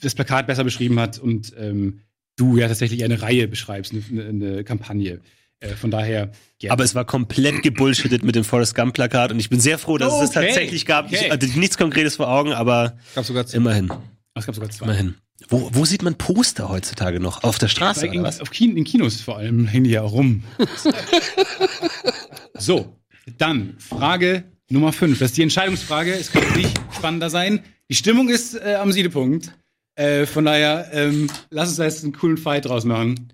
das 0.00 0.14
Plakat 0.14 0.46
besser 0.46 0.64
beschrieben 0.64 0.98
hat 0.98 1.18
und 1.18 1.54
ähm, 1.56 2.00
du 2.36 2.56
ja 2.56 2.66
tatsächlich 2.66 3.04
eine 3.04 3.22
Reihe 3.22 3.46
beschreibst, 3.46 3.92
eine, 3.92 4.24
eine 4.24 4.64
Kampagne. 4.64 5.20
Äh, 5.62 5.76
von 5.76 5.90
daher, 5.90 6.30
gerne. 6.58 6.72
Aber 6.72 6.84
es 6.84 6.94
war 6.94 7.04
komplett 7.04 7.62
gebullshittet 7.62 8.24
mit 8.24 8.34
dem 8.34 8.44
Forrest 8.44 8.74
Gump 8.74 8.94
Plakat 8.94 9.30
und 9.32 9.38
ich 9.38 9.48
bin 9.48 9.60
sehr 9.60 9.78
froh, 9.78 9.96
dass 9.96 10.12
es 10.12 10.18
das 10.20 10.30
Okay, 10.36 10.46
tatsächlich 10.48 10.86
gab. 10.86 11.06
okay. 11.06 11.20
Ich 11.26 11.30
hatte 11.30 11.46
nichts 11.58 11.78
Konkretes 11.78 12.16
vor 12.16 12.28
Augen, 12.28 12.52
aber 12.52 12.96
Gab 13.14 13.24
sogar 13.24 13.46
zwei. 13.46 13.56
immerhin, 13.58 13.92
es 14.34 14.44
gab 14.46 14.54
sogar 14.54 14.70
zwei. 14.70 14.86
immerhin. 14.86 15.14
Wo, 15.48 15.70
wo 15.72 15.84
sieht 15.84 16.02
man 16.02 16.16
Poster 16.16 16.68
heutzutage 16.68 17.18
noch? 17.20 17.42
Auf 17.42 17.58
der 17.58 17.68
Straße 17.68 18.06
in, 18.06 18.12
oder 18.20 18.24
was? 18.24 18.40
auf 18.40 18.50
Kin 18.50 18.76
in 18.76 18.84
Kinos 18.84 19.20
vor 19.20 19.38
allem 19.38 19.66
hängen 19.66 19.84
die 19.84 19.90
ja 19.90 20.02
auch 20.02 20.12
rum. 20.12 20.44
so, 22.58 22.96
dann 23.38 23.74
Frage 23.78 24.44
Nummer 24.70 24.92
5. 24.92 25.18
Das 25.18 25.30
ist 25.30 25.36
die 25.36 25.42
Entscheidungsfrage. 25.42 26.12
Es 26.14 26.30
könnte 26.32 26.56
nicht 26.58 26.78
spannender 26.94 27.30
sein. 27.30 27.60
Die 27.90 27.94
Stimmung 27.94 28.28
ist 28.28 28.54
äh, 28.54 28.76
am 28.80 28.92
Siedepunkt. 28.92 29.52
Äh, 29.96 30.26
von 30.26 30.44
daher, 30.44 30.88
ähm, 30.92 31.28
lass 31.50 31.68
uns 31.68 31.76
da 31.78 31.84
jetzt 31.84 32.02
einen 32.04 32.12
coolen 32.14 32.38
Fight 32.38 32.64
draus 32.64 32.84
machen. 32.84 33.32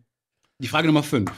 Die 0.61 0.67
Frage 0.69 0.89
Nummer 0.89 1.03
5. 1.03 1.31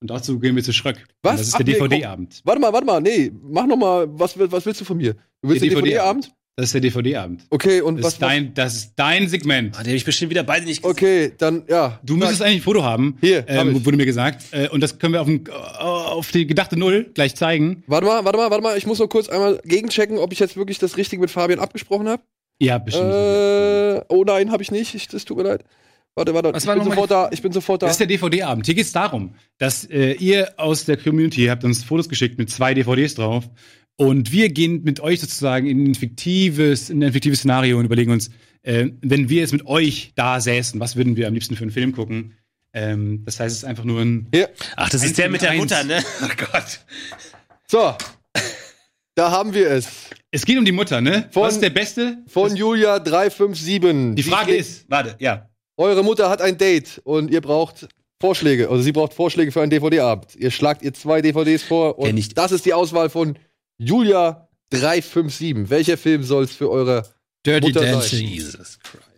Und 0.00 0.10
dazu 0.10 0.38
gehen 0.38 0.56
wir 0.56 0.62
zu 0.62 0.72
Schröck. 0.72 0.96
Was? 1.22 1.32
Und 1.32 1.38
Das 1.40 1.48
ist 1.48 1.54
Ach, 1.54 1.58
der 1.58 1.66
nee. 1.66 1.72
DVD-Abend. 1.74 2.40
Warte 2.44 2.60
mal, 2.60 2.72
warte 2.72 2.86
mal, 2.86 3.00
nee, 3.00 3.30
mach 3.42 3.66
noch 3.66 3.76
mal, 3.76 4.06
was, 4.18 4.38
was 4.38 4.64
willst 4.64 4.80
du 4.80 4.84
von 4.84 4.96
mir? 4.96 5.14
Du 5.42 5.48
willst 5.50 5.62
Der 5.62 5.70
den 5.70 5.84
DVD-Abend? 5.84 6.32
Das 6.56 6.66
ist 6.66 6.74
der 6.74 6.80
DVD-Abend. 6.80 7.44
Okay, 7.50 7.80
und 7.80 7.96
Das, 7.98 8.04
was, 8.04 8.12
ist 8.14 8.22
dein- 8.22 8.54
das 8.54 8.74
ist 8.76 8.92
dein 8.96 9.28
Segment. 9.28 9.76
Ah, 9.78 9.82
die 9.82 9.90
habe 9.90 9.96
ich 9.96 10.04
bestimmt 10.04 10.30
wieder 10.30 10.42
beide 10.42 10.64
nicht 10.66 10.82
gesehen. 10.82 10.90
Okay, 10.90 11.32
dann, 11.38 11.64
ja. 11.68 12.00
Du 12.02 12.16
müsstest 12.16 12.42
eigentlich 12.42 12.56
ein 12.60 12.62
Foto 12.62 12.82
haben. 12.82 13.16
Hier, 13.20 13.40
hab 13.40 13.48
ähm, 13.66 13.76
ich. 13.76 13.84
wurde 13.84 13.96
mir 13.96 14.04
gesagt. 14.06 14.44
Äh, 14.52 14.68
und 14.68 14.80
das 14.82 14.98
können 14.98 15.12
wir 15.12 15.20
auf, 15.20 15.26
dem, 15.26 15.44
auf 15.78 16.30
die 16.32 16.46
gedachte 16.46 16.78
Null 16.78 17.10
gleich 17.14 17.34
zeigen. 17.36 17.82
Warte 17.86 18.06
mal, 18.06 18.24
warte 18.24 18.38
mal, 18.38 18.50
warte 18.50 18.62
mal, 18.62 18.76
ich 18.76 18.86
muss 18.86 18.98
noch 18.98 19.08
kurz 19.08 19.28
einmal 19.28 19.60
gegenchecken, 19.64 20.18
ob 20.18 20.32
ich 20.32 20.38
jetzt 20.38 20.56
wirklich 20.56 20.78
das 20.78 20.96
Richtige 20.96 21.20
mit 21.20 21.30
Fabian 21.30 21.60
abgesprochen 21.60 22.08
habe. 22.08 22.22
Ja, 22.58 22.76
bestimmt. 22.78 23.10
Äh, 23.10 24.00
oh 24.08 24.24
nein, 24.26 24.50
habe 24.50 24.62
ich 24.62 24.70
nicht. 24.70 24.94
Ich, 24.94 25.08
das 25.08 25.24
tut 25.24 25.36
mir 25.38 25.44
leid. 25.44 25.64
Warte, 26.14 26.34
warte. 26.34 26.52
Was 26.52 26.64
ich 26.64 26.68
war 26.68 26.74
bin 26.76 26.84
sofort 26.84 27.10
da. 27.10 27.28
Ich 27.32 27.42
bin 27.42 27.52
sofort 27.52 27.82
da. 27.82 27.86
Das 27.86 27.94
ist 27.94 28.00
der 28.00 28.06
DVD-Abend. 28.06 28.66
Hier 28.66 28.74
geht 28.74 28.84
es 28.86 28.92
darum, 28.92 29.34
dass 29.58 29.84
äh, 29.84 30.12
ihr 30.14 30.52
aus 30.58 30.84
der 30.84 30.96
Community 30.96 31.46
habt 31.46 31.64
uns 31.64 31.84
Fotos 31.84 32.08
geschickt 32.08 32.38
mit 32.38 32.50
zwei 32.50 32.74
DVDs 32.74 33.14
drauf. 33.14 33.48
Und 33.96 34.32
wir 34.32 34.48
gehen 34.48 34.82
mit 34.82 35.00
euch 35.00 35.20
sozusagen 35.20 35.66
in 35.66 35.84
ein 35.90 35.94
fiktives, 35.94 36.88
in 36.90 37.04
ein 37.04 37.12
fiktives 37.12 37.40
Szenario 37.40 37.78
und 37.78 37.84
überlegen 37.84 38.10
uns, 38.10 38.30
äh, 38.62 38.88
wenn 39.02 39.28
wir 39.28 39.40
jetzt 39.40 39.52
mit 39.52 39.66
euch 39.66 40.12
da 40.14 40.40
säßen, 40.40 40.80
was 40.80 40.96
würden 40.96 41.16
wir 41.16 41.28
am 41.28 41.34
liebsten 41.34 41.54
für 41.54 41.62
einen 41.62 41.70
Film 41.70 41.92
gucken? 41.92 42.34
Ähm, 42.72 43.22
das 43.24 43.40
heißt, 43.40 43.52
es 43.52 43.58
ist 43.62 43.64
einfach 43.64 43.84
nur 43.84 44.00
ein. 44.00 44.28
Hier. 44.32 44.48
Ach, 44.76 44.88
das 44.88 45.04
ist 45.04 45.18
der 45.18 45.28
mit 45.28 45.42
der 45.42 45.50
eins. 45.50 45.60
Mutter, 45.60 45.84
ne? 45.84 46.02
Oh 46.22 46.28
Gott. 46.52 46.80
So. 47.66 47.94
Da 49.16 49.30
haben 49.30 49.54
wir 49.54 49.70
es. 49.70 49.88
Es 50.30 50.46
geht 50.46 50.56
um 50.58 50.64
die 50.64 50.72
Mutter, 50.72 51.00
ne? 51.00 51.28
Von- 51.30 51.42
was 51.42 51.54
ist 51.54 51.62
der 51.62 51.70
Beste? 51.70 52.18
Von 52.26 52.54
Julia 52.56 53.00
357. 53.00 54.14
die 54.14 54.22
Frage 54.22 54.54
ist, 54.54 54.88
Warte, 54.88 55.16
ja. 55.18 55.49
Eure 55.76 56.02
Mutter 56.02 56.28
hat 56.28 56.40
ein 56.42 56.58
Date 56.58 57.00
und 57.04 57.30
ihr 57.30 57.40
braucht 57.40 57.88
Vorschläge. 58.20 58.68
Also 58.68 58.82
sie 58.82 58.92
braucht 58.92 59.14
Vorschläge 59.14 59.50
für 59.50 59.62
einen 59.62 59.70
DVD-Abend. 59.70 60.36
Ihr 60.36 60.50
schlagt 60.50 60.82
ihr 60.82 60.92
zwei 60.92 61.22
DVDs 61.22 61.62
vor 61.62 61.98
und 61.98 62.16
ich. 62.16 62.34
das 62.34 62.52
ist 62.52 62.66
die 62.66 62.74
Auswahl 62.74 63.08
von 63.08 63.38
Julia 63.78 64.48
357. 64.70 65.70
Welcher 65.70 65.96
Film 65.96 66.22
soll 66.22 66.44
es 66.44 66.52
für 66.52 66.70
eure 66.70 67.04
Dirty 67.46 67.68
Mutter. 67.68 67.80
Dancing. 67.80 68.26
Jesus 68.26 68.78
Christ. 68.82 69.09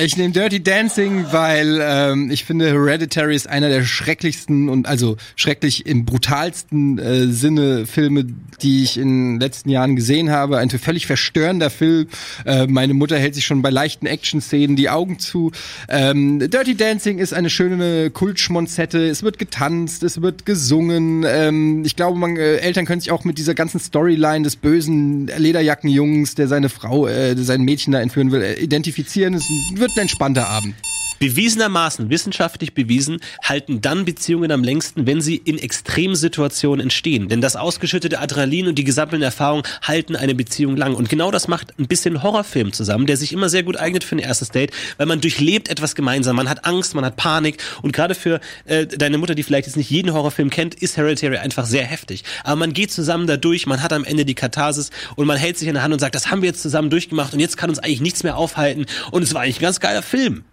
Ich, 0.00 0.04
ich 0.04 0.16
nehme 0.16 0.32
Dirty 0.32 0.62
Dancing, 0.62 1.26
weil 1.32 1.80
ähm, 1.82 2.30
ich 2.30 2.44
finde, 2.44 2.66
Hereditary 2.66 3.34
ist 3.34 3.48
einer 3.48 3.68
der 3.68 3.82
schrecklichsten 3.82 4.68
und 4.68 4.86
also 4.86 5.16
schrecklich 5.34 5.86
im 5.86 6.04
brutalsten 6.04 6.98
äh, 6.98 7.26
Sinne 7.26 7.86
Filme, 7.86 8.26
die 8.62 8.84
ich 8.84 8.96
in 8.96 9.34
den 9.34 9.40
letzten 9.40 9.70
Jahren 9.70 9.96
gesehen 9.96 10.30
habe. 10.30 10.58
Ein 10.58 10.70
völlig 10.70 11.06
verstörender 11.06 11.70
Film. 11.70 12.08
Äh, 12.44 12.66
meine 12.68 12.94
Mutter 12.94 13.18
hält 13.18 13.34
sich 13.34 13.44
schon 13.44 13.62
bei 13.62 13.70
leichten 13.70 14.06
Action-Szenen 14.06 14.76
die 14.76 14.88
Augen 14.88 15.18
zu. 15.18 15.50
Ähm, 15.88 16.38
Dirty 16.38 16.76
Dancing 16.76 17.18
ist 17.18 17.34
eine 17.34 17.50
schöne 17.50 18.10
Kultschmonzette. 18.10 19.08
Es 19.08 19.22
wird 19.22 19.38
getanzt, 19.38 20.02
es 20.04 20.22
wird 20.22 20.46
gesungen. 20.46 21.24
Ähm, 21.26 21.84
ich 21.84 21.96
glaube, 21.96 22.18
man, 22.18 22.36
äh, 22.36 22.56
Eltern 22.58 22.86
können 22.86 23.00
sich 23.00 23.10
auch 23.10 23.24
mit 23.24 23.38
dieser 23.38 23.54
ganzen 23.54 23.80
Storyline 23.80 24.42
des 24.42 24.56
bösen 24.56 25.26
Lederjackenjungs, 25.26 26.36
der 26.36 26.46
seine 26.46 26.68
Frau, 26.68 27.08
äh, 27.08 27.36
sein 27.36 27.62
Mädchen 27.62 27.87
da 27.92 28.00
entführen 28.00 28.30
will, 28.30 28.42
äh, 28.42 28.54
identifizieren. 28.54 29.34
Es 29.34 29.48
wird 29.74 29.90
ein 29.96 30.02
entspannter 30.02 30.48
Abend. 30.48 30.74
Bewiesenermaßen, 31.18 32.10
wissenschaftlich 32.10 32.74
bewiesen, 32.74 33.20
halten 33.42 33.80
dann 33.80 34.04
Beziehungen 34.04 34.52
am 34.52 34.62
längsten, 34.62 35.06
wenn 35.06 35.20
sie 35.20 35.36
in 35.36 35.58
Extremsituationen 35.58 36.80
entstehen. 36.80 37.28
Denn 37.28 37.40
das 37.40 37.56
ausgeschüttete 37.56 38.20
Adrenalin 38.20 38.68
und 38.68 38.76
die 38.76 38.84
gesammelten 38.84 39.22
Erfahrungen 39.22 39.64
halten 39.82 40.16
eine 40.16 40.34
Beziehung 40.34 40.76
lang. 40.76 40.94
Und 40.94 41.08
genau 41.08 41.30
das 41.30 41.48
macht 41.48 41.78
ein 41.78 41.86
bisschen 41.86 42.22
Horrorfilm 42.22 42.72
zusammen, 42.72 43.06
der 43.06 43.16
sich 43.16 43.32
immer 43.32 43.48
sehr 43.48 43.62
gut 43.62 43.76
eignet 43.76 44.04
für 44.04 44.16
ein 44.16 44.20
erstes 44.20 44.50
Date, 44.50 44.72
weil 44.96 45.06
man 45.06 45.20
durchlebt 45.20 45.68
etwas 45.68 45.94
gemeinsam. 45.94 46.36
Man 46.36 46.48
hat 46.48 46.64
Angst, 46.64 46.94
man 46.94 47.04
hat 47.04 47.16
Panik. 47.16 47.62
Und 47.82 47.92
gerade 47.92 48.14
für 48.14 48.40
äh, 48.64 48.86
deine 48.86 49.18
Mutter, 49.18 49.34
die 49.34 49.42
vielleicht 49.42 49.66
jetzt 49.66 49.76
nicht 49.76 49.90
jeden 49.90 50.12
Horrorfilm 50.12 50.50
kennt, 50.50 50.74
ist 50.74 50.96
Hereditary 50.96 51.38
einfach 51.38 51.66
sehr 51.66 51.84
heftig. 51.84 52.24
Aber 52.44 52.56
man 52.56 52.72
geht 52.72 52.92
zusammen 52.92 53.26
da 53.26 53.36
durch, 53.36 53.66
man 53.66 53.82
hat 53.82 53.92
am 53.92 54.04
Ende 54.04 54.24
die 54.24 54.34
Katharsis 54.34 54.90
und 55.16 55.26
man 55.26 55.36
hält 55.36 55.58
sich 55.58 55.68
in 55.68 55.74
der 55.74 55.82
Hand 55.82 55.92
und 55.92 56.00
sagt, 56.00 56.14
das 56.14 56.30
haben 56.30 56.42
wir 56.42 56.48
jetzt 56.48 56.62
zusammen 56.62 56.90
durchgemacht 56.90 57.32
und 57.32 57.40
jetzt 57.40 57.56
kann 57.56 57.70
uns 57.70 57.78
eigentlich 57.78 58.00
nichts 58.00 58.22
mehr 58.22 58.36
aufhalten. 58.36 58.86
Und 59.10 59.22
es 59.22 59.34
war 59.34 59.42
eigentlich 59.42 59.58
ein 59.58 59.62
ganz 59.62 59.80
geiler 59.80 60.02
Film. 60.02 60.44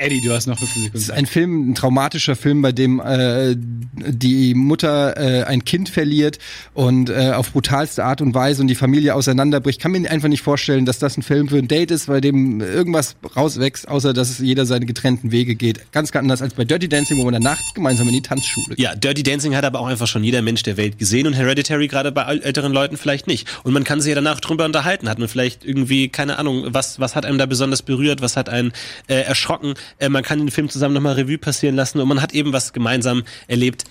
Eddie, 0.00 0.20
du 0.20 0.32
hast 0.32 0.46
noch 0.46 0.56
15 0.58 0.82
Sekunden. 0.84 0.96
Es 0.96 1.02
ist 1.04 1.10
ein 1.10 1.26
Film, 1.26 1.70
ein 1.70 1.74
traumatischer 1.74 2.36
Film, 2.36 2.62
bei 2.62 2.70
dem 2.70 3.00
äh, 3.00 3.56
die 3.56 4.54
Mutter 4.54 5.16
äh, 5.16 5.42
ein 5.44 5.64
Kind 5.64 5.88
verliert 5.88 6.38
und 6.72 7.10
äh, 7.10 7.32
auf 7.34 7.50
brutalste 7.52 8.04
Art 8.04 8.20
und 8.20 8.32
Weise 8.32 8.62
und 8.62 8.68
die 8.68 8.76
Familie 8.76 9.16
auseinanderbricht. 9.16 9.80
Kann 9.80 9.90
mir 9.90 10.08
einfach 10.08 10.28
nicht 10.28 10.42
vorstellen, 10.42 10.86
dass 10.86 11.00
das 11.00 11.16
ein 11.16 11.22
Film 11.22 11.48
für 11.48 11.58
ein 11.58 11.66
Date 11.66 11.90
ist, 11.90 12.06
bei 12.06 12.20
dem 12.20 12.60
irgendwas 12.60 13.16
rauswächst, 13.36 13.88
außer 13.88 14.12
dass 14.12 14.38
jeder 14.38 14.66
seine 14.66 14.86
getrennten 14.86 15.32
Wege 15.32 15.56
geht. 15.56 15.90
Ganz, 15.90 16.12
ganz 16.12 16.22
anders 16.22 16.42
als 16.42 16.54
bei 16.54 16.64
Dirty 16.64 16.88
Dancing, 16.88 17.18
wo 17.18 17.24
man 17.24 17.32
dann 17.32 17.42
nachts 17.42 17.74
gemeinsam 17.74 18.06
in 18.06 18.14
die 18.14 18.22
Tanzschule 18.22 18.76
geht. 18.76 18.78
Ja, 18.78 18.94
Dirty 18.94 19.24
Dancing 19.24 19.56
hat 19.56 19.64
aber 19.64 19.80
auch 19.80 19.86
einfach 19.88 20.06
schon 20.06 20.22
jeder 20.22 20.42
Mensch 20.42 20.62
der 20.62 20.76
Welt 20.76 20.98
gesehen 20.98 21.26
und 21.26 21.32
Hereditary 21.32 21.88
gerade 21.88 22.12
bei 22.12 22.22
äl- 22.22 22.42
älteren 22.42 22.72
Leuten 22.72 22.96
vielleicht 22.96 23.26
nicht. 23.26 23.48
Und 23.64 23.72
man 23.72 23.82
kann 23.82 24.00
sich 24.00 24.10
ja 24.10 24.14
danach 24.14 24.38
drüber 24.38 24.64
unterhalten. 24.64 25.08
Hat 25.08 25.18
man 25.18 25.26
vielleicht 25.26 25.64
irgendwie, 25.64 26.08
keine 26.08 26.38
Ahnung, 26.38 26.66
was, 26.68 27.00
was 27.00 27.16
hat 27.16 27.26
einem 27.26 27.38
da 27.38 27.46
besonders 27.46 27.82
berührt, 27.82 28.20
was 28.22 28.36
hat 28.36 28.48
einen 28.48 28.70
äh, 29.08 29.14
erschrocken. 29.22 29.74
Äh, 29.98 30.08
man 30.08 30.22
kann 30.22 30.38
den 30.38 30.50
Film 30.50 30.68
zusammen 30.68 30.94
nochmal 30.94 31.14
Revue 31.14 31.38
passieren 31.38 31.76
lassen 31.76 32.00
und 32.00 32.08
man 32.08 32.22
hat 32.22 32.32
eben 32.32 32.52
was 32.52 32.72
gemeinsam 32.72 33.24
erlebt. 33.46 33.84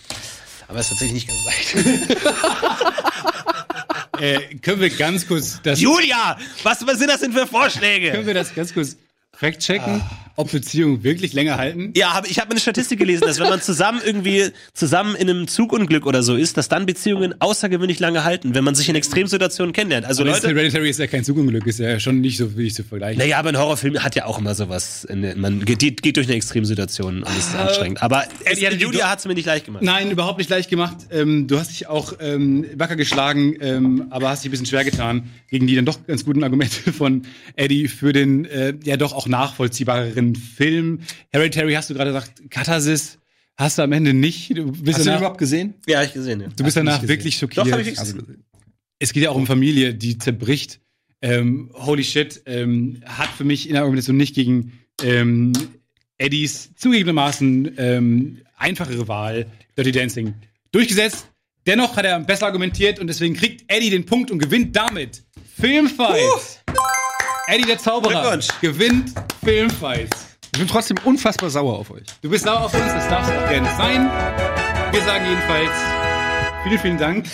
Aber 0.68 0.80
es 0.80 0.86
ist 0.86 1.00
tatsächlich 1.00 1.26
nicht 1.26 1.28
ganz 1.28 1.46
leicht. 1.46 1.76
äh, 4.52 4.56
können 4.58 4.82
wir 4.82 4.90
ganz 4.90 5.28
kurz 5.28 5.62
das, 5.64 5.80
Julia! 5.80 6.38
Was, 6.64 6.86
was 6.86 7.00
sind 7.00 7.10
das 7.10 7.22
denn 7.22 7.32
für 7.32 7.40
können 7.40 7.48
Vorschläge? 7.48 8.12
wir 8.26 8.34
das 8.34 8.54
ganz 8.54 8.74
kurz 8.74 8.98
fact-checken, 9.40 10.02
ob 10.36 10.52
Beziehungen 10.52 11.04
wirklich 11.04 11.34
länger 11.34 11.58
halten? 11.58 11.94
Ja, 11.96 12.14
hab, 12.14 12.30
ich 12.30 12.40
habe 12.40 12.52
eine 12.52 12.60
Statistik 12.60 13.00
gelesen, 13.00 13.22
dass 13.26 13.40
wenn 13.40 13.50
man 13.50 13.62
zusammen 13.62 14.02
irgendwie 14.06 14.50
zusammen 14.74 15.16
in 15.16 15.30
einem 15.30 15.48
Zugunglück 15.48 16.06
oder 16.06 16.24
so 16.24 16.36
ist, 16.36 16.58
dass 16.58 16.70
dann 16.70 16.86
Beziehungen 16.86 17.40
außergewöhnlich 17.40 18.00
lange 18.00 18.24
halten, 18.24 18.54
wenn 18.56 18.64
man 18.64 18.76
sich 18.76 18.90
in 18.90 18.96
Extremsituationen 18.96 19.74
kennenlernt. 19.74 20.06
Also 20.06 20.24
Aber 20.24 20.32
das 20.32 20.44
Leute, 20.44 20.56
Hereditary 20.56 20.90
ist 20.90 21.00
ja 21.00 21.08
kein 21.08 21.24
Zugunglück, 21.24 21.66
ist 21.68 21.80
ja 21.80 22.00
schon 22.00 22.22
nicht 22.22 22.38
so 22.38 22.52
wirklich 22.56 22.74
zu 22.76 22.84
vergleichen. 22.84 23.20
Naja, 23.20 23.38
aber 23.40 23.50
ein 23.50 23.58
Horrorfilm 23.58 24.04
hat 24.04 24.16
ja 24.16 24.26
auch 24.26 24.40
immer 24.40 24.56
sowas. 24.56 25.06
in- 25.06 25.40
Man 25.40 25.64
geht, 25.66 26.02
geht 26.02 26.18
durch 26.18 26.28
eine 26.28 26.36
Extremsituation 26.36 27.24
und 27.24 27.38
ist 27.38 27.56
anstrengend. 27.56 28.02
Aber 28.02 28.24
es, 28.44 28.54
Eddie 28.58 28.66
hatte 28.68 28.78
die 28.78 28.84
Julia 28.84 29.10
hat 29.10 29.20
es 29.20 29.26
mir 29.26 29.34
nicht 29.34 29.46
leicht 29.46 29.66
gemacht. 29.66 29.84
Nein, 29.84 30.12
überhaupt 30.12 30.38
nicht 30.40 30.50
leicht 30.50 30.70
gemacht. 30.70 30.98
Ähm, 31.12 31.48
du 31.48 31.60
hast 31.60 31.70
dich 31.72 31.88
auch 31.88 32.14
ähm, 32.20 32.66
wacker 32.76 32.96
geschlagen, 32.96 33.56
ähm, 33.62 34.08
aber 34.10 34.30
hast 34.30 34.44
dich 34.44 34.50
ein 34.50 34.52
bisschen 34.52 34.66
schwer 34.68 34.84
getan 34.84 35.30
gegen 35.50 35.68
die 35.68 35.76
dann 35.76 35.86
doch 35.86 36.06
ganz 36.08 36.26
guten 36.26 36.44
Argumente 36.44 36.92
von 36.94 37.24
Eddie 37.56 37.88
für 37.88 38.14
den 38.14 38.46
äh, 38.46 38.74
ja 38.84 38.98
doch 38.98 39.14
auch 39.14 39.27
nachvollziehbareren 39.28 40.36
Film. 40.36 41.00
Hereditary 41.30 41.74
hast 41.74 41.90
du 41.90 41.94
gerade 41.94 42.12
gesagt, 42.12 42.50
Katharsis 42.50 43.20
hast 43.58 43.78
du 43.78 43.82
am 43.82 43.92
Ende 43.92 44.14
nicht. 44.14 44.58
Du 44.58 44.72
bist 44.72 44.98
Hast 44.98 45.06
du 45.06 45.12
den 45.12 45.18
überhaupt 45.18 45.38
gesehen? 45.38 45.76
Ja, 45.88 46.04
ich 46.04 46.14
gesehen. 46.14 46.42
Ja. 46.42 46.48
du 46.56 46.64
bist 46.64 46.78
danach 46.78 47.06
wirklich 47.08 47.38
schockiert. 47.38 47.68
Doch, 47.68 47.72
hab 47.72 47.80
ich 47.80 47.96
gesehen. 47.96 48.44
es 49.00 49.14
geht 49.14 49.24
ja 49.24 49.32
auch 49.32 49.36
um 49.36 49.48
Familie, 49.48 49.94
die 49.94 50.18
zerbricht. 50.18 50.80
Ähm, 51.22 51.72
holy 51.74 52.04
shit, 52.04 52.44
ähm, 52.46 53.02
hat 53.06 53.30
für 53.30 53.44
mich 53.44 53.68
in 53.68 53.74
der 53.74 53.82
Argumentation 53.82 54.18
nicht 54.18 54.36
gegen 54.36 54.74
ähm, 55.02 55.52
Eddies 56.18 56.72
zugegebenermaßen 56.76 57.74
ähm, 57.78 58.38
einfachere 58.56 59.08
Wahl, 59.08 59.48
Dirty 59.76 59.92
Dancing, 59.92 60.36
durchgesetzt. 60.72 61.28
Dennoch 61.66 61.98
hat 61.98 62.06
er 62.06 62.20
besser 62.20 62.46
argumentiert 62.46 63.00
und 63.00 63.08
deswegen 63.08 63.36
kriegt 63.36 63.66
Eddie 63.68 63.90
den 63.90 64.06
Punkt 64.06 64.32
und 64.32 64.40
gewinnt 64.40 64.76
damit 64.76 65.24
Filmfight. 65.56 66.64
Eddie 67.50 67.64
der 67.66 67.78
Zauberer 67.78 68.38
gewinnt 68.60 69.14
Filmfight. 69.42 70.10
Ich 70.54 70.60
bin 70.60 70.68
trotzdem 70.68 70.98
unfassbar 71.06 71.50
sauer 71.50 71.80
auf 71.80 71.90
euch. 71.92 72.04
Du 72.22 72.30
bist 72.30 72.44
sauer 72.44 72.66
auf 72.66 72.74
uns, 72.74 72.84
das 72.84 73.08
darfst 73.08 73.32
du 73.32 73.42
auch 73.42 73.50
gerne 73.50 73.68
sein. 73.78 74.92
Wir 74.92 75.02
sagen 75.02 75.26
jedenfalls 75.26 75.72
vielen, 76.64 76.80
vielen 76.80 76.98
Dank. 76.98 77.26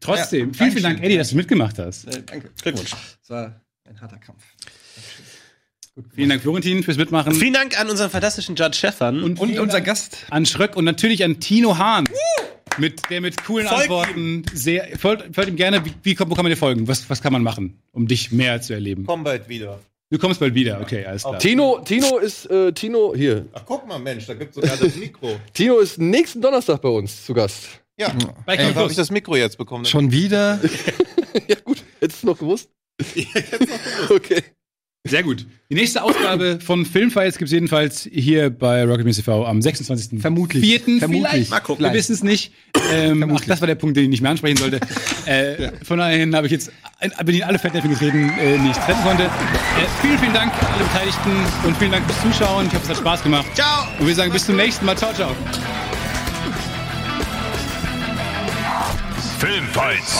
Trotzdem, 0.00 0.48
Ja, 0.50 0.54
vielen, 0.54 0.70
vielen 0.72 0.82
Dank, 0.82 0.82
Dankeschön. 0.96 1.04
Eddie, 1.04 1.18
dass 1.18 1.30
du 1.30 1.36
mitgemacht 1.36 1.78
hast. 1.78 2.06
Äh, 2.06 2.22
danke. 2.24 2.50
Glückwunsch. 2.60 2.90
Es 3.22 3.30
war 3.30 3.60
ein 3.88 4.00
harter 4.00 4.18
Kampf. 4.18 4.42
Vielen 6.14 6.28
Dank, 6.28 6.42
Florentin, 6.42 6.82
fürs 6.82 6.98
Mitmachen. 6.98 7.34
Vielen 7.34 7.54
Dank 7.54 7.78
an 7.80 7.88
unseren 7.88 8.10
fantastischen 8.10 8.54
Judge 8.54 8.76
Stefan. 8.76 9.22
Und, 9.22 9.40
Und 9.40 9.58
unser 9.58 9.74
Dank 9.74 9.86
Gast. 9.86 10.26
an 10.30 10.44
Schröck 10.44 10.76
und 10.76 10.84
natürlich 10.84 11.24
an 11.24 11.40
Tino 11.40 11.78
Hahn. 11.78 12.04
Mit, 12.78 13.08
der 13.08 13.22
mit 13.22 13.42
coolen 13.44 13.66
Folgt 13.66 13.82
Antworten 13.84 14.42
sehr. 14.52 14.86
Folgt, 14.98 15.34
folgt 15.34 15.48
ihm 15.48 15.56
gerne. 15.56 15.82
Wie, 15.86 15.94
wie 16.02 16.14
kommt- 16.14 16.30
wo 16.30 16.34
kann 16.34 16.44
man 16.44 16.50
dir 16.50 16.58
folgen? 16.58 16.86
Was, 16.86 17.08
was 17.08 17.22
kann 17.22 17.32
man 17.32 17.42
machen, 17.42 17.78
um 17.92 18.06
dich 18.06 18.30
mehr 18.32 18.60
zu 18.60 18.74
erleben? 18.74 19.04
Komm 19.06 19.24
bald 19.24 19.48
wieder. 19.48 19.80
Du 20.10 20.18
kommst 20.18 20.38
bald 20.38 20.54
wieder, 20.54 20.80
okay, 20.82 21.04
alles 21.04 21.22
klar. 21.22 21.38
Tino, 21.38 21.80
Tino 21.84 22.18
ist, 22.18 22.44
äh, 22.50 22.70
Tino, 22.72 23.12
hier. 23.16 23.46
Ach, 23.54 23.62
guck 23.64 23.88
mal, 23.88 23.98
Mensch, 23.98 24.26
da 24.26 24.34
gibt's 24.34 24.54
sogar 24.54 24.76
das 24.76 24.94
Mikro. 24.94 25.40
Tino 25.54 25.78
ist 25.78 25.98
nächsten 25.98 26.40
Donnerstag 26.42 26.80
bei 26.82 26.90
uns 26.90 27.24
zu 27.24 27.32
Gast. 27.34 27.66
Ja, 27.98 28.12
Bei 28.44 28.54
dafür 28.56 28.68
Kino 28.72 28.80
habe 28.82 28.90
ich 28.90 28.96
das 28.96 29.10
Mikro 29.10 29.34
jetzt 29.36 29.56
bekommen. 29.58 29.84
Schon 29.86 30.12
wieder? 30.12 30.60
ja, 31.48 31.56
gut. 31.64 31.82
Hättest 31.98 32.22
du 32.22 32.26
noch 32.26 32.38
gewusst? 32.38 32.68
Okay. 34.10 34.42
Sehr 35.08 35.22
gut. 35.22 35.46
Die 35.70 35.74
nächste 35.74 36.02
Ausgabe 36.02 36.58
von 36.64 36.84
Filmfights 36.86 37.38
gibt 37.38 37.48
es 37.48 37.52
jedenfalls 37.52 38.08
hier 38.12 38.50
bei 38.50 38.84
Rocket 38.84 39.04
Music 39.04 39.24
TV 39.24 39.44
am 39.46 39.60
26. 39.60 40.20
Vermutlich. 40.20 40.64
Vierten 40.64 40.98
Vermutlich. 40.98 41.28
vielleicht. 41.30 41.50
Mal 41.50 41.60
gucken. 41.60 41.84
Wir 41.84 41.92
wissen 41.92 42.12
es 42.12 42.22
nicht. 42.22 42.52
Ähm, 42.92 43.32
ach, 43.36 43.40
das 43.46 43.60
war 43.60 43.66
der 43.66 43.74
Punkt, 43.74 43.96
den 43.96 44.04
ich 44.04 44.10
nicht 44.10 44.20
mehr 44.22 44.30
ansprechen 44.30 44.56
sollte. 44.58 44.80
äh, 45.26 45.72
Von 45.84 45.98
daher 45.98 46.26
habe 46.32 46.46
ich 46.46 46.52
jetzt 46.52 46.70
bin 47.24 47.34
in 47.34 47.42
alle 47.42 47.58
Fettnäpfchen 47.58 47.90
getreten, 47.92 48.30
äh, 48.38 48.58
die 48.58 48.70
ich 48.70 48.76
treffen 48.76 49.02
konnte. 49.02 49.24
Äh, 49.24 49.28
vielen, 50.00 50.18
vielen 50.18 50.32
Dank 50.34 50.52
an 50.52 50.66
alle 50.74 50.84
Beteiligten 50.84 51.32
und 51.66 51.76
vielen 51.76 51.92
Dank 51.92 52.04
fürs 52.06 52.22
Zuschauen. 52.22 52.66
Ich 52.66 52.72
hoffe, 52.74 52.84
es 52.84 52.88
hat 52.90 52.96
Spaß 52.98 53.22
gemacht. 53.22 53.46
Ciao. 53.54 53.86
Und 53.98 54.06
wir 54.06 54.14
sagen 54.14 54.32
bis 54.32 54.46
zum 54.46 54.56
nächsten 54.56 54.86
Mal. 54.86 54.96
Ciao, 54.96 55.12
ciao. 55.12 55.34
Filmfights. 59.38 60.16